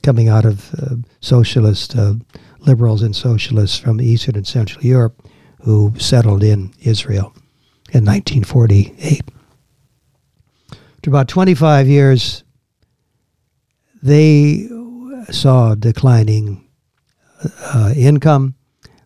coming 0.07 0.29
out 0.29 0.45
of 0.45 0.73
uh, 0.75 0.95
socialist 1.19 1.93
uh, 1.93 2.13
liberals 2.59 3.01
and 3.01 3.13
socialists 3.13 3.77
from 3.77 3.99
Eastern 3.99 4.37
and 4.37 4.47
Central 4.47 4.81
Europe 4.81 5.21
who 5.63 5.93
settled 5.97 6.43
in 6.43 6.71
Israel 6.79 7.33
in 7.91 8.05
1948. 8.05 9.21
After 10.71 11.09
about 11.09 11.27
25 11.27 11.89
years, 11.89 12.45
they 14.01 14.69
saw 15.29 15.75
declining 15.75 16.65
uh, 17.61 17.93
income, 17.93 18.55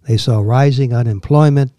they 0.08 0.18
saw 0.18 0.40
rising 0.40 0.94
unemployment, 0.94 1.72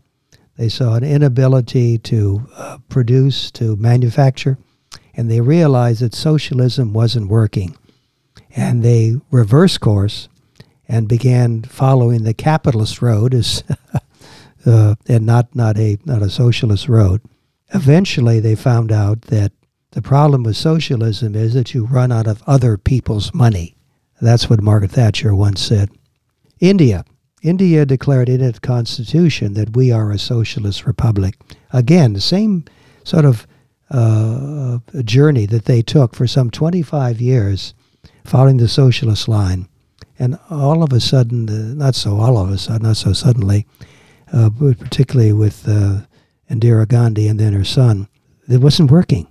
they 0.56 0.68
saw 0.68 0.94
an 0.96 1.04
inability 1.04 1.96
to 1.98 2.44
uh, 2.56 2.78
produce, 2.88 3.52
to 3.52 3.76
manufacture, 3.76 4.58
and 5.14 5.30
they 5.30 5.40
realized 5.40 6.02
that 6.02 6.12
socialism 6.12 6.92
wasn't 6.92 7.28
working. 7.28 7.76
And 8.54 8.82
they 8.82 9.16
reversed 9.30 9.80
course 9.80 10.28
and 10.88 11.08
began 11.08 11.62
following 11.62 12.24
the 12.24 12.34
capitalist 12.34 13.00
road 13.00 13.34
as 13.34 13.64
uh, 14.66 14.94
and 15.08 15.26
not, 15.26 15.54
not, 15.54 15.78
a, 15.78 15.98
not 16.04 16.22
a 16.22 16.30
socialist 16.30 16.88
road. 16.88 17.22
Eventually, 17.74 18.40
they 18.40 18.54
found 18.54 18.92
out 18.92 19.22
that 19.22 19.52
the 19.92 20.02
problem 20.02 20.42
with 20.42 20.56
socialism 20.56 21.34
is 21.34 21.54
that 21.54 21.74
you 21.74 21.86
run 21.86 22.12
out 22.12 22.26
of 22.26 22.42
other 22.46 22.76
people's 22.76 23.32
money. 23.34 23.76
That's 24.20 24.48
what 24.48 24.62
Margaret 24.62 24.92
Thatcher 24.92 25.34
once 25.34 25.60
said. 25.60 25.90
India. 26.60 27.04
India 27.42 27.84
declared 27.84 28.28
in 28.28 28.40
its 28.40 28.60
constitution 28.60 29.54
that 29.54 29.76
we 29.76 29.90
are 29.90 30.10
a 30.10 30.18
socialist 30.18 30.86
republic. 30.86 31.34
Again, 31.72 32.12
the 32.12 32.20
same 32.20 32.64
sort 33.02 33.24
of 33.24 33.46
uh, 33.90 34.78
journey 35.04 35.46
that 35.46 35.64
they 35.64 35.82
took 35.82 36.14
for 36.14 36.26
some 36.26 36.50
25 36.50 37.20
years 37.20 37.74
following 38.24 38.56
the 38.56 38.68
socialist 38.68 39.28
line. 39.28 39.68
And 40.18 40.38
all 40.50 40.82
of 40.82 40.92
a 40.92 41.00
sudden, 41.00 41.48
uh, 41.48 41.74
not 41.74 41.94
so 41.94 42.18
all 42.18 42.38
of 42.38 42.50
a 42.50 42.58
sudden, 42.58 42.86
not 42.86 42.96
so 42.96 43.12
suddenly, 43.12 43.66
uh, 44.32 44.50
but 44.50 44.78
particularly 44.78 45.32
with 45.32 45.68
uh, 45.68 46.00
Indira 46.50 46.86
Gandhi 46.86 47.28
and 47.28 47.40
then 47.40 47.52
her 47.52 47.64
son, 47.64 48.08
it 48.48 48.60
wasn't 48.60 48.90
working. 48.90 49.26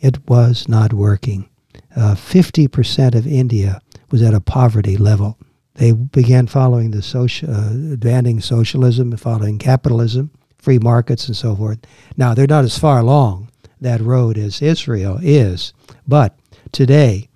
It 0.00 0.28
was 0.28 0.68
not 0.68 0.92
working. 0.92 1.48
Uh, 1.94 2.14
50% 2.14 3.14
of 3.14 3.26
India 3.26 3.80
was 4.10 4.22
at 4.22 4.34
a 4.34 4.40
poverty 4.40 4.96
level. 4.96 5.38
They 5.74 5.92
began 5.92 6.46
following 6.46 6.90
the 6.90 7.02
social, 7.02 7.50
uh, 7.50 7.96
banning 7.96 8.40
socialism, 8.40 9.16
following 9.16 9.58
capitalism, 9.58 10.30
free 10.58 10.78
markets, 10.78 11.26
and 11.26 11.36
so 11.36 11.56
forth. 11.56 11.78
Now, 12.16 12.34
they're 12.34 12.46
not 12.46 12.64
as 12.64 12.78
far 12.78 13.00
along 13.00 13.50
that 13.80 14.00
road 14.00 14.38
as 14.38 14.62
Israel 14.62 15.18
is, 15.22 15.72
but 16.06 16.38
today, 16.72 17.28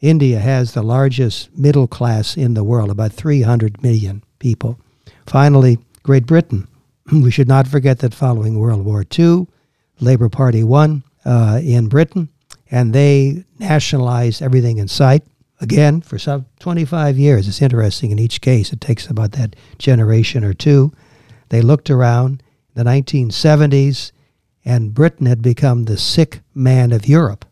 India 0.00 0.38
has 0.38 0.72
the 0.72 0.82
largest 0.82 1.56
middle 1.56 1.88
class 1.88 2.36
in 2.36 2.54
the 2.54 2.64
world, 2.64 2.90
about 2.90 3.12
300 3.12 3.82
million 3.82 4.22
people. 4.38 4.78
Finally, 5.26 5.78
Great 6.02 6.26
Britain. 6.26 6.68
We 7.12 7.30
should 7.30 7.48
not 7.48 7.66
forget 7.66 8.00
that 8.00 8.14
following 8.14 8.58
World 8.58 8.84
War 8.84 9.04
II, 9.18 9.46
Labour 9.98 10.28
Party 10.28 10.62
won 10.62 11.02
uh, 11.24 11.60
in 11.62 11.88
Britain, 11.88 12.28
and 12.70 12.92
they 12.92 13.44
nationalized 13.58 14.42
everything 14.42 14.78
in 14.78 14.88
sight. 14.88 15.24
Again, 15.60 16.02
for 16.02 16.18
some 16.18 16.46
25 16.60 17.18
years. 17.18 17.48
It's 17.48 17.60
interesting. 17.60 18.12
In 18.12 18.18
each 18.20 18.40
case, 18.40 18.72
it 18.72 18.80
takes 18.80 19.08
about 19.08 19.32
that 19.32 19.56
generation 19.78 20.44
or 20.44 20.52
two. 20.52 20.92
They 21.48 21.62
looked 21.62 21.90
around 21.90 22.44
the 22.74 22.84
1970s, 22.84 24.12
and 24.64 24.94
Britain 24.94 25.26
had 25.26 25.42
become 25.42 25.86
the 25.86 25.96
sick 25.96 26.42
man 26.54 26.92
of 26.92 27.08
Europe. 27.08 27.44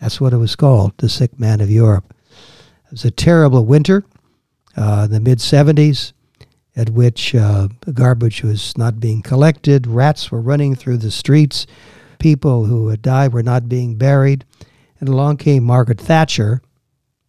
That's 0.00 0.20
what 0.20 0.32
it 0.32 0.38
was 0.38 0.56
called, 0.56 0.96
the 0.98 1.08
sick 1.08 1.38
man 1.38 1.60
of 1.60 1.70
Europe. 1.70 2.14
It 2.86 2.92
was 2.92 3.04
a 3.04 3.10
terrible 3.10 3.64
winter, 3.64 4.04
uh, 4.76 5.06
the 5.06 5.20
mid 5.20 5.38
70s 5.38 6.12
at 6.76 6.90
which 6.90 7.34
uh, 7.34 7.68
garbage 7.92 8.42
was 8.42 8.76
not 8.78 9.00
being 9.00 9.22
collected, 9.22 9.86
rats 9.86 10.30
were 10.30 10.40
running 10.40 10.74
through 10.74 10.96
the 10.96 11.10
streets, 11.10 11.66
people 12.18 12.66
who 12.66 12.88
had 12.88 13.02
died 13.02 13.32
were 13.32 13.42
not 13.42 13.68
being 13.68 13.96
buried. 13.96 14.44
And 14.98 15.08
along 15.08 15.38
came 15.38 15.64
Margaret 15.64 16.00
Thatcher 16.00 16.60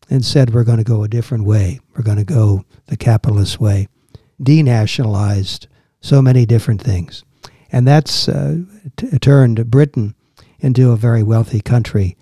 and 0.09 0.23
said, 0.23 0.53
We're 0.53 0.63
going 0.63 0.77
to 0.77 0.83
go 0.83 1.03
a 1.03 1.07
different 1.07 1.45
way. 1.45 1.79
We're 1.95 2.03
going 2.03 2.17
to 2.17 2.23
go 2.23 2.65
the 2.87 2.97
capitalist 2.97 3.59
way. 3.59 3.87
Denationalized 4.41 5.67
so 6.01 6.21
many 6.21 6.45
different 6.45 6.81
things. 6.81 7.23
And 7.71 7.87
that's 7.87 8.27
uh, 8.27 8.59
t- 8.97 9.17
turned 9.19 9.71
Britain 9.71 10.15
into 10.59 10.91
a 10.91 10.97
very 10.97 11.23
wealthy 11.23 11.61
country. 11.61 12.17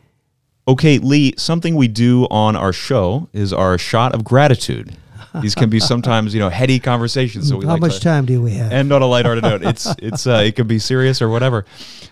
Okay, 0.70 1.00
Lee, 1.00 1.34
something 1.36 1.74
we 1.74 1.88
do 1.88 2.26
on 2.30 2.56
our 2.56 2.72
show 2.72 3.28
is 3.34 3.52
our 3.52 3.80
shot 3.80 4.14
of 4.14 4.24
gratitude. 4.24 4.96
These 5.42 5.56
can 5.56 5.68
be 5.72 5.80
sometimes, 5.80 6.32
you 6.32 6.40
know, 6.40 6.50
heady 6.50 6.80
conversations. 6.80 7.50
So 7.50 7.58
we 7.58 7.66
How 7.66 7.72
like 7.72 7.82
much 7.82 8.02
time 8.02 8.28
do 8.28 8.40
we 8.40 8.52
have? 8.52 8.72
End 8.72 8.94
on 8.94 9.02
a 9.02 9.08
lighthearted 9.08 9.44
note. 9.44 9.64
It's 9.64 9.88
it's 9.98 10.28
uh, 10.28 10.44
it 10.46 10.56
can 10.56 10.68
be 10.68 10.78
serious 10.78 11.24
or 11.24 11.30
whatever. 11.30 11.66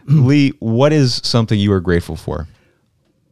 Lee, 0.08 0.54
what 0.58 0.92
is 0.92 1.22
something 1.24 1.60
you 1.60 1.72
are 1.72 1.80
grateful 1.80 2.16
for? 2.16 2.48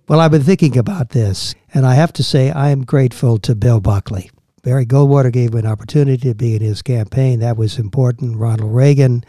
Well, 0.08 0.20
I've 0.20 0.30
been 0.30 0.44
thinking 0.44 0.78
about 0.78 1.10
this, 1.10 1.56
and 1.74 1.88
I 1.88 1.96
have 1.96 2.14
to 2.14 2.24
say 2.24 2.52
I 2.52 2.70
am 2.70 2.86
grateful 2.86 3.40
to 3.40 3.56
Bill 3.56 3.80
Buckley. 3.80 4.30
Barry 4.62 4.86
Goldwater 4.86 5.34
gave 5.34 5.56
me 5.56 5.60
an 5.62 5.66
opportunity 5.66 6.30
to 6.30 6.36
be 6.36 6.56
in 6.56 6.62
his 6.62 6.84
campaign. 6.84 7.40
That 7.40 7.58
was 7.58 7.80
important. 7.80 8.38
Ronald 8.38 8.76
Reagan 8.76 9.26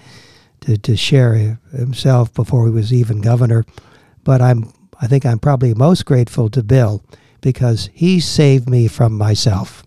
to, 0.60 0.76
to 0.76 0.94
share 0.94 1.58
himself 1.72 2.34
before 2.34 2.66
he 2.66 2.70
was 2.70 2.92
even 2.92 3.22
governor. 3.22 3.64
But 4.24 4.42
I'm 4.42 4.70
I 5.00 5.06
think 5.06 5.26
I'm 5.26 5.38
probably 5.38 5.74
most 5.74 6.04
grateful 6.04 6.48
to 6.50 6.62
Bill 6.62 7.04
because 7.40 7.90
he 7.92 8.20
saved 8.20 8.68
me 8.68 8.88
from 8.88 9.12
myself. 9.12 9.82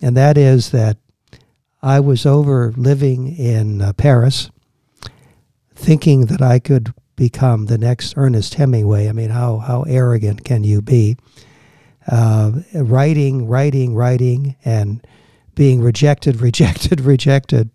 And 0.00 0.16
that 0.16 0.36
is 0.36 0.70
that 0.70 0.98
I 1.82 2.00
was 2.00 2.26
over 2.26 2.72
living 2.76 3.36
in 3.36 3.82
uh, 3.82 3.92
Paris, 3.92 4.50
thinking 5.74 6.26
that 6.26 6.42
I 6.42 6.58
could 6.58 6.94
become 7.16 7.66
the 7.66 7.78
next 7.78 8.14
Ernest 8.16 8.54
Hemingway. 8.54 9.08
I 9.08 9.12
mean, 9.12 9.30
how 9.30 9.58
how 9.58 9.82
arrogant 9.82 10.44
can 10.44 10.64
you 10.64 10.80
be? 10.82 11.16
Uh, 12.08 12.52
writing, 12.74 13.46
writing, 13.46 13.94
writing, 13.94 14.56
and 14.64 15.06
being 15.54 15.80
rejected, 15.80 16.40
rejected, 16.40 17.00
rejected, 17.00 17.70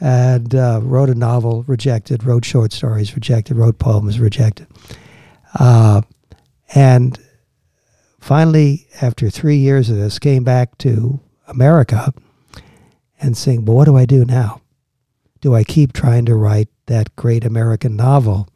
and 0.00 0.54
uh, 0.54 0.80
wrote 0.82 1.10
a 1.10 1.14
novel, 1.14 1.64
rejected, 1.64 2.24
wrote 2.24 2.44
short 2.44 2.72
stories, 2.72 3.14
rejected, 3.14 3.56
wrote 3.56 3.78
poems, 3.78 4.18
rejected, 4.18 4.66
uh, 5.58 6.02
and 6.74 7.18
finally, 8.20 8.86
after 9.00 9.30
three 9.30 9.56
years 9.56 9.90
of 9.90 9.96
this, 9.96 10.18
came 10.18 10.44
back 10.44 10.76
to 10.78 11.20
America 11.46 12.12
and 13.20 13.36
saying, 13.36 13.64
but 13.64 13.72
what 13.72 13.84
do 13.86 13.96
I 13.96 14.04
do 14.04 14.24
now? 14.24 14.60
Do 15.40 15.54
I 15.54 15.64
keep 15.64 15.92
trying 15.92 16.26
to 16.26 16.34
write 16.34 16.68
that 16.86 17.14
great 17.16 17.44
American 17.44 17.96
novel? 17.96 18.48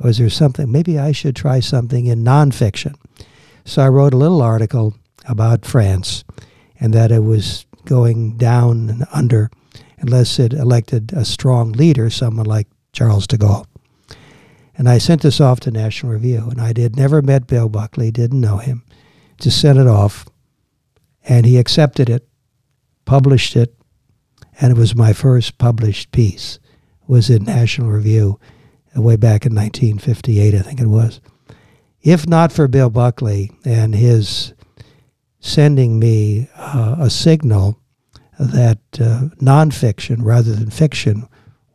Or 0.00 0.10
is 0.10 0.18
there 0.18 0.30
something, 0.30 0.70
maybe 0.70 0.98
I 0.98 1.12
should 1.12 1.36
try 1.36 1.60
something 1.60 2.06
in 2.06 2.24
nonfiction? 2.24 2.94
So 3.64 3.82
I 3.82 3.88
wrote 3.88 4.14
a 4.14 4.18
little 4.18 4.42
article 4.42 4.94
about 5.28 5.64
France 5.64 6.24
and 6.78 6.92
that 6.94 7.10
it 7.10 7.24
was 7.24 7.66
going 7.84 8.36
down 8.36 8.90
and 8.90 9.06
under 9.12 9.50
unless 9.98 10.38
it 10.38 10.52
elected 10.52 11.12
a 11.12 11.24
strong 11.24 11.72
leader, 11.72 12.10
someone 12.10 12.46
like 12.46 12.68
Charles 12.92 13.26
de 13.26 13.38
Gaulle. 13.38 13.66
And 14.76 14.88
I 14.88 14.98
sent 14.98 15.22
this 15.22 15.40
off 15.40 15.60
to 15.60 15.70
National 15.70 16.12
Review, 16.12 16.48
and 16.50 16.60
I 16.60 16.68
had 16.76 16.96
never 16.96 17.22
met 17.22 17.46
Bill 17.46 17.68
Buckley, 17.68 18.10
didn't 18.10 18.40
know 18.40 18.58
him. 18.58 18.84
Just 19.38 19.60
sent 19.60 19.78
it 19.78 19.86
off, 19.86 20.26
and 21.24 21.46
he 21.46 21.58
accepted 21.58 22.10
it 22.10 22.28
published 23.06 23.56
it, 23.56 23.74
and 24.60 24.72
it 24.72 24.78
was 24.78 24.94
my 24.94 25.14
first 25.14 25.56
published 25.56 26.12
piece. 26.12 26.58
It 27.02 27.08
was 27.08 27.30
in 27.30 27.44
National 27.44 27.88
Review 27.88 28.38
uh, 28.94 29.00
way 29.00 29.16
back 29.16 29.46
in 29.46 29.54
1958, 29.54 30.54
I 30.54 30.58
think 30.60 30.80
it 30.80 30.88
was. 30.88 31.22
If 32.02 32.26
not 32.26 32.52
for 32.52 32.68
Bill 32.68 32.90
Buckley 32.90 33.50
and 33.64 33.94
his 33.94 34.52
sending 35.40 35.98
me 35.98 36.48
uh, 36.56 36.96
a 36.98 37.10
signal 37.10 37.80
that 38.38 38.78
uh, 39.00 39.30
nonfiction 39.40 40.18
rather 40.22 40.52
than 40.52 40.70
fiction 40.70 41.26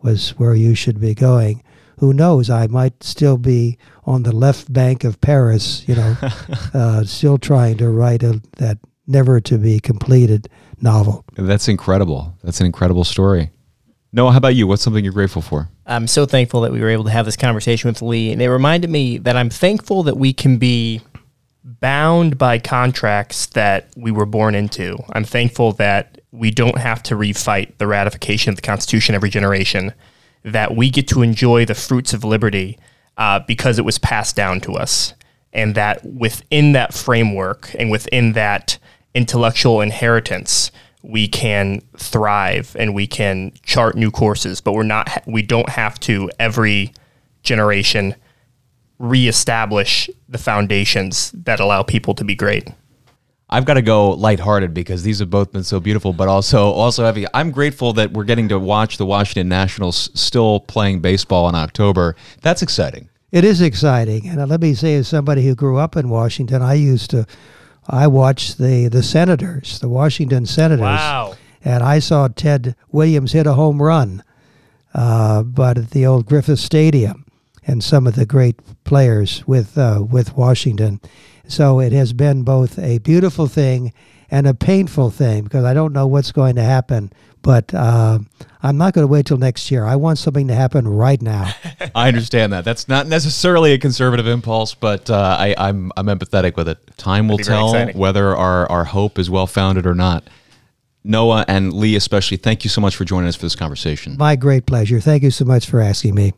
was 0.03 0.31
where 0.31 0.53
you 0.53 0.75
should 0.75 0.99
be 0.99 1.15
going, 1.15 1.63
who 1.97 2.13
knows? 2.13 2.49
I 2.49 2.67
might 2.67 3.03
still 3.03 3.37
be 3.37 3.77
on 4.05 4.23
the 4.23 4.35
left 4.35 4.71
bank 4.71 5.03
of 5.03 5.21
Paris, 5.21 5.87
you 5.87 5.95
know, 5.95 6.15
uh, 6.73 7.03
still 7.03 7.37
trying 7.37 7.77
to 7.77 7.89
write 7.89 8.23
a, 8.23 8.41
that 8.57 8.77
never 9.07 9.39
to 9.41 9.57
be 9.57 9.79
completed 9.79 10.49
novel. 10.81 11.25
That's 11.33 11.67
incredible. 11.67 12.35
That's 12.43 12.59
an 12.59 12.65
incredible 12.65 13.03
story. 13.03 13.51
Noah, 14.13 14.31
how 14.31 14.37
about 14.37 14.55
you? 14.55 14.67
What's 14.67 14.81
something 14.81 15.03
you're 15.03 15.13
grateful 15.13 15.41
for? 15.41 15.69
I'm 15.85 16.07
so 16.07 16.25
thankful 16.25 16.61
that 16.61 16.71
we 16.71 16.81
were 16.81 16.89
able 16.89 17.05
to 17.05 17.11
have 17.11 17.25
this 17.25 17.37
conversation 17.37 17.87
with 17.87 18.01
Lee, 18.01 18.31
and 18.31 18.41
it 18.41 18.49
reminded 18.49 18.89
me 18.89 19.17
that 19.19 19.37
I'm 19.37 19.49
thankful 19.49 20.03
that 20.03 20.17
we 20.17 20.33
can 20.33 20.57
be 20.57 21.01
bound 21.63 22.37
by 22.37 22.59
contracts 22.59 23.45
that 23.47 23.89
we 23.95 24.11
were 24.11 24.25
born 24.25 24.55
into. 24.55 24.97
I'm 25.13 25.23
thankful 25.23 25.73
that 25.73 26.19
we 26.31 26.51
don't 26.51 26.77
have 26.77 27.03
to 27.03 27.15
refight 27.15 27.77
the 27.77 27.87
ratification 27.87 28.49
of 28.49 28.55
the 28.55 28.61
Constitution 28.61 29.15
every 29.15 29.29
generation, 29.29 29.93
that 30.43 30.75
we 30.75 30.89
get 30.89 31.07
to 31.09 31.21
enjoy 31.21 31.65
the 31.65 31.75
fruits 31.75 32.13
of 32.13 32.23
liberty 32.23 32.77
uh, 33.17 33.39
because 33.47 33.77
it 33.77 33.85
was 33.85 33.97
passed 33.97 34.35
down 34.35 34.59
to 34.61 34.73
us, 34.73 35.13
and 35.53 35.75
that 35.75 36.03
within 36.05 36.71
that 36.71 36.93
framework 36.93 37.75
and 37.77 37.91
within 37.91 38.33
that 38.33 38.77
intellectual 39.13 39.81
inheritance, 39.81 40.71
we 41.03 41.27
can 41.27 41.81
thrive 41.97 42.75
and 42.79 42.93
we 42.93 43.07
can 43.07 43.51
chart 43.63 43.95
new 43.95 44.11
courses, 44.11 44.61
but 44.61 44.73
we're 44.73 44.83
not 44.83 45.23
we 45.25 45.41
don't 45.41 45.69
have 45.69 45.99
to 46.01 46.29
every 46.39 46.93
generation 47.43 48.15
reestablish 48.99 50.09
the 50.29 50.37
foundations 50.37 51.31
that 51.31 51.59
allow 51.59 51.81
people 51.81 52.13
to 52.13 52.23
be 52.23 52.35
great. 52.35 52.67
I've 53.51 53.65
got 53.65 53.73
to 53.73 53.81
go 53.81 54.11
lighthearted 54.11 54.73
because 54.73 55.03
these 55.03 55.19
have 55.19 55.29
both 55.29 55.51
been 55.51 55.63
so 55.63 55.79
beautiful, 55.79 56.13
but 56.13 56.27
also 56.29 56.71
also 56.71 57.03
heavy. 57.03 57.25
I'm 57.33 57.51
grateful 57.51 57.91
that 57.93 58.11
we're 58.11 58.23
getting 58.23 58.47
to 58.49 58.57
watch 58.57 58.97
the 58.97 59.05
Washington 59.05 59.49
Nationals 59.49 60.09
still 60.13 60.61
playing 60.61 61.01
baseball 61.01 61.49
in 61.49 61.55
October. 61.55 62.15
That's 62.41 62.61
exciting. 62.61 63.09
It 63.31 63.43
is 63.43 63.61
exciting, 63.61 64.27
and 64.27 64.49
let 64.49 64.61
me 64.61 64.73
say, 64.73 64.95
as 64.95 65.07
somebody 65.07 65.45
who 65.45 65.55
grew 65.55 65.77
up 65.77 65.95
in 65.95 66.09
Washington, 66.09 66.61
I 66.61 66.75
used 66.75 67.09
to 67.11 67.25
I 67.87 68.07
watched 68.07 68.57
the 68.57 68.87
the 68.87 69.03
Senators, 69.03 69.79
the 69.79 69.89
Washington 69.89 70.45
Senators. 70.45 70.81
Wow. 70.81 71.35
And 71.63 71.83
I 71.83 71.99
saw 71.99 72.27
Ted 72.27 72.75
Williams 72.91 73.33
hit 73.33 73.45
a 73.45 73.53
home 73.53 73.81
run, 73.81 74.23
uh, 74.93 75.43
but 75.43 75.77
at 75.77 75.91
the 75.91 76.05
old 76.05 76.25
Griffith 76.25 76.59
Stadium, 76.59 77.25
and 77.67 77.83
some 77.83 78.07
of 78.07 78.15
the 78.15 78.25
great 78.25 78.59
players 78.83 79.45
with 79.45 79.77
uh, 79.77 80.03
with 80.09 80.35
Washington. 80.37 81.01
So 81.51 81.79
it 81.79 81.91
has 81.91 82.13
been 82.13 82.43
both 82.43 82.79
a 82.79 82.99
beautiful 82.99 83.47
thing 83.47 83.93
and 84.29 84.47
a 84.47 84.53
painful 84.53 85.09
thing 85.11 85.43
because 85.43 85.65
I 85.65 85.73
don't 85.73 85.91
know 85.91 86.07
what's 86.07 86.31
going 86.31 86.55
to 86.55 86.63
happen. 86.63 87.11
But 87.41 87.73
uh, 87.73 88.19
I'm 88.61 88.77
not 88.77 88.93
going 88.93 89.03
to 89.03 89.11
wait 89.11 89.25
till 89.25 89.37
next 89.37 89.71
year. 89.71 89.83
I 89.83 89.95
want 89.95 90.19
something 90.19 90.47
to 90.47 90.53
happen 90.53 90.87
right 90.87 91.21
now. 91.21 91.51
I 91.95 92.07
understand 92.07 92.53
that. 92.53 92.63
That's 92.63 92.87
not 92.87 93.07
necessarily 93.07 93.73
a 93.73 93.79
conservative 93.79 94.27
impulse, 94.27 94.75
but 94.75 95.09
uh, 95.09 95.37
I, 95.39 95.55
I'm 95.57 95.91
I'm 95.97 96.05
empathetic 96.05 96.55
with 96.55 96.67
it. 96.67 96.77
Time 96.97 97.27
will 97.27 97.39
tell 97.39 97.87
whether 97.89 98.35
our 98.35 98.69
our 98.71 98.85
hope 98.85 99.17
is 99.17 99.29
well 99.29 99.47
founded 99.47 99.85
or 99.85 99.95
not. 99.95 100.29
Noah 101.03 101.45
and 101.47 101.73
Lee, 101.73 101.95
especially, 101.95 102.37
thank 102.37 102.63
you 102.63 102.69
so 102.69 102.79
much 102.79 102.95
for 102.95 103.05
joining 103.05 103.27
us 103.27 103.35
for 103.35 103.41
this 103.41 103.55
conversation. 103.55 104.17
My 104.17 104.35
great 104.35 104.67
pleasure. 104.67 104.99
Thank 104.99 105.23
you 105.23 105.31
so 105.31 105.45
much 105.45 105.67
for 105.67 105.81
asking 105.81 106.13
me. 106.13 106.33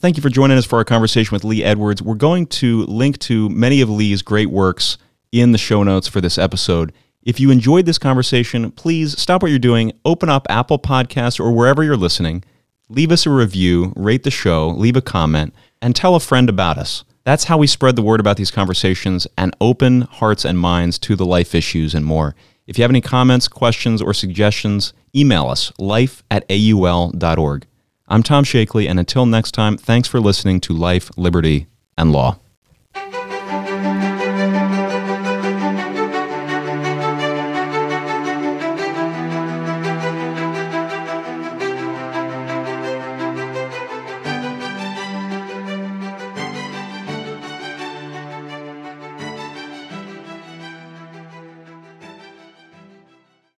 Thank 0.00 0.16
you 0.16 0.22
for 0.22 0.28
joining 0.28 0.56
us 0.56 0.64
for 0.64 0.76
our 0.76 0.84
conversation 0.84 1.34
with 1.34 1.42
Lee 1.42 1.64
Edwards. 1.64 2.00
We're 2.00 2.14
going 2.14 2.46
to 2.46 2.84
link 2.84 3.18
to 3.18 3.48
many 3.48 3.80
of 3.80 3.90
Lee's 3.90 4.22
great 4.22 4.48
works 4.48 4.96
in 5.32 5.50
the 5.50 5.58
show 5.58 5.82
notes 5.82 6.06
for 6.06 6.20
this 6.20 6.38
episode. 6.38 6.92
If 7.24 7.40
you 7.40 7.50
enjoyed 7.50 7.84
this 7.84 7.98
conversation, 7.98 8.70
please 8.70 9.20
stop 9.20 9.42
what 9.42 9.50
you're 9.50 9.58
doing, 9.58 9.92
open 10.04 10.28
up 10.28 10.46
Apple 10.48 10.78
Podcasts 10.78 11.40
or 11.40 11.50
wherever 11.50 11.82
you're 11.82 11.96
listening, 11.96 12.44
leave 12.88 13.10
us 13.10 13.26
a 13.26 13.30
review, 13.30 13.92
rate 13.96 14.22
the 14.22 14.30
show, 14.30 14.68
leave 14.68 14.94
a 14.94 15.00
comment, 15.00 15.52
and 15.82 15.96
tell 15.96 16.14
a 16.14 16.20
friend 16.20 16.48
about 16.48 16.78
us. 16.78 17.02
That's 17.24 17.44
how 17.44 17.58
we 17.58 17.66
spread 17.66 17.96
the 17.96 18.02
word 18.02 18.20
about 18.20 18.36
these 18.36 18.52
conversations 18.52 19.26
and 19.36 19.56
open 19.60 20.02
hearts 20.02 20.44
and 20.44 20.60
minds 20.60 21.00
to 21.00 21.16
the 21.16 21.26
life 21.26 21.56
issues 21.56 21.92
and 21.92 22.06
more. 22.06 22.36
If 22.68 22.78
you 22.78 22.82
have 22.82 22.92
any 22.92 23.00
comments, 23.00 23.48
questions, 23.48 24.00
or 24.00 24.14
suggestions, 24.14 24.92
email 25.12 25.48
us 25.48 25.72
life 25.76 26.22
at 26.30 26.48
aul.org. 26.48 27.66
I'm 28.10 28.22
Tom 28.22 28.42
Shakely, 28.42 28.88
and 28.88 28.98
until 28.98 29.26
next 29.26 29.52
time, 29.52 29.76
thanks 29.76 30.08
for 30.08 30.18
listening 30.18 30.60
to 30.62 30.72
Life, 30.72 31.10
Liberty, 31.18 31.66
and 31.98 32.10
Law. 32.10 32.38